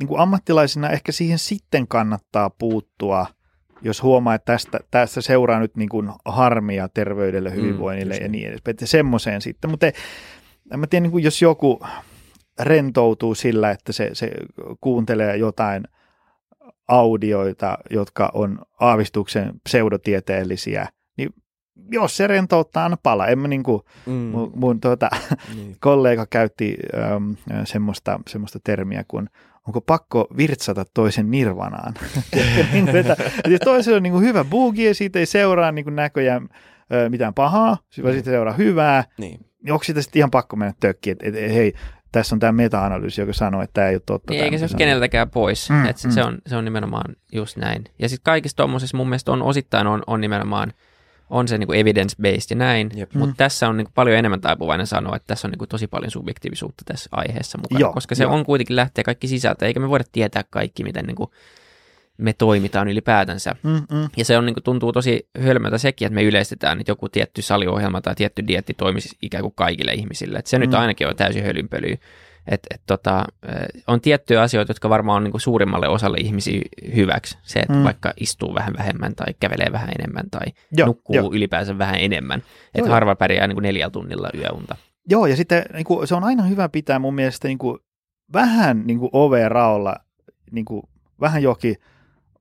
niin 0.00 0.08
kuin 0.08 0.20
ammattilaisina 0.20 0.90
ehkä 0.90 1.12
siihen 1.12 1.38
sitten 1.38 1.88
kannattaa 1.88 2.50
puuttua– 2.50 3.26
jos 3.82 4.02
huomaa, 4.02 4.34
että 4.34 4.52
tästä, 4.52 4.80
tästä 4.90 5.20
seuraa 5.20 5.60
nyt 5.60 5.76
niin 5.76 5.88
kuin 5.88 6.10
harmia 6.24 6.88
terveydelle, 6.88 7.50
mm, 7.50 7.56
hyvinvoinnille 7.56 8.14
mm, 8.14 8.22
ja 8.22 8.28
niin 8.28 8.48
edespäin, 8.48 8.72
että 8.72 8.86
semmoiseen 8.86 9.40
sitten, 9.40 9.70
mutta 9.70 9.86
en 10.72 10.80
mä 10.80 10.86
tiedä, 10.86 11.02
niin 11.02 11.10
kuin 11.10 11.24
jos 11.24 11.42
joku 11.42 11.80
rentoutuu 12.60 13.34
sillä, 13.34 13.70
että 13.70 13.92
se, 13.92 14.10
se 14.12 14.30
kuuntelee 14.80 15.36
jotain 15.36 15.84
audioita, 16.88 17.78
jotka 17.90 18.30
on 18.34 18.58
aavistuksen 18.80 19.52
pseudotieteellisiä, 19.64 20.88
niin 21.16 21.30
jos 21.90 22.16
se 22.16 22.26
rentouttaa, 22.26 22.82
aina 22.82 22.96
pala. 23.02 23.26
En 23.26 23.38
mä 23.38 23.48
niin 23.48 23.62
kuin, 23.62 23.82
mm. 24.06 24.12
mun, 24.12 24.52
mun 24.54 24.80
tuota, 24.80 25.10
niin. 25.54 25.76
kollega 25.80 26.26
käytti 26.26 26.76
äm, 27.14 27.36
semmoista, 27.64 28.20
semmoista 28.28 28.58
termiä 28.64 29.04
kuin 29.08 29.28
onko 29.68 29.80
pakko 29.80 30.28
virtsata 30.36 30.84
toisen 30.94 31.30
nirvanaan. 31.30 31.94
niin 32.72 32.96
että, 32.96 33.16
että 33.44 33.58
toisen 33.64 33.94
on 33.94 34.02
niin 34.02 34.12
kuin 34.12 34.24
hyvä 34.24 34.44
bugi 34.44 34.84
ja 34.84 34.94
siitä 34.94 35.18
ei 35.18 35.26
seuraa 35.26 35.72
niin 35.72 35.84
kuin 35.84 35.96
näköjään 35.96 36.48
mitään 37.08 37.34
pahaa, 37.34 37.78
vaan 38.02 38.06
mm. 38.06 38.12
siitä 38.12 38.30
seuraa 38.30 38.54
hyvää. 38.54 39.04
Niin. 39.18 39.40
niin 39.62 39.72
onko 39.72 39.84
siitä 39.84 40.02
sitten 40.02 40.20
ihan 40.20 40.30
pakko 40.30 40.56
mennä 40.56 40.74
tökkiin, 40.80 41.12
että, 41.12 41.26
että, 41.26 41.40
että 41.40 41.52
hei, 41.52 41.72
tässä 42.12 42.34
on 42.34 42.40
tämä 42.40 42.52
meta-analyysi, 42.52 43.20
joka 43.20 43.32
sanoo, 43.32 43.62
että 43.62 43.74
tämä 43.74 43.88
ei 43.88 43.94
ole 43.94 44.02
totta. 44.06 44.32
Niin, 44.32 44.44
eikä 44.44 44.58
se 44.58 44.64
ole 44.64 44.78
keneltäkään 44.78 45.30
pois. 45.30 45.70
Mm, 45.70 45.86
että 45.86 46.08
mm. 46.08 46.12
Se, 46.12 46.24
on, 46.24 46.38
se 46.46 46.56
on 46.56 46.64
nimenomaan 46.64 47.16
just 47.32 47.56
näin. 47.56 47.84
Ja 47.98 48.08
sitten 48.08 48.24
kaikissa 48.24 48.56
tuommoisissa 48.56 48.96
mun 48.96 49.08
mielestä 49.08 49.32
on 49.32 49.42
osittain 49.42 49.86
on, 49.86 50.02
on 50.06 50.20
nimenomaan– 50.20 50.72
on 51.30 51.48
se 51.48 51.58
niin 51.58 51.66
kuin 51.66 51.80
evidence-based 51.80 52.46
ja 52.50 52.56
näin, 52.56 52.90
mutta 52.98 53.26
mm. 53.26 53.36
tässä 53.36 53.68
on 53.68 53.76
niin 53.76 53.84
kuin 53.84 53.94
paljon 53.94 54.16
enemmän 54.16 54.40
taipuvainen 54.40 54.86
sanoa, 54.86 55.16
että 55.16 55.26
tässä 55.26 55.48
on 55.48 55.50
niin 55.50 55.58
kuin 55.58 55.68
tosi 55.68 55.86
paljon 55.86 56.10
subjektiivisuutta 56.10 56.82
tässä 56.86 57.08
aiheessa 57.12 57.58
mukana, 57.58 57.80
Joo, 57.80 57.92
koska 57.92 58.14
se 58.14 58.22
jo. 58.22 58.30
on 58.30 58.44
kuitenkin 58.44 58.76
lähtee 58.76 59.04
kaikki 59.04 59.28
sisältä, 59.28 59.66
eikä 59.66 59.80
me 59.80 59.88
voida 59.88 60.04
tietää 60.12 60.44
kaikki, 60.50 60.84
miten 60.84 61.04
niin 61.04 61.16
kuin 61.16 61.30
me 62.18 62.32
toimitaan 62.32 62.88
ylipäätänsä. 62.88 63.56
Mm-mm. 63.62 64.08
Ja 64.16 64.24
se 64.24 64.38
on, 64.38 64.46
niin 64.46 64.54
kuin, 64.54 64.64
tuntuu 64.64 64.92
tosi 64.92 65.28
hölmöltä 65.38 65.78
sekin, 65.78 66.06
että 66.06 66.14
me 66.14 66.22
yleistetään, 66.22 66.80
että 66.80 66.90
joku 66.90 67.08
tietty 67.08 67.42
saliohjelma 67.42 68.00
tai 68.00 68.14
tietty 68.14 68.46
dietti 68.46 68.74
toimisi 68.74 69.08
ikään 69.22 69.42
kuin 69.42 69.54
kaikille 69.54 69.92
ihmisille. 69.92 70.38
Että 70.38 70.48
se 70.48 70.58
mm. 70.58 70.60
nyt 70.60 70.74
ainakin 70.74 71.08
on 71.08 71.16
täysin 71.16 71.44
hölynpölyä. 71.44 71.96
Et, 72.48 72.60
et, 72.74 72.80
tota, 72.86 73.24
on 73.86 74.00
tiettyjä 74.00 74.42
asioita, 74.42 74.70
jotka 74.70 74.88
varmaan 74.88 75.16
on 75.16 75.24
niinku 75.24 75.38
suurimmalle 75.38 75.88
osalle 75.88 76.16
ihmisiä 76.20 76.60
hyväksi. 76.96 77.38
Se, 77.42 77.60
että 77.60 77.74
mm. 77.74 77.84
vaikka 77.84 78.12
istuu 78.20 78.54
vähän 78.54 78.74
vähemmän 78.78 79.14
tai 79.14 79.34
kävelee 79.40 79.72
vähän 79.72 79.88
enemmän 79.98 80.30
tai 80.30 80.46
jo, 80.72 80.86
nukkuu 80.86 81.16
jo. 81.16 81.30
ylipäänsä 81.32 81.78
vähän 81.78 81.96
enemmän. 81.98 82.42
Että 82.74 82.90
harva 82.90 83.14
pärjää 83.14 83.46
niinku 83.46 83.60
neljällä 83.60 83.90
tunnilla 83.90 84.30
yöunta. 84.34 84.76
Joo, 85.08 85.26
ja 85.26 85.36
sitten 85.36 85.64
niinku, 85.72 86.06
se 86.06 86.14
on 86.14 86.24
aina 86.24 86.42
hyvä 86.42 86.68
pitää 86.68 86.98
mun 86.98 87.14
mielestä 87.14 87.48
niinku, 87.48 87.78
vähän 88.32 88.82
niinku 88.86 89.10
ovea 89.12 89.48
raolla, 89.48 89.96
niinku, 90.50 90.88
vähän 91.20 91.42
jokin 91.42 91.76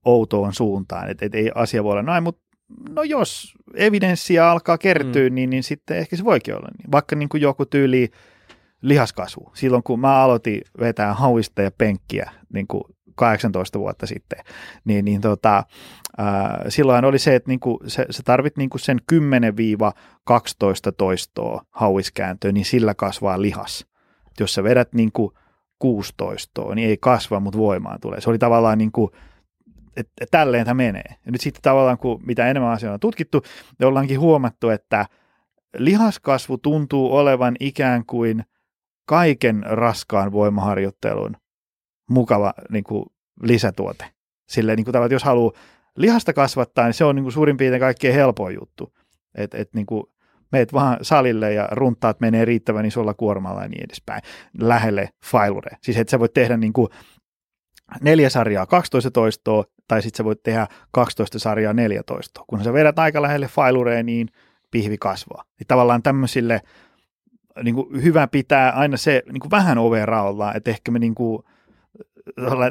outoon 0.06 0.54
suuntaan. 0.54 1.10
Että 1.10 1.26
et 1.26 1.36
ei 1.36 1.52
asia 1.56 1.84
voi 1.84 1.92
olla 1.92 2.04
näin, 2.04 2.24
mutta 2.24 2.42
no 2.90 3.04
jos 3.04 3.54
evidenssiä 3.74 4.52
alkaa 4.52 4.78
kertyä, 4.78 5.30
mm. 5.30 5.36
niin, 5.36 5.50
niin 5.50 5.64
sitten 5.64 5.98
ehkä 5.98 6.16
se 6.16 6.24
voikin 6.24 6.56
olla 6.56 6.70
niin. 6.78 6.92
Vaikka 6.92 7.16
niin 7.16 7.30
kuin 7.30 7.42
joku 7.42 7.66
tyyli 7.66 8.12
lihaskasvu. 8.82 9.52
Silloin 9.54 9.84
kun 9.84 10.00
mä 10.00 10.22
aloitin 10.22 10.62
vetää 10.80 11.14
hauista 11.14 11.62
ja 11.62 11.72
penkkiä 11.72 12.32
niin 12.54 12.68
kuin 12.68 12.84
18 13.16 13.80
vuotta 13.80 14.08
sitten, 14.08 14.40
niin, 14.86 15.06
niin 15.06 15.22
tota, 15.22 15.64
ää, 16.18 16.66
silloin 16.70 17.06
oli 17.06 17.20
se, 17.20 17.36
että 17.36 17.50
niin 17.50 17.60
kuin 17.60 17.78
se, 17.88 18.06
se 18.10 18.24
tarvit 18.24 18.58
niin 18.58 18.70
kuin 18.70 18.82
sen 18.82 19.00
10-12 19.14 19.16
toistoa 20.98 21.62
hauiskääntöä, 21.70 22.52
niin 22.52 22.66
sillä 22.66 22.94
kasvaa 22.94 23.42
lihas. 23.42 23.86
Jos 24.40 24.54
sä 24.54 24.64
vedät 24.64 24.94
niin 24.94 25.12
kuin 25.12 25.32
16, 25.80 26.76
niin 26.76 26.90
ei 26.90 26.98
kasva, 26.98 27.40
mutta 27.40 27.60
voimaan 27.60 28.00
tulee. 28.02 28.22
Se 28.22 28.30
oli 28.30 28.38
tavallaan 28.38 28.78
niin 28.78 28.92
kuin, 28.92 29.12
että 29.98 30.26
tälleen 30.32 30.66
tämä 30.66 30.74
menee. 30.74 31.16
Ja 31.26 31.32
nyt 31.32 31.42
sitten 31.42 31.62
tavallaan, 31.62 31.98
kun 31.98 32.22
mitä 32.26 32.48
enemmän 32.48 32.72
asioita 32.72 32.94
on 32.94 33.00
tutkittu, 33.00 33.42
niin 33.80 33.88
ollaankin 33.88 34.20
huomattu, 34.20 34.70
että 34.70 35.06
lihaskasvu 35.78 36.58
tuntuu 36.58 37.16
olevan 37.16 37.56
ikään 37.60 38.06
kuin– 38.06 38.44
kaiken 39.08 39.64
raskaan 39.66 40.32
voimaharjoittelun 40.32 41.38
mukava 42.10 42.54
niin 42.70 42.84
kuin 42.84 43.06
lisätuote. 43.44 44.06
Silleen, 44.50 44.76
niin 44.76 44.86
kuin 44.86 44.94
tavallaan, 44.94 45.08
että 45.08 45.16
jos 45.16 45.24
haluaa 45.24 45.52
lihasta 45.98 46.34
kasvattaa, 46.34 46.86
niin 46.86 46.94
se 46.94 47.06
on 47.06 47.16
niin 47.16 47.24
kuin 47.24 47.34
suurin 47.34 47.58
piirtein 47.58 47.80
kaikkein 47.80 48.14
helpoin 48.14 48.56
juttu. 48.56 48.94
Että 49.36 49.58
et, 49.58 49.74
niin 49.74 49.86
kuin 49.86 50.04
meet 50.52 50.74
vaan 50.74 50.98
salille 51.02 51.54
ja 51.54 51.68
runtaat 51.72 52.20
menee 52.20 52.46
riittävän 52.46 52.86
isolla 52.86 53.14
kuormalla 53.14 53.62
ja 53.62 53.68
niin 53.68 53.84
edespäin, 53.84 54.22
lähelle 54.60 55.10
failure. 55.26 55.78
Siis 55.82 55.98
että 55.98 56.12
sä 56.12 56.20
voit 56.20 56.34
tehdä 56.34 56.58
niin 56.58 56.74
kuin 56.74 56.88
neljä 58.02 58.30
sarjaa 58.30 58.66
12 58.66 59.12
toistoa, 59.12 59.64
tai 59.88 60.02
sitten 60.02 60.18
sä 60.18 60.24
voit 60.24 60.44
tehdä 60.44 60.68
12 60.92 61.40
sarjaa 61.40 61.74
14. 61.74 62.42
Kun 62.48 62.64
sä 62.64 62.74
vedät 62.74 63.00
aika 63.00 63.22
lähelle 63.22 63.48
failureen, 63.48 64.06
niin 64.06 64.28
pihvi 64.72 64.98
kasvaa. 64.98 65.44
Niin 65.60 65.68
tavallaan 65.68 66.04
tämmöisille 66.04 66.62
niin 67.64 67.76
kuin 67.76 68.04
hyvä 68.04 68.28
pitää 68.28 68.72
aina 68.72 68.98
se 68.98 69.24
niin 69.32 69.40
kuin 69.40 69.52
vähän 69.52 69.78
overaalla, 69.78 70.54
että 70.54 70.72
ehkä 70.72 70.92
me 70.92 71.00
niin 71.00 71.16
kuin, 71.16 71.44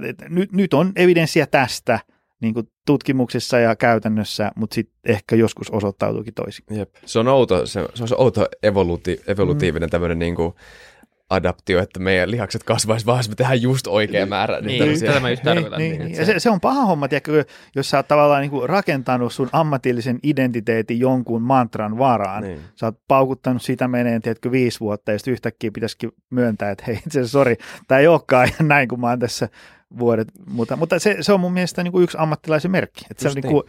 että 0.09 0.29
nyt, 0.29 0.53
nyt 0.53 0.75
on 0.75 0.93
evidenssiä 0.97 1.47
tästä 1.47 1.99
niin 2.41 2.55
kuin 2.55 2.69
tutkimuksissa 2.87 3.59
ja 3.59 3.77
käytännössä, 3.77 4.53
mutta 4.57 4.75
sitten 4.75 4.97
ehkä 5.05 5.37
joskus 5.37 5.71
osoittautuukin 5.71 6.35
toisin. 6.35 6.65
Jep. 6.71 6.95
Se 7.07 7.19
on 7.19 7.29
outo, 7.29 7.67
se, 7.67 7.87
se 7.95 8.03
on 8.03 8.09
se 8.09 8.15
outo 8.19 8.47
evoluti, 8.63 9.21
evolutiivinen 9.27 9.87
mm. 9.87 9.91
tämmöinen 9.91 10.19
niin 10.19 10.35
kuin, 10.35 10.55
adaptio, 11.31 11.83
että 11.83 12.01
meidän 12.01 12.31
lihakset 12.31 12.63
kasvaisi 12.65 13.07
vaan, 13.07 13.19
jos 13.19 13.29
me 13.29 13.35
tehdään 13.35 13.63
just 13.63 13.87
oikea 13.87 14.27
määrä. 14.27 14.61
Niin, 14.61 14.79
tämmöisiä- 14.79 15.09
tätä 15.09 15.21
mä 15.21 15.31
just 15.31 15.43
tarkoitan. 15.43 15.79
Niin, 15.79 15.99
niin, 15.99 16.13
niin, 16.13 16.27
se, 16.27 16.41
se 16.41 16.51
on 16.51 16.61
paha 16.61 16.85
homma, 16.85 17.09
tiedätkö, 17.09 17.45
jos 17.75 17.91
sä 17.91 17.97
oot 17.97 18.09
tavallaan 18.09 18.41
niin 18.41 18.51
kuin 18.51 18.69
rakentanut 18.69 19.33
sun 19.33 19.49
ammatillisen 19.53 20.19
identiteetin 20.23 21.01
jonkun 21.01 21.43
mantran 21.43 21.99
varaan. 21.99 22.43
Niin. 22.43 22.61
Sä 22.75 22.87
oot 22.87 22.99
paukuttanut 23.09 23.63
sitä 23.63 23.89
meneen, 23.89 24.23
tiedätkö, 24.23 24.51
viisi 24.51 24.81
vuotta 24.81 25.13
ja 25.13 25.19
sitten 25.19 25.33
yhtäkkiä 25.33 25.71
pitäisikin 25.75 26.13
myöntää, 26.31 26.71
että 26.71 26.85
hei, 26.87 26.95
itse 26.95 27.09
asiassa, 27.09 27.33
sori, 27.33 27.57
tämä 27.89 27.99
ei 27.99 28.07
olekaan 28.07 28.49
ihan 28.49 28.69
näin, 28.69 28.89
kuin 28.89 29.01
mä 29.01 29.09
oon 29.09 29.19
tässä 29.19 29.49
vuodet. 29.99 30.29
Mutta, 30.47 30.77
mutta 30.77 30.99
se, 30.99 31.17
se, 31.21 31.33
on 31.33 31.41
mun 31.41 31.53
mielestä 31.53 31.83
niin 31.83 31.93
kuin 31.93 32.05
yksi 32.05 32.17
ammattilaisen 32.21 32.71
merkki. 32.71 33.05
Että 33.11 33.23
se 33.23 33.29
on 33.29 33.31
Just 33.37 33.45
niin 33.45 33.53
kuin, 33.53 33.65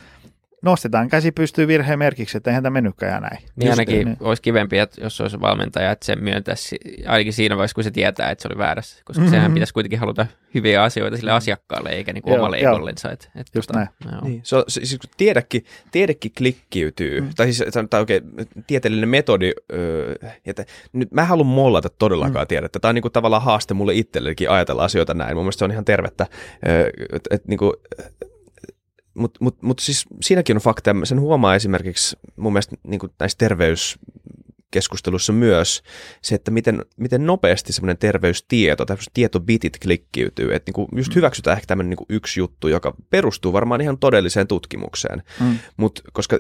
nostetaan 0.64 1.10
käsi 1.10 1.32
pystyy 1.32 1.68
virheen 1.68 2.00
merkiksi, 2.00 2.38
että 2.38 2.50
eihän 2.50 2.64
tämä 2.64 2.74
mennytkään 2.74 3.10
ihan 3.10 3.22
näin. 3.22 3.38
Niin 3.38 3.68
Just 3.68 3.80
ainakin 3.80 4.06
niin. 4.06 4.18
olisi 4.20 4.42
kivempi, 4.42 4.78
että 4.78 5.02
jos 5.02 5.22
olisi 5.22 5.42
valmentaja, 5.42 5.92
että 5.92 6.06
se 6.06 6.16
myöntäisi 6.16 6.78
ainakin 7.08 7.34
siinä 7.34 7.56
vaiheessa, 7.58 7.76
kun 7.76 7.84
se 7.84 7.92
tietää, 7.92 8.32
että 8.32 8.42
se 8.42 8.48
oli 8.48 8.58
väärässä. 8.58 9.02
Koska 9.06 9.22
Mhm. 9.24 9.32
sehän 9.32 9.54
pitäisi 9.54 9.74
kuitenkin 9.74 10.00
haluta 10.00 10.26
hyviä 10.54 10.84
asioita 10.84 11.18
sille 11.18 11.32
asiakkaalle, 11.32 11.90
eikä 11.90 12.14
niin 12.14 12.22
kuin 12.22 12.32
Joo, 12.32 12.40
omalle 12.40 12.60
joo. 12.60 12.76
egollensa. 12.76 13.12
Että, 13.12 13.28
että 13.36 13.52
Just 13.58 13.72
näin. 13.72 13.88
Joo. 14.12 14.22
Niin, 14.22 14.42
se 14.44 14.56
on, 14.56 14.64
se, 14.68 14.86
siis 14.86 15.00
kun 15.02 15.10
tiedekin, 15.18 15.66
tiedekin 15.92 16.32
klikkiytyy, 16.38 17.22
mm. 17.22 17.30
tai 17.36 17.54
siis 17.54 17.74
tämä 17.90 18.00
oikein 18.00 18.24
tieteellinen 18.68 19.10
metodi, 19.10 19.52
öö, 19.74 20.16
että 20.46 20.66
nyt 20.94 21.12
mä 21.12 21.22
en 21.22 21.28
halua 21.28 21.46
mollata 21.46 21.90
todellakaan 21.90 22.46
mm. 22.46 22.48
tiedettä. 22.48 22.80
Tämä 22.80 22.90
on 22.90 22.96
niinku 22.96 23.10
tavallaan 23.10 23.44
haaste 23.44 23.74
mulle 23.74 23.94
itsellekin 23.94 24.50
ajatella 24.50 24.84
asioita 24.84 25.14
näin. 25.14 25.36
Mun 25.36 25.44
mielestä 25.44 25.60
se 25.60 25.66
on 25.66 25.72
ihan 25.72 25.86
tervettä. 25.86 26.26
Öö, 26.68 26.90
et, 27.14 27.28
et, 27.32 27.48
niinku, 27.48 27.74
mutta 29.18 29.38
mut, 29.42 29.62
mut 29.62 29.80
siis 29.80 30.06
siinäkin 30.22 30.58
on 30.58 30.62
fakta, 30.62 30.96
sen 31.04 31.20
huomaa 31.20 31.56
esimerkiksi 31.56 32.18
mun 32.36 32.54
mielestä 32.54 32.76
niinku 32.84 33.10
näissä 33.20 33.38
terveyskeskustelussa 33.38 35.34
myös 35.34 35.84
se, 36.22 36.36
että 36.36 36.52
miten, 36.52 36.86
miten 36.98 37.26
nopeasti 37.26 37.74
semmoinen 37.74 37.98
terveystieto, 37.98 38.86
tämmöiset 38.86 39.14
tietobitit 39.14 39.78
klikkiytyy, 39.84 40.54
että 40.56 40.70
niinku 40.70 40.88
just 40.96 41.16
hyväksytään 41.16 41.58
ehkä 41.58 41.68
tämmöinen 41.68 41.90
niinku 41.90 42.06
yksi 42.10 42.40
juttu, 42.40 42.68
joka 42.68 42.94
perustuu 43.10 43.54
varmaan 43.54 43.82
ihan 43.82 43.98
todelliseen 43.98 44.48
tutkimukseen, 44.48 45.24
Mm. 45.40 45.60
mutta 45.78 46.02
koska 46.14 46.40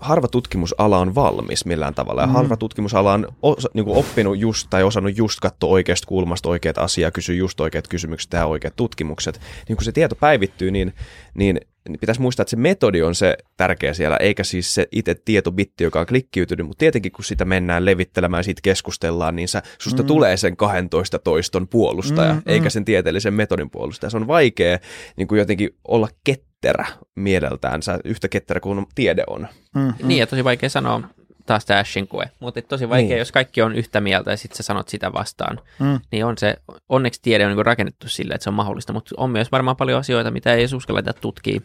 harva 0.00 0.28
tutkimusala 0.28 0.98
on 0.98 1.14
valmis 1.14 1.64
millään 1.64 1.94
tavalla, 1.94 2.20
ja 2.20 2.26
Mm. 2.26 2.32
harva 2.32 2.56
tutkimusala 2.56 3.12
on 3.12 3.28
osa, 3.42 3.68
niinku 3.74 3.98
oppinut 3.98 4.38
just 4.38 4.66
tai 4.70 4.82
osannut 4.82 5.16
just 5.16 5.40
katsoa 5.40 5.70
oikeasta 5.70 6.06
kulmasta 6.06 6.48
oikeat 6.48 6.78
asiaa, 6.78 7.10
kysyä 7.10 7.34
just 7.34 7.60
oikeat 7.60 7.88
kysymykset, 7.88 8.30
tehdä 8.30 8.46
oikeat 8.46 8.76
tutkimukset, 8.76 9.40
niin 9.68 9.76
kun 9.76 9.84
se 9.84 9.92
tieto 9.92 10.14
päivittyy, 10.14 10.70
niin, 10.70 10.92
niin 11.34 11.60
pitäisi 12.00 12.20
muistaa, 12.20 12.42
että 12.42 12.50
se 12.50 12.56
metodi 12.56 13.02
on 13.02 13.14
se 13.14 13.36
tärkeä 13.56 13.94
siellä, 13.94 14.16
eikä 14.16 14.44
siis 14.44 14.74
se 14.74 14.88
itse 14.92 15.14
tietobitti, 15.14 15.84
joka 15.84 16.00
on 16.00 16.06
klikkiytynyt, 16.06 16.66
mutta 16.66 16.78
tietenkin 16.78 17.12
kun 17.12 17.24
sitä 17.24 17.44
mennään 17.44 17.84
levittelemään 17.84 18.38
ja 18.38 18.42
siitä 18.44 18.60
keskustellaan, 18.62 19.36
niin 19.36 19.48
sä, 19.48 19.62
susta 19.78 20.02
mm. 20.02 20.06
tulee 20.06 20.36
sen 20.36 20.56
12 20.56 21.18
toiston 21.18 21.68
puolustaja, 21.68 22.32
Mm, 22.32 22.38
mm, 22.38 22.42
mm. 22.46 22.52
eikä 22.52 22.70
sen 22.70 22.84
tieteellisen 22.84 23.34
metodin 23.34 23.70
puolustaja. 23.70 24.10
Se 24.10 24.16
on 24.16 24.26
vaikea 24.26 24.78
niin 25.16 25.28
kuin 25.28 25.38
jotenkin 25.38 25.70
olla 25.88 26.08
ketterä 26.24 26.86
mieleltäänsä, 27.14 27.98
yhtä 28.04 28.28
ketterä 28.28 28.60
kuin 28.60 28.86
tiede 28.94 29.24
on. 29.26 29.48
Mm. 29.74 29.92
Niin, 30.02 30.20
ja 30.20 30.26
tosi 30.26 30.44
vaikea 30.44 30.68
sanoa 30.68 31.02
taas 31.46 31.64
tämä 31.64 31.80
Ashin 31.80 32.08
koe, 32.08 32.30
mutta 32.40 32.62
tosi 32.62 32.88
vaikea, 32.88 33.08
Niin. 33.08 33.18
jos 33.18 33.32
kaikki 33.32 33.62
on 33.62 33.74
yhtä 33.74 34.00
mieltä 34.00 34.30
ja 34.30 34.36
sitten 34.36 34.56
sä 34.56 34.62
sanot 34.62 34.88
sitä 34.88 35.12
vastaan, 35.12 35.60
Mm. 35.78 36.00
niin 36.12 36.24
on 36.24 36.38
se, 36.38 36.56
onneksi 36.88 37.22
tiede 37.22 37.46
on 37.46 37.56
niin 37.56 37.66
rakennettu 37.66 38.08
sille, 38.08 38.34
että 38.34 38.42
se 38.44 38.50
on 38.50 38.54
mahdollista, 38.54 38.92
mutta 38.92 39.14
on 39.18 39.30
myös 39.30 39.52
varmaan 39.52 39.76
paljon 39.76 39.98
asioita, 40.00 40.30
mitä 40.30 40.52
ei 40.52 40.60
edes 40.60 40.72
uskalleta 40.72 41.12
tutkia 41.12 41.60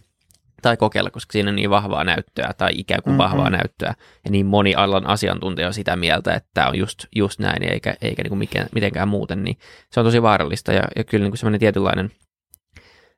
tai 0.62 0.78
kokeilla, 0.78 1.10
koska 1.10 1.32
siinä 1.34 1.50
on 1.50 1.56
niin 1.56 1.70
vahvaa 1.70 2.04
näyttöä 2.04 2.54
tai 2.58 2.72
ikään 2.74 3.02
kuin 3.04 3.14
Mm, 3.14 3.18
vahvaa 3.18 3.50
mm. 3.50 3.56
näyttöä, 3.56 3.94
ja 4.26 4.32
niin 4.32 4.46
moni 4.46 4.76
alan 4.76 5.08
asiantuntija 5.08 5.68
on 5.68 5.74
sitä 5.74 5.96
mieltä, 5.96 6.34
että 6.34 6.50
tämä 6.54 6.68
on 6.68 6.78
just, 6.78 7.06
just 7.16 7.40
näin, 7.40 7.64
eikä, 7.72 7.96
eikä 8.02 8.24
niin 8.24 8.30
kuin 8.30 8.40
mikään, 8.40 8.68
mitenkään 8.76 9.08
muuten, 9.08 9.44
niin 9.44 9.58
se 9.92 10.00
on 10.00 10.06
tosi 10.06 10.22
vaarallista, 10.22 10.74
ja, 10.74 10.84
ja 10.96 11.04
kyllä 11.04 11.24
niin 11.24 11.32
kuin 11.32 11.38
semmoinen 11.38 11.60
tietynlainen 11.60 12.12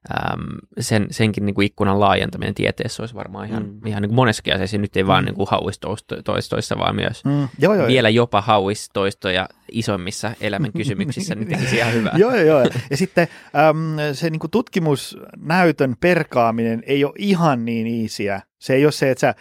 äm, 0.09 0.41
sen, 0.79 1.07
senkin 1.11 1.45
niin 1.45 1.53
kuin 1.53 1.65
ikkunan 1.65 1.99
laajentaminen 1.99 2.55
tieteessä 2.55 3.03
olisi 3.03 3.15
varmaan 3.15 3.47
ihan, 3.47 3.63
mm. 3.63 3.87
ihan 3.87 4.01
niin 4.01 4.09
kuin 4.09 4.15
monessakin 4.15 4.53
asiassa, 4.53 4.77
nyt 4.77 4.97
ei 4.97 5.07
vaan 5.07 5.23
Mm. 5.23 5.25
niin 5.25 5.35
kuin 5.35 5.47
hauistoistoissa, 5.51 6.77
vaan 6.77 6.95
myös 6.95 7.25
Mm. 7.25 7.47
Joo, 7.59 7.73
joo, 7.73 7.87
vielä 7.87 8.09
jopa 8.09 8.41
hauistoistoja 8.41 9.49
isommissa 9.71 10.31
elämän 10.41 10.73
kysymyksissä, 10.73 11.35
niin 11.35 11.47
tekisi 11.47 11.75
ihan 11.77 11.93
hyvää. 11.93 12.13
Joo, 12.21 12.35
joo, 12.35 12.43
joo. 12.43 12.69
Ja 12.89 12.97
sitten 12.97 13.27
äm, 13.69 14.13
se 14.13 14.29
niin 14.29 14.39
kuin 14.39 14.51
tutkimusnäytön 14.51 15.95
perkaaminen 15.99 16.83
ei 16.85 17.05
ole 17.05 17.13
ihan 17.17 17.65
niin 17.65 18.03
easyä. 18.03 18.41
Se 18.59 18.73
ei 18.73 18.85
ole 18.85 18.91
se, 18.91 19.11
että 19.11 19.19
sä 19.19 19.35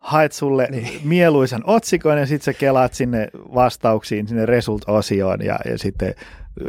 haet 0.00 0.32
sulle 0.32 0.68
niin. 0.70 1.00
mieluisan 1.04 1.62
otsikon 1.64 2.18
ja 2.18 2.26
sitten 2.26 2.44
sä 2.44 2.58
kelaat 2.58 2.94
sinne 2.94 3.28
vastauksiin, 3.34 4.28
sinne 4.28 4.46
result-osioon 4.46 5.44
ja, 5.44 5.58
ja 5.64 5.78
sitten 5.78 6.14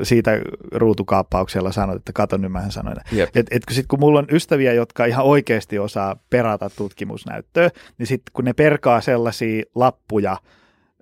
siitä 0.03 0.31
ruutukaappauksella 0.71 1.71
sanot, 1.71 1.95
että 1.95 2.13
kato 2.13 2.37
nyt 2.37 2.51
mähän 2.51 2.71
sanoin. 2.71 2.97
Et, 3.35 3.47
et 3.51 3.65
kun, 3.65 3.75
sit, 3.75 3.87
kun 3.87 3.99
mulla 3.99 4.19
on 4.19 4.27
ystäviä, 4.31 4.73
jotka 4.73 5.05
ihan 5.05 5.25
oikeasti 5.25 5.79
osaa 5.79 6.15
perata 6.29 6.69
tutkimusnäyttöä, 6.69 7.69
niin 7.97 8.07
sitten 8.07 8.31
kun 8.33 8.45
ne 8.45 8.53
perkaa 8.53 9.01
sellaisia 9.01 9.63
lappuja, 9.75 10.37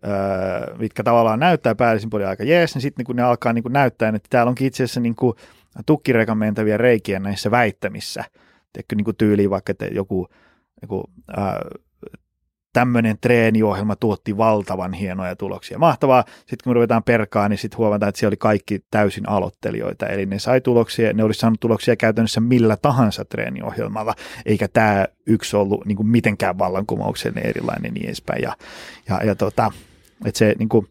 öö, 0.07 0.75
mitkä 0.77 1.03
tavallaan 1.03 1.39
näyttää 1.39 1.75
päällisin 1.75 2.09
puolin 2.09 2.27
aika 2.27 2.43
jees, 2.43 2.75
niin 2.75 2.81
sitten 2.81 3.05
kun 3.05 3.15
ne 3.15 3.23
alkaa 3.23 3.53
niin 3.53 3.63
kuin 3.63 3.73
näyttää, 3.73 4.09
että 4.09 4.27
täällä 4.29 4.49
onkin 4.49 4.67
itse 4.67 4.83
asiassa 4.83 4.99
niin 4.99 5.15
tukkirekan 5.85 6.37
mentäviä 6.37 6.77
reikiä 6.77 7.19
näissä 7.19 7.51
väittämissä. 7.51 8.23
Tiedätkö, 8.73 8.95
niin 8.95 9.05
kuin 9.05 9.17
tyyliin 9.17 9.49
vaikka, 9.49 9.71
että 9.71 9.85
joku, 9.85 10.27
joku 10.81 11.03
ää, 11.37 11.61
tämmöinen 12.73 13.17
treeniohjelma 13.21 13.95
tuotti 13.95 14.37
valtavan 14.37 14.93
hienoja 14.93 15.35
tuloksia. 15.35 15.79
Mahtavaa. 15.79 16.23
Sitten 16.37 16.57
kun 16.63 16.69
me 16.69 16.73
ruvetaan 16.73 17.03
perkaa, 17.03 17.49
niin 17.49 17.57
sitten 17.57 17.77
huomataan, 17.77 18.09
että 18.09 18.19
siellä 18.19 18.29
oli 18.29 18.37
kaikki 18.37 18.79
täysin 18.91 19.29
aloittelijoita. 19.29 20.07
Eli 20.07 20.25
ne 20.25 20.39
sai 20.39 20.61
tuloksia, 20.61 21.13
ne 21.13 21.23
olisi 21.23 21.39
saanut 21.39 21.59
tuloksia 21.59 21.95
käytännössä 21.95 22.41
millä 22.41 22.77
tahansa 22.81 23.25
treeniohjelmalla, 23.25 24.15
eikä 24.45 24.67
tämä 24.67 25.05
yksi 25.25 25.55
ollut 25.55 25.85
niin 25.85 25.95
kuin 25.95 26.07
mitenkään 26.07 26.57
vallankumouksellinen 26.57 27.45
erilainen 27.45 27.93
niin 27.93 28.05
edespäin. 28.05 28.41
Ja, 28.41 28.55
ja, 29.09 29.23
ja 29.23 29.35
tota, 29.35 29.71
että 30.25 30.37
se 30.37 30.55
niin 30.59 30.69
kuin, 30.69 30.87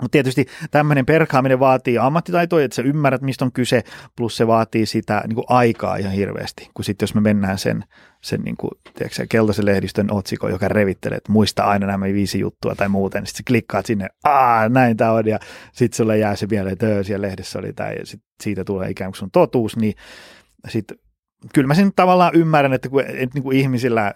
mutta 0.00 0.12
tietysti 0.12 0.46
tämmöinen 0.70 1.06
perkaaminen 1.06 1.60
vaatii 1.60 1.98
ammattitaitoa, 1.98 2.62
että 2.62 2.74
sä 2.74 2.82
ymmärrät, 2.82 3.22
mistä 3.22 3.44
on 3.44 3.52
kyse, 3.52 3.82
plus 4.16 4.36
se 4.36 4.46
vaatii 4.46 4.86
sitä 4.86 5.22
niin 5.26 5.34
kuin 5.34 5.44
aikaa 5.48 5.96
ihan 5.96 6.12
hirveästi, 6.12 6.70
kun 6.74 6.84
sitten 6.84 7.04
jos 7.04 7.14
me 7.14 7.20
mennään 7.20 7.58
sen, 7.58 7.84
sen 8.20 8.40
niin 8.40 8.56
kuin, 8.56 8.70
tiedätkö, 8.94 9.26
keltaisen 9.28 9.64
lehdistön 9.64 10.12
otsikon, 10.12 10.50
joka 10.50 10.68
revittelee, 10.68 11.16
että 11.16 11.32
muista 11.32 11.64
aina 11.64 11.86
nämä 11.86 12.04
viisi 12.04 12.40
juttua 12.40 12.74
tai 12.74 12.88
muuten, 12.88 13.26
sitten 13.26 13.44
klikkaat 13.44 13.86
sinne, 13.86 14.08
aa, 14.24 14.68
näin 14.68 14.96
tämä 14.96 15.12
on, 15.12 15.26
ja 15.26 15.38
sitten 15.72 15.96
sulle 15.96 16.18
jää 16.18 16.36
se 16.36 16.46
mieleen, 16.50 16.72
että 16.72 16.86
öö, 16.86 17.04
siellä 17.04 17.26
lehdessä 17.26 17.58
oli 17.58 17.72
tämä, 17.72 17.90
ja 17.90 18.06
sit 18.06 18.20
siitä 18.42 18.64
tulee 18.64 18.90
ikään 18.90 19.10
kuin 19.10 19.18
sun 19.18 19.30
totuus, 19.30 19.76
niin 19.76 19.94
sitten 20.68 20.98
kyllä 21.54 21.68
mä 21.68 21.74
sen 21.74 21.92
tavallaan 21.96 22.34
ymmärrän, 22.34 22.72
että 22.72 22.88
kun, 22.88 23.00
että 23.00 23.34
niin 23.34 23.42
kuin 23.42 23.56
ihmisillä 23.56 24.12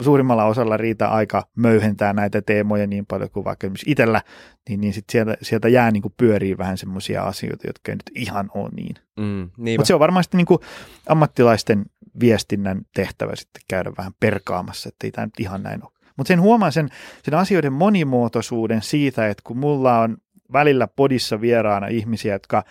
suurimmalla 0.00 0.44
osalla 0.44 0.76
riitä 0.76 1.08
aika 1.08 1.46
möyhentää 1.56 2.12
näitä 2.12 2.42
teemoja 2.42 2.86
niin 2.86 3.06
paljon 3.06 3.30
kuin 3.30 3.44
vaikka 3.44 3.66
esimerkiksi 3.66 3.90
itsellä, 3.90 4.22
niin, 4.68 4.80
niin 4.80 4.92
sit 4.92 5.04
sieltä, 5.10 5.36
sieltä 5.42 5.68
jää 5.68 5.90
niin 5.90 6.02
kuin 6.02 6.14
pyörii 6.16 6.58
vähän 6.58 6.78
semmoisia 6.78 7.22
asioita, 7.22 7.66
jotka 7.66 7.92
ei 7.92 7.96
nyt 7.96 8.10
ihan 8.14 8.50
ole 8.54 8.70
niin. 8.76 8.94
Mm. 9.16 9.50
Mutta 9.56 9.86
se 9.86 9.94
on 9.94 10.00
varmaan 10.00 10.24
sitten 10.24 10.38
niin 10.38 10.46
kuin 10.46 10.60
ammattilaisten 11.08 11.84
viestinnän 12.20 12.82
tehtävä 12.94 13.36
sitten 13.36 13.62
käydä 13.68 13.92
vähän 13.98 14.12
perkaamassa, 14.20 14.88
että 14.88 15.06
ei 15.06 15.10
tämä 15.10 15.26
nyt 15.26 15.40
ihan 15.40 15.62
näin 15.62 15.84
ole. 15.84 15.92
Mutta 16.16 16.28
sen 16.28 16.40
huomaa 16.40 16.70
sen, 16.70 16.88
sen 17.22 17.34
asioiden 17.34 17.72
monimuotoisuuden 17.72 18.82
siitä, 18.82 19.28
että 19.28 19.42
kun 19.46 19.58
mulla 19.58 20.00
on 20.00 20.16
välillä 20.52 20.88
podissa 20.88 21.40
vieraana 21.40 21.86
ihmisiä, 21.86 22.32
jotka 22.32 22.64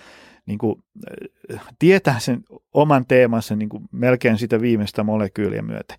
niin 0.46 0.58
kuin, 0.58 0.84
äh, 1.54 1.62
tietää 1.80 2.20
sen 2.20 2.44
oman 2.74 3.06
teemansa 3.06 3.56
niin 3.56 3.70
kuin 3.70 3.84
melkein 3.92 4.38
sitä 4.38 4.62
viimeistä 4.62 5.04
molekyyliä 5.04 5.62
myöten. 5.62 5.98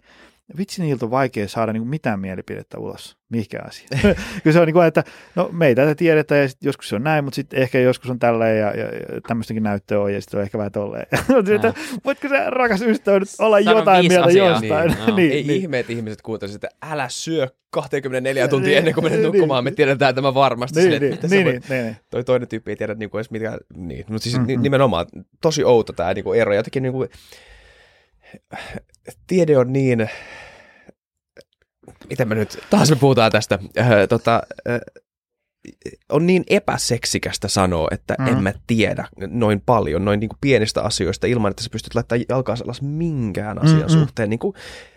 Vitsi, 0.59 0.83
niiltä 0.83 1.05
on 1.05 1.11
vaikea 1.11 1.49
saada 1.49 1.73
niin 1.73 1.81
kuin 1.81 1.89
mitään 1.89 2.21
mielipidettä 2.21 2.79
ulos 2.79 3.17
mihinkään 3.29 3.69
asiaan. 3.69 4.01
Kyllä 4.43 4.55
se 4.55 4.61
on 4.61 4.67
niin 4.67 4.75
kuin, 4.75 4.87
että 4.87 5.05
no 5.35 5.49
me 5.53 5.67
ei 5.67 5.75
tätä 5.75 5.95
tiedetä 5.95 6.37
ja 6.37 6.49
sit 6.49 6.59
joskus 6.63 6.89
se 6.89 6.97
on 6.97 7.03
näin, 7.05 7.25
mutta 7.25 7.35
sitten 7.35 7.61
ehkä 7.61 7.79
joskus 7.79 8.11
on 8.11 8.19
tälleen 8.19 8.59
ja, 8.59 8.67
ja, 8.67 8.85
ja 8.85 9.21
tämmöistäkin 9.29 9.63
näyttöä 9.63 10.01
on 10.01 10.15
ja 10.15 10.21
sitten 10.21 10.39
on 10.39 10.45
ehkä 10.45 10.59
vähän 10.59 10.73
tolleen. 10.73 11.07
että, 11.57 11.75
voitko 12.05 12.29
sä 12.29 12.51
rakas 12.51 12.83
ystävä 12.83 13.19
nyt 13.19 13.29
olla 13.39 13.63
Sano 13.63 13.79
jotain 13.79 14.07
mieltä 14.09 14.27
asiaa. 14.27 14.49
jostain? 14.49 14.91
Niin, 14.91 14.99
joo. 15.07 15.17
niin, 15.17 15.33
Ei 15.33 15.43
niin. 15.43 15.61
ihme, 15.61 15.79
että 15.79 15.93
ihmiset 15.93 16.23
kuuntelisivat, 16.23 16.65
että 16.65 16.77
älä 16.93 17.09
syö 17.09 17.49
24 17.71 18.49
tuntia 18.49 18.69
Niin, 18.69 18.79
ennen 18.79 18.95
kuin 18.95 19.05
menet 19.05 19.19
niin. 19.19 19.27
nukkumaan, 19.33 19.65
me 19.65 19.71
tiedetään 19.71 20.15
tämä 20.15 20.35
varmasti. 20.35 20.81
Niin, 20.81 20.93
Silleen, 20.93 21.03
niin, 21.03 21.31
niin, 21.31 21.31
niin, 21.31 21.47
voit- 21.47 21.69
niin, 21.69 21.85
niin. 21.85 21.97
toi 22.11 22.25
toinen 22.25 22.49
tyyppi 22.49 22.71
ei 22.71 22.77
tiedä 22.77 22.95
niinku 22.95 23.17
edes 23.19 23.31
mitään, 23.31 23.59
niin, 23.77 24.05
mutta 24.09 24.23
siis 24.23 24.39
mm-hmm. 24.39 24.63
nimenomaan 24.63 25.07
tosi 25.41 25.65
outo 25.65 25.93
tämä 25.93 26.15
niinku 26.15 26.33
ero, 26.33 26.55
jotenkin 26.55 26.83
niinku, 26.83 27.07
tiede 29.27 29.59
on 29.59 29.73
niin, 29.73 30.09
miten 32.09 32.29
me 32.29 32.35
nyt, 32.35 32.59
taas 32.71 32.91
me 32.91 32.97
puhutaan 32.97 33.33
tästä, 33.33 33.59
äh, 33.79 33.89
tota, 34.09 34.43
äh, 34.69 34.81
on 36.13 36.27
niin 36.27 36.45
epäseksikästä 36.51 37.49
sanoa, 37.49 37.89
että 37.91 38.15
Mm. 38.19 38.27
en 38.27 38.43
mä 38.43 38.53
tiedä 38.67 39.09
noin 39.27 39.63
paljon, 39.67 40.05
noin 40.05 40.21
niinku 40.21 40.37
pienistä 40.41 40.83
asioista 40.83 41.27
ilman, 41.27 41.51
että 41.51 41.63
sä 41.63 41.71
pystyt 41.71 41.95
laittamaan 41.95 42.25
jalkaa 42.29 42.57
alas 42.65 42.83
minkään 42.83 43.59
asian 43.59 43.77
Mm-mm. 43.77 43.87
mm-hmm. 43.89 44.01
suhteen. 44.01 44.31
Niinku, 44.31 44.55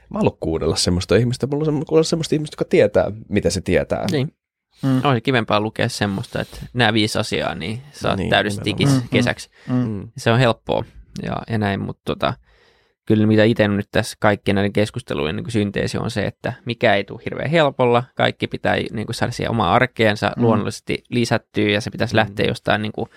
mä 0.09 0.19
haluan 0.19 0.37
kuunnella 0.39 0.75
semmoista 0.75 1.15
ihmistä, 1.15 1.47
mulla 1.47 1.65
on 1.71 1.85
kuunnella 1.85 2.03
semmoista 2.03 2.35
ihmistä, 2.35 2.53
joka 2.55 2.69
tietää, 2.69 3.11
mitä 3.29 3.49
se 3.49 3.61
tietää. 3.61 4.05
Niin. 4.11 4.33
Mm. 4.83 5.01
On 5.05 5.21
kivempaa 5.21 5.59
lukea 5.61 5.89
semmoista, 5.89 6.41
että 6.41 6.57
nämä 6.73 6.93
viisi 6.93 7.19
asiaa, 7.19 7.55
niin 7.55 7.81
saat 7.91 8.17
Niin, 8.17 8.23
niin, 8.23 8.29
täydessä 8.29 8.61
nimenomaan. 8.61 8.99
digis 9.01 9.09
kesäksi. 9.11 9.49
Mm. 9.69 9.75
Mm. 9.75 10.07
Se 10.17 10.31
on 10.31 10.39
helppoa 10.39 10.85
ja, 11.23 11.35
ja 11.49 11.57
näin, 11.57 11.79
mutta 11.81 12.01
tota, 12.05 12.33
kyllä 13.07 13.27
mitä 13.27 13.43
itse 13.43 13.67
nyt 13.67 13.87
tässä 13.91 14.17
kaikkien 14.19 14.55
näiden 14.55 14.73
keskustelujen 14.73 15.35
niin 15.35 15.51
synteesi 15.51 15.97
on 15.97 16.11
se, 16.11 16.25
että 16.25 16.53
mikä 16.65 16.95
ei 16.95 17.03
tule 17.03 17.21
hirveän 17.25 17.49
helpolla, 17.49 18.03
kaikki 18.15 18.47
pitää 18.47 18.75
niin 18.75 19.05
kuin 19.05 19.15
saada 19.15 19.31
siihen 19.31 19.51
omaa 19.51 19.73
arkeensa 19.73 20.27
Mm. 20.27 20.33
mm. 20.37 20.43
luonnollisesti 20.43 21.03
lisättyä 21.09 21.69
ja 21.69 21.81
se 21.81 21.89
pitäisi 21.89 22.15
lähteä 22.15 22.45
jostain 22.47 22.81
niin 22.81 22.91
kuin, 22.91 23.09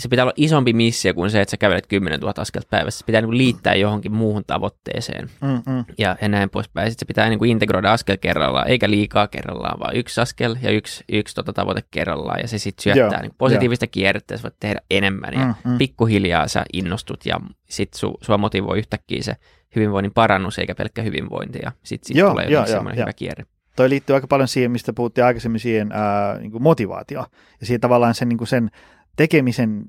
se 0.00 0.08
pitää 0.08 0.24
olla 0.24 0.32
isompi 0.36 0.72
missio 0.72 1.14
kuin 1.14 1.30
se, 1.30 1.40
että 1.40 1.50
sä 1.50 1.56
kävelet 1.56 1.86
10 1.86 2.20
000 2.20 2.32
askelta 2.36 2.68
päivässä. 2.70 2.98
Se 2.98 3.04
pitää 3.06 3.20
niin 3.20 3.28
kuin 3.28 3.38
liittää 3.38 3.74
johonkin 3.74 4.12
muuhun 4.12 4.42
tavoitteeseen 4.46 5.30
Mm, 5.40 5.72
mm. 5.72 5.84
ja, 5.98 6.16
ja 6.22 6.28
näin 6.28 6.50
poispäin. 6.50 6.90
Sitten 6.90 7.06
se 7.06 7.08
pitää 7.08 7.28
niin 7.28 7.38
kuin 7.38 7.50
integroida 7.50 7.92
askel 7.92 8.16
kerrallaan, 8.16 8.68
eikä 8.68 8.90
liikaa 8.90 9.28
kerrallaan, 9.28 9.80
vaan 9.80 9.96
yksi 9.96 10.20
askel 10.20 10.56
ja 10.62 10.70
yksi, 10.70 11.04
yksi 11.12 11.34
tota 11.34 11.52
tavoite 11.52 11.82
kerrallaan. 11.90 12.40
Ja 12.40 12.48
se 12.48 12.58
sitten 12.58 12.82
syöttää 12.82 13.06
Joo, 13.18 13.22
niin 13.22 13.34
positiivista 13.38 13.86
kierrettä, 13.86 14.34
ja 14.34 14.38
sä 14.38 14.42
voit 14.42 14.54
tehdä 14.60 14.80
enemmän. 14.90 15.34
Ja 15.34 15.44
Mm, 15.44 15.70
mm. 15.70 15.78
pikkuhiljaa 15.78 16.48
sä 16.48 16.64
innostut 16.72 17.26
ja 17.26 17.40
sitten 17.68 17.98
su, 17.98 18.14
sua 18.20 18.38
motivoi 18.38 18.78
yhtäkkiä 18.78 19.22
se 19.22 19.36
hyvinvoinnin 19.76 20.12
parannus, 20.12 20.58
eikä 20.58 20.74
pelkkä 20.74 21.02
hyvinvointi. 21.02 21.58
Ja 21.62 21.72
sitten 21.82 22.06
sit 22.16 22.26
tulee 22.30 22.46
joo, 22.46 22.66
semmoinen 22.66 23.00
hyvä 23.00 23.12
kierre. 23.12 23.44
toi 23.76 23.88
liittyy 23.88 24.14
aika 24.14 24.26
paljon 24.26 24.48
siihen, 24.48 24.70
mistä 24.70 24.92
puhuttiin 24.92 25.24
aikaisemmin 25.24 25.60
siihen 25.60 25.92
ää, 25.92 26.38
niin 26.38 26.62
motivaatioon 26.62 27.26
ja 27.60 27.66
siihen 27.66 27.80
tavallaan 27.80 28.14
sen, 28.14 28.28
niin 28.28 28.38
kuin 28.38 28.48
sen 28.48 28.70
tekemisen 29.16 29.84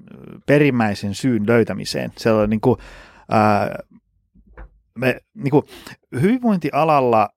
perimmäisen 0.46 1.16
syyn 1.16 1.48
löytämiseen. 1.48 2.12
Se 2.18 2.32
on 2.32 2.50
niin 2.50 2.62
kuin, 2.62 2.80
ää, 3.32 3.80
me, 4.96 5.22
niin 5.34 5.52
kuin 5.52 5.66
hyvinvointialalla 6.22 7.30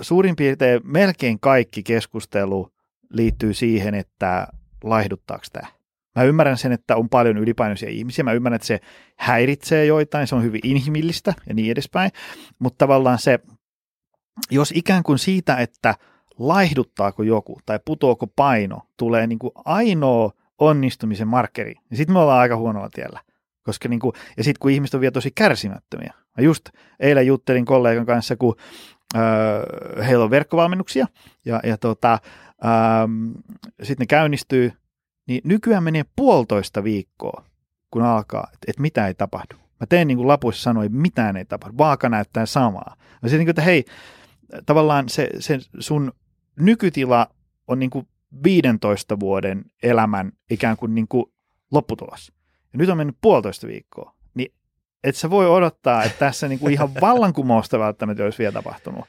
suurin 0.00 0.36
piirtein 0.36 0.80
melkein 0.84 1.40
kaikki 1.40 1.82
keskustelu 1.82 2.72
liittyy 3.10 3.54
siihen, 3.54 3.94
että 3.94 4.46
laihduttaako 4.84 5.44
tämä. 5.52 5.68
Mä 6.16 6.22
ymmärrän 6.22 6.58
sen, 6.58 6.72
että 6.72 6.96
on 6.96 7.08
paljon 7.08 7.38
ylipainoisia 7.38 7.90
ihmisiä. 7.90 8.24
Mä 8.24 8.32
ymmärrän, 8.32 8.56
että 8.56 8.66
se 8.66 8.80
häiritsee 9.16 9.86
joitain, 9.86 10.26
se 10.26 10.34
on 10.34 10.42
hyvin 10.42 10.60
inhimillistä 10.64 11.34
ja 11.48 11.54
niin 11.54 11.72
edespäin. 11.72 12.10
Mutta 12.58 12.78
tavallaan 12.78 13.18
se, 13.18 13.38
jos 14.50 14.72
ikään 14.76 15.02
kuin 15.02 15.18
siitä, 15.18 15.56
että 15.56 15.94
laihduttaako 16.38 17.22
joku 17.22 17.58
tai 17.66 17.80
putoako 17.84 18.26
paino, 18.26 18.82
tulee 18.96 19.26
niin 19.26 19.38
kuin 19.38 19.52
ainoa 19.64 20.32
onnistumisen 20.60 21.28
markkeri, 21.28 21.74
niin 21.90 21.96
sitten 21.96 22.12
me 22.12 22.18
ollaan 22.18 22.40
aika 22.40 22.56
huonolla 22.56 22.88
tiellä. 22.94 23.20
Koska 23.62 23.88
niin 23.88 24.00
kuin, 24.00 24.12
ja 24.36 24.44
sitten 24.44 24.60
kun 24.60 24.70
ihmiset 24.70 24.94
on 24.94 25.00
vielä 25.00 25.12
tosi 25.12 25.30
kärsimättömiä. 25.34 26.14
Mä 26.36 26.44
just 26.44 26.68
eilen 27.00 27.26
juttelin 27.26 27.64
kollegan 27.64 28.06
kanssa, 28.06 28.36
kun 28.36 28.56
öö, 29.16 30.02
heillä 30.04 30.24
on 30.24 30.30
verkkovalmennuksia 30.30 31.06
ja, 31.44 31.60
ja 31.64 31.78
tota, 31.78 32.18
sitten 33.82 34.04
ne 34.04 34.06
käynnistyy, 34.06 34.72
niin 35.26 35.40
nykyään 35.44 35.82
menee 35.82 36.04
puolitoista 36.16 36.84
viikkoa, 36.84 37.44
kun 37.90 38.02
alkaa, 38.02 38.48
että 38.52 38.64
et 38.68 38.78
mitä 38.78 39.06
ei 39.06 39.14
tapahdu. 39.14 39.56
Mä 39.80 39.86
tein 39.88 40.08
niin 40.08 40.18
kuin 40.18 40.28
lapuissa 40.28 40.62
sanoin, 40.62 40.96
mitään 40.96 41.36
ei 41.36 41.44
tapahdu, 41.44 41.78
vaaka 41.78 42.08
näyttää 42.08 42.46
samaa. 42.46 42.96
Mä 43.22 43.28
siis 43.28 43.38
niin 43.38 43.46
kuin, 43.46 43.50
että 43.50 43.62
hei, 43.62 43.84
tavallaan 44.66 45.08
se, 45.08 45.28
se 45.38 45.58
sun 45.78 46.12
nykytila 46.56 47.26
on 47.68 47.78
niin 47.78 47.90
kuin 47.90 48.08
15 48.44 49.20
vuoden 49.20 49.64
elämän 49.82 50.32
ikään 50.50 50.76
kuin, 50.76 50.94
niin 50.94 51.08
kuin 51.08 51.24
lopputulos. 51.72 52.32
Ja 52.72 52.78
nyt 52.78 52.88
on 52.88 52.96
mennyt 52.96 53.16
puolitoista 53.20 53.66
viikkoa. 53.66 54.14
Niin 54.34 54.52
et 55.04 55.16
sä 55.16 55.30
voi 55.30 55.46
odottaa, 55.46 56.04
että 56.04 56.18
tässä 56.18 56.48
niin 56.48 56.58
kuin 56.58 56.72
ihan 56.72 56.94
vallankumousta 57.00 57.78
välttämättä 57.78 58.24
olisi 58.24 58.38
vielä 58.38 58.52
tapahtunut. 58.52 59.04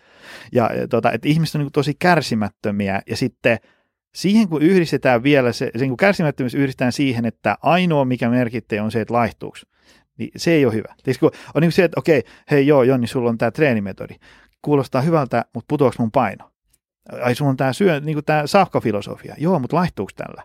Ja, 0.52 0.70
ja 0.74 0.88
tota, 0.88 1.12
että 1.12 1.28
ihmiset 1.28 1.56
on 1.56 1.60
niin 1.60 1.66
kuin 1.66 1.74
tosi 1.74 1.94
kärsimättömiä 2.00 3.02
ja 3.10 3.18
sitten 3.18 3.58
siihen 4.16 4.48
kun 4.50 4.62
yhdistetään 4.62 5.24
vielä, 5.24 5.52
se, 5.52 5.72
se 5.74 5.80
niin 5.80 5.90
kuin 5.90 5.98
kärsimättömyys 5.98 6.56
yhdistetään 6.56 6.92
siihen, 6.92 7.26
että 7.26 7.58
ainoa 7.62 8.06
mikä 8.06 8.30
merkittää 8.30 8.84
on 8.84 8.92
se, 8.92 9.02
että 9.02 9.14
laihtuuko. 9.14 9.58
Niin 10.18 10.32
se 10.36 10.52
ei 10.52 10.66
ole 10.66 10.74
hyvä. 10.74 10.96
Kun 11.20 11.32
on 11.54 11.62
niin 11.62 11.68
kuin 11.68 11.72
se, 11.72 11.84
että 11.84 12.00
okei, 12.00 12.24
hei 12.52 12.68
joo 12.68 12.84
Jonni, 12.84 13.08
sulla 13.08 13.30
on 13.30 13.38
tämä 13.38 13.52
treenimetodi. 13.52 14.16
Kuulostaa 14.62 15.02
hyvältä, 15.02 15.46
mutta 15.54 15.66
putoaks 15.68 16.00
mun 16.00 16.12
paino? 16.12 16.51
Ai 17.24 17.36
sulla 17.36 17.52
on 17.52 17.58
tämä 17.58 17.74
syö, 17.74 18.00
niin 18.00 18.16
kuin 18.16 18.26
tämä 18.26 18.48
safkafilosofia. 18.48 19.36
Joo, 19.38 19.60
mutta 19.60 19.76
laihtuuko 19.76 20.12
tällä? 20.16 20.44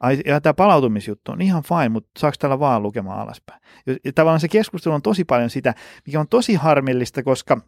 Ai, 0.00 0.20
ja 0.26 0.40
tämä 0.40 0.54
palautumisjuttu 0.54 1.32
on 1.32 1.40
ihan 1.40 1.62
fine, 1.62 1.88
mutta 1.88 2.10
saako 2.18 2.36
tällä 2.38 2.58
vaan 2.58 2.82
lukemaan 2.82 3.20
alaspäin? 3.20 3.62
Ja, 3.86 4.12
tavallaan 4.14 4.40
se 4.40 4.48
keskustelu 4.48 4.94
on 4.94 5.02
tosi 5.02 5.24
paljon 5.24 5.50
sitä, 5.50 5.74
mikä 6.06 6.20
on 6.20 6.28
tosi 6.28 6.54
harmillista, 6.54 7.22
koska 7.22 7.60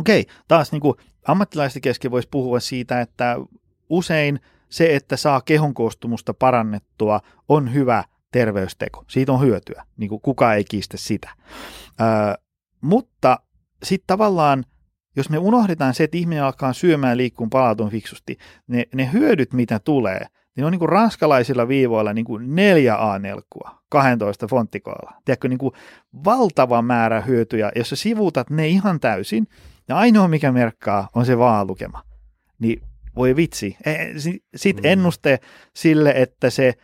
okei, 0.00 0.26
taas 0.48 0.72
niin 0.72 0.80
kuin 0.80 0.94
ammattilaisten 1.28 1.82
kesken 1.82 2.10
voisi 2.10 2.28
puhua 2.30 2.60
siitä, 2.60 3.00
että 3.00 3.36
usein 3.90 4.40
se, 4.68 4.96
että 4.96 5.16
saa 5.16 5.40
kehon 5.40 5.74
koostumusta 5.74 6.34
parannettua, 6.34 7.20
on 7.48 7.74
hyvä 7.74 8.04
terveysteko. 8.32 9.04
Siitä 9.08 9.32
on 9.32 9.40
hyötyä, 9.40 9.84
niin 9.96 10.08
kuin 10.08 10.20
kukaan 10.20 10.56
ei 10.56 10.64
kiistä 10.64 10.96
sitä. 10.96 11.30
Öö, 12.00 12.34
mutta 12.80 13.38
sitten 13.82 14.06
tavallaan, 14.06 14.64
jos 15.16 15.30
me 15.30 15.38
unohdetaan 15.38 15.94
se, 15.94 16.04
että 16.04 16.16
ihminen 16.16 16.44
alkaa 16.44 16.72
syömään, 16.72 17.16
liikkuun, 17.16 17.50
palautumaan 17.50 17.92
fiksusti, 17.92 18.36
ne, 18.66 18.84
ne 18.94 19.10
hyödyt, 19.12 19.52
mitä 19.52 19.78
tulee, 19.78 20.26
niin 20.56 20.64
on 20.64 20.72
niin 20.72 20.78
kuin 20.78 20.88
ranskalaisilla 20.88 21.68
viivoilla 21.68 22.12
niin 22.12 22.24
kuin 22.24 22.54
4 22.54 23.12
A-nelkkua 23.12 23.82
12 23.88 24.46
fonttikoilla. 24.46 25.12
Tiedätkö, 25.24 25.48
niin 25.48 25.58
kuin 25.58 25.72
valtava 26.24 26.82
määrä 26.82 27.20
hyötyjä, 27.20 27.72
jos 27.76 27.88
sä 27.88 27.96
sivuutat 27.96 28.50
ne 28.50 28.68
ihan 28.68 29.00
täysin, 29.00 29.46
ja 29.88 29.96
ainoa 29.96 30.28
mikä 30.28 30.52
merkkaa 30.52 31.08
on 31.14 31.26
se 31.26 31.38
vaalukema. 31.38 32.02
Niin 32.58 32.82
voi 33.16 33.36
vitsi. 33.36 33.76
Sitten 34.56 34.84
Mm. 34.84 34.90
ennuste 34.92 35.38
sille, 35.74 36.12
että 36.16 36.50
se 36.50 36.74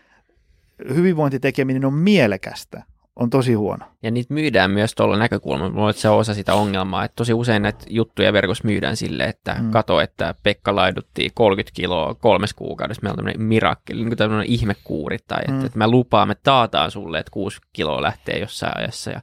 hyvinvointitekeminen 0.94 1.84
on 1.84 1.94
mielekästä, 1.94 2.82
on 3.16 3.30
tosi 3.30 3.54
huono. 3.54 3.84
Ja 4.02 4.10
niitä 4.10 4.34
myydään 4.34 4.70
myös 4.70 4.94
tuolla 4.94 5.16
näkökulmalla. 5.18 5.72
Mä 5.72 5.90
että 5.90 6.02
se 6.02 6.08
on 6.08 6.18
osa 6.18 6.34
sitä 6.34 6.54
ongelmaa, 6.54 7.04
että 7.04 7.16
tosi 7.16 7.32
usein 7.32 7.62
näitä 7.62 7.84
juttuja 7.88 8.32
verkossa 8.32 8.64
myydään 8.64 8.96
sille, 8.96 9.24
että 9.24 9.56
Mm. 9.60 9.70
kato, 9.70 10.00
että 10.00 10.34
Pekka 10.42 10.76
laidutti 10.76 11.30
30 11.34 11.74
kiloa 11.74 12.14
kolmes 12.14 12.54
kuukaudessa. 12.54 13.02
Meillä 13.02 13.12
on 13.12 13.16
tämmöinen 13.16 13.42
mirakkeli, 13.42 13.98
niin 14.00 14.08
kuin 14.08 14.18
tämmöinen 14.18 14.46
ihmekuuri, 14.46 15.18
tai 15.28 15.38
että, 15.40 15.52
Mm. 15.52 15.66
että 15.66 15.78
mä 15.78 15.88
lupaan, 15.88 16.28
me 16.28 16.34
taataan 16.42 16.90
sulle, 16.90 17.18
että 17.18 17.30
6 17.32 17.60
kiloa 17.72 18.02
lähtee 18.02 18.38
jossain 18.38 18.72
ajassa. 18.78 19.10
Ja 19.10 19.20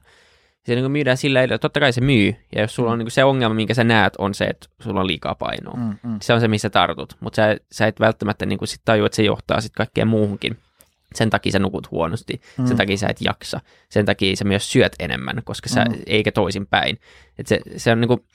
se 0.64 0.74
niin 0.74 0.92
myydään 0.92 1.16
sillä, 1.16 1.42
että 1.42 1.58
totta 1.58 1.80
kai 1.80 1.92
se 1.92 2.00
myy, 2.00 2.36
ja 2.54 2.60
jos 2.60 2.74
sulla 2.74 2.90
on 2.92 2.98
niin 2.98 3.10
se 3.10 3.24
ongelma, 3.24 3.54
minkä 3.54 3.74
sä 3.74 3.84
näet, 3.84 4.14
on 4.18 4.34
se, 4.34 4.44
että 4.44 4.66
sulla 4.80 5.00
on 5.00 5.06
liikaa 5.06 5.34
painoa. 5.34 5.76
Mm. 5.76 5.96
Mm. 6.10 6.18
Se 6.22 6.32
on 6.34 6.40
se, 6.40 6.48
missä 6.48 6.70
tartut, 6.70 7.16
mutta 7.20 7.36
sä, 7.36 7.56
sä 7.72 7.86
et 7.86 8.00
välttämättä 8.00 8.46
niin 8.46 8.58
sit 8.64 8.80
tajua, 8.84 9.06
että 9.06 9.16
se 9.16 9.22
johtaa 9.22 9.60
sitten 9.60 9.76
kaikkeen 9.76 10.08
muuhunkin. 10.08 10.56
Sen 11.14 11.30
takia 11.30 11.52
sä 11.52 11.58
nukut 11.58 11.90
huonosti, 11.90 12.40
Mm. 12.58 12.66
sen 12.66 12.76
takia 12.76 12.96
sä 12.96 13.06
et 13.08 13.20
jaksa, 13.20 13.60
sen 13.88 14.06
takia 14.06 14.36
sä 14.36 14.44
myös 14.44 14.72
syöt 14.72 14.92
enemmän, 14.98 15.42
koska 15.44 15.68
sä, 15.68 15.84
Mm. 15.84 15.94
eikä 16.06 16.32
toisin 16.32 16.66
päin. 16.66 16.98
Et 17.38 17.46
se, 17.46 17.60
se 17.76 17.92
on 17.92 18.00
niinku, 18.00 18.26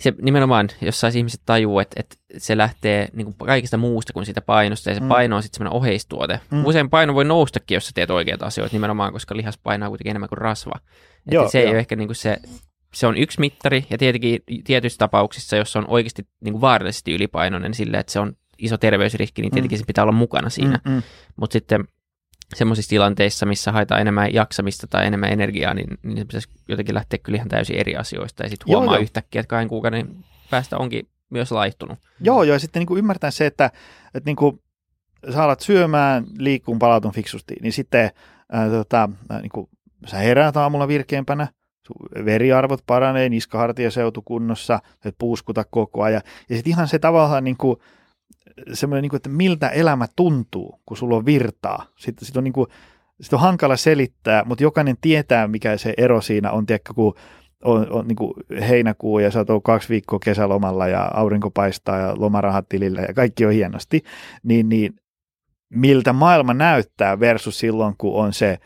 se 0.00 0.12
nimenomaan, 0.22 0.68
jos 0.80 1.00
saisi 1.00 1.18
ihmiset 1.18 1.40
tajuu, 1.46 1.78
että, 1.78 2.00
että 2.00 2.16
se 2.38 2.56
lähtee 2.56 3.08
niinku 3.12 3.32
kaikista 3.32 3.76
muusta 3.76 4.12
kuin 4.12 4.24
siitä 4.26 4.40
painosta, 4.40 4.90
ja 4.90 4.94
se 4.94 5.00
Mm. 5.00 5.08
paino 5.08 5.36
on 5.36 5.42
sitten 5.42 5.56
semmoinen 5.58 5.76
oheistuote. 5.76 6.40
Mm. 6.50 6.66
Usein 6.66 6.90
paino 6.90 7.14
voi 7.14 7.24
noustakin, 7.24 7.74
jos 7.74 7.86
sä 7.86 7.92
teet 7.94 8.10
oikeita 8.10 8.46
asioita, 8.46 8.74
nimenomaan, 8.76 9.12
koska 9.12 9.36
lihas 9.36 9.58
painaa 9.58 9.88
kuitenkin 9.88 10.10
enemmän 10.10 10.28
kuin 10.28 10.38
rasva. 10.38 10.74
Et 11.26 11.32
Joo, 11.34 11.48
se 11.48 11.58
ei 11.58 11.64
joo. 11.64 11.70
ole 11.70 11.78
ehkä 11.78 11.96
niinku 11.96 12.14
se, 12.14 12.36
se 12.94 13.06
on 13.06 13.16
yksi 13.16 13.40
mittari, 13.40 13.86
ja 13.90 13.98
tietenkin 13.98 14.40
tietyissä 14.64 14.98
tapauksissa, 14.98 15.56
jos 15.56 15.76
on 15.76 15.84
oikeasti 15.88 16.26
niinku 16.40 16.60
vaarallisesti 16.60 17.12
ylipainoinen 17.12 17.74
sille, 17.74 17.96
että 17.98 18.12
se 18.12 18.20
on 18.20 18.32
iso 18.62 18.78
terveysriski, 18.78 19.42
niin 19.42 19.52
tietenkin 19.52 19.76
Mm. 19.76 19.80
se 19.80 19.86
pitää 19.86 20.04
olla 20.04 20.12
mukana 20.12 20.50
siinä. 20.50 20.78
Mm, 20.84 20.92
mm. 20.92 21.02
Mutta 21.36 21.52
sitten 21.52 21.84
semmoisissa 22.54 22.90
tilanteissa, 22.90 23.46
missä 23.46 23.72
haetaan 23.72 24.00
enemmän 24.00 24.34
jaksamista 24.34 24.86
tai 24.86 25.06
enemmän 25.06 25.32
energiaa, 25.32 25.74
niin, 25.74 25.98
niin 26.02 26.18
se 26.18 26.24
pitäisi 26.24 26.48
jotenkin 26.68 26.94
lähteä 26.94 27.18
kyllä 27.22 27.36
ihan 27.36 27.48
täysin 27.48 27.76
eri 27.76 27.96
asioista. 27.96 28.42
Ja 28.42 28.48
sitten 28.48 28.70
Joo, 28.70 28.80
huomaa 28.80 28.94
joo. 28.96 29.02
yhtäkkiä, 29.02 29.40
että 29.40 29.48
kahden 29.48 29.68
kuukauden 29.68 30.16
päästä 30.50 30.78
onkin 30.78 31.08
myös 31.30 31.52
laihtunut. 31.52 31.98
Joo, 32.20 32.42
joo, 32.42 32.54
ja 32.54 32.58
sitten 32.58 32.80
niin 32.80 32.86
kuin 32.86 32.98
ymmärtää 32.98 33.30
se, 33.30 33.46
että, 33.46 33.70
että 34.14 34.28
niin 34.28 34.36
kuin 34.36 34.60
sä 35.32 35.42
alat 35.42 35.60
syömään, 35.60 36.24
liikkuun, 36.38 36.78
palautun 36.78 37.12
fiksusti, 37.12 37.54
niin 37.62 37.72
sitten 37.72 38.10
ää, 38.52 38.70
tota, 38.70 39.08
ää, 39.30 39.40
niin 39.40 39.50
kuin 39.50 39.68
sä 40.06 40.16
heräät 40.16 40.56
aamulla 40.56 40.88
virkeämpänä, 40.88 41.48
veriarvot 42.24 42.82
paranee, 42.86 43.28
niskahartiaseutu 43.28 44.22
kunnossa, 44.22 44.80
et 45.04 45.14
puuskuta 45.18 45.64
koko 45.70 46.02
ajan. 46.02 46.22
Ja 46.48 46.56
sitten 46.56 46.70
ihan 46.70 46.88
se 46.88 46.98
tavallaan 46.98 47.44
niin 47.44 47.56
kuin, 47.56 47.76
semmoinen, 48.72 49.02
niin 49.02 49.10
kuin, 49.10 49.18
että 49.18 49.28
miltä 49.28 49.68
elämä 49.68 50.06
tuntuu, 50.16 50.80
kun 50.86 50.96
sulla 50.96 51.16
on 51.16 51.26
virtaa. 51.26 51.86
Sitten 51.96 52.26
sit 52.26 52.36
on, 52.36 52.44
niin 52.44 52.52
kuin, 52.52 52.66
sit 53.20 53.32
on 53.32 53.40
hankala 53.40 53.76
selittää, 53.76 54.44
mutta 54.44 54.64
jokainen 54.64 54.96
tietää, 55.00 55.48
mikä 55.48 55.76
se 55.76 55.94
ero 55.96 56.20
siinä 56.20 56.50
on, 56.50 56.66
tiedätkö, 56.66 56.94
kun 56.94 57.14
on, 57.64 57.92
on 57.92 58.08
niin 58.08 58.16
kuin 58.16 58.32
heinäkuu 58.68 59.18
ja 59.18 59.30
sä 59.30 59.38
oot 59.38 59.62
kaksi 59.64 59.88
viikkoa 59.88 60.18
kesälomalla 60.18 60.88
ja 60.88 61.10
aurinko 61.14 61.50
paistaa 61.50 61.98
ja 61.98 62.14
lomarahat 62.18 62.68
tilillä 62.68 63.00
ja 63.00 63.14
kaikki 63.14 63.46
on 63.46 63.52
hienosti, 63.52 64.02
niin, 64.42 64.68
niin 64.68 64.94
miltä 65.68 66.12
maailma 66.12 66.54
näyttää 66.54 67.20
versus 67.20 67.58
silloin, 67.58 67.94
kun 67.98 68.14
on 68.14 68.32
se 68.32 68.58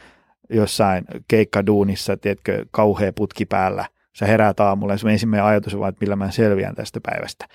jossain 0.51 1.05
keikkaduunissa, 1.28 2.16
tiedätkö, 2.16 2.66
kauhea 2.70 3.12
putki 3.12 3.47
päällä, 3.47 3.89
sä 4.18 4.26
heräät 4.26 4.61
aamulla 4.61 4.95
ja 4.95 4.99
sun 4.99 5.11
ensimmäinen 5.11 5.45
ajatus 5.45 5.74
on 5.74 5.80
vaan, 5.80 5.89
että 5.89 6.03
millä 6.05 6.16
mä 6.16 6.30
selviän 6.30 6.74
tästä 6.74 7.01
päivästä. 7.03 7.47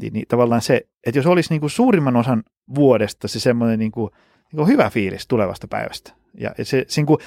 Niin, 0.00 0.12
niin 0.12 0.24
tavallaan 0.28 0.62
se, 0.62 0.86
että 1.06 1.18
jos 1.18 1.26
olisi 1.26 1.50
niin 1.50 1.60
kuin 1.60 1.70
suurimman 1.70 2.16
osan 2.16 2.42
vuodesta 2.74 3.28
se 3.28 3.40
semmoinen 3.40 3.78
niin 3.78 3.92
kuin, 3.92 4.10
niin 4.52 4.56
kuin 4.56 4.68
hyvä 4.68 4.90
fiilis 4.90 5.26
tulevasta 5.26 5.68
päivästä. 5.68 6.12
Ja 6.40 6.54
se, 6.62 6.84
se, 6.88 7.00
niin 7.00 7.06
kuin, 7.06 7.18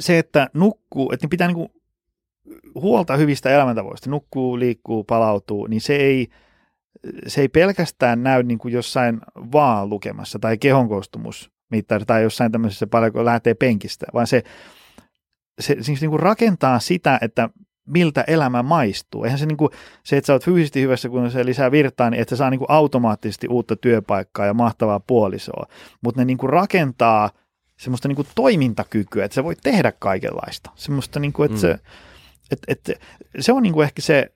se 0.00 0.18
että 0.18 0.48
nukkuu, 0.54 1.12
että 1.12 1.24
niin 1.24 1.30
pitää 1.30 1.48
niin 1.48 1.54
kuin 1.56 1.72
huolta 2.74 3.16
hyvistä 3.16 3.50
elämäntavoista, 3.50 4.10
nukkuu, 4.10 4.58
liikkuu, 4.58 5.04
palautuu, 5.04 5.66
niin 5.66 5.80
se 5.80 5.96
ei, 5.96 6.28
se 7.26 7.40
ei 7.40 7.48
pelkästään 7.48 8.22
näy 8.22 8.42
niin 8.42 8.58
kuin 8.58 8.74
jossain 8.74 9.20
vaan 9.52 9.90
lukemassa 9.90 10.38
tai 10.38 10.58
kehonkoostumusmittari 10.58 12.04
tai 12.04 12.22
jossain 12.22 12.52
tämmöisessä 12.52 12.86
paljon, 12.86 13.12
kun 13.12 13.24
lähtee 13.24 13.54
penkistä, 13.54 14.06
vaan 14.14 14.26
se, 14.26 14.42
se 15.60 15.76
siis 15.80 16.00
niin 16.00 16.10
kuin 16.10 16.20
rakentaa 16.20 16.78
sitä, 16.78 17.18
että 17.22 17.50
miltä 17.88 18.24
elämä 18.26 18.62
maistuu. 18.62 19.24
Eihän 19.24 19.38
se, 19.38 19.46
niin 19.46 19.56
kuin, 19.56 19.70
se, 20.04 20.16
että 20.16 20.26
sä 20.26 20.32
oot 20.32 20.44
fyysisesti 20.44 20.80
hyvässä, 20.80 21.08
kun 21.08 21.30
se 21.30 21.44
lisää 21.44 21.70
virtaa, 21.70 22.10
niin 22.10 22.20
että 22.20 22.36
se 22.36 22.38
saa 22.38 22.50
niin 22.50 22.58
kuin 22.58 22.70
automaattisesti 22.70 23.48
uutta 23.48 23.76
työpaikkaa 23.76 24.46
ja 24.46 24.54
mahtavaa 24.54 25.00
puolisoa. 25.00 25.66
Mutta 26.00 26.20
ne 26.20 26.24
niin 26.24 26.38
kuin 26.38 26.50
rakentaa 26.50 27.30
semmoista 27.78 28.08
niin 28.08 28.16
kuin 28.16 28.28
toimintakykyä, 28.34 29.24
että 29.24 29.34
se 29.34 29.44
voi 29.44 29.56
tehdä 29.62 29.92
kaikenlaista. 29.98 30.70
Semmoista, 30.74 31.20
niin 31.20 31.32
kuin, 31.32 31.46
että 31.46 31.56
mm. 31.56 31.60
se, 31.60 31.78
että, 32.50 32.72
että 32.72 32.92
se 33.40 33.52
on 33.52 33.62
niin 33.62 33.72
kuin 33.72 33.84
ehkä 33.84 34.02
se, 34.02 34.32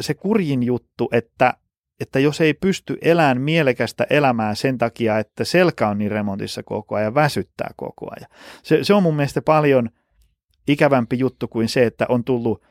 se 0.00 0.14
kurjin 0.14 0.62
juttu, 0.62 1.08
että, 1.12 1.54
että 2.00 2.18
jos 2.18 2.40
ei 2.40 2.54
pysty 2.54 2.98
elämään 3.02 3.40
mielekästä 3.40 4.06
elämää 4.10 4.54
sen 4.54 4.78
takia, 4.78 5.18
että 5.18 5.44
selkä 5.44 5.88
on 5.88 5.98
niin 5.98 6.10
remontissa 6.10 6.62
koko 6.62 6.94
ajan 6.94 7.04
ja 7.04 7.14
väsyttää 7.14 7.70
koko 7.76 8.06
ajan. 8.16 8.30
Se, 8.62 8.84
se 8.84 8.94
on 8.94 9.02
mun 9.02 9.16
mielestä 9.16 9.42
paljon 9.42 9.90
ikävämpi 10.68 11.18
juttu 11.18 11.48
kuin 11.48 11.68
se, 11.68 11.86
että 11.86 12.06
on 12.08 12.24
tullut 12.24 12.62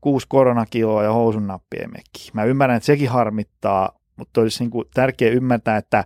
kuusi 0.00 0.26
koronakiloa 0.28 1.04
ja 1.04 1.12
housun 1.12 1.46
nappien 1.46 1.90
mekki. 1.90 2.30
Mä 2.32 2.44
ymmärrän, 2.44 2.76
että 2.76 2.86
sekin 2.86 3.08
harmittaa, 3.08 4.00
mutta 4.16 4.40
olisi 4.40 4.62
niin 4.62 4.70
kuin 4.70 4.84
tärkeää 4.94 5.32
ymmärtää, 5.32 5.76
että 5.76 6.04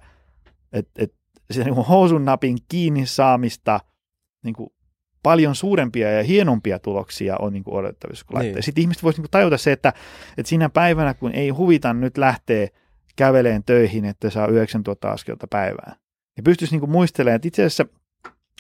että 0.72 1.02
että 1.02 1.16
sitä 1.50 1.64
niin 1.64 1.74
kuin 1.74 1.86
housun 1.86 2.24
napin 2.24 2.58
kiinni 2.68 3.06
saamista 3.06 3.80
niin 4.44 4.54
kuin 4.54 4.70
paljon 5.22 5.54
suurempia 5.54 6.10
ja 6.10 6.22
hienompia 6.22 6.78
tuloksia 6.78 7.36
on 7.38 7.52
niin 7.52 7.64
kuin 7.64 7.74
odotettavissa 7.74 8.26
kuin 8.26 8.40
Niin. 8.40 8.62
Sitten 8.62 8.82
ihmiset 8.82 9.02
voisivat 9.02 9.24
niin 9.24 9.30
tajuta 9.30 9.58
se, 9.58 9.72
että, 9.72 9.92
että 10.38 10.48
siinä 10.48 10.68
päivänä, 10.68 11.14
kun 11.14 11.32
ei 11.32 11.48
huvita 11.48 11.92
nyt 11.92 12.18
lähteä 12.18 12.68
käveleen 13.16 13.64
töihin, 13.64 14.04
että 14.04 14.30
saa 14.30 14.46
9000 14.46 15.10
askelta 15.10 15.46
päivään, 15.46 15.96
niin 16.36 16.44
pystyisi 16.44 16.74
niin 16.74 16.80
kuin 16.80 16.90
muistelemaan, 16.90 17.36
että 17.36 17.48
itse 17.48 17.62
asiassa 17.62 17.86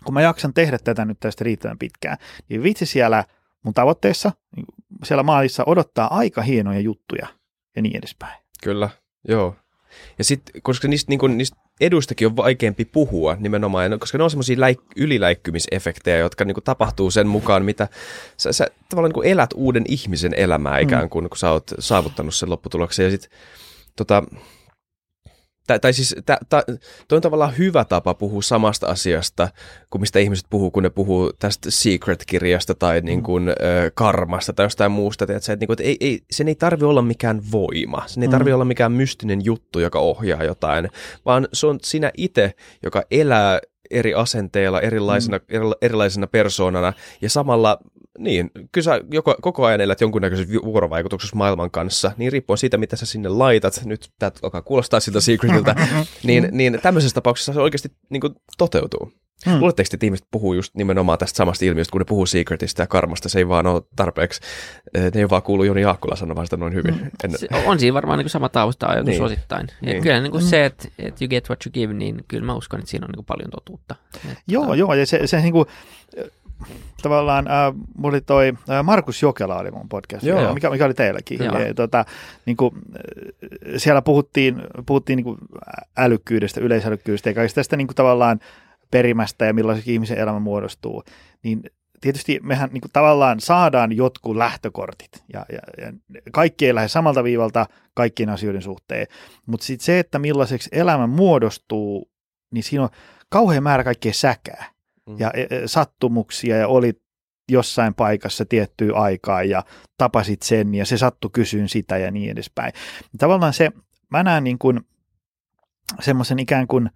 kun 0.04 0.14
mä 0.14 0.22
jaksan 0.22 0.54
tehdä 0.54 0.78
tätä 0.78 1.04
nyt 1.04 1.20
tästä 1.20 1.44
riittävän 1.44 1.78
pitkään, 1.78 2.16
niin 2.48 2.62
vitsi 2.62 2.86
siellä 2.86 3.24
mun 3.64 3.74
tavoitteessa, 3.74 4.32
niin 4.56 4.66
siellä 5.04 5.22
maalissa 5.22 5.62
odottaa 5.66 6.16
aika 6.16 6.42
hienoja 6.42 6.80
juttuja 6.80 7.26
ja 7.76 7.82
niin 7.82 7.96
edespäin. 7.96 8.42
Kyllä, 8.62 8.90
joo. 9.28 9.56
Ja 10.18 10.24
sitten, 10.24 10.62
koska 10.62 10.88
niistä, 10.88 11.10
niin 11.10 11.18
kun, 11.18 11.38
niistä 11.38 11.56
eduistakin 11.80 12.26
on 12.26 12.36
vaikeampi 12.36 12.84
puhua 12.84 13.36
nimenomaan, 13.40 13.98
koska 14.00 14.18
ne 14.18 14.24
on 14.24 14.30
semmoisia 14.30 14.56
läik- 14.56 14.92
yliläikkymisefektejä, 14.96 16.16
jotka 16.18 16.44
niin 16.44 16.54
kuin, 16.54 16.64
tapahtuu 16.64 17.10
sen 17.10 17.26
mukaan, 17.26 17.64
mitä 17.64 17.88
sä, 18.36 18.52
sä 18.52 18.66
tavallaan 18.88 19.08
niin 19.08 19.14
kuin 19.14 19.28
elät 19.28 19.50
uuden 19.54 19.84
ihmisen 19.88 20.34
elämää 20.36 20.78
ikään 20.78 21.08
kuin, 21.08 21.24
mm. 21.24 21.28
kun 21.28 21.38
sä 21.38 21.50
oot 21.50 21.70
saavuttanut 21.78 22.34
sen 22.34 22.50
lopputuloksen. 22.50 23.04
Ja 23.04 23.10
sitten 23.10 23.30
tota, 23.96 24.22
tai, 25.66 25.80
tai 25.80 25.92
siis 25.92 26.16
toi 27.08 27.16
on 27.16 27.22
tavallaan 27.22 27.58
hyvä 27.58 27.84
tapa 27.84 28.14
puhua 28.14 28.42
samasta 28.42 28.86
asiasta 28.86 29.48
kuin 29.90 30.00
mistä 30.00 30.18
ihmiset 30.18 30.46
puhuu, 30.50 30.70
kun 30.70 30.82
ne 30.82 30.90
puhuu 30.90 31.32
tästä 31.38 31.70
Secret-kirjasta 31.70 32.74
tai 32.74 33.00
niin 33.00 33.22
kuin, 33.22 33.48
ö, 33.48 33.54
karmasta 33.94 34.52
tai 34.52 34.66
jostain 34.66 34.92
muusta. 34.92 35.26
Tiedätkö, 35.26 35.52
että, 35.52 35.62
niin 35.62 35.66
kuin, 35.66 35.74
että 35.74 35.84
ei, 35.84 35.96
ei, 36.00 36.20
sen 36.30 36.48
ei 36.48 36.54
tarvi 36.54 36.84
olla 36.84 37.02
mikään 37.02 37.42
voima, 37.52 38.02
sen 38.06 38.22
ei 38.22 38.28
tarvi 38.28 38.50
mm. 38.50 38.54
olla 38.54 38.64
mikään 38.64 38.92
mystinen 38.92 39.44
juttu, 39.44 39.78
joka 39.80 39.98
ohjaa 39.98 40.44
jotain, 40.44 40.88
vaan 41.24 41.48
se 41.52 41.66
on 41.66 41.78
sinä 41.82 42.10
itse, 42.16 42.54
joka 42.82 43.02
elää 43.10 43.60
eri 43.90 44.14
asenteilla, 44.14 44.80
erilaisena, 44.80 45.38
mm. 45.38 45.72
erilaisena 45.82 46.26
persoonana 46.26 46.92
ja 47.20 47.30
samalla 47.30 47.78
niin, 48.18 48.50
kyllä 48.72 48.84
sä 48.84 49.00
joko, 49.10 49.34
koko 49.40 49.66
ajan 49.66 49.80
elät 49.80 50.00
jonkunnäköisessä 50.00 50.54
vuorovaikutuksessa 50.64 51.36
maailman 51.36 51.70
kanssa, 51.70 52.12
niin 52.16 52.32
riippuen 52.32 52.58
siitä, 52.58 52.76
mitä 52.76 52.96
sä 52.96 53.06
sinne 53.06 53.28
laitat, 53.28 53.80
nyt 53.84 54.10
tämä 54.18 54.32
alkaa 54.42 54.62
kuulostaa 54.62 55.00
siltä 55.00 55.20
secretiltä, 55.20 55.74
niin, 56.22 56.48
niin 56.52 56.78
tämmöisessä 56.82 57.14
tapauksessa 57.14 57.52
se 57.52 57.60
oikeasti 57.60 57.92
niin 58.10 58.20
kuin, 58.20 58.34
toteutuu. 58.58 59.12
Hmm. 59.46 59.60
Luuletteko, 59.60 59.88
että 59.92 60.06
ihmiset 60.06 60.26
puhuu 60.30 60.54
just 60.54 60.74
nimenomaan 60.74 61.18
tästä 61.18 61.36
samasta 61.36 61.64
ilmiöstä, 61.64 61.92
kun 61.92 62.00
ne 62.00 62.04
puhuu 62.04 62.26
secretista 62.26 62.82
ja 62.82 62.86
karmasta, 62.86 63.28
se 63.28 63.38
ei 63.38 63.48
vaan 63.48 63.66
ole 63.66 63.82
tarpeeksi, 63.96 64.40
eh, 64.94 65.12
ne 65.14 65.20
ei 65.20 65.30
vaan 65.30 65.42
kuulu 65.42 65.64
Joni 65.64 65.80
Jaakkula 65.80 66.16
sanomaan 66.16 66.46
sitä 66.46 66.56
noin 66.56 66.74
hyvin. 66.74 66.94
Hmm. 66.94 67.10
En... 67.24 67.38
Se 67.38 67.48
on 67.66 67.80
siinä 67.80 67.94
varmaan 67.94 68.18
niin 68.18 68.30
sama 68.30 68.48
tausta-ajatus 68.48 69.06
niin. 69.06 69.22
osittain. 69.22 69.66
Niin. 69.80 70.02
Kyllä 70.02 70.20
niin 70.20 70.30
kuin 70.30 70.40
hmm. 70.40 70.50
se, 70.50 70.64
että, 70.64 70.88
että 70.98 71.24
you 71.24 71.28
get 71.28 71.48
what 71.48 71.66
you 71.66 71.72
give, 71.72 71.94
niin 71.94 72.24
kyllä 72.28 72.46
mä 72.46 72.54
uskon, 72.54 72.80
että 72.80 72.90
siinä 72.90 73.04
on 73.04 73.08
niin 73.08 73.16
kuin 73.16 73.26
paljon 73.26 73.50
totuutta. 73.50 73.94
Että... 74.16 74.42
Joo, 74.48 74.74
joo, 74.74 74.94
ja 74.94 75.06
se, 75.06 75.26
se 75.26 75.40
niin 75.40 75.52
kuin, 75.52 75.66
tavallaan, 77.02 77.48
äh, 77.48 77.74
mulla 77.96 78.14
oli 78.14 78.20
toi 78.20 78.52
äh, 78.70 78.84
Markus 78.84 79.22
Jokela 79.22 79.58
oli 79.58 79.70
mun 79.70 79.88
podcast, 79.88 80.24
Joo. 80.24 80.54
Mikä, 80.54 80.70
mikä 80.70 80.84
oli 80.84 80.94
teilläkin. 80.94 81.44
Ja, 81.44 81.74
tota, 81.74 82.04
niin 82.46 82.56
kuin, 82.56 82.74
äh, 82.74 83.72
siellä 83.76 84.02
puhuttiin, 84.02 84.62
puhuttiin 84.86 85.16
niin 85.16 85.24
kuin 85.24 85.38
älykkyydestä, 85.96 86.60
yleisälykkyydestä 86.60 87.30
ja 87.30 87.34
kaikista 87.34 87.58
tästä 87.58 87.76
niin 87.76 87.86
kuin 87.86 87.96
tavallaan 87.96 88.40
perimästä 88.90 89.44
ja 89.44 89.54
millaiseksi 89.54 89.92
ihmisen 89.92 90.18
elämä 90.18 90.38
muodostuu. 90.38 91.04
Niin 91.42 91.62
tietysti 92.00 92.40
mehän 92.42 92.70
niin 92.72 92.80
kuin, 92.80 92.92
tavallaan 92.92 93.40
saadaan 93.40 93.92
jotkut 93.92 94.36
lähtökortit 94.36 95.24
ja, 95.32 95.46
ja, 95.52 95.58
ja 95.84 95.92
kaikki 96.32 96.66
ei 96.66 96.74
lähde 96.74 96.88
samalta 96.88 97.24
viivalta 97.24 97.66
kaikkien 97.94 98.30
asioiden 98.30 98.62
suhteen, 98.62 99.06
mutta 99.46 99.66
sitten 99.66 99.84
se, 99.84 99.98
että 99.98 100.18
millaiseksi 100.18 100.70
elämä 100.72 101.06
muodostuu, 101.06 102.10
niin 102.50 102.64
siinä 102.64 102.82
on 102.82 102.88
kauhean 103.28 103.62
määrä 103.62 103.84
kaikkea 103.84 104.12
säkää 104.12 104.73
mm. 105.06 105.16
ja 105.18 105.30
e, 105.34 105.42
e, 105.42 105.62
sattumuksia 105.66 106.56
ja 106.56 106.68
oli 106.68 106.92
jossain 107.50 107.94
paikassa 107.94 108.44
tiettyä 108.44 108.92
aikaa 108.94 109.42
ja 109.42 109.64
tapasit 109.98 110.42
sen 110.42 110.74
ja 110.74 110.86
se 110.86 110.98
sattu 110.98 111.30
kysyyn 111.30 111.68
sitä 111.68 111.98
ja 111.98 112.10
niin 112.10 112.30
edespäin. 112.30 112.72
Tavallaan 113.18 113.52
se, 113.52 113.70
mä 114.10 114.22
näen 114.22 114.44
niin 114.44 114.58
kuin 114.58 114.80
semmoisen 116.00 116.38
ikään 116.38 116.66
kuin, 116.66 116.90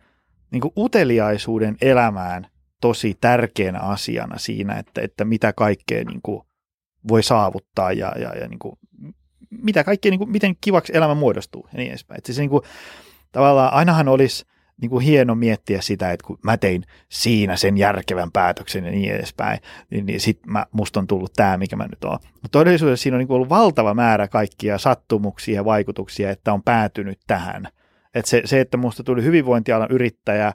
niin 0.51 0.61
kuin 0.61 0.73
uteliaisuuden 0.77 1.77
elämään 1.81 2.47
tosi 2.81 3.17
tärkeänä 3.21 3.81
asiana 3.81 4.39
siinä, 4.39 4.79
että, 4.79 5.01
että 5.01 5.25
mitä 5.25 5.53
kaikkea 5.53 6.05
niin 6.05 6.21
kuin 6.23 6.43
voi 7.09 7.23
saavuttaa 7.23 7.93
ja, 7.93 8.13
ja, 8.19 8.35
ja 8.37 8.49
niin 8.49 8.59
kuin, 8.59 8.79
mitä 9.51 9.85
kaikkea, 9.85 10.11
niin 10.11 10.19
kuin, 10.19 10.31
miten 10.31 10.57
kivaksi 10.61 10.97
elämä 10.97 11.15
muodostuu 11.15 11.69
ja 11.73 11.79
niin 11.79 11.91
edespäin. 11.91 12.19
Että 12.19 12.33
se 12.33 12.41
niin 12.41 12.51
kuin, 12.51 12.63
tavallaan 13.33 13.73
ainahan 13.73 14.09
olisi– 14.09 14.45
niin 14.81 14.91
kuin 14.91 15.05
hieno 15.05 15.35
miettiä 15.35 15.81
sitä, 15.81 16.13
että 16.13 16.27
kun 16.27 16.39
mä 16.43 16.57
tein 16.57 16.85
siinä 17.09 17.57
sen 17.57 17.79
järkevän 17.79 18.33
päätöksen 18.33 18.85
ja 18.85 18.91
niin 18.91 19.15
edespäin, 19.15 19.59
niin, 19.91 20.07
niin 20.07 20.21
sitten 20.21 20.53
musta 20.73 21.01
on 21.01 21.07
tullut 21.07 21.33
tämä, 21.33 21.57
mikä 21.57 21.77
mä 21.77 21.87
nyt 21.87 22.05
oon. 22.05 22.19
Mutta 22.23 22.49
todellisuudessa 22.59 23.03
siinä 23.03 23.17
on 23.17 23.19
niin 23.19 23.29
kuin 23.29 23.35
ollut 23.37 23.49
valtava 23.49 23.95
määrä 23.95 24.29
kaikkia 24.29 24.79
sattumuksia 24.79 25.55
ja 25.55 25.65
vaikutuksia, 25.65 26.31
että 26.31 26.53
on 26.53 26.63
päätynyt 26.63 27.19
tähän. 27.27 27.69
Et 28.15 28.27
se, 28.27 28.43
se, 28.45 28.61
että 28.61 28.77
musta 28.77 29.03
tuli 29.03 29.23
hyvinvointialan 29.23 29.91
yrittäjä, 29.91 30.53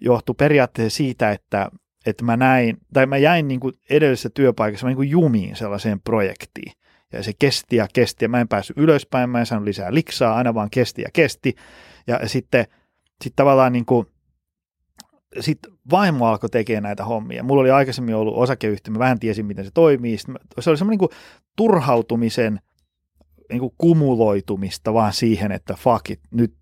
johtui 0.00 0.34
periaatteessa 0.38 0.96
siitä, 0.96 1.30
että, 1.30 1.70
että 2.06 2.24
mä 2.24 2.36
näin, 2.36 2.76
tai 2.92 3.06
mä 3.06 3.16
jäin 3.16 3.48
niin 3.48 3.60
kuin 3.60 3.74
edellisessä 3.90 4.30
työpaikassa 4.30 4.86
niin 4.86 4.96
kuin 4.96 5.10
jumiin 5.10 5.56
sellaiseen 5.56 6.00
projektiin. 6.00 6.72
Ja 7.12 7.22
se 7.22 7.32
kesti 7.38 7.76
ja 7.76 7.86
kesti, 7.92 8.24
ja 8.24 8.28
mä 8.28 8.40
en 8.40 8.48
päässyt 8.48 8.78
ylöspäin, 8.78 9.30
mä 9.30 9.40
en 9.40 9.46
saanut 9.46 9.66
lisää 9.66 9.94
liksaa, 9.94 10.34
aina 10.34 10.54
vaan 10.54 10.70
kesti 10.70 11.02
ja 11.02 11.08
kesti. 11.12 11.54
Ja 12.06 12.28
sitten 12.28 12.66
sitten 13.24 13.44
tavallaan 13.44 13.72
niin 13.72 13.84
kuin, 13.84 14.06
sit 15.40 15.58
vaimo 15.90 16.26
alkoi 16.26 16.50
tekemään 16.50 16.82
näitä 16.82 17.04
hommia. 17.04 17.42
Mulla 17.42 17.60
oli 17.60 17.70
aikaisemmin 17.70 18.14
ollut 18.14 18.36
osakeyhtiö, 18.36 18.92
mä 18.92 18.98
vähän 18.98 19.20
tiesin, 19.20 19.46
miten 19.46 19.64
se 19.64 19.70
toimii. 19.74 20.18
Sitten 20.18 20.36
se 20.60 20.70
oli 20.70 20.76
semmoinen 20.76 20.98
niin 20.98 21.18
turhautumisen 21.56 22.60
niin 23.50 23.60
kuin 23.60 23.74
kumuloitumista 23.78 24.94
vaan 24.94 25.12
siihen, 25.12 25.52
että 25.52 25.74
fuck 25.74 26.10
it, 26.10 26.20
nyt 26.30 26.54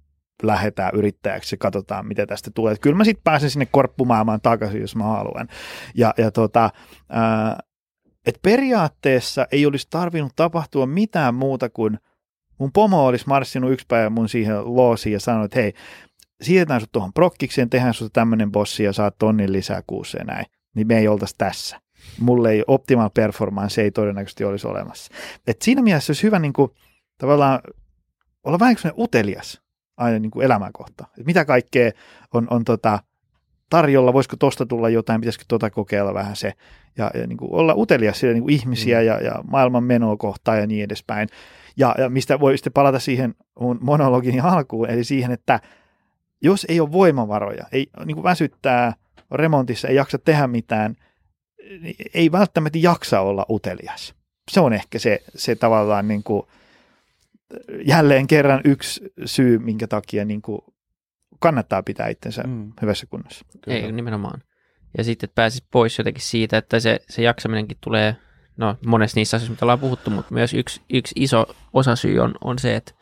lähdetään 0.42 0.90
yrittäjäksi 0.94 1.54
ja 1.54 1.58
katsotaan, 1.58 2.06
mitä 2.06 2.26
tästä 2.26 2.50
tulee. 2.54 2.76
Kyllä 2.80 2.96
mä 2.96 3.04
sitten 3.04 3.24
pääsen 3.24 3.50
sinne 3.50 3.66
korppumaailmaan 3.66 4.40
takaisin, 4.40 4.80
jos 4.80 4.96
mä 4.96 5.04
haluan. 5.04 5.48
Ja, 5.94 6.14
ja 6.18 6.30
tota, 6.30 6.70
ää, 7.08 7.58
et 8.26 8.38
periaatteessa 8.42 9.46
ei 9.52 9.66
olisi 9.66 9.86
tarvinnut 9.90 10.32
tapahtua 10.36 10.86
mitään 10.86 11.34
muuta 11.34 11.68
kuin 11.68 11.98
mun 12.58 12.72
pomo 12.72 13.06
olisi 13.06 13.28
marssinut 13.28 13.72
yksi 13.72 13.86
päivä 13.88 14.10
mun 14.10 14.28
siihen 14.28 14.76
loosiin 14.76 15.12
ja 15.12 15.20
sanonut, 15.20 15.44
että 15.44 15.60
hei, 15.60 15.72
siirretään 16.40 16.80
sut 16.80 16.92
tuohon 16.92 17.12
prokkikseen, 17.12 17.70
tehdään 17.70 17.94
sut 17.94 18.12
tämmöinen 18.12 18.52
bossi 18.52 18.84
ja 18.84 18.92
saat 18.92 19.18
tonnin 19.18 19.52
lisää 19.52 19.82
kuussa 19.86 20.18
ja 20.18 20.24
näin, 20.24 20.46
niin 20.74 20.86
me 20.86 20.98
ei 20.98 21.08
oltaisi 21.08 21.34
tässä. 21.38 21.80
Mulle 22.20 22.50
ei 22.50 22.64
optimal 22.66 23.10
performance 23.14 23.82
ei 23.82 23.90
todennäköisesti 23.90 24.44
olisi 24.44 24.66
olemassa. 24.66 25.12
Et 25.46 25.62
siinä 25.62 25.82
mielessä 25.82 26.10
olisi 26.10 26.22
hyvä 26.22 26.38
niin 26.38 26.52
kuin, 26.52 26.70
tavallaan 27.18 27.60
olla 28.44 28.58
vähän 28.58 28.76
utelias 28.98 29.62
aina 29.96 30.18
niin 30.18 30.30
kuin 30.30 30.44
elämänkohta. 30.44 31.06
Et 31.18 31.26
mitä 31.26 31.44
kaikkea 31.44 31.90
on, 32.34 32.46
on 32.50 32.64
tota, 32.64 32.98
tarjolla, 33.70 34.12
voisiko 34.12 34.36
tosta 34.36 34.66
tulla 34.66 34.88
jotain, 34.88 35.20
pitäisikö 35.20 35.44
tota 35.48 35.70
kokeilla 35.70 36.14
vähän 36.14 36.36
se, 36.36 36.52
ja, 36.98 37.10
ja 37.14 37.26
niin 37.26 37.36
kuin 37.36 37.52
olla 37.52 37.74
utelias 37.74 38.20
sille 38.20 38.34
niin 38.34 38.42
kuin 38.42 38.54
ihmisiä 38.54 39.00
mm. 39.00 39.06
ja, 39.06 39.20
ja 39.20 39.42
maailman 39.50 39.84
menoa 39.84 40.16
kohtaan 40.16 40.58
ja 40.58 40.66
niin 40.66 40.84
edespäin. 40.84 41.28
Ja, 41.76 41.94
ja 41.98 42.08
mistä 42.08 42.40
voi 42.40 42.58
sitten 42.58 42.72
palata 42.72 42.98
siihen 42.98 43.34
mun 43.60 43.78
monologin 43.80 44.42
alkuun, 44.42 44.90
eli 44.90 45.04
siihen, 45.04 45.32
että 45.32 45.60
jos 46.42 46.66
ei 46.68 46.80
ole 46.80 46.92
voimavaroja, 46.92 47.66
ei 47.72 47.86
niin 48.04 48.14
kuin 48.14 48.24
väsyttää 48.24 48.94
remontissa, 49.30 49.88
ei 49.88 49.96
jaksa 49.96 50.18
tehdä 50.18 50.46
mitään, 50.46 50.96
niin 51.80 51.96
ei 52.14 52.32
välttämättä 52.32 52.78
jaksa 52.78 53.20
olla 53.20 53.46
utelias. 53.50 54.14
Se 54.50 54.60
on 54.60 54.72
ehkä 54.72 54.98
se, 54.98 55.22
se 55.34 55.54
tavallaan 55.54 56.08
niin 56.08 56.22
kuin, 56.22 56.42
jälleen 57.84 58.26
kerran 58.26 58.60
yksi 58.64 59.12
syy, 59.24 59.58
minkä 59.58 59.86
takia 59.86 60.24
niin 60.24 60.42
kuin 60.42 60.60
kannattaa 61.40 61.82
pitää 61.82 62.08
itsensä 62.08 62.42
mm. 62.42 62.72
hyvässä 62.82 63.06
kunnossa. 63.06 63.44
Kyllä. 63.64 63.78
Ei, 63.78 63.92
nimenomaan. 63.92 64.42
Ja 64.98 65.04
sitten, 65.04 65.26
että 65.26 65.34
pääsisi 65.34 65.64
pois 65.70 65.98
jotenkin 65.98 66.22
siitä, 66.22 66.58
että 66.58 66.80
se, 66.80 67.00
se 67.08 67.22
jaksaminenkin 67.22 67.78
tulee, 67.80 68.16
no 68.56 68.76
monessa 68.86 69.16
niissä 69.16 69.36
asioissa, 69.36 69.52
mitä 69.52 69.64
ollaan 69.64 69.80
puhuttu, 69.80 70.10
mutta 70.10 70.34
myös 70.34 70.54
yksi, 70.54 70.80
yksi 70.92 71.14
iso 71.16 71.46
osasyy 71.72 72.20
on, 72.20 72.34
on 72.44 72.58
se, 72.58 72.76
että 72.76 72.92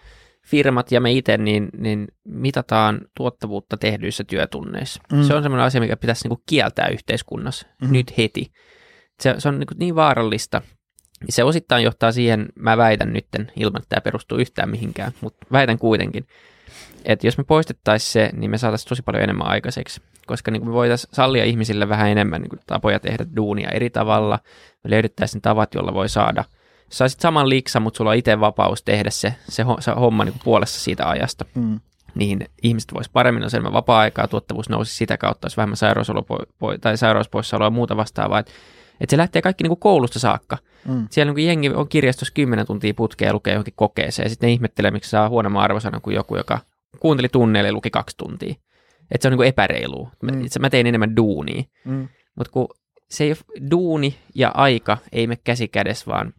firmat 0.46 0.92
ja 0.92 1.00
me 1.00 1.12
itse 1.12 1.36
niin, 1.36 1.68
niin 1.78 2.08
mitataan 2.24 3.00
tuottavuutta 3.16 3.76
tehdyissä 3.76 4.24
työtunneissa. 4.24 5.02
Mm. 5.12 5.22
Se 5.22 5.34
on 5.34 5.42
semmoinen 5.42 5.66
asia, 5.66 5.80
mikä 5.80 5.96
pitäisi 5.96 6.24
niin 6.24 6.36
kuin 6.36 6.44
kieltää 6.48 6.88
yhteiskunnassa 6.88 7.66
mm. 7.82 7.92
nyt 7.92 8.18
heti. 8.18 8.52
Se, 9.20 9.34
se 9.38 9.48
on 9.48 9.58
niin, 9.58 9.66
kuin 9.66 9.78
niin 9.78 9.94
vaarallista. 9.94 10.62
Se 11.28 11.44
osittain 11.44 11.84
johtaa 11.84 12.12
siihen, 12.12 12.46
mä 12.54 12.76
väitän 12.76 13.12
nytten, 13.12 13.52
ilman 13.56 13.82
että 13.82 13.88
tämä 13.88 14.00
perustuu 14.00 14.38
yhtään 14.38 14.70
mihinkään, 14.70 15.12
mutta 15.20 15.46
väitän 15.52 15.78
kuitenkin, 15.78 16.26
että 17.04 17.26
jos 17.26 17.38
me 17.38 17.44
poistettaisiin 17.44 18.12
se, 18.12 18.30
niin 18.32 18.50
me 18.50 18.58
saataisiin 18.58 18.88
tosi 18.88 19.02
paljon 19.02 19.22
enemmän 19.22 19.46
aikaiseksi. 19.46 20.00
Koska 20.26 20.50
niin 20.50 20.66
me 20.66 20.72
voitaisiin 20.72 21.10
sallia 21.14 21.44
ihmisille 21.44 21.88
vähän 21.88 22.08
enemmän 22.08 22.40
niin 22.40 22.50
kuin 22.50 22.60
tapoja 22.66 23.00
tehdä 23.00 23.26
duunia 23.36 23.68
eri 23.68 23.90
tavalla. 23.90 24.38
Me 24.84 24.90
löydettäisiin 24.90 25.42
tavat, 25.42 25.74
joilla 25.74 25.94
voi 25.94 26.08
saada– 26.08 26.44
saisit 26.90 27.20
saman 27.20 27.48
liksa, 27.48 27.80
mutta 27.80 27.98
sulla 27.98 28.10
on 28.10 28.16
itse 28.16 28.40
vapaus 28.40 28.82
tehdä 28.82 29.10
se, 29.10 29.34
se, 29.48 29.64
se 29.80 29.90
homma 29.90 30.24
niin 30.24 30.32
kuin 30.32 30.42
puolessa 30.44 30.80
siitä 30.80 31.08
ajasta. 31.08 31.44
Mm. 31.54 31.80
Niin 32.14 32.46
ihmiset 32.62 32.94
vois 32.94 33.08
paremmin, 33.08 33.44
on 33.44 33.50
enemmän 33.52 33.72
vapaa-aikaa, 33.72 34.28
tuottavuus 34.28 34.68
nousi 34.68 34.94
sitä 34.94 35.16
kautta, 35.16 35.46
olisi 35.46 35.56
vähemmän 35.56 35.76
tai 36.80 36.96
sairauspoissaoloa 36.96 37.66
ja 37.66 37.70
muuta 37.70 37.96
vastaavaa. 37.96 38.38
Että 38.38 38.52
et 39.00 39.10
se 39.10 39.16
lähtee 39.16 39.42
kaikki 39.42 39.64
niin 39.64 39.70
kuin 39.70 39.80
koulusta 39.80 40.18
saakka. 40.18 40.58
Mm. 40.88 41.06
Siellä 41.10 41.32
niin 41.32 41.46
jengi 41.46 41.68
on 41.68 41.88
kirjastossa 41.88 42.34
10 42.34 42.66
tuntia 42.66 42.94
putkea 42.94 43.28
ja 43.28 43.32
lukee 43.32 43.52
johonkin 43.52 43.74
kokeeseen, 43.76 44.26
ja 44.26 44.30
sitten 44.30 44.46
ne 44.46 44.52
ihmettelee, 44.52 44.90
miksi 44.90 45.10
saa 45.10 45.28
huonomman 45.28 45.62
arvosanan 45.62 46.00
kuin 46.00 46.16
joku, 46.16 46.36
joka 46.36 46.58
kuunteli 47.00 47.28
tunneille 47.28 47.68
ja 47.68 47.72
luki 47.72 47.90
kaksi 47.90 48.16
tuntia. 48.16 48.54
Että 49.10 49.22
se 49.22 49.28
on 49.28 49.32
niin 49.32 49.38
kuin 49.38 49.48
epäreilua. 49.48 50.10
Mm. 50.22 50.36
Mä, 50.36 50.42
mä 50.60 50.70
tein 50.70 50.86
enemmän 50.86 51.16
duunia. 51.16 51.62
Mm. 51.84 52.08
Mutta 52.34 52.52
kun 52.52 52.68
se 53.10 53.24
ei 53.24 53.30
ole 53.30 53.60
duuni 53.70 54.18
ja 54.34 54.50
aika 54.54 54.98
ei 55.12 55.26
me 55.26 55.36
käsi 55.36 55.68
kädessä, 55.68 56.06
vaan 56.06 56.32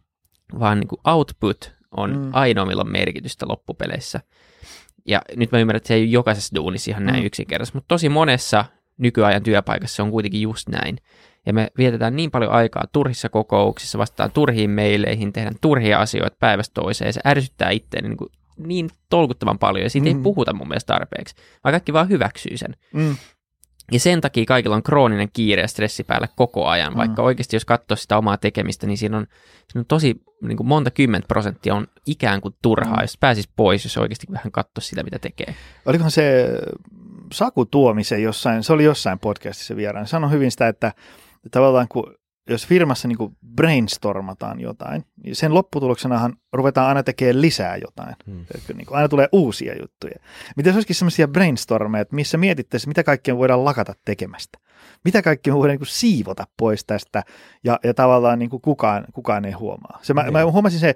vaan 0.60 0.80
niin 0.80 0.88
kuin 0.88 1.00
output 1.04 1.72
on 1.96 2.16
mm. 2.16 2.30
ainoa, 2.32 2.66
millä 2.66 2.80
on 2.80 2.92
merkitystä 2.92 3.46
loppupeleissä. 3.48 4.20
Ja 5.06 5.22
nyt 5.36 5.52
mä 5.52 5.58
ymmärrän, 5.58 5.76
että 5.76 5.88
se 5.88 5.94
ei 5.94 6.02
ole 6.02 6.08
jokaisessa 6.08 6.56
duunissa 6.56 6.90
ihan 6.90 7.06
näin 7.06 7.20
mm. 7.20 7.26
yksinkertaisesti, 7.26 7.76
mutta 7.76 7.88
tosi 7.88 8.08
monessa 8.08 8.64
nykyajan 8.98 9.42
työpaikassa 9.42 9.96
se 9.96 10.02
on 10.02 10.10
kuitenkin 10.10 10.40
just 10.40 10.68
näin. 10.68 10.98
Ja 11.46 11.52
me 11.52 11.70
vietetään 11.78 12.16
niin 12.16 12.30
paljon 12.30 12.52
aikaa 12.52 12.84
turhissa 12.92 13.28
kokouksissa, 13.28 13.98
vastaan 13.98 14.30
turhiin 14.32 14.70
meileihin, 14.70 15.32
tehdään 15.32 15.54
turhia 15.60 16.00
asioita 16.00 16.36
päivästä 16.40 16.74
toiseen, 16.74 17.08
ja 17.08 17.12
se 17.12 17.20
ärsyttää 17.26 17.70
itseäni 17.70 18.08
niin, 18.08 18.16
kuin 18.16 18.30
niin 18.56 18.90
tolkuttavan 19.08 19.58
paljon, 19.58 19.84
ja 19.84 19.90
siitä 19.90 20.10
mm. 20.10 20.16
ei 20.16 20.22
puhuta 20.22 20.52
mun 20.54 20.68
mielestä 20.68 20.94
tarpeeksi, 20.94 21.34
vaan 21.64 21.72
kaikki 21.72 21.92
vaan 21.92 22.08
hyväksyy 22.08 22.56
sen. 22.56 22.76
Mm. 22.92 23.16
Ja 23.92 24.00
sen 24.00 24.20
takia 24.20 24.44
kaikilla 24.44 24.76
on 24.76 24.82
krooninen 24.82 25.28
kiire 25.32 25.62
ja 25.62 25.68
stressi 25.68 26.04
päällä 26.04 26.28
koko 26.36 26.66
ajan, 26.66 26.96
vaikka 26.96 27.22
mm. 27.22 27.26
oikeasti 27.26 27.56
jos 27.56 27.64
katsoo 27.64 27.96
sitä 27.96 28.18
omaa 28.18 28.36
tekemistä, 28.36 28.86
niin 28.86 28.98
siinä 28.98 29.16
on, 29.16 29.26
siinä 29.68 29.80
on 29.80 29.86
tosi 29.86 30.22
niin 30.42 30.56
kuin 30.56 30.66
monta 30.66 30.90
kymmentä 30.90 31.28
prosenttia 31.28 31.74
on 31.74 31.86
ikään 32.06 32.40
kuin 32.40 32.54
turhaa, 32.62 32.96
mm. 32.96 33.02
jos 33.02 33.18
pääsisi 33.20 33.50
pois, 33.56 33.84
jos 33.84 33.98
oikeasti 33.98 34.26
vähän 34.32 34.52
katsoisi 34.52 34.88
sitä, 34.88 35.02
mitä 35.02 35.18
tekee. 35.18 35.54
Olikohan 35.86 36.10
se 36.10 36.48
Saku 37.32 37.66
Tuomisen 37.66 38.22
jossain, 38.22 38.62
se 38.62 38.72
oli 38.72 38.84
jossain 38.84 39.18
podcastissa 39.18 39.76
vieraan, 39.76 40.06
sanoi 40.06 40.30
hyvin 40.30 40.50
sitä, 40.50 40.68
että 40.68 40.92
tavallaan 41.50 41.88
kun 41.88 42.14
jos 42.50 42.66
firmassa 42.66 43.08
niin 43.08 43.36
brainstormataan 43.54 44.60
jotain, 44.60 45.04
niin 45.24 45.36
sen 45.36 45.54
lopputuloksenahan 45.54 46.36
ruvetaan 46.52 46.88
aina 46.88 47.02
tekemään 47.02 47.40
lisää 47.40 47.76
jotain. 47.76 48.16
Hmm. 48.26 48.46
Niin 48.74 48.86
kuin 48.86 48.96
aina 48.96 49.08
tulee 49.08 49.28
uusia 49.32 49.74
juttuja. 49.80 50.14
Miten 50.56 50.72
se 50.72 50.76
olisikin 50.76 50.96
sellaisia 50.96 51.28
brainstormeja, 51.28 52.04
missä 52.12 52.38
mietittäisiin, 52.38 52.90
mitä 52.90 53.04
kaikkea 53.04 53.36
voidaan 53.36 53.64
lakata 53.64 53.94
tekemästä 54.04 54.58
mitä 55.04 55.22
kaikki 55.22 55.50
me 55.50 55.56
voidaan 55.56 55.72
niin 55.72 55.78
kuin 55.78 55.88
siivota 55.88 56.44
pois 56.58 56.84
tästä 56.84 57.22
ja, 57.64 57.80
ja 57.84 57.94
tavallaan 57.94 58.38
niin 58.38 58.50
kuin 58.50 58.62
kukaan, 58.62 59.04
kukaan 59.12 59.44
ei 59.44 59.52
huomaa. 59.52 59.98
Se, 60.02 60.14
mä, 60.14 60.30
mä 60.30 60.44
huomasin 60.44 60.80
se, 60.80 60.94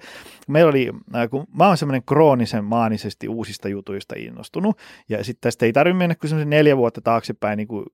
meillä 0.49 0.71
oli, 0.71 0.91
äh, 1.15 1.31
kun 1.31 1.47
mä 1.59 1.67
oon 1.67 1.77
semmoinen 1.77 2.03
kroonisen 2.07 2.65
maanisesti 2.65 3.29
uusista 3.29 3.69
jutuista 3.69 4.15
innostunut 4.19 4.79
ja 5.09 5.25
sitten 5.25 5.41
tästä 5.41 5.67
ei 5.67 5.73
tarvitse 5.73 5.99
mennä 5.99 6.15
kuin 6.15 6.29
semmoisen 6.29 6.51
neljä 6.51 6.77
vuotta 6.77 7.01
taaksepäin, 7.01 7.57
niin 7.57 7.69
kuin, 7.69 7.85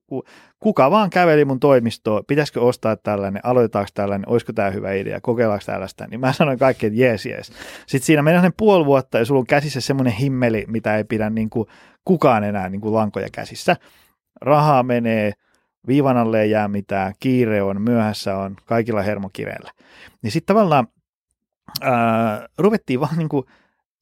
kuka 0.59 0.91
vaan 0.91 1.09
käveli 1.09 1.45
mun 1.45 1.59
toimistoon, 1.59 2.23
pitäisikö 2.27 2.61
ostaa 2.61 2.95
tällainen, 2.95 3.45
aloitetaanko 3.45 3.89
tällainen, 3.93 4.29
olisiko 4.29 4.53
tämä 4.53 4.69
hyvä 4.69 4.93
idea, 4.93 5.21
kokeillaanko 5.21 5.63
tällaista, 5.65 6.07
niin 6.07 6.19
mä 6.19 6.33
sanoin 6.33 6.59
kaikki, 6.59 6.85
että 6.85 6.99
jees, 6.99 7.25
jees. 7.25 7.51
Sitten 7.87 8.05
siinä 8.05 8.21
mennään 8.21 8.53
puoli 8.57 8.85
vuotta 8.85 9.17
ja 9.17 9.25
sulla 9.25 9.39
on 9.39 9.47
käsissä 9.47 9.81
semmoinen 9.81 10.13
himmeli, 10.13 10.65
mitä 10.67 10.97
ei 10.97 11.03
pidä 11.03 11.29
niin 11.29 11.49
kuin 11.49 11.67
kukaan 12.05 12.43
enää 12.43 12.69
niin 12.69 12.81
kuin 12.81 12.93
lankoja 12.93 13.27
käsissä. 13.31 13.75
Rahaa 14.41 14.83
menee, 14.83 15.33
viivan 15.87 16.17
alle 16.17 16.41
ei 16.41 16.51
jää 16.51 16.67
mitään, 16.67 17.13
kiire 17.19 17.61
on, 17.61 17.81
myöhässä 17.81 18.37
on, 18.37 18.55
kaikilla 18.65 19.01
hermokireillä. 19.01 19.71
Niin 20.21 20.31
sitten 20.31 20.55
tavallaan 20.55 20.87
ää, 21.81 22.47
ruvettiin 22.57 22.99
vaan 22.99 23.17
niin 23.17 23.29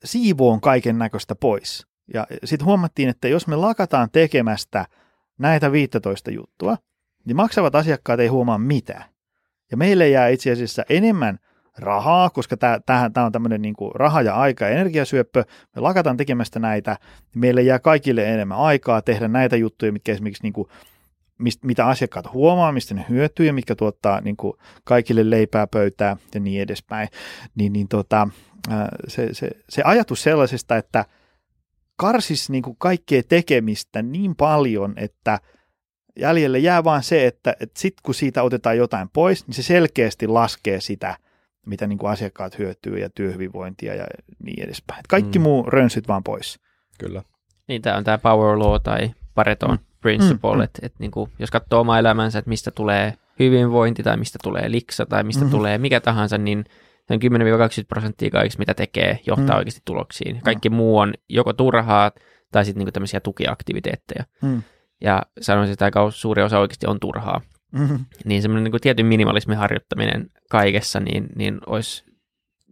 siivoon 0.04 0.62
kaiken 0.62 0.98
näköistä 0.98 1.36
pois. 1.36 1.88
Ja 2.14 2.28
sitten 2.44 2.66
huomattiin, 2.66 3.10
että 3.10 3.28
jos 3.28 3.48
me 3.48 3.56
lakataan 3.56 4.10
tekemästä 4.12 4.86
näitä 5.38 5.72
15 5.72 6.32
juttua, 6.32 6.78
niin 7.26 7.36
maksavat 7.36 7.76
asiakkaat 7.76 8.20
ei 8.20 8.28
huomaa 8.28 8.58
mitään. 8.58 9.04
Ja 9.72 9.78
meille 9.78 10.10
jää 10.10 10.28
itse 10.28 10.52
asiassa 10.52 10.84
enemmän 10.90 11.40
rahaa, 11.78 12.30
koska 12.30 12.58
tämä 12.86 13.26
on 13.26 13.32
tämmöinen 13.32 13.62
niin 13.62 13.76
raha 13.96 14.22
ja 14.22 14.36
aika 14.36 14.66
ja 14.66 14.72
energiasyöppö. 14.72 15.44
Me 15.76 15.82
lakataan 15.82 16.18
tekemästä 16.18 16.60
näitä, 16.60 16.98
niin 17.34 17.40
meille 17.40 17.62
jää 17.62 17.80
kaikille 17.80 18.34
enemmän 18.34 18.58
aikaa 18.58 19.02
tehdä 19.02 19.28
näitä 19.28 19.56
juttuja, 19.56 19.92
mitkä 19.92 20.12
esimerkiksi 20.12 20.44
niin 20.44 20.54
kuin 20.54 20.68
mist, 21.42 21.64
mitä 21.64 21.88
asiakkaat 21.88 22.34
huomaa, 22.34 22.72
mistä 22.72 22.94
ne 22.94 23.06
hyötyy 23.10 23.46
ja 23.46 23.54
mitkä 23.54 23.76
tuottaa 23.76 24.22
niin 24.22 24.38
kuin 24.38 24.54
kaikille 24.84 25.30
leipää 25.30 25.68
pöytää 25.68 26.18
ja 26.34 26.40
niin 26.40 26.62
edespäin, 26.62 27.08
niin, 27.56 27.74
niin 27.74 27.88
tota, 27.88 28.28
se, 29.08 29.34
se, 29.34 29.50
se 29.70 29.82
ajatus 29.86 30.24
sellaisesta, 30.24 30.78
että 30.78 31.06
karsis 31.96 32.50
niin 32.50 32.64
kuin 32.64 32.76
kaikkea 32.80 33.22
tekemistä 33.30 34.02
niin 34.02 34.36
paljon, 34.36 34.94
että 34.98 35.40
jäljelle 36.20 36.60
jää 36.60 36.84
vain 36.84 37.04
se, 37.04 37.28
että, 37.28 37.56
että 37.60 37.80
sitten 37.80 38.02
kun 38.04 38.16
siitä 38.16 38.44
otetaan 38.44 38.78
jotain 38.78 39.10
pois, 39.14 39.48
niin 39.48 39.56
se 39.56 39.64
selkeästi 39.64 40.28
laskee 40.28 40.82
sitä, 40.82 41.18
mitä 41.66 41.88
niin 41.88 41.98
kuin 41.98 42.12
asiakkaat 42.12 42.58
hyötyy 42.58 42.98
ja 42.98 43.10
työhyvinvointia 43.10 43.96
ja 43.96 44.06
niin 44.44 44.64
edespäin. 44.64 45.04
Kaikki 45.10 45.40
mm. 45.40 45.44
muu 45.44 45.64
rönsyt 45.64 46.08
vaan 46.08 46.24
pois. 46.24 46.60
Kyllä. 47.00 47.24
Niin, 47.68 47.82
tämä 47.82 47.98
on 47.98 48.04
tämä 48.04 48.18
power 48.18 48.60
law 48.60 48.82
tai 48.84 49.12
Pareton 49.36 49.72
mm 49.72 49.91
principle, 50.02 50.56
mm, 50.56 50.62
että 50.62 50.80
et, 50.84 50.94
niin 51.00 51.12
kuin, 51.12 51.32
jos 51.40 51.52
katsoo 51.52 51.80
omaa 51.80 52.00
elämänsä, 52.00 52.40
että 52.40 52.50
mistä 52.50 52.72
tulee 52.72 53.14
hyvinvointi 53.40 54.04
tai 54.04 54.18
mistä 54.18 54.40
tulee 54.44 54.72
liksa 54.72 55.06
tai 55.06 55.24
mistä 55.24 55.42
mm-hmm. 55.42 55.58
tulee 55.58 55.78
mikä 55.78 56.00
tahansa, 56.00 56.38
niin 56.38 56.66
se 57.08 57.14
on 57.14 57.20
10-20 57.20 57.86
prosenttia 57.88 58.30
kaikista, 58.30 58.60
mitä 58.60 58.74
tekee, 58.74 59.20
johtaa 59.28 59.56
mm. 59.56 59.58
oikeasti 59.58 59.82
tuloksiin. 59.86 60.42
Kaikki 60.44 60.70
mm. 60.70 60.76
muu 60.76 60.98
on 60.98 61.14
joko 61.30 61.54
turhaa 61.54 62.12
tai 62.52 62.66
sitten 62.66 62.80
niinku 62.80 62.92
tämmöisiä 62.92 63.20
tukiaktiviteetteja. 63.20 64.24
Mm. 64.42 64.64
Ja 65.02 65.22
sanoisin, 65.42 65.74
että 65.74 65.86
aika 65.86 66.12
suuri 66.12 66.44
osa 66.44 66.60
oikeasti 66.60 66.88
on 66.88 67.00
turhaa. 67.00 67.42
Mm-hmm. 67.72 68.06
Niin 68.26 68.42
semmoinen 68.42 68.72
niin 68.72 68.82
tietyn 68.82 69.06
minimalismin 69.06 69.58
harjoittaminen 69.58 70.30
kaikessa, 70.50 71.00
niin, 71.00 71.28
niin 71.36 71.58
olisi 71.66 72.11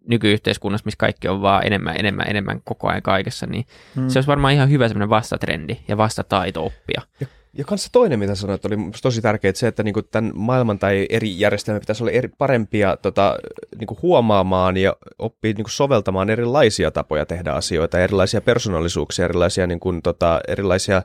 nykyyhteiskunnassa, 0.08 0.86
missä 0.86 0.98
kaikki 0.98 1.28
on 1.28 1.42
vaan 1.42 1.66
enemmän, 1.66 1.96
enemmän, 2.00 2.28
enemmän 2.30 2.62
koko 2.64 2.88
ajan 2.88 3.02
kaikessa, 3.02 3.48
niin 3.48 3.66
hmm. 3.96 4.10
se 4.10 4.20
olisi 4.20 4.28
varmaan 4.28 4.54
ihan 4.54 4.70
hyvä 4.70 4.88
semmoinen 4.88 5.10
vastatrendi 5.10 5.80
ja 5.88 5.98
vastataito 5.98 6.66
oppia. 6.66 7.02
Ja, 7.22 7.28
ja 7.54 7.64
kanssa 7.66 7.90
toinen, 7.92 8.20
mitä 8.20 8.36
sanoit, 8.36 8.66
oli 8.66 8.76
tosi 9.02 9.22
tärkeää, 9.22 9.54
se, 9.56 9.68
että 9.68 9.84
niinku 9.84 10.02
tämän 10.02 10.32
maailman 10.36 10.80
tai 10.80 11.08
eri 11.10 11.40
järjestelmät 11.40 11.82
pitäisi 11.82 12.04
olla 12.04 12.12
eri, 12.12 12.30
parempia 12.38 12.98
tota, 13.02 13.38
niinku 13.80 13.98
huomaamaan 14.02 14.78
ja 14.78 14.96
oppia 15.20 15.54
niinku 15.54 15.70
soveltamaan 15.70 16.30
erilaisia 16.30 16.92
tapoja 16.92 17.26
tehdä 17.26 17.52
asioita, 17.52 18.00
erilaisia 18.00 18.42
persoonallisuuksia, 18.42 19.26
erilaisia, 19.26 19.68
niinku, 19.68 19.94
tota, 20.04 20.42
erilaisia 20.48 21.02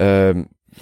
öö, 0.00 0.34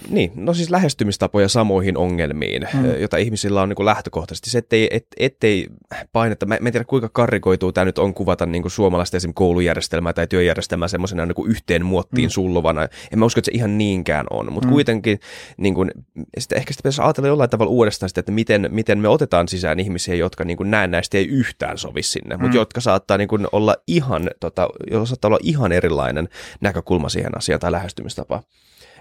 niin, 0.08 0.32
no 0.34 0.54
siis 0.54 0.70
lähestymistapoja 0.70 1.48
samoihin 1.48 1.96
ongelmiin, 1.96 2.68
mm. 2.74 3.00
jota 3.00 3.16
ihmisillä 3.16 3.62
on 3.62 3.68
niin 3.68 3.76
kuin 3.76 3.86
lähtökohtaisesti. 3.86 4.50
Se, 4.50 4.58
ettei, 4.58 4.88
et, 4.90 5.06
ettei 5.16 5.66
painetta, 6.12 6.46
mä, 6.46 6.58
mä 6.60 6.68
en 6.68 6.72
tiedä 6.72 6.84
kuinka 6.84 7.08
karrikoituu 7.12 7.72
tämä 7.72 7.84
nyt 7.84 7.98
on 7.98 8.14
kuvata 8.14 8.46
niin 8.46 8.62
kuin 8.62 8.72
suomalaista 8.72 9.16
esimerkiksi 9.16 9.38
koulujärjestelmää 9.38 10.12
tai 10.12 10.26
työjärjestelmää 10.26 10.88
semmoisena 10.88 11.26
niin 11.26 11.34
kuin 11.34 11.50
yhteen 11.50 11.86
muottiin 11.86 12.28
mm. 12.28 12.30
sulluvana. 12.30 12.88
En 13.12 13.18
mä 13.18 13.24
usko, 13.24 13.38
että 13.38 13.50
se 13.50 13.56
ihan 13.56 13.78
niinkään 13.78 14.26
on, 14.30 14.52
mutta 14.52 14.68
mm. 14.68 14.72
kuitenkin 14.72 15.20
niin 15.56 15.74
kuin, 15.74 15.90
sitten 16.38 16.58
ehkä 16.58 16.72
sitä 16.72 16.80
pitäisi 16.82 17.02
ajatella 17.02 17.28
jollain 17.28 17.50
tavalla 17.50 17.72
uudestaan 17.72 18.08
sitä, 18.08 18.20
että 18.20 18.32
miten, 18.32 18.68
miten 18.70 18.98
me 18.98 19.08
otetaan 19.08 19.48
sisään 19.48 19.80
ihmisiä, 19.80 20.14
jotka 20.14 20.44
niin 20.44 20.56
kuin 20.56 20.70
näennäisesti 20.70 21.18
ei 21.18 21.26
yhtään 21.26 21.78
sovi 21.78 22.02
sinne, 22.02 22.36
mm. 22.36 22.42
mutta 22.42 22.56
jotka 22.56 22.80
saattaa 22.80 23.18
niin 23.18 23.28
kuin 23.28 23.46
olla 23.52 23.76
ihan, 23.86 24.30
tota, 24.40 24.68
saattaa 25.04 25.28
olla 25.28 25.38
ihan 25.42 25.72
erilainen 25.72 26.28
näkökulma 26.60 27.08
siihen 27.08 27.38
asiaan 27.38 27.60
tai 27.60 27.72
lähestymistapa. 27.72 28.42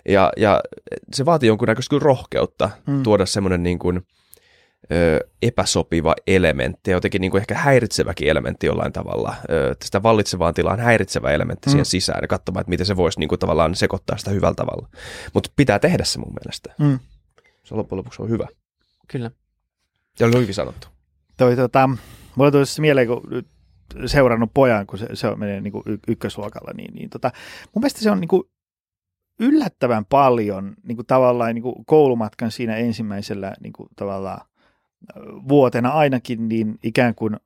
Ja, 0.09 0.31
ja 0.37 0.61
se 1.13 1.25
vaatii 1.25 1.47
jonkunnäköistä 1.47 1.89
kyllä 1.89 2.03
rohkeutta 2.03 2.69
mm. 2.87 3.03
tuoda 3.03 3.25
semmoinen 3.25 3.63
niin 3.63 3.79
kuin, 3.79 4.01
ö, 4.91 5.19
epäsopiva 5.41 6.15
elementti 6.27 6.91
ja 6.91 6.97
jotenkin 6.97 7.21
niin 7.21 7.31
kuin 7.31 7.41
ehkä 7.41 7.55
häiritseväkin 7.55 8.29
elementti 8.29 8.67
jollain 8.67 8.93
tavalla. 8.93 9.35
Ö, 9.49 9.75
sitä 9.83 10.03
vallitsevaan 10.03 10.53
tilaan 10.53 10.79
häiritsevä 10.79 11.31
elementti 11.31 11.69
mm. 11.69 11.71
siihen 11.71 11.85
sisään 11.85 12.19
ja 12.21 12.27
katsomaan, 12.27 12.61
että 12.61 12.69
miten 12.69 12.85
se 12.85 12.95
voisi 12.95 13.19
niin 13.19 13.29
kuin 13.29 13.39
tavallaan 13.39 13.75
sekoittaa 13.75 14.17
sitä 14.17 14.31
hyvällä 14.31 14.55
tavalla. 14.55 14.87
Mutta 15.33 15.51
pitää 15.55 15.79
tehdä 15.79 16.03
se 16.03 16.19
mun 16.19 16.33
mielestä. 16.43 16.73
Mm. 16.79 16.99
Se 17.63 17.75
loppujen 17.75 17.97
lopuksi 17.97 18.21
on 18.21 18.29
hyvä. 18.29 18.47
Kyllä. 19.07 19.31
Ja 20.19 20.27
oli 20.27 20.41
hyvin 20.41 20.53
sanottu. 20.53 20.87
Toi, 21.37 21.55
tota, 21.55 21.89
mulla 22.35 22.51
tuli 22.51 22.65
siis 22.65 22.79
mieleen, 22.79 23.07
kun 23.07 23.43
seurannut 24.05 24.51
pojan, 24.53 24.87
kun 24.87 24.99
se, 24.99 25.07
se 25.13 25.35
menee 25.35 25.61
niin 25.61 25.71
kuin 25.71 25.83
y- 25.85 25.99
ykkösluokalla, 26.07 26.71
niin, 26.77 26.93
niin 26.93 27.09
tota, 27.09 27.31
mun 27.75 27.81
mielestä 27.81 27.99
se 27.99 28.11
on 28.11 28.21
niin 28.21 28.27
kuin 28.27 28.43
yllättävän 29.39 30.05
paljon 30.05 30.73
niin 30.83 30.95
kuin 30.95 31.05
tavallaan 31.05 31.55
niin 31.55 31.63
kuin 31.63 31.85
koulumatkan 31.85 32.51
siinä 32.51 32.75
ensimmäisellä 32.75 33.53
niin 33.61 33.73
kuin 33.73 33.89
tavallaan 33.95 34.41
vuotena 35.47 35.89
ainakin 35.89 36.49
niin 36.49 36.79
ikään 36.83 37.15
kuin 37.15 37.37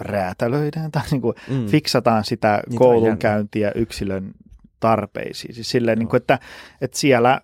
räätälöidään 0.00 0.90
tai 0.92 1.02
niin 1.10 1.20
kuin 1.20 1.34
mm. 1.50 1.66
fiksataan 1.66 2.24
sitä 2.24 2.62
niin 2.68 2.78
koulunkäyntiä 2.78 3.72
yksilön 3.74 4.32
tarpeisiin. 4.80 5.54
Siis 5.54 5.70
silleen, 5.70 5.98
niin 5.98 6.08
kuin, 6.08 6.18
että, 6.18 6.38
että 6.80 6.98
siellä, 6.98 7.40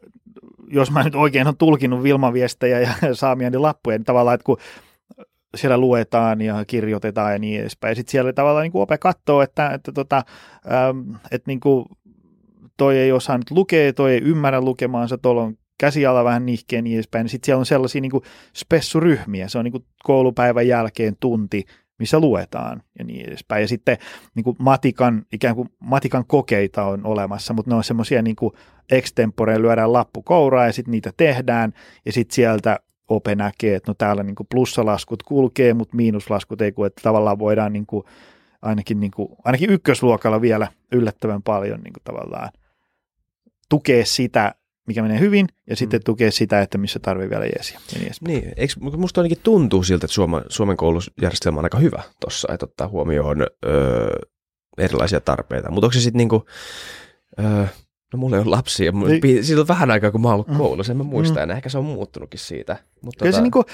jos 0.66 0.90
mä 0.90 1.02
nyt 1.02 1.14
oikein 1.14 1.46
olen 1.46 1.56
tulkinut 1.56 2.02
Vilma-viestejä 2.02 2.80
ja 2.80 2.88
saamiani 3.12 3.58
lappuja, 3.58 3.98
niin 3.98 4.04
tavallaan, 4.04 4.34
että 4.34 4.44
kun 4.44 4.58
siellä 5.56 5.78
luetaan 5.78 6.40
ja 6.40 6.64
kirjoitetaan 6.66 7.32
ja 7.32 7.38
niin 7.38 7.60
edespäin. 7.60 7.90
Ja 7.90 7.94
sitten 7.94 8.10
siellä 8.10 8.32
tavallaan 8.32 8.62
niin 8.62 8.72
kuin 8.72 8.82
ope 8.82 8.98
katsoo, 8.98 9.42
että, 9.42 9.70
että, 9.70 9.92
tota, 9.92 10.22
ähm, 10.72 11.14
että 11.30 11.50
niin 11.50 11.60
kuin 11.60 11.86
toi 12.82 12.98
ei 12.98 13.12
osaa 13.12 13.38
nyt 13.38 13.50
lukea, 13.50 13.92
toi 13.92 14.12
ei 14.12 14.20
ymmärrä 14.20 14.60
lukemaansa, 14.60 15.18
tuolla 15.18 15.42
on 15.42 15.58
käsiala 15.78 16.24
vähän 16.24 16.46
nihkeä 16.46 16.82
niin 16.82 16.94
edespäin. 16.94 17.28
Sitten 17.28 17.46
siellä 17.46 17.58
on 17.58 17.66
sellaisia 17.66 18.00
niin 18.00 18.10
kuin 18.10 18.24
spessuryhmiä, 18.56 19.48
se 19.48 19.58
on 19.58 19.64
niin 19.64 19.72
kuin 19.72 19.84
koulupäivän 20.02 20.68
jälkeen 20.68 21.16
tunti, 21.20 21.64
missä 21.98 22.20
luetaan 22.20 22.82
ja 22.98 23.04
niin 23.04 23.28
edespäin. 23.28 23.60
Ja 23.60 23.68
sitten 23.68 23.96
niin 24.34 24.44
kuin 24.44 24.56
matikan, 24.58 25.26
ikään 25.32 25.54
kuin 25.54 25.68
matikan 25.80 26.24
kokeita 26.26 26.84
on 26.84 27.06
olemassa, 27.06 27.54
mutta 27.54 27.70
ne 27.70 27.74
on 27.74 27.84
semmoisia 27.84 28.22
niin 28.22 28.36
kuin 28.36 28.52
extemporeen 28.90 29.62
lyödään 29.62 29.92
lappu 29.92 30.22
kouraa 30.22 30.66
ja 30.66 30.72
sitten 30.72 30.92
niitä 30.92 31.12
tehdään 31.16 31.72
ja 32.04 32.12
sitten 32.12 32.34
sieltä 32.34 32.78
ope 33.08 33.34
näkee, 33.34 33.74
että 33.74 33.90
no 33.90 33.94
täällä 33.94 34.22
niin 34.22 34.34
kuin 34.36 34.46
plussalaskut 34.50 35.22
kulkee, 35.22 35.74
mutta 35.74 35.96
miinuslaskut 35.96 36.60
ei, 36.60 36.72
kun 36.72 36.86
että 36.86 37.02
tavallaan 37.02 37.38
voidaan 37.38 37.72
niin 37.72 37.86
kuin, 37.86 38.04
ainakin, 38.62 39.00
niin 39.00 39.12
kuin, 39.16 39.28
ainakin 39.44 39.70
ykkösluokalla 39.70 40.40
vielä 40.40 40.68
yllättävän 40.92 41.42
paljon 41.42 41.80
niin 41.80 41.92
kuin 41.92 42.04
tavallaan 42.04 42.48
tukea 43.72 44.04
sitä, 44.04 44.54
mikä 44.86 45.02
menee 45.02 45.20
hyvin, 45.20 45.46
ja 45.70 45.76
sitten 45.76 46.00
mm. 46.00 46.04
tukea 46.04 46.30
sitä, 46.30 46.60
että 46.60 46.78
missä 46.78 46.98
tarvii 46.98 47.30
vielä 47.30 47.44
jeesiä. 47.44 47.80
niin, 48.00 48.12
niin 48.26 48.52
eikö, 48.56 48.74
musta 48.96 49.20
ainakin 49.20 49.38
tuntuu 49.42 49.82
siltä, 49.82 50.06
että 50.06 50.14
Suomen, 50.14 50.42
Suomen 50.48 50.76
koulutusjärjestelmä 50.76 51.58
on 51.58 51.64
aika 51.64 51.78
hyvä 51.78 52.02
tuossa, 52.20 52.52
että 52.52 52.66
ottaa 52.66 52.88
huomioon 52.88 53.46
öö, 53.66 54.18
erilaisia 54.78 55.20
tarpeita. 55.20 55.70
Mutta 55.70 55.86
onko 55.86 55.92
se 55.92 56.00
sitten 56.00 56.18
niinku, 56.18 56.44
öö, 57.38 57.66
no 58.12 58.16
mulla 58.16 58.36
ei 58.36 58.42
ole 58.42 58.50
lapsia, 58.50 58.92
niin. 58.92 59.44
siitä 59.44 59.60
on 59.60 59.68
vähän 59.68 59.90
aikaa, 59.90 60.10
kun 60.10 60.20
mä 60.20 60.28
oon 60.28 60.34
ollut 60.34 60.48
mm. 60.48 60.56
koulussa, 60.56 60.92
en 60.92 60.96
mä 60.96 61.02
muista 61.02 61.38
mm. 61.38 61.42
enää, 61.42 61.56
ehkä 61.56 61.68
se 61.68 61.78
on 61.78 61.84
muuttunutkin 61.84 62.40
siitä. 62.40 62.76
Mutta 63.02 63.18
Kyllä 63.18 63.32
tota... 63.32 63.36
se 63.36 63.42
niinku, 63.42 63.64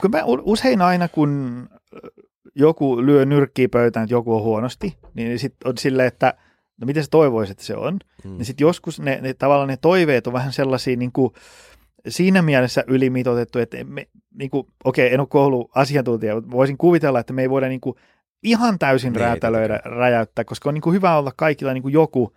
kun 0.00 0.10
mä 0.10 0.22
usein 0.24 0.82
aina, 0.82 1.08
kun 1.08 1.66
joku 2.54 3.06
lyö 3.06 3.24
nyrkkiä 3.24 3.68
pöytään, 3.68 4.04
että 4.04 4.14
joku 4.14 4.34
on 4.34 4.42
huonosti, 4.42 4.96
niin 5.14 5.38
sitten 5.38 5.70
on 5.70 5.78
silleen, 5.78 6.08
että– 6.08 6.34
no 6.80 6.86
miten 6.86 7.02
sä 7.02 7.08
toivoisit, 7.10 7.50
että 7.52 7.64
se 7.64 7.76
on, 7.76 7.98
mm. 8.24 8.30
niin 8.30 8.44
sitten 8.44 8.64
joskus 8.64 9.00
ne, 9.00 9.18
ne, 9.22 9.34
tavallaan 9.34 9.68
ne 9.68 9.76
toiveet 9.76 10.26
on 10.26 10.32
vähän 10.32 10.52
sellaisia 10.52 10.96
niin 10.96 11.12
kuin, 11.12 11.32
siinä 12.08 12.42
mielessä 12.42 12.84
ylimitoitettu, 12.86 13.58
että 13.58 13.84
me, 13.84 14.08
niin 14.38 14.50
kuin, 14.50 14.66
okei, 14.84 15.14
en 15.14 15.20
ole 15.20 15.28
kouluasiantuntija, 15.28 16.34
mutta 16.34 16.50
voisin 16.50 16.78
kuvitella, 16.78 17.20
että 17.20 17.32
me 17.32 17.42
ei 17.42 17.50
voida 17.50 17.68
niin 17.68 17.80
kuin, 17.80 17.96
ihan 18.42 18.78
täysin 18.78 19.12
niin, 19.12 19.20
räätälöidä, 19.20 19.80
räjäyttää, 19.84 20.44
koska 20.44 20.68
on 20.68 20.74
niin 20.74 20.82
kuin, 20.82 20.94
hyvä 20.94 21.16
olla 21.16 21.32
kaikilla 21.36 21.72
niin 21.72 21.82
kuin 21.82 21.92
joku 21.92 22.32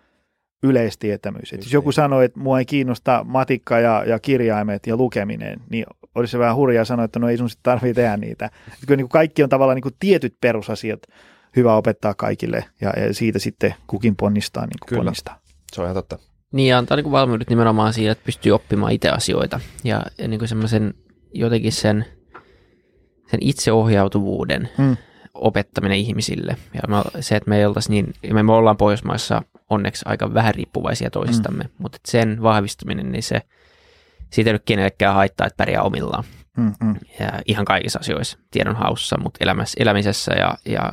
yleistietämys. 0.63 1.53
Että 1.53 1.65
jos 1.65 1.73
joku 1.73 1.91
sanoo, 1.91 2.21
että 2.21 2.39
mua 2.39 2.59
ei 2.59 2.65
kiinnosta 2.65 3.25
matikka 3.27 3.79
ja, 3.79 4.03
ja 4.05 4.19
kirjaimet 4.19 4.87
ja 4.87 4.97
lukeminen, 4.97 5.61
niin 5.69 5.85
olisi 6.15 6.31
se 6.31 6.39
vähän 6.39 6.55
hurjaa 6.55 6.85
sanoa, 6.85 7.05
että 7.05 7.19
no 7.19 7.29
ei 7.29 7.37
sun 7.37 7.49
sitten 7.49 7.63
tarvitse 7.63 8.01
tehdä 8.01 8.17
niitä. 8.17 8.45
Että 8.45 8.85
kyllä 8.87 8.97
niin 8.97 9.05
kuin 9.05 9.09
kaikki 9.09 9.43
on 9.43 9.49
tavallaan 9.49 9.75
niin 9.75 9.83
kuin 9.83 9.95
tietyt 9.99 10.35
perusasiat 10.41 11.01
hyvä 11.57 11.75
opettaa 11.75 12.13
kaikille 12.13 12.65
ja, 12.81 12.93
siitä 13.11 13.39
sitten 13.39 13.75
kukin 13.87 14.15
ponnistaa 14.15 14.63
niin 14.63 14.79
kuin 14.79 14.89
Kyllä. 14.89 14.99
ponnistaa. 14.99 15.39
Se 15.73 15.81
on 15.81 15.85
ihan 15.85 15.95
totta. 15.95 16.19
Niin 16.51 16.69
ja 16.69 16.77
antaa 16.77 16.97
niin 16.97 17.03
kuin 17.03 17.11
valmiudet 17.11 17.49
nimenomaan 17.49 17.93
siihen, 17.93 18.11
että 18.11 18.25
pystyy 18.25 18.51
oppimaan 18.51 18.91
itse 18.91 19.09
asioita 19.09 19.59
ja, 19.83 20.03
ja 20.17 20.27
niin 20.27 20.39
kuin 20.39 20.49
semmoisen 20.49 20.93
jotenkin 21.33 21.71
sen, 21.71 22.05
sen 23.31 23.39
itseohjautuvuuden 23.41 24.69
hmm. 24.77 24.97
opettaminen 25.33 25.97
ihmisille. 25.97 26.57
Ja 26.73 26.81
me, 26.87 27.21
se, 27.21 27.35
että 27.35 27.49
me 27.49 27.57
ei 27.57 27.65
oltaisi 27.65 27.89
niin, 27.89 28.13
me, 28.33 28.43
me 28.43 28.51
ollaan 28.51 28.77
Pohjoismaissa 28.77 29.41
onneksi 29.69 30.05
aika 30.07 30.33
vähän 30.33 30.55
riippuvaisia 30.55 31.09
toisistamme, 31.09 31.63
hmm. 31.63 31.73
mutta 31.77 31.97
sen 32.07 32.41
vahvistuminen, 32.41 33.11
niin 33.11 33.23
se, 33.23 33.41
siitä 34.29 34.49
ei 34.49 34.53
nyt 34.53 34.65
kenellekään 34.65 35.15
haittaa, 35.15 35.47
että 35.47 35.57
pärjää 35.57 35.83
omillaan. 35.83 36.23
Mm-hmm. 36.57 36.95
Ja 37.19 37.31
ihan 37.45 37.65
kaikissa 37.65 37.99
asioissa, 37.99 38.37
tiedonhaussa, 38.51 39.17
mutta 39.23 39.37
elämässä, 39.41 39.77
elämisessä 39.79 40.33
ja, 40.33 40.57
ja 40.65 40.91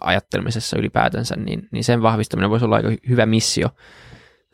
ajattelemisessa 0.00 0.78
ylipäätänsä, 0.78 1.36
niin, 1.36 1.68
niin 1.72 1.84
sen 1.84 2.02
vahvistaminen 2.02 2.50
voisi 2.50 2.64
olla 2.64 2.76
aika 2.76 2.88
hyvä 3.08 3.26
missio 3.26 3.68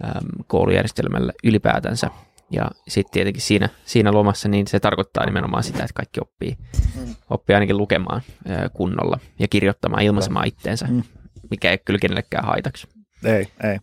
äm, 0.05 0.27
koulujärjestelmälle 0.47 1.33
ylipäätänsä. 1.45 2.11
Ja 2.51 2.71
sitten 2.89 3.13
tietenkin 3.13 3.43
siinä, 3.43 3.69
siinä 3.85 4.13
lomassa 4.13 4.49
niin 4.49 4.67
se 4.67 4.81
tarkoittaa 4.81 5.27
nimenomaan 5.27 5.63
sitä, 5.63 5.79
että 5.79 5.95
kaikki 5.95 6.21
oppii, 6.21 6.57
mm. 6.97 7.15
oppii 7.31 7.55
ainakin 7.55 7.77
lukemaan 7.77 8.23
ää, 8.49 8.69
kunnolla 8.69 9.19
ja 9.39 9.49
kirjoittamaan, 9.49 10.03
ilmaisemaan 10.03 10.47
itteensä, 10.47 10.87
mm. 10.87 11.03
mikä 11.51 11.71
ei 11.71 11.79
kyllä 11.79 11.99
kenellekään 11.99 12.45
haitaksi. 12.45 12.89
Ei, 13.25 13.49
ei. 13.63 13.79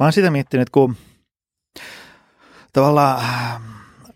Mä 0.00 0.06
oon 0.06 0.12
sitä 0.12 0.30
miettinyt, 0.30 0.70
kun 0.70 0.96
tavallaan 2.72 3.22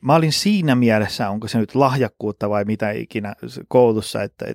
mä 0.05 0.14
olin 0.14 0.32
siinä 0.32 0.74
mielessä, 0.74 1.30
onko 1.30 1.48
se 1.48 1.59
nyt 1.59 1.74
lahjakkuutta 1.74 2.50
vai 2.50 2.64
mitä 2.64 2.90
ikinä 2.90 3.34
koulussa, 3.68 4.22
että, 4.22 4.46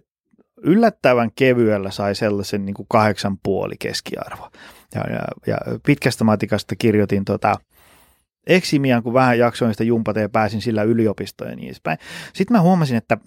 yllättävän 0.64 1.32
kevyellä 1.36 1.92
sai 1.92 2.16
sellaisen 2.16 2.66
niin 2.66 2.74
kuin 2.74 2.86
kahdeksan 2.90 3.38
puoli 3.44 3.76
keskiarvo. 3.80 4.50
Ja, 4.96 5.02
ja, 5.12 5.22
ja 5.48 5.58
pitkästä 5.86 6.24
matikasta 6.24 6.76
kirjoitin 6.76 7.26
tota, 7.26 7.56
eksimian, 8.48 9.04
kun 9.04 9.14
vähän 9.14 9.40
jaksoin 9.40 9.74
sitä 9.74 9.84
jumpata 9.84 10.20
ja 10.20 10.30
pääsin 10.30 10.62
sillä 10.62 10.84
yliopistoon 10.84 11.50
ja 11.50 11.56
niin 11.56 11.68
edespäin. 11.68 11.98
Sitten 12.34 12.58
mä 12.58 12.62
huomasin, 12.62 12.98
että, 12.98 13.18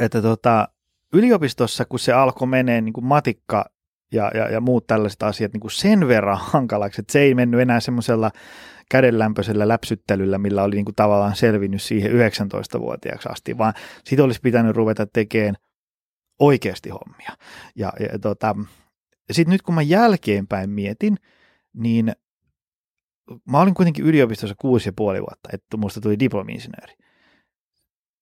että 0.00 0.22
tota, 0.22 0.68
yliopistossa, 1.12 1.84
kun 1.84 1.98
se 1.98 2.12
alkoi 2.12 2.48
menee 2.48 2.80
niin 2.80 2.92
kuin 2.92 3.04
matikka 3.04 3.70
ja, 4.12 4.30
ja, 4.34 4.50
ja 4.50 4.60
muut 4.60 4.86
tällaiset 4.86 5.22
asiat 5.22 5.52
niin 5.52 5.60
kuin 5.60 5.70
sen 5.70 6.08
verran 6.08 6.38
hankalaksi, 6.40 7.00
että 7.00 7.12
se 7.12 7.20
ei 7.20 7.34
mennyt 7.34 7.60
enää 7.60 7.80
semmoisella 7.80 8.30
kädenlämpöisellä 8.90 9.68
läpsyttelyllä, 9.68 10.38
millä 10.38 10.62
oli 10.62 10.74
niin 10.74 10.84
kuin 10.84 10.94
tavallaan 10.94 11.36
selvinnyt 11.36 11.82
siihen 11.82 12.12
19-vuotiaaksi 12.12 13.28
asti, 13.28 13.58
vaan 13.58 13.74
siitä 14.04 14.24
olisi 14.24 14.40
pitänyt 14.40 14.76
ruveta 14.76 15.06
tekemään 15.06 15.54
oikeasti 16.38 16.90
hommia. 16.90 17.32
Ja, 17.76 17.92
ja 18.00 18.18
tota, 18.18 18.56
sitten 19.30 19.52
nyt 19.52 19.62
kun 19.62 19.74
mä 19.74 19.82
jälkeenpäin 19.82 20.70
mietin, 20.70 21.16
niin 21.72 22.12
mä 23.50 23.60
olin 23.60 23.74
kuitenkin 23.74 24.04
yliopistossa 24.04 24.54
kuusi 24.58 24.88
ja 24.88 24.92
puoli 24.96 25.20
vuotta, 25.20 25.48
että 25.52 25.76
musta 25.76 26.00
tuli 26.00 26.18
diplomi-insinööri. 26.18 26.94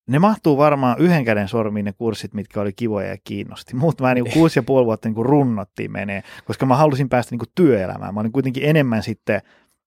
Ne 0.08 0.18
mahtuu 0.18 0.56
varmaan 0.56 0.98
yhden 0.98 1.24
käden 1.24 1.48
sormiin 1.48 1.84
ne 1.84 1.92
kurssit, 1.92 2.34
mitkä 2.34 2.60
oli 2.60 2.72
kivoja 2.72 3.08
ja 3.08 3.16
kiinnosti. 3.24 3.76
Mutta 3.76 4.04
mä 4.04 4.14
niin 4.14 4.32
kuusi 4.32 4.58
ja 4.58 4.62
puoli 4.62 4.86
vuotta 4.86 5.08
niin 5.08 5.26
runnottiin 5.26 5.92
menee, 5.92 6.22
koska 6.44 6.66
mä 6.66 6.76
halusin 6.76 7.08
päästä 7.08 7.34
niin 7.34 7.52
työelämään. 7.54 8.14
Mä 8.14 8.20
olin 8.20 8.32
kuitenkin 8.32 8.64
enemmän 8.64 9.02
sitten 9.02 9.40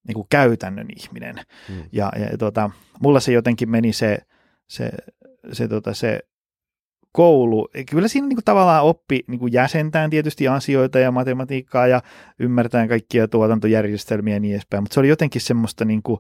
niin 0.07 0.15
kuin 0.15 0.27
käytännön 0.29 0.87
ihminen. 0.97 1.35
Mm. 1.69 1.83
Ja, 1.91 2.11
ja 2.31 2.37
tota, 2.37 2.69
mulla 3.01 3.19
se 3.19 3.31
jotenkin 3.31 3.69
meni 3.69 3.93
se, 3.93 4.17
se, 4.67 4.91
se, 5.51 5.67
tota, 5.67 5.93
se 5.93 6.19
koulu, 7.11 7.67
kyllä 7.91 8.07
siinä 8.07 8.27
niin 8.27 8.35
kuin 8.35 8.45
tavallaan 8.45 8.83
oppi 8.83 9.23
niin 9.27 9.39
kuin 9.39 9.53
jäsentään 9.53 10.09
tietysti 10.09 10.47
asioita 10.47 10.99
ja 10.99 11.11
matematiikkaa 11.11 11.87
ja 11.87 12.01
ymmärtää 12.39 12.87
kaikkia 12.87 13.27
tuotantojärjestelmiä 13.27 14.33
ja 14.33 14.39
niin 14.39 14.53
edespäin, 14.53 14.83
mutta 14.83 14.93
se 14.93 14.99
oli 14.99 15.07
jotenkin 15.07 15.41
semmoista 15.41 15.85
niin 15.85 16.03
kuin, 16.03 16.19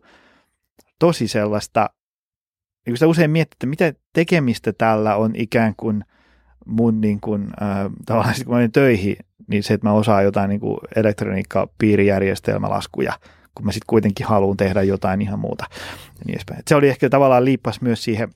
tosi 0.99 1.27
sellaista, 1.27 1.89
niin 2.85 2.97
sitä 2.97 3.07
usein 3.07 3.31
miettii, 3.31 3.55
että 3.55 3.67
mitä 3.67 3.93
tekemistä 4.13 4.73
tällä 4.73 5.15
on 5.15 5.35
ikään 5.35 5.73
kuin 5.77 6.03
mun 6.65 7.01
niin 7.01 7.21
kuin, 7.21 7.47
äh, 7.61 7.91
tavallaan 8.05 8.35
kun 8.43 8.53
mä 8.53 8.57
olin 8.57 8.71
töihin, 8.71 9.15
niin 9.47 9.63
se, 9.63 9.73
että 9.73 9.87
mä 9.87 9.93
osaan 9.93 10.23
jotain 10.23 10.49
niin 10.49 10.59
kuin 10.59 10.77
elektroniikka, 10.95 11.67
piirijärjestelmälaskuja, 11.77 13.13
kun 13.55 13.65
mä 13.65 13.71
sitten 13.71 13.87
kuitenkin 13.87 14.25
haluan 14.25 14.57
tehdä 14.57 14.83
jotain 14.83 15.21
ihan 15.21 15.39
muuta. 15.39 15.65
Ja 15.69 16.25
niin 16.25 16.35
edespäin. 16.35 16.63
Se 16.67 16.75
oli 16.75 16.89
ehkä 16.89 17.09
tavallaan 17.09 17.45
liippas 17.45 17.81
myös 17.81 18.03
siihen 18.03 18.29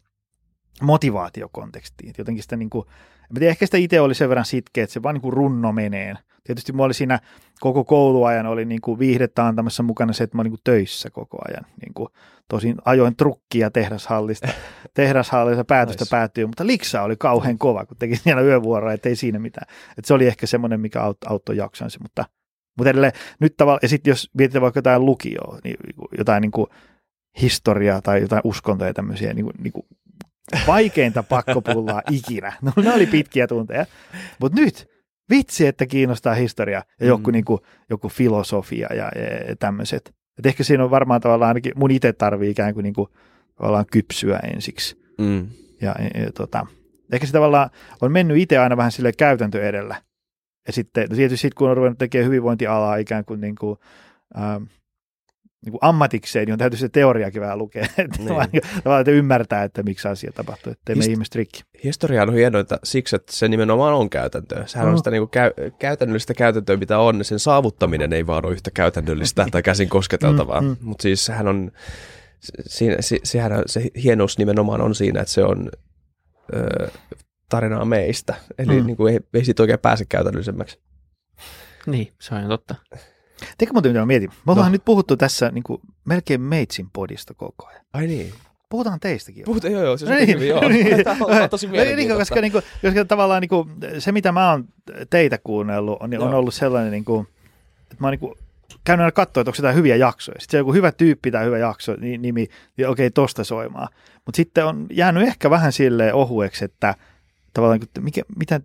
motivaatiokontekstiin. 0.82 2.10
Et 2.10 2.18
jotenkin 2.18 2.44
sitä 2.44 2.56
niin 2.56 2.70
kuin, 2.70 2.86
en 3.30 3.40
tiedä, 3.40 3.50
ehkä 3.52 3.66
sitä 3.66 3.78
itse 3.78 4.02
oli 4.02 4.16
sen 4.16 4.30
verran 4.30 4.46
sitkeä, 4.46 4.84
että 4.84 4.94
se 4.94 5.04
vaan 5.04 5.16
niin 5.16 5.22
kuin 5.22 5.34
runno 5.34 5.72
menee. 5.72 6.16
Tietysti 6.46 6.74
mä 6.74 6.84
oli 6.84 6.94
siinä 6.94 7.20
koko 7.60 7.84
kouluajan 7.84 8.46
oli 8.46 8.66
niin 8.66 8.82
kuin 8.82 9.00
viihdettä 9.00 9.48
antamassa 9.48 9.84
mukana 9.84 10.14
se, 10.14 10.24
että 10.24 10.38
mä 10.38 10.42
olin 10.42 10.50
niin 10.50 10.58
kuin 10.58 10.64
töissä 10.64 11.10
koko 11.10 11.38
ajan. 11.48 11.66
Niin 11.82 11.94
kuin, 11.94 12.10
tosin 12.48 12.76
ajoin 12.86 13.16
trukkia 13.16 13.72
tehdashallista, 13.72 14.48
tehdashallista 14.94 15.66
päätöstä 15.66 16.04
nice. 16.04 16.12
päättyy, 16.12 16.46
mutta 16.46 16.68
liksa 16.68 17.02
oli 17.02 17.16
kauhean 17.18 17.58
kova, 17.58 17.86
kun 17.86 17.98
teki 17.98 18.16
siellä 18.16 18.42
yövuoroa, 18.42 18.94
että 18.94 19.10
ei 19.10 19.16
siinä 19.16 19.40
mitään. 19.40 19.68
Et 19.98 20.06
se 20.06 20.14
oli 20.14 20.28
ehkä 20.28 20.48
semmoinen, 20.48 20.80
mikä 20.80 21.02
auttoi 21.26 21.58
jaksansa, 21.58 22.00
mutta, 22.02 22.26
mutta 22.78 22.90
edelleen 22.90 23.14
nyt 23.40 23.58
tavallaan, 23.58 23.80
ja 23.82 23.90
sitten 23.90 24.12
jos 24.12 24.30
mietitään 24.38 24.62
vaikka 24.62 24.78
jotain 24.78 25.06
lukioa, 25.06 25.60
niin 25.64 25.76
jotain 26.18 26.42
niin 26.42 26.52
kuin 26.52 26.68
historiaa 27.42 28.02
tai 28.02 28.22
jotain 28.22 28.42
uskontoja 28.44 28.94
tämmöisiä, 28.94 29.34
niin 29.34 29.46
kuin, 29.46 29.56
niin 29.64 29.74
kuin 29.74 29.86
vaikeinta 30.68 31.24
pakkopullaa 31.24 32.02
ikinä. 32.12 32.54
No 32.62 32.72
ne 32.78 32.94
oli 32.94 33.06
pitkiä 33.06 33.48
tunteja. 33.48 33.86
Mutta 34.40 34.62
nyt, 34.62 34.95
vitsi, 35.30 35.68
että 35.68 35.86
kiinnostaa 35.86 36.34
historia 36.34 36.84
ja 37.00 37.08
joku, 37.08 37.30
mm. 37.30 37.34
niin 37.34 37.46
kuin, 37.46 37.62
joku 37.90 38.10
filosofia 38.10 38.88
ja, 38.94 39.12
ja 39.48 39.56
tämmöiset. 39.60 40.14
Et 40.40 40.46
ehkä 40.46 40.64
siinä 40.64 40.84
on 40.84 40.92
varmaan 40.92 41.22
tavallaan 41.22 41.48
ainakin 41.48 41.74
mun 41.76 41.92
itse 41.92 42.14
tarvii 42.14 42.50
ikään 42.50 42.74
kuin, 42.74 42.84
niin 42.84 42.94
kuin 42.94 43.08
tavallaan 43.56 43.86
kypsyä 43.92 44.40
ensiksi. 44.54 45.06
Mm. 45.18 45.48
Ja, 45.82 45.96
ja, 46.00 46.22
ja 46.22 46.32
tota, 46.32 46.68
ehkä 47.12 47.28
se 47.28 47.34
tavallaan 47.34 47.70
on 48.02 48.12
mennyt 48.12 48.38
itse 48.38 48.58
aina 48.58 48.78
vähän 48.78 48.92
sille 48.92 49.12
käytäntö 49.12 49.68
edellä. 49.68 49.96
Ja 50.68 50.74
sitten 50.74 51.08
no 51.10 51.16
tietysti 51.16 51.42
sit, 51.42 51.54
kun 51.54 51.70
on 51.70 51.78
ruvennut 51.78 51.98
tekemään 51.98 52.28
hyvinvointialaa 52.28 52.96
ikään 52.96 53.26
kuin, 53.26 53.42
niin 53.42 53.56
kuin 53.56 53.80
ähm, 54.38 54.64
niin 55.66 55.72
kuin 55.72 55.80
ammatikseen, 55.82 56.46
niin 56.46 56.54
on 56.54 56.60
täytyy 56.60 56.80
se 56.80 56.90
teoriakin 56.90 57.42
vähän 57.42 57.58
lukea, 57.58 57.84
että 57.98 58.18
niin. 58.18 58.28
tavallaan 58.28 59.02
että 59.02 59.12
ymmärtää, 59.12 59.64
että 59.64 59.84
miksi 59.84 60.08
asia 60.08 60.32
tapahtuu, 60.32 60.72
että 60.72 60.94
Hist- 60.94 60.98
me 60.98 61.06
ihmiset 61.06 61.36
rikki. 61.36 61.64
Historia 61.84 62.24
on 62.24 62.34
hienointa 62.34 62.80
siksi, 62.84 63.16
että 63.16 63.34
se 63.34 63.48
nimenomaan 63.48 63.94
on 63.94 64.10
käytäntöä. 64.10 64.68
Sehän 64.68 64.88
mm. 64.88 64.92
on 64.92 64.98
sitä 64.98 65.12
niin 65.12 65.22
kuin 65.22 65.32
käy- 65.32 65.72
käytännöllistä 65.80 66.34
käytäntöä, 66.34 66.78
mitä 66.78 67.00
on, 67.00 67.18
niin 67.18 67.26
sen 67.26 67.40
saavuttaminen 67.40 68.14
ei 68.14 68.28
vaan 68.28 68.46
ole 68.46 68.54
yhtä 68.54 68.72
käytännöllistä 68.72 69.46
tai 69.52 69.64
käsin 69.64 69.90
kosketeltavaa, 69.90 70.62
mm, 70.62 70.68
mm. 70.68 70.78
mutta 70.82 71.02
siis 71.02 71.26
sehän 71.26 71.48
on, 71.48 71.72
siinä, 72.66 72.96
se, 73.00 73.20
sehän, 73.24 73.64
se 73.66 73.82
hienous 74.04 74.38
nimenomaan 74.38 74.82
on 74.82 74.96
siinä, 74.96 75.22
että 75.22 75.34
se 75.34 75.44
on 75.44 75.70
ö, 76.56 76.88
tarinaa 77.50 77.86
meistä, 77.86 78.36
eli 78.58 78.80
mm. 78.80 78.86
niin 78.86 78.98
kuin 78.98 79.14
ei, 79.14 79.20
ei 79.34 79.46
siitä 79.46 79.64
oikein 79.64 79.80
pääse 79.80 80.06
käytännöllisemmäksi. 80.06 80.80
Niin, 81.86 82.14
se 82.22 82.36
on 82.36 82.48
totta. 82.48 82.76
Teikö 83.58 83.74
muuten 83.74 83.92
mitä 83.92 84.00
mä 84.00 84.06
mietin? 84.06 84.30
Me 84.46 84.52
ollaan 84.52 84.68
no. 84.68 84.72
nyt 84.72 84.86
puhuttu 84.86 85.18
tässä 85.18 85.52
niin 85.52 85.64
kuin, 85.64 85.82
melkein 86.06 86.42
Meitsin 86.42 86.90
podista 86.94 87.34
koko 87.34 87.68
ajan. 87.68 87.86
Ai 87.94 88.08
niin. 88.08 88.34
Puhutaan 88.70 89.00
teistäkin. 89.00 89.46
Puhutaan, 89.46 89.74
joo, 89.74 89.84
joo, 89.84 89.98
se 89.98 90.06
on 90.06 90.12
niin, 90.12 90.28
hyvin, 90.28 90.48
joo. 90.48 90.68
Niin. 90.70 91.04
Tämä 91.04 91.26
on 91.44 91.50
tosi 91.50 91.68
niin, 91.68 92.18
koska, 92.18 92.42
niin 92.42 92.52
kuin, 92.52 92.64
koska 92.82 93.06
tavallaan 93.06 93.42
niin 93.42 93.50
kuin, 93.50 93.70
se, 94.00 94.12
mitä 94.12 94.32
mä 94.32 94.52
oon 94.52 94.66
teitä 95.10 95.38
kuunnellut, 95.38 95.98
on, 96.00 96.22
on 96.22 96.34
ollut 96.34 96.54
sellainen, 96.54 96.92
niin 96.92 97.06
kuin, 97.06 97.28
että 97.82 97.96
mä 98.00 98.08
oon 98.08 98.12
niin 98.12 98.20
kuin, 98.20 98.34
käynyt 98.84 99.04
aina 99.04 99.12
katsoa, 99.12 99.42
että 99.42 99.50
onko 99.50 99.58
jotain 99.58 99.76
hyviä 99.76 99.96
jaksoja. 99.96 100.40
Sitten 100.40 100.52
se 100.52 100.58
on 100.58 100.60
joku 100.60 100.74
hyvä 100.74 100.92
tyyppi 100.92 101.32
tai 101.32 101.46
hyvä 101.46 101.58
jakso, 101.58 101.96
niin, 101.96 102.22
nimi, 102.22 102.48
niin 102.78 102.88
okei, 102.90 103.12
tosta 103.12 103.44
soimaan. 103.44 103.88
Mutta 104.26 104.36
sitten 104.36 104.66
on 104.66 104.88
jäänyt 104.92 105.28
ehkä 105.28 105.50
vähän 105.50 105.72
silleen 105.72 106.14
ohueksi, 106.14 106.66
että 106.66 106.96
tavallaan, 107.54 107.82
mikä, 108.00 108.22
mitä 108.36 108.62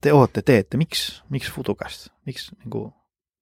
te 0.00 0.12
ootte, 0.12 0.42
teette, 0.42 0.76
miksi, 0.76 1.22
miksi 1.28 1.52
futukasta? 1.52 2.12
Miksi, 2.26 2.56
niin 2.58 2.70
kuin, 2.70 2.92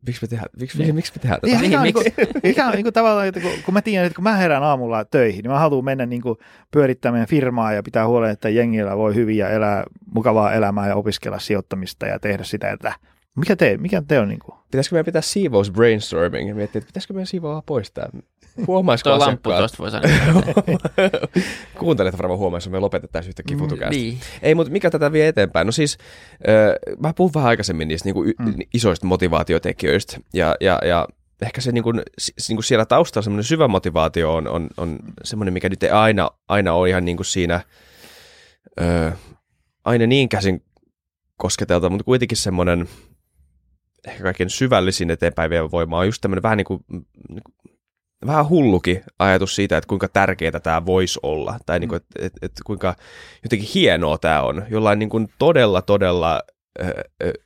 Miksi 0.06 0.22
me 0.22 0.28
tehdään, 0.28 0.48
miksi, 0.60 0.78
niin. 0.78 0.94
miksi 0.94 1.12
me 1.16 1.22
tehdään 1.22 1.40
tätä? 1.40 1.52
Niin, 1.52 1.60
mikä, 1.60 1.78
on, 1.78 1.82
niin 1.82 1.94
kuin, 1.94 2.06
mikä 2.42 2.66
on 2.66 2.72
niin 2.72 2.82
kuin, 2.82 2.92
tavallaan, 2.92 3.26
että 3.26 3.40
kun, 3.40 3.50
kun 3.64 3.74
mä 3.74 3.82
tiedän, 3.82 4.06
että 4.06 4.16
kun 4.16 4.24
mä 4.24 4.36
herään 4.36 4.62
aamulla 4.62 5.04
töihin, 5.04 5.42
niin 5.42 5.50
mä 5.50 5.58
haluan 5.58 5.84
mennä 5.84 6.06
niin 6.06 6.22
kuin, 6.22 6.38
pyörittämään 6.70 7.26
firmaa 7.26 7.72
ja 7.72 7.82
pitää 7.82 8.06
huolen, 8.06 8.30
että 8.30 8.48
jengillä 8.48 8.96
voi 8.96 9.14
hyvin 9.14 9.36
ja 9.36 9.48
elää 9.48 9.84
mukavaa 10.14 10.52
elämää 10.52 10.88
ja 10.88 10.96
opiskella 10.96 11.38
sijoittamista 11.38 12.06
ja 12.06 12.18
tehdä 12.18 12.44
sitä, 12.44 12.70
että 12.70 12.92
mikä 13.36 13.56
te, 13.56 13.76
mikä 13.76 14.02
te 14.08 14.20
on? 14.20 14.28
Niin 14.28 14.38
kuin? 14.38 14.58
Pitäisikö 14.70 14.94
meidän 14.94 15.04
pitää 15.04 15.22
siivous 15.22 15.70
brainstorming 15.70 16.48
ja 16.48 16.54
miettiä, 16.54 16.78
että 16.78 16.86
pitäisikö 16.86 17.14
meidän 17.14 17.26
siivoa 17.26 17.62
pois 17.66 17.90
tämä? 17.90 18.08
Huomaisiko 18.66 19.10
Tuo 19.10 19.18
lamppu 19.18 19.50
tuosta 19.50 19.78
voi 19.78 19.90
sanoa. 19.90 20.10
Kuuntelet 21.78 22.18
varmaan 22.18 22.38
huomaisi, 22.38 22.68
että 22.68 22.76
me 22.76 22.80
lopetettaisiin 22.80 23.30
yhtä 23.30 23.42
kifutukästä. 23.42 23.94
Mm, 23.94 24.00
niin. 24.00 24.18
Ei, 24.42 24.54
mutta 24.54 24.72
mikä 24.72 24.90
tätä 24.90 25.12
vie 25.12 25.28
eteenpäin? 25.28 25.66
No 25.66 25.72
siis, 25.72 25.98
äh, 26.48 26.96
mä 26.98 27.14
puhun 27.14 27.34
vähän 27.34 27.48
aikaisemmin 27.48 27.88
niistä 27.88 28.06
niin 28.06 28.14
kuin, 28.14 28.34
mm. 28.38 28.54
isoista 28.74 29.06
motivaatiotekijöistä 29.06 30.16
ja, 30.34 30.56
ja, 30.60 30.78
ja 30.84 31.08
ehkä 31.42 31.60
se 31.60 31.72
niin 31.72 31.84
kuin, 31.84 32.02
niin 32.48 32.56
kuin 32.56 32.64
siellä 32.64 32.86
taustalla 32.86 33.24
semmoinen 33.24 33.44
syvä 33.44 33.68
motivaatio 33.68 34.34
on, 34.34 34.48
on, 34.48 34.68
on 34.76 34.98
semmoinen, 35.24 35.54
mikä 35.54 35.68
nyt 35.68 35.82
ei 35.82 35.90
aina, 35.90 36.30
aina 36.48 36.72
ole 36.72 36.88
ihan 36.88 37.04
niin 37.04 37.16
kuin 37.16 37.26
siinä 37.26 37.60
ö, 38.80 39.12
aina 39.84 40.06
niin 40.06 40.28
käsin 40.28 40.64
kosketelta, 41.36 41.90
mutta 41.90 42.04
kuitenkin 42.04 42.38
semmoinen 42.38 42.88
ehkä 44.08 44.22
kaiken 44.22 44.50
syvällisin 44.50 45.10
eteenpäin 45.10 45.50
vielä 45.50 45.70
voima 45.70 45.98
on 45.98 46.06
just 46.06 46.20
tämmöinen 46.20 46.42
vähän 46.42 46.56
niin 46.56 46.64
kuin, 46.64 46.84
niin 47.28 47.42
kuin 47.44 47.54
vähän 48.26 48.48
hullukin 48.48 49.04
ajatus 49.18 49.54
siitä, 49.54 49.76
että 49.76 49.88
kuinka 49.88 50.08
tärkeää 50.08 50.60
tämä 50.62 50.86
voisi 50.86 51.20
olla, 51.22 51.58
tai 51.66 51.80
niin 51.80 51.88
kuin, 51.88 51.96
että, 51.96 52.26
että, 52.26 52.38
että 52.42 52.62
kuinka 52.66 52.94
jotenkin 53.42 53.68
hienoa 53.74 54.18
tämä 54.18 54.42
on. 54.42 54.64
Jollain 54.70 54.98
niin 54.98 55.08
kuin 55.08 55.28
todella, 55.38 55.82
todella 55.82 56.42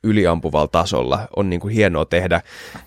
yliampuvalla 0.03 0.67
tasolla 0.67 1.27
on 1.35 1.49
niin 1.49 1.59
kuin 1.59 1.73
hienoa 1.73 2.05
tehdä 2.05 2.41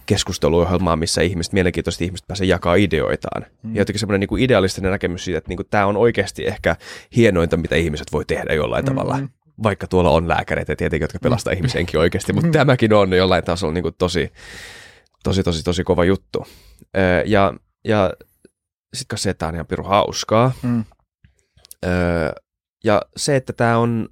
keskusteluohjelmaa, 0.07 0.97
missä 0.97 1.23
ihmiset, 1.23 1.53
mielenkiintoiset 1.53 2.03
ihmiset 2.03 2.27
pääsee 2.27 2.47
jakaa 2.47 2.75
ideoitaan. 2.75 3.47
Mm. 3.63 3.75
Ja 3.75 3.81
jotenkin 3.81 4.01
semmoinen 4.01 4.21
niin 4.21 4.29
kuin 4.29 4.43
idealistinen 4.43 4.91
näkemys 4.91 5.25
siitä, 5.25 5.39
että 5.39 5.49
niin 5.49 5.57
kuin 5.57 5.67
tämä 5.71 5.87
on 5.87 5.97
oikeasti 5.97 6.47
ehkä 6.47 6.77
hienointa, 7.17 7.57
mitä 7.57 7.77
ihmiset 7.77 8.13
voi 8.13 8.25
tehdä 8.25 8.55
jollain 8.55 8.85
mm-hmm. 8.85 8.99
tavalla. 8.99 9.29
Vaikka 9.63 9.87
tuolla 9.87 10.11
on 10.11 10.29
lääkäreitä 10.29 10.77
tietenkin, 10.77 11.05
jotka 11.05 11.19
pelastaa 11.23 11.53
mm. 11.53 11.57
ihmisenkin 11.57 12.01
oikeasti, 12.01 12.33
mutta 12.35 12.51
tämäkin 12.51 12.93
on 12.93 13.13
jollain 13.13 13.45
tasolla 13.45 13.75
niin 13.75 13.83
kuin 13.83 13.95
tosi, 13.99 14.33
tosi, 15.25 15.43
tosi, 15.43 15.63
tosi 15.63 15.85
kova 15.85 16.05
juttu. 16.05 16.47
Ja 17.25 17.55
ja 17.85 18.13
sitten 18.95 19.19
se, 19.19 19.31
että 19.31 19.39
tämä 19.39 19.49
on 19.49 19.55
ihan 19.55 19.67
piru 19.67 19.85
hauskaa. 19.85 20.53
Mm. 20.63 20.85
Öö, 21.87 22.33
ja 22.85 23.03
se, 23.17 23.37
että 23.37 23.53
tämä 23.53 23.79
on 23.79 24.09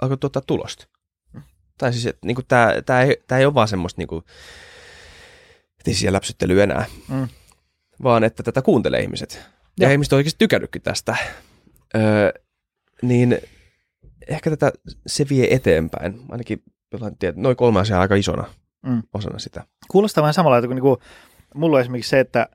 alkanut 0.00 0.20
tuottaa 0.20 0.42
tulosta. 0.46 0.86
Mm. 1.32 1.42
Tai 1.78 1.92
siis, 1.92 2.06
että 2.06 2.26
niinku, 2.26 2.42
tämä, 2.42 2.74
tämä, 2.86 3.02
ei, 3.02 3.22
tämä 3.26 3.38
ei 3.38 3.44
ole 3.44 3.54
vaan 3.54 3.68
semmoista, 3.68 4.00
niinku, 4.00 4.24
siellä 5.92 6.16
läpsyttely 6.16 6.62
enää, 6.62 6.84
mm. 7.08 7.28
vaan 8.02 8.24
että 8.24 8.42
tätä 8.42 8.62
kuuntelee 8.62 9.00
ihmiset. 9.00 9.42
Ja, 9.80 9.86
ja 9.86 9.92
ihmiset 9.92 10.12
on 10.12 10.16
oikeasti 10.16 10.38
tykännytkin 10.38 10.82
tästä. 10.82 11.16
Öö, 11.96 12.32
niin 13.02 13.38
ehkä 14.28 14.50
tätä 14.50 14.72
se 15.06 15.26
vie 15.30 15.54
eteenpäin. 15.54 16.20
Ainakin 16.28 16.62
jollain 16.92 17.16
tiedä, 17.18 17.34
noin 17.36 17.56
kolme 17.56 17.80
asiaa 17.80 18.00
aika 18.00 18.14
isona 18.14 18.44
mm. 18.82 19.02
osana 19.14 19.38
sitä. 19.38 19.64
Kuulostaa 19.88 20.22
vähän 20.22 20.34
samalla, 20.34 20.58
että 20.58 20.68
kun 20.68 20.76
niinku, 20.76 20.98
mulla 21.54 21.76
on 21.76 21.80
esimerkiksi 21.80 22.10
se, 22.10 22.20
että 22.20 22.48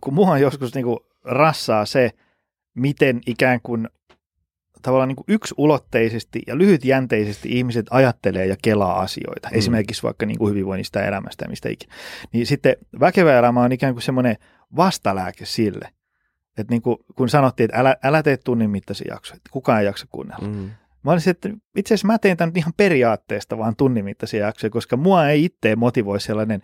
kun 0.00 0.14
mua 0.14 0.38
joskus 0.38 0.74
niin 0.74 0.84
kuin 0.84 0.98
rassaa 1.24 1.86
se, 1.86 2.10
miten 2.74 3.20
ikään 3.26 3.60
kuin 3.62 3.88
tavallaan 4.82 5.08
niin 5.08 5.16
kuin 5.16 5.24
yksiulotteisesti 5.28 6.42
ja 6.46 6.58
lyhytjänteisesti 6.58 7.48
ihmiset 7.48 7.86
ajattelee 7.90 8.46
ja 8.46 8.56
kelaa 8.62 9.00
asioita, 9.00 9.48
mm. 9.48 9.58
esimerkiksi 9.58 10.02
vaikka 10.02 10.26
niin 10.26 10.38
kuin 10.38 10.50
hyvinvoinnista 10.50 10.98
ja 10.98 11.06
elämästä 11.06 11.44
ja 11.44 11.48
mistä 11.48 11.68
ikinä. 11.68 11.94
Niin 12.32 12.46
sitten 12.46 12.76
väkevä 13.00 13.38
elämä 13.38 13.62
on 13.62 13.72
ikään 13.72 13.94
kuin 13.94 14.02
semmoinen 14.02 14.36
vastalääke 14.76 15.46
sille, 15.46 15.88
että 16.60 16.74
niin 16.74 16.82
kuin, 16.82 16.96
kun 17.16 17.28
sanottiin, 17.28 17.64
että 17.64 17.78
älä, 17.80 17.96
älä 18.02 18.22
tee 18.22 18.36
tunnin 18.36 18.70
mittaisia 18.70 19.14
jaksoja, 19.14 19.36
että 19.36 19.50
kukaan 19.52 19.80
ei 19.80 19.86
jaksa 19.86 20.06
kuunnella. 20.10 20.48
Mm. 20.48 20.70
Mä 21.02 21.12
olisin, 21.12 21.30
että 21.30 21.48
itse 21.76 21.94
asiassa 21.94 22.06
mä 22.06 22.18
teen 22.18 22.36
tämän 22.36 22.52
ihan 22.56 22.72
periaatteesta 22.76 23.58
vaan 23.58 23.76
tunnin 23.76 24.04
mittaisia 24.04 24.46
jaksoja, 24.46 24.70
koska 24.70 24.96
mua 24.96 25.28
ei 25.28 25.44
itse 25.44 25.76
motivoi 25.76 26.20
sellainen 26.20 26.62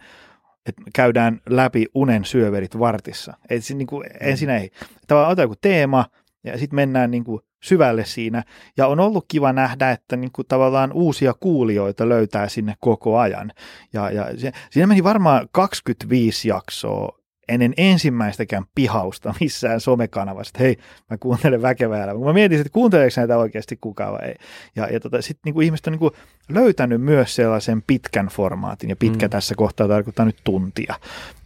että 0.66 0.82
käydään 0.94 1.40
läpi 1.48 1.86
unen 1.94 2.24
syöverit 2.24 2.78
vartissa. 2.78 3.34
Et 3.50 3.64
se, 3.64 3.74
niin 3.74 3.86
kuin, 3.86 4.04
ensin 4.20 4.50
ei. 4.50 4.70
Tavallaan 5.06 5.32
otetaan 5.32 5.44
joku 5.44 5.56
teema 5.60 6.06
ja 6.44 6.58
sitten 6.58 6.76
mennään 6.76 7.10
niin 7.10 7.24
kuin 7.24 7.40
syvälle 7.62 8.04
siinä. 8.04 8.42
Ja 8.76 8.86
on 8.86 9.00
ollut 9.00 9.24
kiva 9.28 9.52
nähdä, 9.52 9.90
että 9.90 10.16
niin 10.16 10.32
kuin 10.32 10.48
tavallaan 10.48 10.92
uusia 10.92 11.34
kuulijoita 11.40 12.08
löytää 12.08 12.48
sinne 12.48 12.74
koko 12.80 13.18
ajan. 13.18 13.52
Ja, 13.92 14.10
ja 14.10 14.38
se, 14.38 14.52
siinä 14.70 14.86
meni 14.86 15.04
varmaan 15.04 15.48
25 15.52 16.48
jaksoa 16.48 17.18
ennen 17.48 17.74
ensimmäistäkään 17.76 18.64
pihausta 18.74 19.34
missään 19.40 19.80
somekanavassa, 19.80 20.50
että 20.50 20.64
hei, 20.64 20.78
mä 21.10 21.18
kuuntelen 21.18 21.62
väkevää 21.62 22.04
elämää. 22.04 22.24
Mä 22.24 22.32
mietin, 22.32 22.60
että 22.60 22.72
kuunteleeko 22.72 23.14
näitä 23.16 23.38
oikeasti 23.38 23.76
kukaan 23.80 24.12
vai 24.12 24.28
ei. 24.28 24.34
Ja, 24.76 24.86
ja 24.86 25.00
tota, 25.00 25.22
sitten 25.22 25.52
niin 25.52 25.62
ihmiset 25.62 25.86
on 25.86 25.92
niin 25.92 25.98
kuin 25.98 26.12
löytänyt 26.48 27.00
myös 27.00 27.34
sellaisen 27.34 27.82
pitkän 27.86 28.26
formaatin, 28.26 28.90
ja 28.90 28.96
pitkä 28.96 29.26
mm. 29.26 29.30
tässä 29.30 29.54
kohtaa 29.54 29.88
tarkoittaa 29.88 30.26
nyt 30.26 30.40
tuntia. 30.44 30.94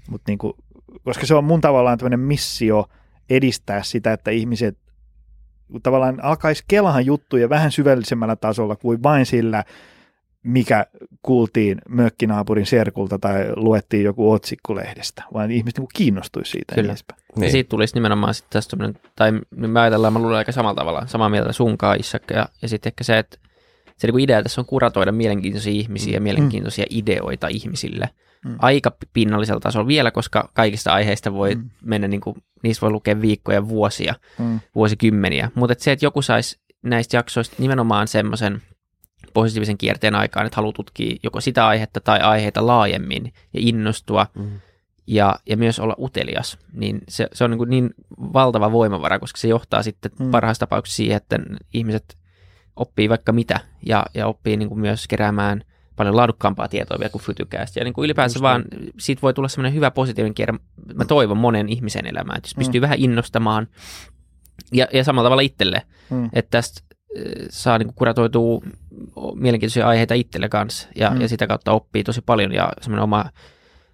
Mut 0.08 0.22
niin 0.26 0.38
kuin, 0.38 0.52
koska 1.04 1.26
se 1.26 1.34
on 1.34 1.44
mun 1.44 1.60
tavallaan 1.60 1.98
tämmöinen 1.98 2.20
missio 2.20 2.88
edistää 3.30 3.82
sitä, 3.82 4.12
että 4.12 4.30
ihmiset 4.30 4.78
tavallaan 5.82 6.24
alkaisi 6.24 6.64
kelahan 6.68 7.06
juttuja 7.06 7.48
vähän 7.48 7.72
syvällisemmällä 7.72 8.36
tasolla 8.36 8.76
kuin 8.76 9.02
vain 9.02 9.26
sillä, 9.26 9.64
mikä 10.42 10.86
kuultiin 11.22 11.78
mökkinaapurin 11.88 12.66
serkulta 12.66 13.18
tai 13.18 13.46
luettiin 13.56 14.04
joku 14.04 14.32
otsikkolehdestä, 14.32 15.22
vaan 15.34 15.50
ihmiset 15.50 15.78
niin 15.78 15.88
kiinnostuisi 15.94 16.50
siitä. 16.50 16.74
Kyllä. 16.74 16.94
Niin. 17.36 17.44
Ja 17.44 17.50
siitä 17.50 17.68
tulisi 17.68 17.94
nimenomaan 17.94 18.34
sitten 18.34 18.52
tästä 18.52 18.76
tai 19.16 19.32
me 19.50 19.80
ajatellaan, 19.80 20.12
mä 20.12 20.18
luulen 20.18 20.38
aika 20.38 20.52
samalla 20.52 20.74
tavalla, 20.74 21.06
samaa 21.06 21.28
mieltä 21.28 21.52
sunkaan 21.52 22.00
Issakka, 22.00 22.34
ja, 22.34 22.48
ja 22.62 22.68
sitten 22.68 22.90
ehkä 22.90 23.04
se, 23.04 23.18
että 23.18 23.38
se 23.96 24.06
niin 24.06 24.20
idea 24.20 24.42
tässä 24.42 24.60
on 24.60 24.66
kuratoida 24.66 25.12
mielenkiintoisia 25.12 25.72
ihmisiä 25.72 26.14
ja 26.14 26.20
mm. 26.20 26.24
mielenkiintoisia 26.24 26.84
mm. 26.90 26.98
ideoita 26.98 27.48
ihmisille 27.48 28.08
mm. 28.44 28.56
aika 28.58 28.96
pinnallisella 29.12 29.60
tasolla 29.60 29.86
vielä, 29.86 30.10
koska 30.10 30.50
kaikista 30.54 30.92
aiheista 30.92 31.32
voi 31.32 31.54
mm. 31.54 31.70
mennä, 31.84 32.08
niin 32.08 32.20
kuin, 32.20 32.36
niistä 32.62 32.80
voi 32.80 32.90
lukea 32.90 33.20
viikkoja, 33.20 33.68
vuosia, 33.68 34.14
mm. 34.38 34.60
vuosikymmeniä, 34.74 35.50
mutta 35.54 35.72
että 35.72 35.84
se, 35.84 35.92
että 35.92 36.06
joku 36.06 36.22
saisi 36.22 36.58
näistä 36.82 37.16
jaksoista 37.16 37.56
nimenomaan 37.58 38.08
semmoisen 38.08 38.62
positiivisen 39.34 39.78
kierteen 39.78 40.14
aikaan, 40.14 40.46
että 40.46 40.56
haluaa 40.56 40.72
tutkia 40.72 41.16
joko 41.22 41.40
sitä 41.40 41.66
aihetta 41.66 42.00
tai 42.00 42.20
aiheita 42.20 42.66
laajemmin 42.66 43.24
ja 43.24 43.60
innostua 43.62 44.26
mm. 44.34 44.60
ja, 45.06 45.36
ja 45.46 45.56
myös 45.56 45.78
olla 45.78 45.94
utelias, 45.98 46.58
niin 46.72 47.00
se, 47.08 47.28
se 47.32 47.44
on 47.44 47.50
niin, 47.50 47.58
kuin 47.58 47.70
niin 47.70 47.90
valtava 48.18 48.72
voimavara, 48.72 49.18
koska 49.18 49.38
se 49.38 49.48
johtaa 49.48 49.82
sitten 49.82 50.10
mm. 50.18 50.30
parhaassa 50.30 50.60
tapauksessa 50.60 50.96
siihen, 50.96 51.16
että 51.16 51.38
ihmiset 51.74 52.18
oppii 52.76 53.08
vaikka 53.08 53.32
mitä 53.32 53.60
ja, 53.86 54.06
ja 54.14 54.26
oppii 54.26 54.56
niin 54.56 54.68
kuin 54.68 54.80
myös 54.80 55.08
keräämään 55.08 55.64
paljon 55.96 56.16
laadukkaampaa 56.16 56.68
tietoa 56.68 56.98
vielä 56.98 57.10
kuin 57.10 57.22
Fytycast. 57.22 57.76
Ja 57.76 57.84
niin 57.84 57.94
kuin 57.94 58.04
ylipäänsä 58.04 58.36
Just 58.36 58.42
vaan 58.42 58.64
siitä 58.98 59.22
voi 59.22 59.34
tulla 59.34 59.48
semmoinen 59.48 59.74
hyvä 59.74 59.90
positiivinen 59.90 60.34
kierre, 60.34 60.54
mä 60.94 61.04
toivon 61.04 61.36
monen 61.36 61.68
ihmisen 61.68 62.06
elämään, 62.06 62.36
että 62.36 62.46
jos 62.46 62.56
mm. 62.56 62.60
pystyy 62.60 62.80
vähän 62.80 62.98
innostamaan 62.98 63.68
ja, 64.72 64.86
ja 64.92 65.04
samalla 65.04 65.26
tavalla 65.26 65.42
itselle, 65.42 65.82
mm. 66.10 66.30
että 66.32 66.50
tästä 66.50 66.80
saa 67.50 67.78
niin 67.78 67.94
kuratoitua 67.94 68.60
mielenkiintoisia 69.34 69.88
aiheita 69.88 70.14
itselle 70.14 70.48
kanssa 70.48 70.88
ja, 70.96 71.10
mm. 71.10 71.20
ja 71.20 71.28
sitä 71.28 71.46
kautta 71.46 71.72
oppii 71.72 72.04
tosi 72.04 72.20
paljon 72.20 72.52
ja 72.52 72.72
semmoinen 72.80 73.02
oma, 73.04 73.24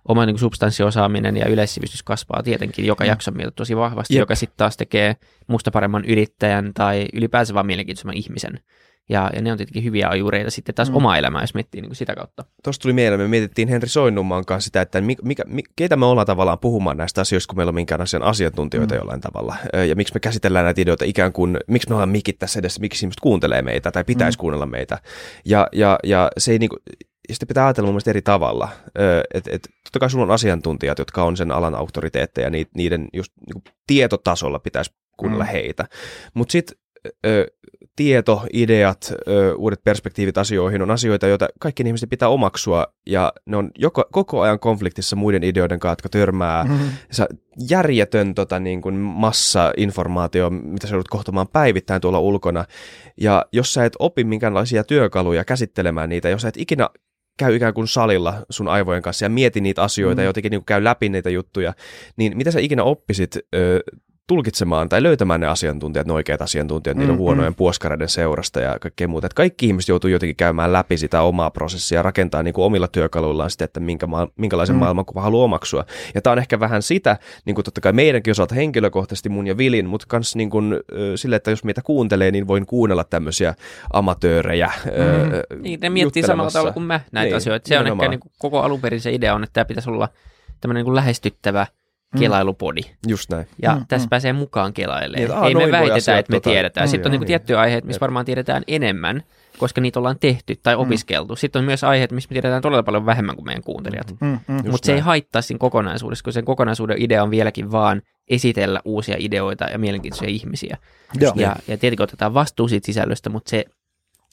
oma 0.08 0.26
niin 0.26 0.38
substanssiosaaminen 0.38 1.36
ja 1.36 1.46
yleissivistys 1.46 2.02
kasvaa 2.02 2.42
tietenkin 2.42 2.86
joka 2.86 3.04
mm. 3.04 3.08
jakson 3.08 3.36
mieltä 3.36 3.54
tosi 3.56 3.76
vahvasti, 3.76 4.14
Jep. 4.14 4.20
joka 4.20 4.34
sitten 4.34 4.56
taas 4.56 4.76
tekee 4.76 5.16
musta 5.46 5.70
paremman 5.70 6.04
yrittäjän 6.04 6.74
tai 6.74 7.06
ylipäänsä 7.12 7.54
vaan 7.54 7.66
mielenkiintoisemman 7.66 8.16
ihmisen. 8.16 8.60
Ja, 9.08 9.30
ja 9.34 9.42
ne 9.42 9.52
on 9.52 9.58
tietenkin 9.58 9.84
hyviä 9.84 10.08
ajureita 10.08 10.50
sitten 10.50 10.74
taas 10.74 10.90
mm. 10.90 10.96
oma 10.96 11.16
elämää, 11.16 11.42
jos 11.42 11.54
miettii 11.54 11.80
niin 11.80 11.88
kuin 11.88 11.96
sitä 11.96 12.14
kautta. 12.14 12.44
Tuosta 12.64 12.82
tuli 12.82 12.92
mieleen, 12.92 13.20
me 13.20 13.28
mietittiin 13.28 13.68
Henri 13.68 13.88
Soinnumman 13.88 14.44
kanssa 14.44 14.66
sitä, 14.66 14.80
että 14.80 15.00
mikä, 15.00 15.22
mikä, 15.24 15.44
keitä 15.76 15.96
me 15.96 16.06
ollaan 16.06 16.26
tavallaan 16.26 16.58
puhumaan 16.58 16.96
näistä 16.96 17.20
asioista, 17.20 17.50
kun 17.50 17.58
meillä 17.58 17.70
on 17.70 17.74
minkään 17.74 18.00
asian 18.00 18.22
asiantuntijoita 18.22 18.94
mm. 18.94 18.98
jollain 18.98 19.20
tavalla. 19.20 19.56
Ja 19.88 19.96
miksi 19.96 20.14
me 20.14 20.20
käsitellään 20.20 20.64
näitä 20.64 20.80
ideoita 20.80 21.04
ikään 21.04 21.32
kuin, 21.32 21.56
miksi 21.66 21.88
me 21.88 21.94
ollaan 21.94 22.08
mikit 22.08 22.38
tässä 22.38 22.58
edessä, 22.58 22.80
miksi 22.80 23.04
ihmiset 23.04 23.20
kuuntelee 23.20 23.62
meitä 23.62 23.90
tai 23.90 24.04
pitäisi 24.04 24.38
mm. 24.38 24.40
kuunnella 24.40 24.66
meitä. 24.66 24.98
Ja, 25.44 25.68
ja, 25.72 25.98
ja 26.04 26.30
se 26.38 26.52
ei 26.52 26.58
niin 26.58 26.70
kuin, 26.70 26.80
ja 27.28 27.34
sitten 27.34 27.48
pitää 27.48 27.66
ajatella 27.66 27.86
mun 27.86 27.94
mielestä 27.94 28.10
eri 28.10 28.22
tavalla. 28.22 28.68
Että 29.34 29.50
et, 29.52 29.68
totta 29.84 29.98
kai 29.98 30.10
sulla 30.10 30.24
on 30.24 30.30
asiantuntijat, 30.30 30.98
jotka 30.98 31.24
on 31.24 31.36
sen 31.36 31.52
alan 31.52 31.74
auktoriteetteja, 31.74 32.50
niiden 32.74 33.08
just 33.12 33.32
niin 33.46 33.62
tietotasolla 33.86 34.58
pitäisi 34.58 34.90
kuunnella 35.16 35.44
mm. 35.44 35.50
heitä. 35.50 35.86
Mutta 36.34 36.52
sitten 36.52 36.76
tieto, 37.96 38.42
ideat, 38.52 39.12
ö, 39.28 39.54
uudet 39.54 39.84
perspektiivit 39.84 40.38
asioihin 40.38 40.82
on 40.82 40.90
asioita, 40.90 41.26
joita 41.26 41.48
kaikki 41.60 41.82
ihmiset 41.86 42.10
pitää 42.10 42.28
omaksua 42.28 42.86
ja 43.06 43.32
ne 43.46 43.56
on 43.56 43.70
joko, 43.78 44.04
koko 44.12 44.40
ajan 44.40 44.58
konfliktissa 44.58 45.16
muiden 45.16 45.44
ideoiden 45.44 45.80
kanssa, 45.80 45.92
jotka 45.92 46.08
törmää. 46.08 46.64
Mm-hmm. 46.64 46.88
Sä, 47.10 47.26
järjetön 47.70 48.34
tota, 48.34 48.58
niin 48.60 48.82
kuin 48.82 48.94
massa-informaatio, 48.94 50.50
mitä 50.50 50.86
sä 50.86 50.94
joudut 50.94 51.08
kohtamaan 51.08 51.48
päivittäin 51.48 52.00
tuolla 52.00 52.20
ulkona. 52.20 52.64
Ja 53.20 53.46
jos 53.52 53.74
sä 53.74 53.84
et 53.84 53.96
opi 53.98 54.24
minkäänlaisia 54.24 54.84
työkaluja 54.84 55.44
käsittelemään 55.44 56.08
niitä, 56.08 56.28
jos 56.28 56.42
sä 56.42 56.48
et 56.48 56.56
ikinä 56.56 56.88
käy 57.38 57.56
ikään 57.56 57.74
kuin 57.74 57.88
salilla 57.88 58.34
sun 58.50 58.68
aivojen 58.68 59.02
kanssa 59.02 59.24
ja 59.24 59.28
mieti 59.28 59.60
niitä 59.60 59.82
asioita 59.82 60.20
mm. 60.20 60.22
ja 60.22 60.28
jotenkin 60.28 60.50
niin 60.50 60.64
käy 60.64 60.84
läpi 60.84 61.08
niitä 61.08 61.30
juttuja, 61.30 61.74
niin 62.16 62.36
mitä 62.36 62.50
sä 62.50 62.60
ikinä 62.60 62.82
oppisit 62.82 63.36
ö, 63.54 63.80
tulkitsemaan 64.26 64.88
tai 64.88 65.02
löytämään 65.02 65.40
ne 65.40 65.46
asiantuntijat, 65.46 66.06
ne 66.06 66.12
oikeat 66.12 66.42
asiantuntijat, 66.42 66.96
mm, 66.96 67.00
niiden 67.00 67.16
huonojen 67.16 67.52
mm. 67.52 67.56
puoskareiden 67.56 68.08
seurasta 68.08 68.60
ja 68.60 68.78
kaikkea 68.78 69.08
muuta. 69.08 69.26
Että 69.26 69.34
kaikki 69.34 69.66
ihmiset 69.66 69.88
joutuu 69.88 70.10
jotenkin 70.10 70.36
käymään 70.36 70.72
läpi 70.72 70.96
sitä 70.96 71.22
omaa 71.22 71.50
prosessia 71.50 71.98
ja 71.98 72.02
rakentaa 72.02 72.42
niin 72.42 72.54
kuin 72.54 72.64
omilla 72.64 72.88
työkaluillaan 72.88 73.50
sitä, 73.50 73.64
että 73.64 73.80
minkä 73.80 74.06
ma- 74.06 74.28
minkälaisen 74.36 74.76
mm. 74.76 74.80
maailmankuvan 74.80 75.22
haluaa 75.22 75.44
omaksua. 75.44 75.84
Ja 76.14 76.22
tämä 76.22 76.32
on 76.32 76.38
ehkä 76.38 76.60
vähän 76.60 76.82
sitä, 76.82 77.16
niin 77.44 77.54
kuin 77.54 77.64
totta 77.64 77.80
kai 77.80 77.92
meidänkin 77.92 78.30
osalta 78.30 78.54
henkilökohtaisesti 78.54 79.28
mun 79.28 79.46
ja 79.46 79.56
Vilin, 79.56 79.86
mutta 79.86 80.06
myös 80.12 80.36
niin 80.36 80.50
kuin, 80.50 80.80
sille, 81.16 81.36
että 81.36 81.50
jos 81.50 81.64
meitä 81.64 81.82
kuuntelee, 81.82 82.30
niin 82.30 82.48
voin 82.48 82.66
kuunnella 82.66 83.04
tämmöisiä 83.04 83.54
amatöörejä. 83.92 84.70
Mm. 84.84 85.62
niin, 85.62 85.80
ne 85.80 85.90
miettii 85.90 86.22
samalla 86.22 86.50
tavalla 86.50 86.72
kuin 86.72 86.86
mä 86.86 87.00
näitä 87.12 87.26
niin, 87.26 87.36
asioita. 87.36 87.68
Se 87.68 87.74
nimenomaan. 87.74 88.00
on 88.00 88.04
ehkä 88.04 88.10
niin 88.10 88.20
kuin 88.20 88.32
koko 88.38 88.60
alunperin 88.60 89.00
se 89.00 89.12
idea 89.12 89.34
on, 89.34 89.44
että 89.44 89.52
tämä 89.52 89.64
pitäisi 89.64 89.90
olla 89.90 90.08
tämmöinen 90.60 90.78
niin 90.80 90.84
kuin 90.84 90.96
lähestyttävä– 90.96 91.66
Mm. 92.14 92.20
kelailupodi. 92.20 92.80
Just 93.06 93.30
näin. 93.30 93.46
Ja 93.62 93.74
mm, 93.74 93.86
tässä 93.88 94.06
mm. 94.06 94.10
pääsee 94.10 94.32
mukaan 94.32 94.72
kelailemaan. 94.72 95.42
Niin, 95.42 95.60
Ei 95.60 95.66
me 95.66 95.72
väitetä, 95.72 96.18
että 96.18 96.32
me 96.32 96.36
tota... 96.36 96.50
tiedetään. 96.50 96.86
Mm, 96.86 96.90
Sitten 96.90 97.08
on 97.08 97.10
niin 97.10 97.20
kuin 97.20 97.26
tiettyjä 97.26 97.60
aiheita, 97.60 97.86
missä 97.86 98.00
varmaan 98.00 98.24
tiedetään 98.24 98.62
enemmän, 98.66 99.22
koska 99.58 99.80
niitä 99.80 99.98
ollaan 99.98 100.18
tehty 100.20 100.56
tai 100.62 100.76
mm. 100.76 100.80
opiskeltu. 100.80 101.34
Mm. 101.34 101.36
Sitten 101.36 101.60
on 101.60 101.66
myös 101.66 101.84
aiheet, 101.84 102.12
missä 102.12 102.28
me 102.30 102.34
tiedetään 102.34 102.62
todella 102.62 102.82
paljon 102.82 103.06
vähemmän 103.06 103.36
kuin 103.36 103.46
meidän 103.46 103.62
kuuntelijat. 103.62 104.10
Mm, 104.20 104.26
mm, 104.26 104.38
mm. 104.48 104.70
Mutta 104.70 104.86
se 104.86 104.94
ei 104.94 105.00
haittaa 105.00 105.42
siinä 105.42 105.58
kokonaisuudessa, 105.58 106.22
kun 106.22 106.32
sen 106.32 106.44
kokonaisuuden 106.44 107.02
idea 107.02 107.22
on 107.22 107.30
vieläkin 107.30 107.72
vaan 107.72 108.02
esitellä 108.28 108.80
uusia 108.84 109.16
ideoita 109.18 109.64
ja 109.64 109.78
mielenkiintoisia 109.78 110.28
ihmisiä. 110.28 110.76
Ja, 111.20 111.56
ja 111.68 111.78
tietenkin 111.78 112.02
otetaan 112.02 112.34
vastuu 112.34 112.68
siitä 112.68 112.86
sisällöstä, 112.86 113.30
mutta 113.30 113.50
se 113.50 113.64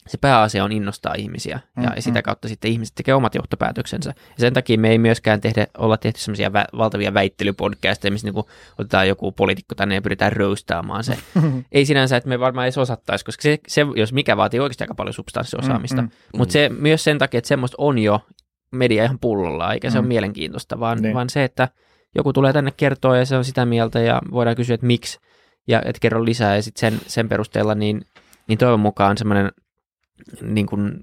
se 0.08 0.18
pääasia 0.18 0.64
on 0.64 0.72
innostaa 0.72 1.14
ihmisiä 1.14 1.60
ja 1.82 1.90
mm, 1.90 1.94
sitä 1.98 2.18
mm. 2.18 2.22
kautta 2.22 2.48
sitten 2.48 2.70
ihmiset 2.70 2.94
tekee 2.94 3.14
omat 3.14 3.34
johtopäätöksensä. 3.34 4.10
Ja 4.10 4.40
sen 4.40 4.52
takia 4.52 4.78
me 4.78 4.90
ei 4.90 4.98
myöskään 4.98 5.40
tehdä, 5.40 5.66
olla 5.78 5.96
tehty 5.96 6.20
semmoisia 6.20 6.48
vä- 6.48 6.78
valtavia 6.78 7.14
väittelypodcasteja, 7.14 8.12
missä 8.12 8.26
niinku 8.26 8.48
otetaan 8.78 9.08
joku 9.08 9.32
poliitikko 9.32 9.74
tänne 9.74 9.94
ja 9.94 10.02
pyritään 10.02 10.32
roustaamaan 10.32 11.04
se. 11.04 11.18
ei 11.72 11.86
sinänsä, 11.86 12.16
että 12.16 12.28
me 12.28 12.40
varmaan 12.40 12.64
edes 12.64 12.78
osattaisi, 12.78 13.24
koska 13.24 13.42
se, 13.42 13.58
se, 13.68 13.86
jos 13.96 14.12
mikä 14.12 14.36
vaatii 14.36 14.60
oikeasti 14.60 14.84
aika 14.84 14.94
paljon 14.94 15.14
substanssiosaamista. 15.14 16.02
Mm, 16.02 16.08
mm, 16.08 16.38
Mutta 16.38 16.52
se 16.52 16.70
myös 16.78 17.04
sen 17.04 17.18
takia, 17.18 17.38
että 17.38 17.48
semmoista 17.48 17.76
on 17.78 17.98
jo 17.98 18.20
media 18.72 19.04
ihan 19.04 19.18
pullolla, 19.18 19.72
eikä 19.72 19.88
mm. 19.88 19.92
se 19.92 19.98
ole 19.98 20.06
mielenkiintoista, 20.06 20.80
vaan, 20.80 21.02
niin. 21.02 21.14
vaan 21.14 21.30
se, 21.30 21.44
että 21.44 21.68
joku 22.14 22.32
tulee 22.32 22.52
tänne 22.52 22.72
kertoa 22.76 23.16
ja 23.16 23.26
se 23.26 23.36
on 23.36 23.44
sitä 23.44 23.66
mieltä 23.66 24.00
ja 24.00 24.22
voidaan 24.30 24.56
kysyä, 24.56 24.74
että 24.74 24.86
miksi 24.86 25.18
ja 25.68 25.82
että 25.84 26.00
kerro 26.00 26.24
lisää 26.24 26.56
ja 26.56 26.62
sitten 26.62 26.92
sen, 26.92 27.00
sen 27.06 27.28
perusteella 27.28 27.74
niin, 27.74 28.02
niin 28.48 28.58
toivon 28.58 28.80
mukaan 28.80 29.18
semmoinen 29.18 29.52
niin 30.42 30.66
kuin, 30.66 31.00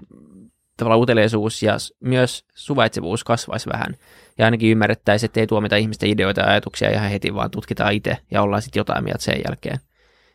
tavallaan 0.76 1.00
uteliaisuus 1.00 1.62
ja 1.62 1.76
myös 2.00 2.44
suvaitsevuus 2.54 3.24
kasvaisi 3.24 3.70
vähän. 3.70 3.96
Ja 4.38 4.44
ainakin 4.44 4.70
ymmärrettäisiin, 4.70 5.28
että 5.28 5.40
ei 5.40 5.46
tuomita 5.46 5.76
ihmisten 5.76 6.08
ideoita 6.08 6.40
ja 6.40 6.46
ajatuksia 6.46 6.90
ihan 6.90 7.10
heti, 7.10 7.34
vaan 7.34 7.50
tutkitaan 7.50 7.92
itse 7.92 8.18
ja 8.30 8.42
ollaan 8.42 8.62
sitten 8.62 8.80
jotain 8.80 9.04
mieltä 9.04 9.22
sen 9.22 9.40
jälkeen. 9.48 9.78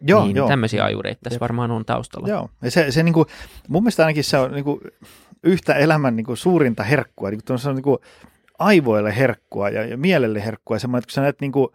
Joo, 0.01 0.25
niin 0.25 0.35
joo. 0.35 0.47
Tämmöisiä 0.47 0.83
ajureita 0.83 1.21
tässä 1.23 1.39
varmaan 1.39 1.71
on 1.71 1.85
taustalla. 1.85 2.27
Joo, 2.27 2.49
ja 2.61 2.71
se, 2.71 2.91
se 2.91 3.03
niin 3.03 3.13
kuin, 3.13 3.25
mun 3.67 3.83
mielestä 3.83 4.03
ainakin 4.03 4.23
se 4.23 4.37
on 4.37 4.51
niin 4.51 4.63
kuin, 4.63 4.81
yhtä 5.43 5.73
elämän 5.73 6.15
niin 6.15 6.25
kuin, 6.25 6.37
suurinta 6.37 6.83
herkkua, 6.83 7.29
niin 7.29 7.41
kuin, 7.47 7.59
se 7.59 7.69
on 7.69 7.75
niin 7.75 7.83
kuin, 7.83 7.97
aivoille 8.59 9.17
herkkua 9.17 9.69
ja, 9.69 9.85
ja 9.85 9.97
mielelle 9.97 10.45
herkkua, 10.45 10.79
semmoinen, 10.79 10.99
että 10.99 11.07
kun 11.07 11.13
sä 11.13 11.21
näet, 11.21 11.41
niin 11.41 11.51
kuin, 11.51 11.67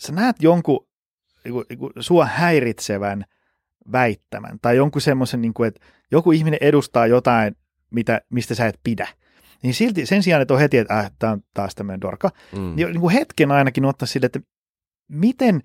sä 0.00 0.12
näet 0.12 0.36
jonkun 0.40 0.86
niin 1.44 1.52
kuin, 1.52 1.64
niin 1.68 1.78
kuin, 1.78 1.92
sua 2.00 2.24
häiritsevän 2.26 3.24
väittämän 3.92 4.58
tai 4.62 4.76
jonkun 4.76 5.02
semmoisen, 5.02 5.42
niin 5.42 5.54
kuin, 5.54 5.68
että 5.68 5.80
joku 6.10 6.32
ihminen 6.32 6.58
edustaa 6.60 7.06
jotain, 7.06 7.56
mitä, 7.90 8.20
mistä 8.30 8.54
sä 8.54 8.66
et 8.66 8.80
pidä, 8.84 9.08
niin 9.62 9.74
silti 9.74 10.06
sen 10.06 10.22
sijaan, 10.22 10.42
että 10.42 10.54
on 10.54 10.60
heti, 10.60 10.78
että 10.78 10.98
äh, 10.98 11.10
tämä 11.18 11.32
on 11.32 11.42
taas 11.54 11.74
tämmöinen 11.74 12.00
dorka, 12.00 12.30
mm. 12.52 12.76
niin, 12.76 12.88
niin 12.88 13.00
kuin 13.00 13.12
hetken 13.12 13.52
ainakin 13.52 13.84
ottaa 13.84 14.06
sille, 14.06 14.26
että 14.26 14.40
miten, 15.08 15.62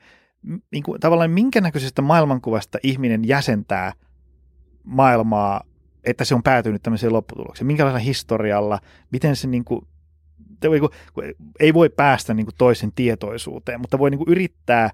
niin 0.71 0.83
kuin, 0.83 0.99
tavallaan 0.99 1.31
minkä 1.31 1.61
näköisestä 1.61 2.01
maailmankuvasta 2.01 2.77
ihminen 2.83 3.27
jäsentää 3.27 3.93
maailmaa, 4.83 5.63
että 6.03 6.25
se 6.25 6.35
on 6.35 6.43
päätynyt 6.43 6.83
tämmöiseen 6.83 7.13
lopputulokseen, 7.13 7.67
minkälaisella 7.67 8.03
historialla, 8.03 8.79
miten 9.11 9.35
se 9.35 9.47
niin 9.47 9.65
kuin, 9.65 9.81
ei 11.59 11.73
voi 11.73 11.89
päästä 11.89 12.33
niin 12.33 12.45
kuin 12.45 12.55
toisen 12.57 12.91
tietoisuuteen, 12.91 13.81
mutta 13.81 13.99
voi 13.99 14.09
niin 14.09 14.17
kuin 14.17 14.29
yrittää 14.29 14.89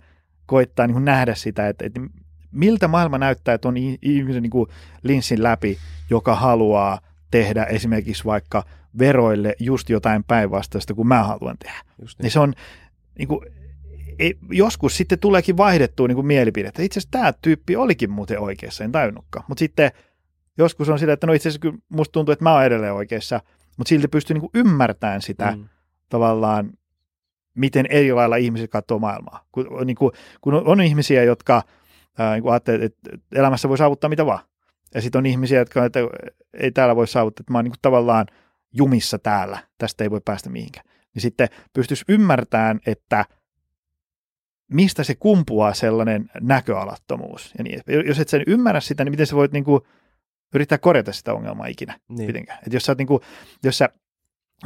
koittaa 0.45 0.87
niin 0.87 0.95
kuin 0.95 1.05
nähdä 1.05 1.35
sitä, 1.35 1.67
että, 1.67 1.85
että 1.85 2.01
miltä 2.55 2.87
maailma 2.87 3.17
näyttää 3.17 3.57
tuon 3.57 3.77
ihmisen 4.01 4.43
niin 4.43 4.51
kuin 4.51 4.69
linssin 5.03 5.43
läpi, 5.43 5.77
joka 6.09 6.35
haluaa 6.35 6.99
tehdä 7.31 7.63
esimerkiksi 7.63 8.25
vaikka 8.25 8.63
veroille 8.99 9.55
just 9.59 9.89
jotain 9.89 10.23
päinvastaista 10.23 10.93
kuin 10.93 11.07
mä 11.07 11.23
haluan 11.23 11.57
tehdä. 11.57 11.77
Just 12.01 12.19
niin. 12.19 12.23
niin 12.23 12.31
se 12.31 12.39
on, 12.39 12.53
niin 13.17 13.27
kuin, 13.27 13.45
ei, 14.19 14.37
joskus 14.49 14.97
sitten 14.97 15.19
tuleekin 15.19 15.57
vaihdettua 15.57 16.07
niin 16.07 16.15
kuin 16.15 16.27
mielipidettä. 16.27 16.81
Itse 16.81 16.99
asiassa 16.99 17.11
tämä 17.11 17.33
tyyppi 17.41 17.75
olikin 17.75 18.11
muuten 18.11 18.39
oikeassa, 18.39 18.83
en 18.83 18.91
tajunnutkaan. 18.91 19.45
Mutta 19.47 19.59
sitten 19.59 19.91
joskus 20.57 20.89
on 20.89 20.99
sillä, 20.99 21.13
että 21.13 21.27
no 21.27 21.33
itse 21.33 21.49
asiassa 21.49 21.61
kyllä 21.61 21.77
musta 21.89 22.11
tuntuu, 22.11 22.33
että 22.33 22.43
mä 22.43 22.53
oon 22.53 22.65
edelleen 22.65 22.93
oikeassa, 22.93 23.41
mutta 23.77 23.89
silti 23.89 24.07
pystyy 24.07 24.33
niin 24.33 24.41
kuin 24.41 24.51
ymmärtämään 24.53 25.21
sitä 25.21 25.51
mm. 25.55 25.65
tavallaan, 26.09 26.71
miten 27.55 27.85
eri 27.89 28.13
lailla 28.13 28.35
ihmiset 28.35 28.71
katsoo 28.71 28.99
maailmaa. 28.99 29.45
Kun, 29.51 29.67
niin 29.85 29.95
kuin, 29.95 30.11
kun 30.41 30.53
on, 30.53 30.67
on 30.67 30.81
ihmisiä, 30.81 31.23
jotka 31.23 31.63
ää, 32.17 32.35
niin 32.35 32.49
ajattelee, 32.49 32.85
että 32.85 33.09
elämässä 33.35 33.69
voi 33.69 33.77
saavuttaa 33.77 34.09
mitä 34.09 34.25
vaan. 34.25 34.39
Ja 34.93 35.01
sitten 35.01 35.19
on 35.19 35.25
ihmisiä, 35.25 35.59
jotka 35.59 35.85
että 35.85 35.99
ei 36.53 36.71
täällä 36.71 36.95
voi 36.95 37.07
saavuttaa, 37.07 37.41
että 37.41 37.51
mä 37.51 37.57
oon 37.57 37.65
niin 37.65 37.73
tavallaan 37.81 38.25
jumissa 38.73 39.19
täällä, 39.19 39.59
tästä 39.77 40.03
ei 40.03 40.11
voi 40.11 40.21
päästä 40.25 40.49
mihinkään. 40.49 40.85
Niin 41.13 41.21
sitten 41.21 41.49
pystyisi 41.73 42.05
ymmärtämään, 42.09 42.79
että 42.85 43.25
mistä 44.71 45.03
se 45.03 45.15
kumpuaa 45.15 45.73
sellainen 45.73 46.29
näköalattomuus. 46.41 47.53
Ja 47.57 47.63
niin, 47.63 47.81
jos 48.05 48.19
et 48.19 48.29
sen 48.29 48.43
ymmärrä 48.47 48.79
sitä, 48.79 49.03
niin 49.03 49.11
miten 49.11 49.27
sä 49.27 49.35
voit 49.35 49.51
niin 49.51 49.63
kuin 49.63 49.81
yrittää 50.53 50.77
korjata 50.77 51.11
sitä 51.11 51.33
ongelmaa 51.33 51.67
ikinä. 51.67 51.99
Niin. 52.09 52.47
Et 52.67 52.73
jos 52.73 52.83
sä, 52.83 52.95
niin 52.97 53.07
kuin, 53.07 53.21
jos 53.63 53.77
sä 53.77 53.89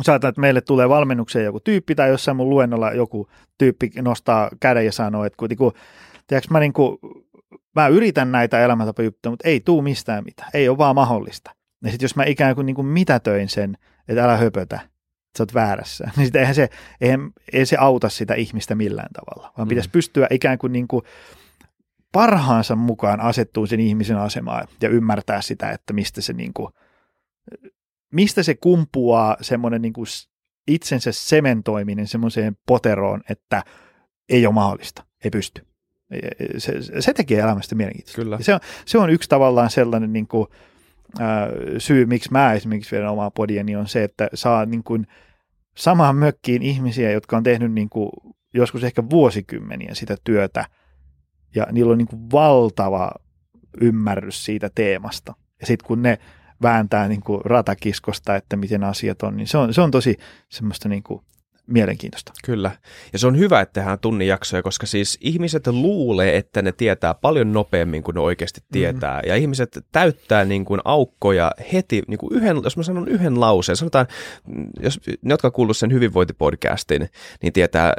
Saatan, 0.02 0.30
että 0.30 0.42
meille 0.42 0.62
tulee 0.62 0.90
valmennukseen 0.90 1.46
joku 1.46 1.60
tyyppi 1.60 1.96
tai 1.96 2.10
jossain 2.10 2.38
mun 2.38 2.50
luennolla 2.50 2.92
joku 2.92 3.30
tyyppi 3.58 3.92
nostaa 4.02 4.50
käden 4.60 4.86
ja 4.86 4.92
sanoo, 4.92 5.26
että 5.26 5.38
kun, 5.38 5.50
niin 5.50 5.72
tiedätkö, 6.28 6.54
mä, 6.54 6.60
niin 6.60 6.74
kuin, 6.74 6.98
mä 7.76 7.88
yritän 7.88 8.32
näitä 8.32 8.60
elämäntapajuttuja, 8.60 9.32
mutta 9.32 9.48
ei 9.48 9.60
tuu 9.60 9.82
mistään 9.82 10.24
mitään. 10.24 10.50
Ei 10.54 10.70
ole 10.70 10.78
vaan 10.78 10.96
mahdollista. 10.96 11.56
Ja 11.84 11.92
sitten 11.92 12.06
jos 12.06 12.16
mä 12.16 12.24
ikään 12.24 12.56
kuin, 12.56 12.66
niin 12.66 12.76
kuin 12.76 12.88
mitätöin 12.88 13.50
sen, 13.50 13.78
että 14.08 14.24
älä 14.24 14.38
höpötä, 14.38 14.80
sä 15.38 15.44
oot 15.44 15.54
väärässä, 15.54 16.04
niin 16.18 16.26
sitten 16.26 16.40
eihän 16.40 16.56
se, 16.56 16.70
eihän, 17.02 17.32
ei 17.54 17.66
se 17.66 17.78
auta 17.80 18.10
sitä 18.10 18.34
ihmistä 18.34 18.76
millään 18.76 19.10
tavalla, 19.14 19.54
vaan 19.58 19.68
mm. 19.68 19.70
pitäisi 19.70 19.90
pystyä 19.90 20.28
ikään 20.32 20.58
kuin, 20.58 20.74
niin 20.74 20.88
kuin 20.88 21.04
parhaansa 22.12 22.76
mukaan 22.76 23.22
asettuu 23.22 23.68
sen 23.68 23.80
ihmisen 23.80 24.18
asemaan 24.18 24.68
ja 24.82 24.90
ymmärtää 24.90 25.42
sitä, 25.42 25.72
että 25.72 25.94
mistä 25.94 26.22
se, 26.22 26.34
niin 26.34 26.54
kuin, 26.54 26.74
mistä 28.14 28.44
se 28.44 28.56
kumpuaa 28.56 29.38
semmoinen 29.42 29.82
niin 29.82 29.94
kuin 29.94 30.08
itsensä 30.68 31.12
sementoiminen 31.12 32.08
semmoiseen 32.08 32.58
poteroon, 32.66 33.22
että 33.30 33.64
ei 34.30 34.46
ole 34.46 34.54
mahdollista, 34.54 35.06
ei 35.24 35.32
pysty. 35.32 35.69
Se, 36.58 37.02
se 37.02 37.14
tekee 37.14 37.40
elämästä 37.40 37.76
mielenkiintoista. 37.76 38.22
Kyllä. 38.22 38.38
se, 38.42 38.54
on, 38.54 38.60
se 38.86 38.98
on 38.98 39.10
yksi 39.10 39.30
tavallaan 39.30 39.70
sellainen 39.70 40.14
niin 40.14 40.28
kuin, 40.28 40.48
äh, 41.22 41.28
syy, 41.78 42.06
miksi 42.06 42.32
mä 42.32 42.54
esimerkiksi 42.54 42.96
vielä 42.96 43.12
omaa 43.12 43.32
podieni 43.32 43.76
on 43.76 43.88
se, 43.88 44.04
että 44.04 44.30
saa 44.34 44.66
niin 44.66 44.84
kuin, 44.84 45.08
samaan 45.78 46.16
mökkiin 46.16 46.62
ihmisiä, 46.62 47.12
jotka 47.12 47.38
on 47.38 47.44
tehnyt 47.44 47.72
niin 47.72 47.90
kuin, 47.90 48.10
joskus 48.54 48.84
ehkä 48.84 49.04
vuosikymmeniä 49.10 49.94
sitä 49.94 50.18
työtä– 50.24 50.66
ja 51.56 51.68
niillä 51.72 51.92
on 51.92 51.98
niin 51.98 52.08
kuin 52.08 52.32
valtava 52.32 53.12
ymmärrys 53.82 54.46
siitä 54.46 54.70
teemasta. 54.76 55.34
Ja 55.62 55.68
sitten 55.68 55.88
kun 55.88 56.02
ne 56.02 56.18
vääntää 56.62 57.08
niin 57.08 57.22
kuin 57.22 57.42
ratakiskosta, 57.46 58.36
että 58.36 58.58
miten 58.58 58.84
asiat 58.84 59.24
on, 59.24 59.38
niin 59.38 59.48
se 59.48 59.58
on, 59.58 59.74
se 59.74 59.82
on 59.82 59.92
tosi 59.92 60.18
semmoista 60.50 60.90
niin 60.90 61.04
kuin 61.04 61.22
mielenkiintoista. 61.70 62.32
Kyllä. 62.46 62.72
Ja 63.14 63.20
se 63.20 63.28
on 63.28 63.38
hyvä, 63.38 63.62
että 63.62 63.74
tehdään 63.74 64.00
tunnin 64.00 64.28
jaksoja, 64.28 64.64
koska 64.64 64.86
siis 64.86 65.18
ihmiset 65.22 65.68
luulee, 65.68 66.38
että 66.38 66.62
ne 66.62 66.72
tietää 66.72 67.14
paljon 67.14 67.54
nopeammin 67.54 68.04
kuin 68.04 68.16
ne 68.16 68.22
oikeasti 68.22 68.62
tietää. 68.72 69.16
Mm-hmm. 69.16 69.30
Ja 69.30 69.36
ihmiset 69.36 69.80
täyttää 69.92 70.46
niin 70.46 70.66
kuin 70.66 70.82
aukkoja 70.86 71.52
heti, 71.74 72.04
niin 72.08 72.18
kuin 72.18 72.34
yhden, 72.34 72.62
jos 72.64 72.78
mä 72.78 72.84
sanon 72.84 73.08
yhden 73.08 73.40
lauseen, 73.40 73.76
sanotaan, 73.76 74.08
jos 74.80 75.00
ne, 75.08 75.34
jotka 75.34 75.52
kuullut 75.52 75.78
sen 75.78 75.94
hyvinvointipodcastin, 75.94 77.10
niin 77.44 77.54
tietää, 77.54 77.94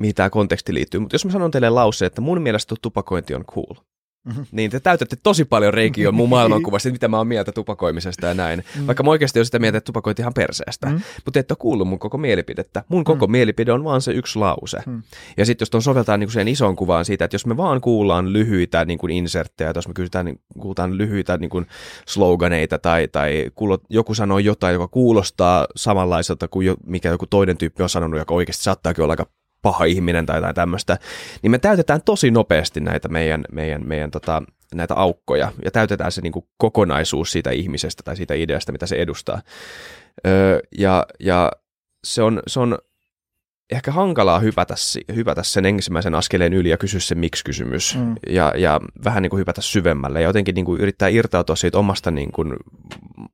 mihin 0.00 0.14
tämä 0.14 0.30
konteksti 0.30 0.74
liittyy. 0.74 1.00
Mutta 1.00 1.14
jos 1.14 1.24
mä 1.24 1.30
sanon 1.30 1.50
teille 1.50 1.70
lauseen, 1.70 2.06
että 2.06 2.20
mun 2.20 2.42
mielestä 2.42 2.74
tupakointi 2.82 3.34
on 3.34 3.44
cool, 3.44 3.91
Mm-hmm. 4.24 4.46
Niin 4.52 4.70
te 4.70 4.80
täytätte 4.80 5.16
tosi 5.22 5.44
paljon 5.44 5.74
reikiä 5.74 6.12
mun 6.12 6.28
maailmankuvasta, 6.28 6.90
mitä 6.90 7.08
mä 7.08 7.18
oon 7.18 7.26
mieltä 7.26 7.52
tupakoimisesta 7.52 8.26
ja 8.26 8.34
näin. 8.34 8.58
Mm-hmm. 8.58 8.86
Vaikka 8.86 9.02
mä 9.02 9.10
oikeasti 9.10 9.38
olen 9.38 9.44
sitä 9.44 9.58
mieltä, 9.58 9.78
että 9.78 9.86
tupakointi 9.86 10.22
ihan 10.22 10.34
perseestä. 10.34 10.86
Mm-hmm. 10.86 11.02
Mutta 11.24 11.40
et 11.40 11.50
ole 11.50 11.56
kuullut 11.60 11.88
mun 11.88 11.98
koko 11.98 12.18
mielipidettä. 12.18 12.84
Mun 12.88 13.04
koko 13.04 13.26
mm-hmm. 13.26 13.32
mielipide 13.32 13.72
on 13.72 13.84
vaan 13.84 14.02
se 14.02 14.12
yksi 14.12 14.38
lause. 14.38 14.78
Mm-hmm. 14.86 15.02
Ja 15.36 15.46
sitten 15.46 15.62
jos 15.62 15.70
tuon 15.70 15.82
soveltaa 15.82 16.16
niin 16.16 16.30
sen 16.30 16.48
ison 16.48 16.76
kuvaan 16.76 17.04
siitä, 17.04 17.24
että 17.24 17.34
jos 17.34 17.46
me 17.46 17.56
vaan 17.56 17.80
kuullaan 17.80 18.32
lyhyitä 18.32 18.84
niin 18.84 18.98
kuin 18.98 19.12
inserttejä, 19.12 19.72
tai 19.72 19.78
jos 19.78 19.88
me 19.88 19.94
kysytään, 19.94 20.24
niin, 20.24 20.40
kuultaan 20.60 20.98
lyhyitä 20.98 21.36
niin 21.38 21.50
kuin 21.50 21.66
sloganeita, 22.06 22.78
tai, 22.78 23.08
tai 23.08 23.50
kuulot, 23.54 23.82
joku 23.90 24.14
sanoo 24.14 24.38
jotain, 24.38 24.72
joka 24.72 24.88
kuulostaa 24.88 25.66
samanlaiselta 25.76 26.48
kuin 26.48 26.66
jo, 26.66 26.76
mikä 26.86 27.08
joku 27.08 27.26
toinen 27.26 27.56
tyyppi 27.56 27.82
on 27.82 27.88
sanonut, 27.88 28.18
joka 28.18 28.34
oikeasti 28.34 28.62
saattaakin 28.62 29.02
olla 29.02 29.12
aika 29.12 29.26
paha 29.62 29.84
ihminen 29.84 30.26
tai 30.26 30.36
jotain 30.36 30.54
tämmöistä, 30.54 30.98
niin 31.42 31.50
me 31.50 31.58
täytetään 31.58 32.00
tosi 32.04 32.30
nopeasti 32.30 32.80
näitä 32.80 33.08
meidän, 33.08 33.44
meidän, 33.52 33.82
meidän 33.86 34.10
tota, 34.10 34.42
näitä 34.74 34.94
aukkoja 34.94 35.52
ja 35.64 35.70
täytetään 35.70 36.12
se 36.12 36.20
niin 36.20 36.32
kuin 36.32 36.44
kokonaisuus 36.56 37.32
siitä 37.32 37.50
ihmisestä 37.50 38.02
tai 38.02 38.16
siitä 38.16 38.34
ideasta, 38.34 38.72
mitä 38.72 38.86
se 38.86 38.96
edustaa. 38.96 39.42
Öö, 40.26 40.60
ja, 40.78 41.06
ja 41.20 41.52
se 42.04 42.22
on, 42.22 42.42
se 42.46 42.60
on 42.60 42.78
ehkä 43.72 43.92
hankalaa 43.92 44.38
hypätä, 44.38 44.74
hypätä 45.14 45.42
sen 45.42 45.66
ensimmäisen 45.66 46.14
askeleen 46.14 46.52
yli 46.52 46.68
ja 46.68 46.78
kysyä 46.78 47.00
se 47.00 47.14
miksi-kysymys 47.14 47.96
mm. 47.96 48.14
ja, 48.28 48.52
ja 48.56 48.80
vähän 49.04 49.22
niin 49.22 49.30
kuin 49.30 49.38
hypätä 49.38 49.60
syvemmälle 49.60 50.20
ja 50.20 50.28
jotenkin 50.28 50.54
niin 50.54 50.64
kuin 50.64 50.80
yrittää 50.80 51.08
irtautua 51.08 51.56
siitä 51.56 51.78
omasta 51.78 52.10
niin 52.10 52.32
kuin 52.32 52.56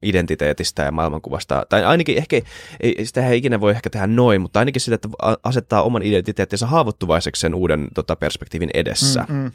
identiteetistä 0.02 0.82
ja 0.82 0.93
maailmankuvasta. 0.93 1.66
Tai 1.69 1.85
ainakin 1.85 2.19
ehkä, 2.19 2.40
ei, 2.81 3.06
sitä 3.06 3.28
ei 3.28 3.39
ikinä 3.39 3.60
voi 3.60 3.70
ehkä 3.70 3.90
tehdä 3.90 4.06
noin, 4.06 4.40
mutta 4.40 4.59
ainakin 4.59 4.81
sitä, 4.81 4.94
että 4.94 5.09
asettaa 5.44 5.82
oman 5.82 6.02
identiteettinsä 6.02 6.66
haavoittuvaiseksi 6.66 7.40
sen 7.40 7.55
uuden 7.55 7.89
tota, 7.94 8.16
perspektiivin 8.16 8.70
edessä. 8.74 9.27
Mm, 9.28 9.35
mm. 9.35 9.51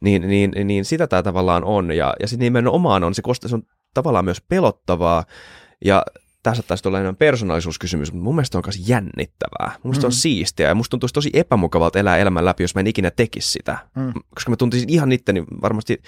Niin, 0.00 0.28
niin, 0.28 0.52
niin 0.64 0.84
sitä 0.84 1.06
tämä 1.06 1.22
tavallaan 1.22 1.64
on 1.64 1.92
ja, 1.92 2.14
ja 2.20 2.28
sitten 2.28 2.44
nimenomaan 2.44 3.04
on 3.04 3.14
se, 3.14 3.22
se 3.46 3.54
on 3.54 3.62
tavallaan 3.94 4.24
myös 4.24 4.40
pelottavaa 4.48 5.24
ja 5.84 6.02
tässä 6.50 6.62
taisi 6.62 6.88
olla 6.88 6.98
enemmän 6.98 7.16
persoonallisuuskysymys, 7.16 8.12
mutta 8.12 8.24
mun 8.24 8.34
mielestä 8.34 8.58
on 8.58 8.64
myös 8.66 8.88
jännittävää. 8.88 9.66
Mun 9.66 9.90
mielestä 9.90 10.06
mm. 10.06 10.08
on 10.08 10.12
siistiä 10.12 10.68
ja 10.68 10.74
musta 10.74 10.90
tuntuisi 10.90 11.12
tosi 11.12 11.30
epämukavalta 11.32 11.98
elää 11.98 12.16
elämän 12.16 12.44
läpi, 12.44 12.64
jos 12.64 12.74
mä 12.74 12.80
en 12.80 12.86
ikinä 12.86 13.10
tekisi 13.10 13.50
sitä. 13.50 13.78
Mm. 13.96 14.12
Koska 14.34 14.50
mä 14.50 14.56
tuntisin 14.56 14.88
ihan 14.88 15.12
itteni 15.12 15.44
varmasti, 15.62 16.02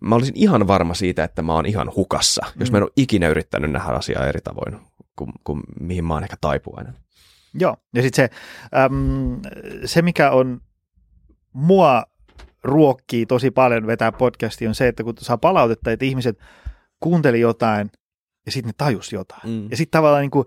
mä 0.00 0.14
olisin 0.14 0.36
ihan 0.36 0.66
varma 0.66 0.94
siitä, 0.94 1.24
että 1.24 1.42
mä 1.42 1.54
oon 1.54 1.66
ihan 1.66 1.92
hukassa, 1.96 2.46
mm. 2.46 2.60
jos 2.60 2.72
mä 2.72 2.78
en 2.78 2.82
ole 2.82 2.90
ikinä 2.96 3.28
yrittänyt 3.28 3.72
nähdä 3.72 3.92
asiaa 3.92 4.26
eri 4.26 4.40
tavoin 4.40 4.76
kuin, 5.16 5.32
kuin 5.44 5.60
mihin 5.80 6.04
mä 6.04 6.14
oon 6.14 6.22
ehkä 6.22 6.36
taipuvainen. 6.40 6.94
Joo, 7.54 7.76
ja 7.94 8.02
sitten 8.02 8.28
se, 8.28 8.36
äm, 8.78 9.40
se, 9.84 10.02
mikä 10.02 10.30
on 10.30 10.60
mua 11.52 12.04
ruokkii 12.64 13.26
tosi 13.26 13.50
paljon 13.50 13.86
vetää 13.86 14.12
podcastia, 14.12 14.68
on 14.68 14.74
se, 14.74 14.88
että 14.88 15.04
kun 15.04 15.14
saa 15.18 15.38
palautetta, 15.38 15.92
että 15.92 16.04
ihmiset 16.04 16.38
kuunteli 17.00 17.40
jotain 17.40 17.90
ja 18.46 18.52
sitten 18.52 18.68
ne 18.68 18.74
tajus 18.78 19.12
jotain. 19.12 19.50
Mm. 19.50 19.68
Ja 19.70 19.76
sitten 19.76 19.98
tavallaan 19.98 20.22
niin 20.22 20.30
kuin, 20.30 20.46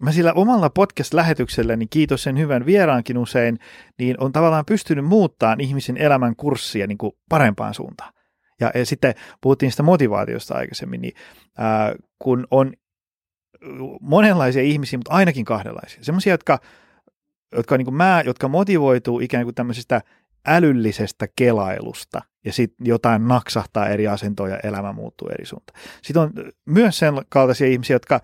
mä 0.00 0.12
sillä 0.12 0.32
omalla 0.32 0.70
podcast-lähetyksellä, 0.70 1.76
niin 1.76 1.88
kiitos 1.88 2.22
sen 2.22 2.38
hyvän 2.38 2.66
vieraankin 2.66 3.18
usein, 3.18 3.58
niin 3.98 4.20
on 4.20 4.32
tavallaan 4.32 4.64
pystynyt 4.66 5.04
muuttamaan 5.04 5.60
ihmisen 5.60 5.96
elämän 5.96 6.36
kurssia 6.36 6.86
niin 6.86 6.98
kuin 6.98 7.12
parempaan 7.28 7.74
suuntaan. 7.74 8.12
Ja, 8.60 8.70
ja 8.74 8.86
sitten 8.86 9.14
puhuttiin 9.40 9.70
sitä 9.70 9.82
motivaatiosta 9.82 10.54
aikaisemmin, 10.54 11.00
niin 11.00 11.14
ää, 11.58 11.94
kun 12.18 12.46
on 12.50 12.72
monenlaisia 14.00 14.62
ihmisiä, 14.62 14.98
mutta 14.98 15.12
ainakin 15.12 15.44
kahdenlaisia. 15.44 16.04
Sellaisia, 16.04 16.32
jotka, 16.34 16.58
jotka 17.56 17.76
niin 17.76 17.86
kuin 17.86 17.94
mä, 17.94 18.22
jotka 18.26 18.48
motivoituu 18.48 19.20
ikään 19.20 19.44
kuin 19.44 19.54
tämmöisestä 19.54 20.00
älyllisestä 20.46 21.28
kelailusta 21.36 22.20
ja 22.44 22.52
sitten 22.52 22.86
jotain 22.86 23.28
naksahtaa 23.28 23.88
eri 23.88 24.08
asentoja 24.08 24.54
ja 24.54 24.60
elämä 24.60 24.92
muuttuu 24.92 25.28
eri 25.28 25.46
suuntaan. 25.46 25.80
Sitten 26.02 26.22
on 26.22 26.32
myös 26.66 26.98
sen 26.98 27.14
kaltaisia 27.28 27.66
ihmisiä, 27.66 27.94
jotka 27.94 28.20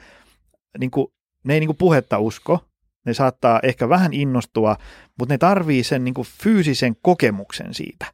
niin 0.78 0.90
kuin, 0.90 1.12
ne 1.44 1.54
ei 1.54 1.60
niin 1.60 1.68
kuin 1.68 1.76
puhetta 1.76 2.18
usko, 2.18 2.64
ne 3.06 3.14
saattaa 3.14 3.60
ehkä 3.62 3.88
vähän 3.88 4.12
innostua, 4.12 4.76
mutta 5.18 5.34
ne 5.34 5.38
tarvii 5.38 5.84
sen 5.84 6.04
niin 6.04 6.14
kuin 6.14 6.28
fyysisen 6.42 6.96
kokemuksen 7.02 7.74
siitä. 7.74 8.06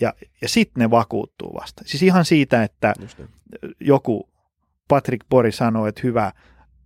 Ja, 0.00 0.14
ja 0.42 0.48
sitten 0.48 0.80
ne 0.80 0.90
vakuuttuu 0.90 1.54
vasta. 1.54 1.82
Siis 1.86 2.02
ihan 2.02 2.24
siitä, 2.24 2.62
että 2.62 2.94
joku 3.80 4.30
Patrick 4.88 5.28
Bori 5.28 5.52
sanoi, 5.52 5.88
että 5.88 6.00
hyvä 6.04 6.32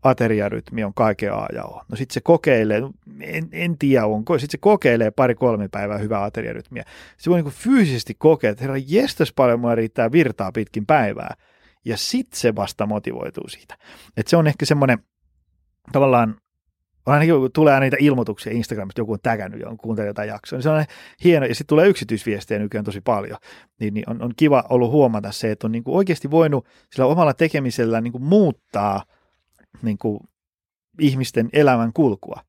ateriarytmi 0.03 0.85
on 0.85 0.95
kaiken 0.95 1.33
A 1.33 1.47
ja 1.55 1.65
O. 1.65 1.83
No 1.89 1.97
sitten 1.97 2.15
se 2.15 2.21
kokeilee, 2.21 2.83
en, 3.21 3.49
en 3.53 3.79
tiedä 3.79 4.07
onko, 4.07 4.39
sitten 4.39 4.53
se 4.53 4.59
kokeilee 4.59 5.11
pari-kolme 5.11 5.69
päivää 5.69 5.99
hyvää 5.99 6.25
ateriarytmiä. 6.25 6.85
Se 7.17 7.31
voi 7.31 7.43
niin 7.43 7.53
fyysisesti 7.53 8.15
kokea, 8.19 8.51
että 8.51 8.65
herra 8.65 8.77
jestas 8.87 9.33
paljon 9.33 9.61
mulla 9.61 9.75
riittää 9.75 10.13
virtaa 10.13 10.53
pitkin 10.53 10.87
päivää. 10.87 11.35
Ja 11.85 11.97
sitten 11.97 12.41
se 12.41 12.55
vasta 12.55 12.87
motivoituu 12.87 13.49
siitä. 13.49 13.79
Et 14.17 14.27
se 14.27 14.37
on 14.37 14.47
ehkä 14.47 14.67
semmoinen 14.67 14.99
tavallaan 15.93 16.37
ainakin 17.07 17.35
tulee 17.55 17.75
aina 17.75 17.85
niitä 17.85 17.97
ilmoituksia 18.01 18.53
Instagramista, 18.53 19.01
joku 19.01 19.13
on 19.13 19.19
tägännyt 19.23 19.61
ja 19.61 19.69
on 19.69 20.07
jotain 20.07 20.29
jaksoa, 20.29 20.57
niin 20.57 20.63
se 20.63 20.71
on 20.71 20.85
hieno, 21.25 21.47
ja 21.47 21.55
sitten 21.55 21.67
tulee 21.67 21.89
yksityisviestejä 21.89 22.59
nykyään 22.59 22.85
tosi 22.85 23.01
paljon, 23.01 23.39
niin, 23.81 23.95
niin 23.95 24.11
on, 24.11 24.23
on 24.23 24.33
kiva 24.37 24.65
ollut 24.71 24.91
huomata 24.91 25.33
se, 25.33 25.51
että 25.51 25.67
on 25.67 25.73
niin 25.73 25.83
oikeasti 25.87 26.31
voinut 26.31 26.67
sillä 26.93 27.07
omalla 27.07 27.35
tekemisellä 27.35 28.01
niin 28.01 28.23
muuttaa– 28.23 29.03
niin 29.83 29.99
kuin 29.99 30.21
ihmisten 31.01 31.49
elämän 31.53 31.93
kulkua. 31.93 32.41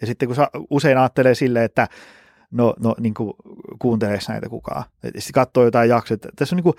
Ja 0.00 0.06
sitten 0.06 0.28
kun 0.28 0.36
sa, 0.36 0.50
usein 0.70 0.98
ajattelee 0.98 1.34
silleen, 1.34 1.64
että 1.64 1.88
no, 2.50 2.74
no 2.78 2.94
niin 3.00 3.14
kuin, 3.14 3.32
kuunteleeko 3.78 4.24
näitä 4.28 4.48
kukaan. 4.48 4.84
Sitten 5.04 5.32
katsoo 5.32 5.64
jotain 5.64 5.90
jaksoja, 5.90 6.18
tässä 6.36 6.54
on 6.54 6.56
niin 6.56 6.62
kuin 6.64 6.74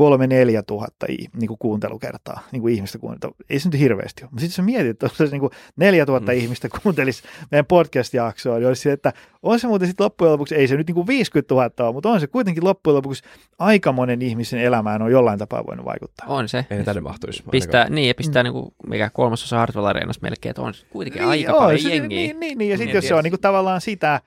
kolme, 0.00 0.26
neljä 0.26 0.62
tuhatta 0.62 1.06
niin 1.08 1.48
kuin 1.48 1.58
kuuntelukertaa 1.58 2.40
niin 2.52 2.62
kuin 2.62 2.74
ihmistä 2.74 2.98
kuuntelua. 2.98 3.36
Ei 3.50 3.60
se 3.60 3.68
nyt 3.68 3.80
hirveästi 3.80 4.24
ole. 4.24 4.30
Mutta 4.30 4.40
sitten 4.40 4.54
sä 4.54 4.62
mietit, 4.62 4.90
että 4.90 5.08
se 5.14 5.24
niin 5.24 5.40
kuin 5.40 5.50
neljä 5.76 6.06
tuhatta 6.06 6.32
mm. 6.32 6.38
ihmistä 6.38 6.68
kuuntelisi 6.82 7.22
meidän 7.50 7.66
podcast-jaksoa, 7.66 8.58
niin 8.58 8.68
olisi 8.68 8.82
se, 8.82 8.92
että 8.92 9.12
on 9.42 9.60
se 9.60 9.66
muuten 9.66 9.88
sitten 9.88 10.04
loppujen 10.04 10.32
lopuksi, 10.32 10.54
ei 10.54 10.68
se 10.68 10.76
nyt 10.76 10.86
niin 10.86 10.94
kuin 10.94 11.06
50 11.06 11.54
000 11.54 11.70
ole, 11.78 11.92
mutta 11.92 12.08
on 12.08 12.20
se 12.20 12.26
kuitenkin 12.26 12.64
loppujen 12.64 12.96
lopuksi 12.96 13.22
aika 13.58 13.92
monen 13.92 14.22
ihmisen 14.22 14.60
elämään 14.60 15.02
on 15.02 15.12
jollain 15.12 15.38
tapaa 15.38 15.66
voinut 15.66 15.86
vaikuttaa. 15.86 16.26
On 16.28 16.48
se. 16.48 16.66
Ei 16.70 16.78
ne 16.78 16.84
tänne 16.84 17.00
mahtuisi. 17.00 17.42
Pistää, 17.50 17.88
niin, 17.88 18.08
ja 18.08 18.14
pistää 18.14 18.42
mm. 18.42 18.44
niin 18.44 18.52
kuin, 18.52 18.74
mikä 18.86 19.10
kolmasosa 19.10 19.58
Hartwell 19.58 19.86
Areenassa 19.86 20.22
melkein, 20.22 20.50
että 20.50 20.62
on 20.62 20.74
kuitenkin 20.90 21.20
niin, 21.20 21.30
aika 21.30 21.52
paljon 21.52 21.92
jengiä. 21.92 22.18
Niin, 22.18 22.40
niin, 22.40 22.58
niin, 22.58 22.70
ja 22.70 22.76
sitten 22.76 22.94
jos 22.94 23.08
se 23.08 23.14
on 23.14 23.24
niin 23.24 23.32
kuin 23.32 23.40
tavallaan 23.40 23.80
sitä, 23.80 24.20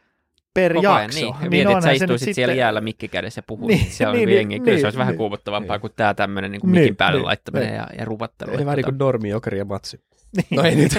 per 0.54 0.74
Koko 0.74 0.88
ajan, 0.88 1.02
jakso. 1.02 1.20
Niin, 1.20 1.36
niin 1.40 1.50
mietit, 1.50 1.72
että 1.72 1.84
sä 1.84 1.92
istuisit 1.92 2.36
siellä 2.36 2.54
jäällä 2.54 2.82
mikki 2.82 3.08
kädessä 3.08 3.40
ja 3.40 3.44
puhut, 3.48 3.68
Niin, 3.68 3.80
niin, 3.80 3.92
siellä 3.92 4.12
on 4.12 4.18
niin, 4.18 4.28
niin, 4.28 4.36
jengi. 4.36 4.60
Kyllä 4.60 4.72
niin, 4.72 4.80
se 4.80 4.88
olisi 4.88 5.00
vähän 5.00 5.12
niin. 5.12 5.18
kuumottavampaa 5.18 5.76
Niin. 5.76 5.82
kuin 5.82 5.94
tämä 5.96 6.14
tämmöinen 6.14 6.52
niin 6.52 6.62
kuin 6.62 6.72
Niin, 6.72 6.82
mikin 6.82 6.96
päälle 6.96 7.20
niin, 7.20 7.26
laittaminen 7.26 7.68
niin. 7.68 7.76
ja, 7.76 7.88
ja 7.98 8.06
rupattelu. 8.06 8.52
Eli 8.52 8.66
vähän 8.66 8.78
niin 8.78 8.86
kuin 8.86 8.98
Normi, 8.98 9.30
Jokeri 9.30 9.58
ja 9.58 9.66
Matsi. 9.66 10.00
Niin. 10.38 10.46
No 10.52 10.64
ei 10.64 10.76
nyt. 10.76 10.92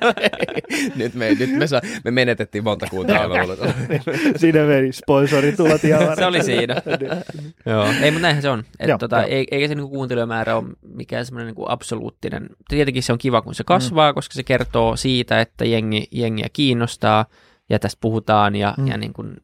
no 0.00 0.12
ei. 0.22 0.90
nyt, 0.96 1.14
me, 1.14 1.34
nyt 1.34 1.50
me, 1.58 1.66
saa, 1.66 1.80
me 2.04 2.10
menetettiin 2.10 2.64
monta 2.64 2.86
kuuntelijaa. 2.90 3.28
Siinä 4.36 4.64
meni 4.64 4.92
sponsoritulot 4.92 5.84
ja 5.84 6.16
Se 6.16 6.26
oli 6.26 6.42
siinä. 6.42 6.74
Joo, 7.66 7.86
ei, 8.02 8.10
mutta 8.10 8.22
näinhän 8.22 8.42
se 8.42 8.48
on. 8.48 8.64
Et 8.80 8.88
Joo, 8.88 8.98
tota, 8.98 9.22
ei, 9.22 9.46
eikä 9.50 9.68
se 9.68 9.74
niinku 9.74 9.90
kuuntelijamäärä 9.90 10.56
ole 10.56 10.64
mikään 10.94 11.26
semmoinen 11.26 11.46
niinku 11.46 11.64
absoluuttinen. 11.68 12.46
Tietenkin 12.68 13.02
se 13.02 13.12
on 13.12 13.18
kiva, 13.18 13.42
kun 13.42 13.54
se 13.54 13.64
kasvaa, 13.64 14.12
mm. 14.12 14.14
koska 14.14 14.34
se 14.34 14.42
kertoo 14.42 14.96
siitä, 14.96 15.40
että 15.40 15.64
jengi, 15.64 16.08
jengiä 16.10 16.46
kiinnostaa 16.52 17.26
ja 17.70 17.78
tästä 17.78 17.98
puhutaan 18.00 18.56
ja, 18.56 18.74
Mm. 18.78 18.86
ja 18.86 18.96
niin 18.98 19.12
kuin, 19.12 19.36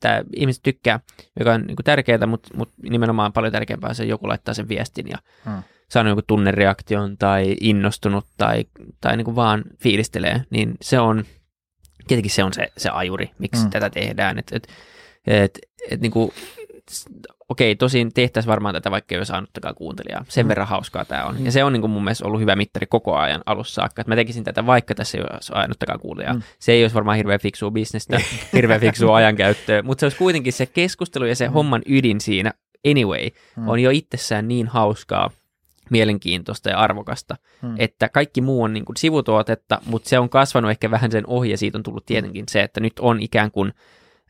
tämä 0.00 0.22
ihmiset 0.36 0.62
tykkää, 0.62 1.00
joka 1.38 1.52
on 1.52 1.60
niin 1.60 1.76
kuin 1.76 1.84
tärkeää, 1.84 2.26
mutta, 2.26 2.48
mutta 2.56 2.74
nimenomaan 2.82 3.32
paljon 3.32 3.52
tärkeämpää 3.52 3.94
se, 3.94 4.04
joku 4.04 4.28
laittaa 4.28 4.54
sen 4.54 4.68
viestin 4.68 5.08
ja 5.08 5.18
Mm. 5.46 5.62
saanut 5.90 6.10
joku 6.10 6.22
tunnereaktion 6.26 7.16
tai 7.18 7.56
innostunut 7.60 8.26
tai, 8.36 8.64
tai 9.00 9.16
niin 9.16 9.24
kuin 9.24 9.36
vaan 9.36 9.64
fiilistelee, 9.82 10.42
niin 10.50 10.74
se 10.82 11.00
on, 11.00 11.24
tietenkin 12.08 12.30
se 12.30 12.44
on 12.44 12.52
se, 12.52 12.68
se 12.76 12.88
ajuri, 12.90 13.30
miksi 13.38 13.64
Mm. 13.64 13.70
tätä 13.70 13.90
tehdään. 13.90 14.38
Et, 14.38 14.52
et, 14.52 14.68
et, 15.26 15.58
et 15.90 16.00
niin 16.00 16.12
kuin, 16.12 16.30
okei, 17.48 17.76
tosin 17.76 18.12
tehtäisiin 18.14 18.50
varmaan 18.50 18.74
tätä, 18.74 18.90
vaikka 18.90 19.14
ei 19.14 19.18
ole 19.18 19.24
saanuttakaan 19.24 19.74
kuuntelijaa. 19.74 20.24
Sen 20.28 20.46
Mm. 20.46 20.48
verran 20.48 20.66
hauskaa 20.68 21.04
tämä 21.04 21.24
on. 21.24 21.38
Mm. 21.38 21.44
Ja 21.44 21.52
se 21.52 21.64
on 21.64 21.72
niin 21.72 21.80
kuin 21.80 21.90
mun 21.90 22.04
mielestä 22.04 22.24
ollut 22.26 22.40
hyvä 22.40 22.56
mittari 22.56 22.86
koko 22.86 23.16
ajan 23.16 23.42
alussa 23.46 23.74
saakka, 23.74 24.00
että 24.02 24.10
mä 24.10 24.16
tekisin 24.16 24.44
tätä, 24.44 24.66
vaikka 24.66 24.94
tässä 24.94 25.18
ei 25.18 25.22
ole 25.24 25.38
ainuttakaan 25.52 26.00
kuulijaa. 26.00 26.32
Mm. 26.32 26.38
Mm. 26.38 26.42
Se 26.58 26.72
ei 26.72 26.84
olisi 26.84 26.94
varmaan 26.94 27.16
hirveän 27.16 27.40
fiksua 27.40 27.70
bisnestä, 27.70 28.20
hirveän 28.52 28.80
fiksua 28.80 29.16
ajankäyttöä, 29.16 29.82
mutta 29.82 30.00
se 30.00 30.06
olisi 30.06 30.18
kuitenkin 30.18 30.52
se 30.52 30.66
keskustelu 30.66 31.24
ja 31.24 31.36
se 31.36 31.46
Mm. 31.48 31.52
homman 31.54 31.82
ydin 31.86 32.20
siinä 32.20 32.52
anyway 32.90 33.28
Mm. 33.56 33.68
on 33.68 33.80
jo 33.80 33.90
itsessään 33.90 34.48
niin 34.48 34.66
hauskaa, 34.66 35.30
mielenkiintoista 35.90 36.70
ja 36.70 36.78
arvokasta, 36.78 37.36
Mm. 37.62 37.74
että 37.78 38.08
kaikki 38.08 38.40
muu 38.40 38.62
on 38.62 38.72
niin 38.72 38.84
kuin 38.84 38.96
sivutuotetta, 38.96 39.80
mutta 39.86 40.08
se 40.08 40.18
on 40.18 40.28
kasvanut 40.28 40.70
ehkä 40.70 40.90
vähän 40.90 41.12
sen 41.12 41.24
ohi 41.26 41.50
ja 41.50 41.58
siitä 41.58 41.78
on 41.78 41.82
tullut 41.82 42.06
tietenkin 42.06 42.44
se, 42.48 42.62
että 42.62 42.80
nyt 42.80 42.92
on 43.00 43.20
ikään 43.22 43.50
kuin 43.50 43.72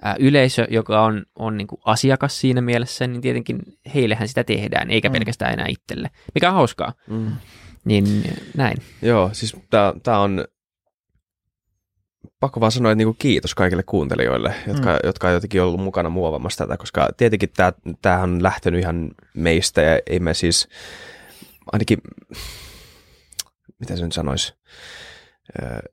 ää, 0.02 0.16
yleisö, 0.18 0.66
joka 0.70 1.02
on, 1.02 1.26
on 1.34 1.56
niin 1.56 1.66
kuin 1.66 1.80
asiakas 1.84 2.40
siinä 2.40 2.60
mielessä, 2.60 3.06
niin 3.06 3.20
tietenkin 3.20 3.58
heillehän 3.94 4.28
sitä 4.28 4.44
tehdään, 4.44 4.90
eikä 4.90 5.08
Mm. 5.08 5.12
pelkästään 5.12 5.52
enää 5.52 5.66
itselle, 5.68 6.10
mikä 6.34 6.48
on 6.48 6.54
hauskaa. 6.54 6.92
Mm. 7.06 7.32
Niin 7.84 8.24
näin. 8.56 8.76
Joo, 9.02 9.30
siis 9.32 9.56
tämä 10.02 10.18
on 10.18 10.44
pakko 12.40 12.60
vaan 12.60 12.72
sanoa, 12.72 12.92
että 12.92 12.96
niinku 12.96 13.16
kiitos 13.18 13.54
kaikille 13.54 13.82
kuuntelijoille, 13.82 14.54
jotka, 14.66 14.92
mm. 14.92 14.98
jotka 15.04 15.28
on 15.28 15.34
jotenkin 15.34 15.62
ollut 15.62 15.80
mukana 15.80 16.08
muovamassa 16.08 16.64
tätä, 16.64 16.76
koska 16.76 17.08
tietenkin 17.16 17.50
tämä 17.56 17.72
tämähän 18.02 18.30
on 18.30 18.42
lähtenyt 18.42 18.80
ihan 18.80 19.10
meistä 19.34 19.82
ja 19.82 20.00
ei 20.06 20.20
me 20.20 20.34
siis 20.34 20.68
ainakin, 21.72 21.98
mitä 23.78 23.96
se 23.96 24.02
nyt 24.04 24.12
sanoisi, 24.12 24.54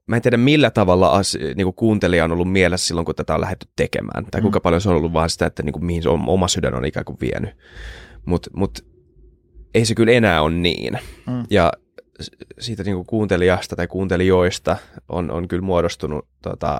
Mä 0.07 0.15
en 0.15 0.21
tiedä 0.21 0.37
millä 0.37 0.71
tavalla 0.71 1.09
as, 1.09 1.37
niinku 1.55 1.73
kuuntelija 1.73 2.23
on 2.23 2.31
ollut 2.31 2.51
mielessä 2.51 2.87
silloin, 2.87 3.05
kun 3.05 3.15
tätä 3.15 3.35
on 3.35 3.41
lähdetty 3.41 3.67
tekemään, 3.75 4.25
tai 4.31 4.41
Mm. 4.41 4.43
kuinka 4.43 4.59
paljon 4.59 4.81
se 4.81 4.89
on 4.89 4.95
ollut 4.95 5.13
vaan 5.13 5.29
sitä, 5.29 5.45
että 5.45 5.63
niinku, 5.63 5.79
mihin 5.79 6.03
se 6.03 6.09
on, 6.09 6.23
oma 6.27 6.47
sydän 6.47 6.75
on 6.75 6.85
ikään 6.85 7.05
kuin 7.05 7.17
vienyt. 7.21 7.57
Mutta 8.25 8.49
mut, 8.53 8.85
ei 9.73 9.85
se 9.85 9.95
kyllä 9.95 10.11
enää 10.11 10.41
ole 10.41 10.53
niin. 10.55 10.99
Mm. 11.27 11.43
Ja 11.49 11.73
siitä 12.59 12.83
niinku 12.83 13.03
kuuntelijasta 13.03 13.75
tai 13.75 13.87
kuuntelijoista 13.87 14.77
on, 15.09 15.31
on 15.31 15.47
kyllä 15.47 15.63
muodostunut 15.63 16.27
tota, 16.41 16.79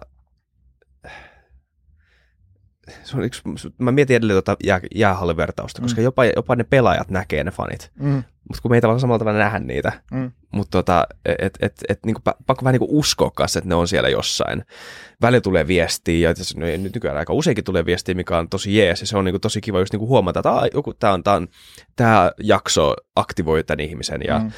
se 3.04 3.18
on 3.18 3.24
yksi, 3.24 3.42
mä 3.78 3.92
mietin 3.92 4.16
edelleen 4.16 4.36
tuota 4.44 4.58
jää, 4.64 4.80
jäähallivertausta, 4.96 5.82
koska 5.82 6.02
Mm. 6.02 6.06
jopa, 6.06 6.26
jopa 6.26 6.56
ne 6.56 6.64
pelaajat 6.64 7.10
näkee 7.10 7.44
ne 7.44 7.52
fanit, 7.52 7.92
Mm. 8.00 8.24
mutta 8.48 8.62
kun 8.62 8.72
me 8.72 8.78
ei 8.78 8.82
tavallaan 8.82 9.00
samalla 9.00 9.20
tavalla 9.20 9.40
nähdä 9.40 9.60
niitä, 9.60 9.92
Mm. 10.12 10.32
mutta 10.52 10.72
tota, 10.72 11.08
et, 11.40 11.58
et, 11.62 11.74
et, 11.90 12.00
niinku, 12.06 12.22
pa- 12.30 12.44
pakko 12.46 12.64
vähän 12.66 12.74
niinku 12.74 13.00
uskoa 13.00 13.32
kanssa, 13.32 13.60
että 13.60 13.70
ne 13.70 13.76
on 13.76 13.88
siellä 13.88 14.10
jossain. 14.10 14.64
Välillä 15.22 15.42
tulee 15.42 15.68
viestiä, 15.68 16.30
ja 16.30 16.34
tässä- 16.36 16.60
no, 16.60 16.66
nyt 16.66 16.94
nykyään 16.94 17.18
aika 17.18 17.34
useinkin 17.34 17.64
tulee 17.64 17.86
viestiä, 17.86 18.16
mikä 18.16 18.38
on 18.38 18.50
tosi 18.50 18.78
jees, 18.78 19.02
ja 19.02 19.08
se 19.08 19.18
on 19.18 19.26
niinku 19.26 19.40
tosi 19.40 19.62
kiva 19.62 19.80
just 19.80 19.94
niinku 19.94 20.08
huomata, 20.08 20.40
että 20.40 20.52
"Aa, 20.52 20.68
joku, 20.74 20.94
tää, 20.94 21.14
on, 21.14 21.24
tää, 21.24 21.34
on, 21.36 21.48
tää 21.96 22.32
jakso 22.44 22.94
aktivoi 23.16 23.64
tämän 23.64 23.80
ihmisen, 23.86 24.22
ja 24.28 24.40
Mm. 24.40 24.52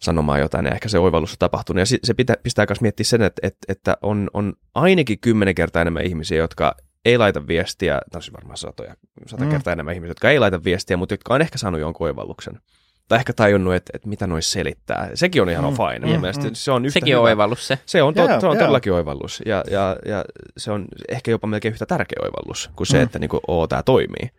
sanomaan 0.00 0.40
jotain, 0.40 0.66
ja 0.66 0.72
ehkä 0.72 0.88
se 0.88 0.98
oivallus 0.98 1.30
on 1.32 1.36
tapahtunut. 1.38 1.78
Ja 1.80 1.86
se 2.04 2.14
pitää, 2.14 2.36
pistää 2.42 2.66
myös 2.68 2.80
miettiä 2.80 3.04
sen, 3.04 3.22
että, 3.22 3.40
että, 3.46 3.58
että 3.68 3.96
on, 4.02 4.30
on 4.34 4.52
ainakin 4.74 5.18
kymmenen 5.18 5.54
kertaa 5.54 5.82
enemmän 5.82 6.04
ihmisiä, 6.04 6.38
jotka 6.38 6.74
ei 7.08 7.18
laita 7.18 7.46
viestiä, 7.46 8.00
no 8.14 8.20
siis 8.20 8.32
varmaan 8.32 8.56
satoja, 8.56 8.94
sata 9.26 9.44
Mm. 9.44 9.50
kertaa 9.50 9.72
enemmän 9.72 9.94
ihmisiä, 9.94 10.10
jotka 10.10 10.30
ei 10.30 10.38
laita 10.38 10.64
viestiä, 10.64 10.96
mutta 10.96 11.12
jotka 11.12 11.34
on 11.34 11.40
ehkä 11.42 11.58
saanut 11.58 11.80
jonkun 11.80 12.06
oivalluksen. 12.06 12.60
Tai 13.08 13.18
ehkä 13.18 13.32
tajunnut, 13.32 13.74
että, 13.74 13.90
että 13.94 14.08
mitä 14.08 14.26
nois 14.26 14.52
selittää. 14.52 15.10
Sekin 15.14 15.42
on 15.42 15.50
ihan 15.50 15.64
Mm, 15.64 15.76
fine. 15.76 16.16
mm, 16.16 16.22
Mm, 16.22 16.44
mm. 16.48 16.50
se 16.52 16.70
on 16.72 16.84
yhtä 16.84 16.92
Sekin 17.00 17.16
on 17.16 17.20
hyvä. 17.20 17.28
oivallus 17.28 17.66
se. 17.68 17.78
Se 17.86 18.02
on, 18.02 18.14
to, 18.14 18.20
Joo, 18.20 18.40
se 18.40 18.46
on 18.46 18.52
joo. 18.56 18.60
todellakin 18.60 18.92
oivallus. 18.92 19.42
Ja, 19.46 19.64
ja, 19.70 19.96
ja 20.06 20.24
se 20.56 20.70
on 20.72 20.84
ehkä 21.08 21.30
jopa 21.30 21.46
melkein 21.46 21.72
yhtä 21.72 21.86
tärkeä 21.86 22.18
oivallus 22.22 22.70
kuin 22.76 22.86
se, 22.86 22.96
Mm. 22.96 23.02
että 23.04 23.18
niinku, 23.18 23.40
oo, 23.48 23.66
tämä 23.66 23.82
toimii. 23.82 24.30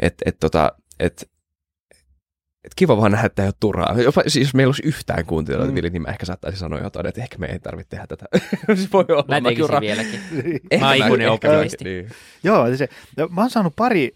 Et, 0.00 0.14
et, 0.26 0.36
tota, 0.40 0.72
et, 1.00 1.28
et 2.66 2.72
kiva 2.76 2.96
vaan 2.96 3.12
nähdä, 3.12 3.26
että 3.26 3.42
ei 3.42 3.48
ole 3.48 3.54
turhaa. 3.60 4.00
Jopa, 4.02 4.22
siis 4.26 4.46
jos 4.46 4.54
meillä 4.54 4.68
olisi 4.68 4.82
yhtään 4.86 5.26
kuuntelijoita, 5.26 5.72
Mm. 5.72 5.92
niin 5.92 6.02
mä 6.02 6.08
ehkä 6.08 6.26
saattaisin 6.26 6.58
sanoa 6.60 6.80
jotain, 6.80 7.06
että 7.06 7.22
ehkä 7.22 7.38
me 7.38 7.46
ei 7.46 7.58
tarvitse 7.58 7.88
tehdä 7.90 8.06
tätä. 8.06 8.24
se 8.74 8.88
voi 8.92 9.04
olla. 9.08 9.24
Mä 9.28 9.40
tekisin 9.40 9.70
ra- 9.70 9.80
vieläkin. 9.80 10.20
Ehkä 10.70 10.84
Mä 10.84 10.86
oon 10.88 10.96
ikuinen 10.96 11.32
ehkä 11.32 11.50
optimisti. 11.50 11.84
Niin. 11.84 12.10
Joo, 12.44 12.76
se, 12.76 12.88
no, 13.16 13.28
mä 13.30 13.40
oon 13.40 13.50
saanut 13.50 13.76
pari, 13.76 14.12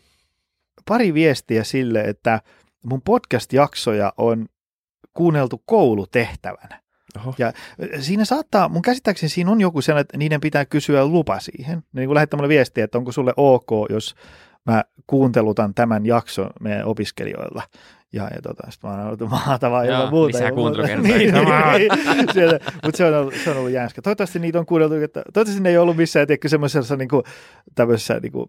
pari 0.89 1.15
viestiä 1.15 1.65
sille, 1.65 2.01
että 2.01 2.41
mun 2.85 3.03
podcast-jaksoja 3.03 4.13
on 4.17 4.47
kuunneltu 5.15 5.63
koulutehtävänä. 5.67 6.81
Oho. 7.17 7.35
Ja 7.39 7.53
siinä 8.01 8.25
saattaa, 8.25 8.69
mun 8.69 8.83
käsittääkseni 8.83 9.31
siinä 9.31 9.51
on 9.51 9.61
joku 9.61 9.81
sellainen, 9.83 10.01
että 10.03 10.17
niiden 10.19 10.41
pitää 10.41 10.65
kysyä 10.65 11.07
lupa 11.07 11.41
siihen. 11.41 11.83
Ne 11.93 12.01
niin 12.01 12.15
lähettää 12.15 12.39
mulle 12.39 12.49
viestiä, 12.49 12.85
että 12.85 12.99
onko 12.99 13.13
sulle 13.13 13.33
ok, 13.37 13.71
jos 13.91 14.15
mä 14.67 14.85
kuuntelutan 15.07 15.75
tämän 15.75 16.07
jakson 16.07 16.51
meidän 16.61 16.85
opiskelijoilla. 16.85 17.63
Ja, 18.13 18.23
ja 18.35 18.43
tota, 18.43 18.71
sit 18.71 18.83
mä 18.83 18.91
oon 18.91 19.01
ollut 19.01 19.21
Joo, 19.21 19.83
ilman 19.83 20.11
muuta. 20.11 20.27
lisää 20.27 20.49
ilman 20.49 20.63
muuta. 20.63 20.83
kuuntelukertoja. 20.83 21.79
niin, 21.79 21.91
niin, 22.17 22.35
sieltä, 22.35 22.73
mutta 22.85 22.97
se 22.97 23.05
on, 23.05 23.15
ollut, 23.15 23.35
se 23.45 23.51
on 23.51 23.57
ollut 23.57 23.71
jänskä. 23.71 24.03
Toivottavasti 24.03 24.39
niitä 24.39 24.59
on 24.59 24.67
kuunneltu, 24.67 24.95
että 24.95 25.23
toivottavasti 25.33 25.63
ne 25.63 25.69
ei 25.69 25.79
ollut 25.79 25.97
missään 25.97 26.27
tiedätkö, 26.27 26.49
semmoisessa 26.49 26.97
niin 26.97 27.09
kuin, 27.09 27.23
tämmöisessä 27.75 28.21
niin 28.23 28.33
kuin, 28.33 28.47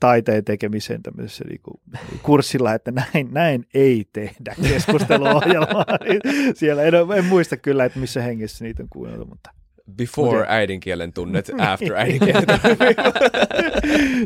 taiteen 0.00 0.44
tekemisen 0.44 1.02
tämmöisessä 1.02 1.44
niin 1.48 1.60
kuin, 1.62 1.80
kurssilla, 2.22 2.74
että 2.74 2.90
näin, 2.90 3.28
näin 3.30 3.66
ei 3.74 4.06
tehdä 4.12 4.54
keskusteluohjelmaa. 4.62 5.86
Siellä 6.54 6.82
en, 6.82 6.94
en, 7.16 7.24
muista 7.24 7.56
kyllä, 7.56 7.84
että 7.84 7.98
missä 7.98 8.22
hengessä 8.22 8.64
niitä 8.64 8.82
on 8.82 8.88
kuunneltu, 8.88 9.24
mutta 9.24 9.50
Before 9.96 10.42
Mut- 10.42 10.46
äidinkielen 10.48 11.12
tunnet, 11.12 11.50
after 11.58 11.96
äidinkielen 11.96 12.46
tunnet. 12.46 12.96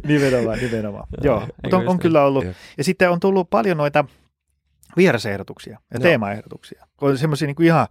nimenomaan, 0.09 0.59
nimenomaan. 0.59 1.07
Joo, 1.23 1.40
mutta 1.62 1.77
on, 1.77 1.89
on 1.89 1.98
kyllä 1.98 2.24
ollut. 2.24 2.44
Ja 2.78 2.85
sitten 2.85 3.11
on 3.11 3.20
tullut 3.20 3.51
paljon 3.51 3.77
noita 3.77 4.05
vierasehdotuksia 4.97 5.73
ja 5.73 5.79
Joo. 5.95 6.03
teemaehdotuksia. 6.03 6.87
On 7.01 7.19
semmoisia 7.19 7.47
niin 7.47 7.62
ihan 7.62 7.87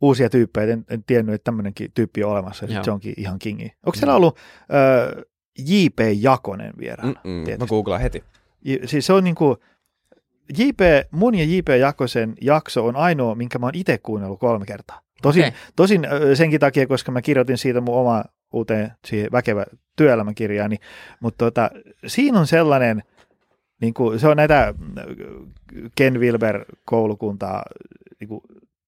uusia 0.00 0.30
tyyppejä, 0.30 0.72
en, 0.72 0.84
en 0.90 1.04
tiennyt, 1.04 1.34
että 1.34 1.44
tämmöinenkin 1.44 1.92
tyyppi 1.94 2.24
on 2.24 2.32
olemassa, 2.32 2.64
ja 2.64 2.68
sit 2.74 2.84
se 2.84 2.90
onkin 2.90 3.14
ihan 3.16 3.38
kingi. 3.38 3.72
Onko 3.86 3.96
siellä 3.96 4.14
ollut 4.14 4.38
äh, 4.60 5.24
J.P. 5.58 5.98
Jakonen 6.20 6.72
vieraana? 6.78 7.20
Mä 7.58 7.66
googlaan 7.66 8.00
heti. 8.00 8.24
J- 8.64 8.84
Siis 8.84 9.06
se 9.06 9.12
on 9.12 9.24
niin 9.24 9.34
kuin, 9.34 9.56
JP, 10.58 10.80
mun 11.10 11.34
ja 11.34 11.44
J.P. 11.44 11.68
Jakosen 11.68 12.34
jakso 12.40 12.86
on 12.86 12.96
ainoa, 12.96 13.34
minkä 13.34 13.58
mä 13.58 13.66
oon 13.66 13.74
itse 13.74 13.98
kuunnellut 13.98 14.40
kolme 14.40 14.66
kertaa. 14.66 15.00
Tosin, 15.22 15.42
Okei. 15.44 15.58
tosin 15.76 16.06
senkin 16.34 16.60
takia, 16.60 16.86
koska 16.86 17.12
mä 17.12 17.22
kirjoitin 17.22 17.58
siitä 17.58 17.80
mun 17.80 17.94
oma 17.94 18.24
uuteen 18.52 18.92
siihen 19.06 19.32
väkevä 19.32 19.64
työelämäkirjaani, 19.96 20.76
mutta 21.20 21.44
tota, 21.44 21.70
siinä 22.06 22.40
on 22.40 22.46
sellainen, 22.46 23.02
niin 23.80 23.94
kuin, 23.94 24.20
se 24.20 24.28
on 24.28 24.36
näitä 24.36 24.74
ö, 24.98 25.04
Ken 25.94 26.20
Wilber 26.20 26.64
koulukuntaa 26.84 27.62
niin 28.20 28.28
kuin, 28.28 28.40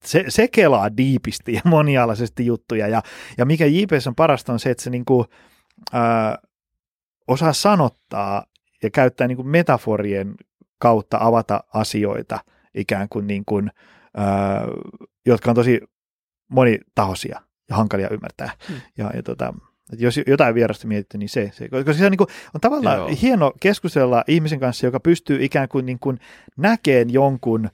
se, 0.04 0.24
se 0.28 0.48
kelaa 0.48 0.96
diipisti 0.96 1.52
ja 1.52 1.60
monialaisesti 1.64 2.46
juttuja. 2.46 2.88
Ja, 2.88 3.02
ja 3.38 3.44
mikä 3.44 3.66
JPS 3.66 4.06
on 4.06 4.14
parasta 4.14 4.52
on 4.52 4.58
se, 4.58 4.70
että 4.70 4.82
se 4.82 4.90
niinku, 4.90 5.26
ää, 5.92 6.38
osaa 7.28 7.52
sanottaa 7.52 8.44
ja 8.82 8.90
käyttää 8.90 9.28
niinku 9.28 9.42
metaforien 9.42 10.34
kautta 10.78 11.18
avata 11.20 11.64
asioita 11.74 12.38
ikään 12.74 13.08
kuin, 13.08 13.26
niin 13.26 13.44
kuin 13.44 13.70
ää, 14.16 14.64
jotka 15.26 15.50
on 15.50 15.54
tosi 15.54 15.80
monitahoisia 16.48 17.40
ja 17.68 17.76
hankalia 17.76 18.08
ymmärtää. 18.08 18.50
Hmm. 18.68 18.80
Ja, 18.98 19.10
ja 19.14 19.22
tota, 19.22 19.54
että 19.92 20.04
jos 20.04 20.20
jotain 20.26 20.54
vierasta 20.54 20.86
mietitty, 20.86 21.18
niin 21.18 21.28
se, 21.28 21.50
se 21.54 21.68
koska 21.68 21.92
se 21.92 22.04
on, 22.04 22.10
niin 22.10 22.18
kuin, 22.18 22.28
on 22.54 22.60
tavallaan 22.60 22.98
Joo. 22.98 23.10
hieno 23.22 23.52
keskustella 23.60 24.24
ihmisen 24.28 24.60
kanssa, 24.60 24.86
joka 24.86 25.00
pystyy 25.00 25.44
ikään 25.44 25.68
kuin, 25.68 25.86
niin 25.86 25.98
kuin 25.98 26.18
näkeen 26.56 27.10
jonkun 27.12 27.70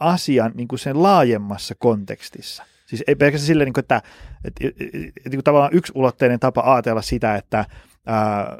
asian 0.00 0.52
niin 0.54 0.68
kuin 0.68 0.78
sen 0.78 1.02
laajemmassa 1.02 1.74
kontekstissa. 1.78 2.64
Siis 2.86 3.04
ei 3.06 3.14
pelkästään 3.14 3.46
silleen, 3.46 3.66
niin 3.66 3.72
kuin, 3.72 3.82
että, 3.82 4.02
että, 4.44 4.66
että, 4.68 4.84
että 4.84 5.08
että 5.08 5.30
niin 5.30 5.36
kuin 5.36 5.44
tavallaan 5.44 5.72
ulotteinen 5.94 6.40
tapa 6.40 6.74
ajatella 6.74 7.02
sitä, 7.02 7.36
että 7.36 7.64
ää, 8.06 8.58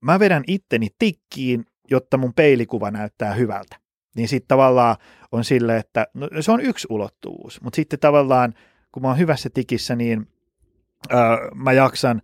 mä 0.00 0.18
vedän 0.18 0.44
itteni 0.46 0.88
tikkiin, 0.98 1.64
jotta 1.90 2.16
mun 2.16 2.34
peilikuva 2.34 2.90
näyttää 2.90 3.34
hyvältä. 3.34 3.76
Niin 4.16 4.28
sitten 4.28 4.48
tavallaan 4.48 4.96
on 5.32 5.44
sille, 5.44 5.76
että 5.76 6.06
no, 6.14 6.28
se 6.40 6.52
on 6.52 6.60
yksi 6.60 6.86
ulottuvuus, 6.90 7.60
mutta 7.60 7.76
sitten 7.76 7.98
tavallaan 7.98 8.54
kun 8.92 9.02
mä 9.02 9.08
oon 9.08 9.18
hyvässä 9.18 9.50
tikissä, 9.54 9.96
niin 9.96 10.28
ää, 11.10 11.38
mä 11.54 11.72
jaksan 11.72 12.22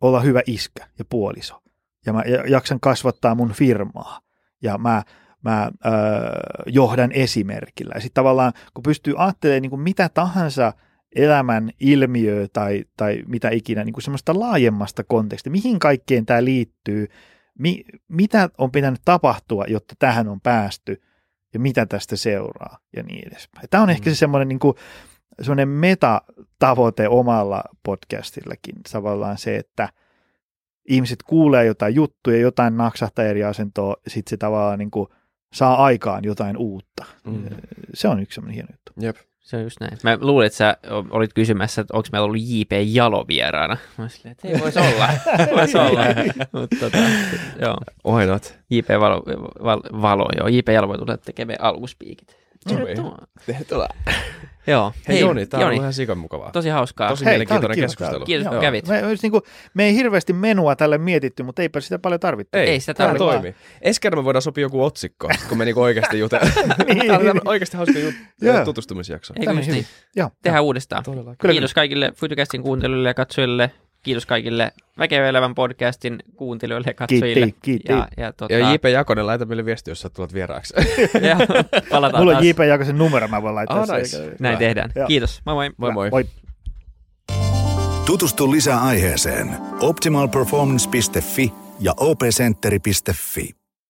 olla 0.00 0.20
hyvä 0.20 0.40
iskä 0.46 0.86
ja 0.98 1.04
puoliso. 1.04 1.62
Ja 2.06 2.12
mä 2.12 2.22
jaksan 2.48 2.80
kasvattaa 2.80 3.34
mun 3.34 3.52
firmaa. 3.52 4.20
Ja 4.62 4.78
mä, 4.78 5.02
mä 5.42 5.60
ää, 5.60 5.72
johdan 6.66 7.12
esimerkillä. 7.12 7.92
Ja 7.94 8.00
sitten 8.00 8.20
tavallaan, 8.20 8.52
kun 8.74 8.82
pystyy 8.82 9.14
ajattelemaan 9.16 9.62
niin 9.62 9.70
kuin 9.70 9.80
mitä 9.80 10.08
tahansa 10.08 10.72
elämän 11.16 11.70
ilmiöä 11.80 12.46
tai, 12.52 12.84
tai 12.96 13.22
mitä 13.26 13.50
ikinä, 13.50 13.84
niin 13.84 13.92
kuin 13.92 14.02
semmoista 14.02 14.40
laajemmasta 14.40 15.04
kontekstista, 15.04 15.50
mihin 15.50 15.78
kaikkeen 15.78 16.26
tämä 16.26 16.44
liittyy, 16.44 17.08
mi, 17.58 17.84
mitä 18.08 18.50
on 18.58 18.70
pitänyt 18.70 19.00
tapahtua, 19.04 19.64
jotta 19.68 19.94
tähän 19.98 20.28
on 20.28 20.40
päästy, 20.40 21.02
ja 21.54 21.60
mitä 21.60 21.86
tästä 21.86 22.16
seuraa, 22.16 22.78
ja 22.96 23.02
niin 23.02 23.28
edespäin. 23.28 23.66
Tämä 23.70 23.82
on 23.82 23.88
mm. 23.88 23.92
ehkä 23.92 24.10
se 24.10 24.16
semmoinen 24.16 24.48
niin 24.48 24.58
kuin, 24.58 24.76
semmoinen 25.42 25.68
metatavoite 25.68 27.08
omalla 27.08 27.62
podcastillakin 27.82 28.74
tavallaan 28.92 29.38
se, 29.38 29.56
että 29.56 29.88
ihmiset 30.88 31.22
kuulee 31.22 31.64
jotain 31.64 31.94
juttuja, 31.94 32.38
jotain 32.38 32.76
naksahtaa 32.76 33.24
eri 33.24 33.44
asentoa, 33.44 33.96
sitten 34.06 34.30
se 34.30 34.36
tavallaan 34.36 34.78
niin 34.78 34.90
kuin 34.90 35.08
saa 35.52 35.84
aikaan 35.84 36.24
jotain 36.24 36.56
uutta. 36.56 37.04
Mm. 37.26 37.44
Se 37.94 38.08
on 38.08 38.20
yksi 38.20 38.34
semmoinen 38.34 38.54
hieno 38.54 38.68
juttu. 38.72 38.92
Jep. 39.00 39.16
Se 39.40 39.56
on 39.56 39.62
just 39.62 39.80
näin. 39.80 39.98
Mä 40.02 40.18
luulin, 40.20 40.46
että 40.46 40.56
sä 40.56 40.76
olit 41.10 41.32
kysymässä, 41.32 41.80
että 41.80 41.96
onko 41.96 42.08
meillä 42.12 42.24
ollut 42.24 42.40
J.P. 42.40 42.72
Jalo 42.86 43.24
vieraana. 43.28 43.76
Mä 43.98 44.08
silleen, 44.08 44.32
että 44.32 44.48
ei 44.48 44.60
voisi 44.60 44.78
olla. 44.78 45.08
voisi 45.56 45.78
olla. 45.78 46.00
Mutta 46.52 46.76
tota, 46.80 46.98
joo. 47.60 47.76
Why 48.12 48.26
not? 48.26 48.58
J.P. 48.70 48.88
Valo, 49.00 49.22
valo, 49.64 49.82
valo, 50.02 50.28
joo. 50.38 50.48
J.P. 50.48 50.68
Jalo 50.68 50.88
voi 50.88 50.98
tulla 50.98 51.16
tekemään 51.16 51.60
alkuspiikit. 51.60 52.45
Tervetuloa. 52.68 53.18
Tervetuloa. 53.46 53.88
Joo. 54.66 54.92
Hei, 55.08 55.14
Hei 55.16 55.20
Joni, 55.20 55.46
tämä 55.46 55.66
on 55.66 55.72
ihan 55.72 55.92
sikan 55.92 56.18
mukavaa. 56.18 56.50
Tosi 56.52 56.68
hauskaa. 56.68 57.08
Tosi 57.08 57.24
Hei, 57.24 57.32
mielenkiintoinen 57.32 57.78
keskustelu. 57.78 58.24
Kiitos, 58.24 58.46
kun 58.46 58.54
Joo. 58.54 58.60
kävit. 58.62 58.88
Me, 58.88 59.02
niin 59.22 59.30
kuin, 59.30 59.42
me 59.74 59.84
ei 59.84 59.94
hirveästi 59.94 60.32
menua 60.32 60.76
tälle 60.76 60.98
mietitty, 60.98 61.42
mutta 61.42 61.62
eipä 61.62 61.80
sitä 61.80 61.98
paljon 61.98 62.20
tarvittu. 62.20 62.58
Ei, 62.58 62.68
Ei 62.68 62.80
sitä 62.80 62.94
tämä 62.94 63.06
tarvitse. 63.06 63.24
toimii. 63.32 63.54
Ensi 63.82 64.00
kerran 64.00 64.20
me 64.20 64.24
voidaan 64.24 64.42
sopia 64.42 64.62
joku 64.62 64.84
otsikko, 64.84 65.28
kun 65.48 65.58
me 65.58 65.64
niinku 65.64 65.82
oikeasti 65.82 66.18
jutellaan. 66.18 66.52
Niin, 66.86 67.06
Tämä 67.06 67.18
niin, 67.18 67.30
on 67.30 67.40
oikeasti 67.44 67.76
hauska 67.76 67.98
jut- 67.98 68.64
tutustumisjakso. 68.64 69.34
Eikö 69.40 69.52
just 69.52 69.68
niin? 69.70 69.86
Joo. 70.16 70.30
Tehdään 70.42 70.64
uudestaan. 70.64 71.02
Todella. 71.04 71.34
Kyllä, 71.38 71.52
Kiitos 71.52 71.74
kaikille 71.74 72.12
Futucastin 72.16 72.62
kuuntelijoille 72.62 73.08
ja 73.08 73.14
katsojille. 73.14 73.70
Kiitos 74.06 74.26
kaikille 74.26 74.72
Väkevä 74.98 75.28
elämän 75.28 75.54
podcastin 75.54 76.18
kuuntelijoille 76.36 76.86
ja 76.90 76.94
katsojille. 76.94 77.34
Kiitti, 77.46 77.60
kiitti. 77.62 77.92
Ja, 77.92 78.08
ja, 78.16 78.32
tota, 78.32 78.54
Ja 78.54 78.72
J.P. 78.72 78.84
Jakonen, 78.84 79.26
laita 79.26 79.44
meille 79.44 79.64
viesti, 79.64 79.90
jos 79.90 80.00
sä 80.00 80.08
tulet 80.08 80.34
vieraaksi. 80.34 80.74
ja 81.28 81.36
palataan 81.90 82.22
Mulla 82.22 82.32
taas. 82.32 82.42
on 82.42 82.48
JP 82.48 82.58
Jakosen 82.68 82.98
numero, 82.98 83.28
mä 83.28 83.42
voin 83.42 83.54
laittaa 83.54 83.80
Ah, 83.80 83.86
sen. 83.86 83.98
nice. 84.02 84.18
Näin 84.40 84.52
Hyvä. 84.52 84.58
tehdään. 84.58 84.90
Joo. 84.96 85.06
Kiitos. 85.06 85.40
Moi 85.46 85.54
moi. 85.54 85.70
Moi 85.76 85.92
moi. 85.92 86.10
Moi. 86.10 86.24
Tutustu 88.06 88.50
lisää 88.50 88.80
aiheeseen 88.82 89.56
optimalperformance.fi 89.80 91.52
ja 91.80 91.94
opcenteri.fi. 91.96 93.50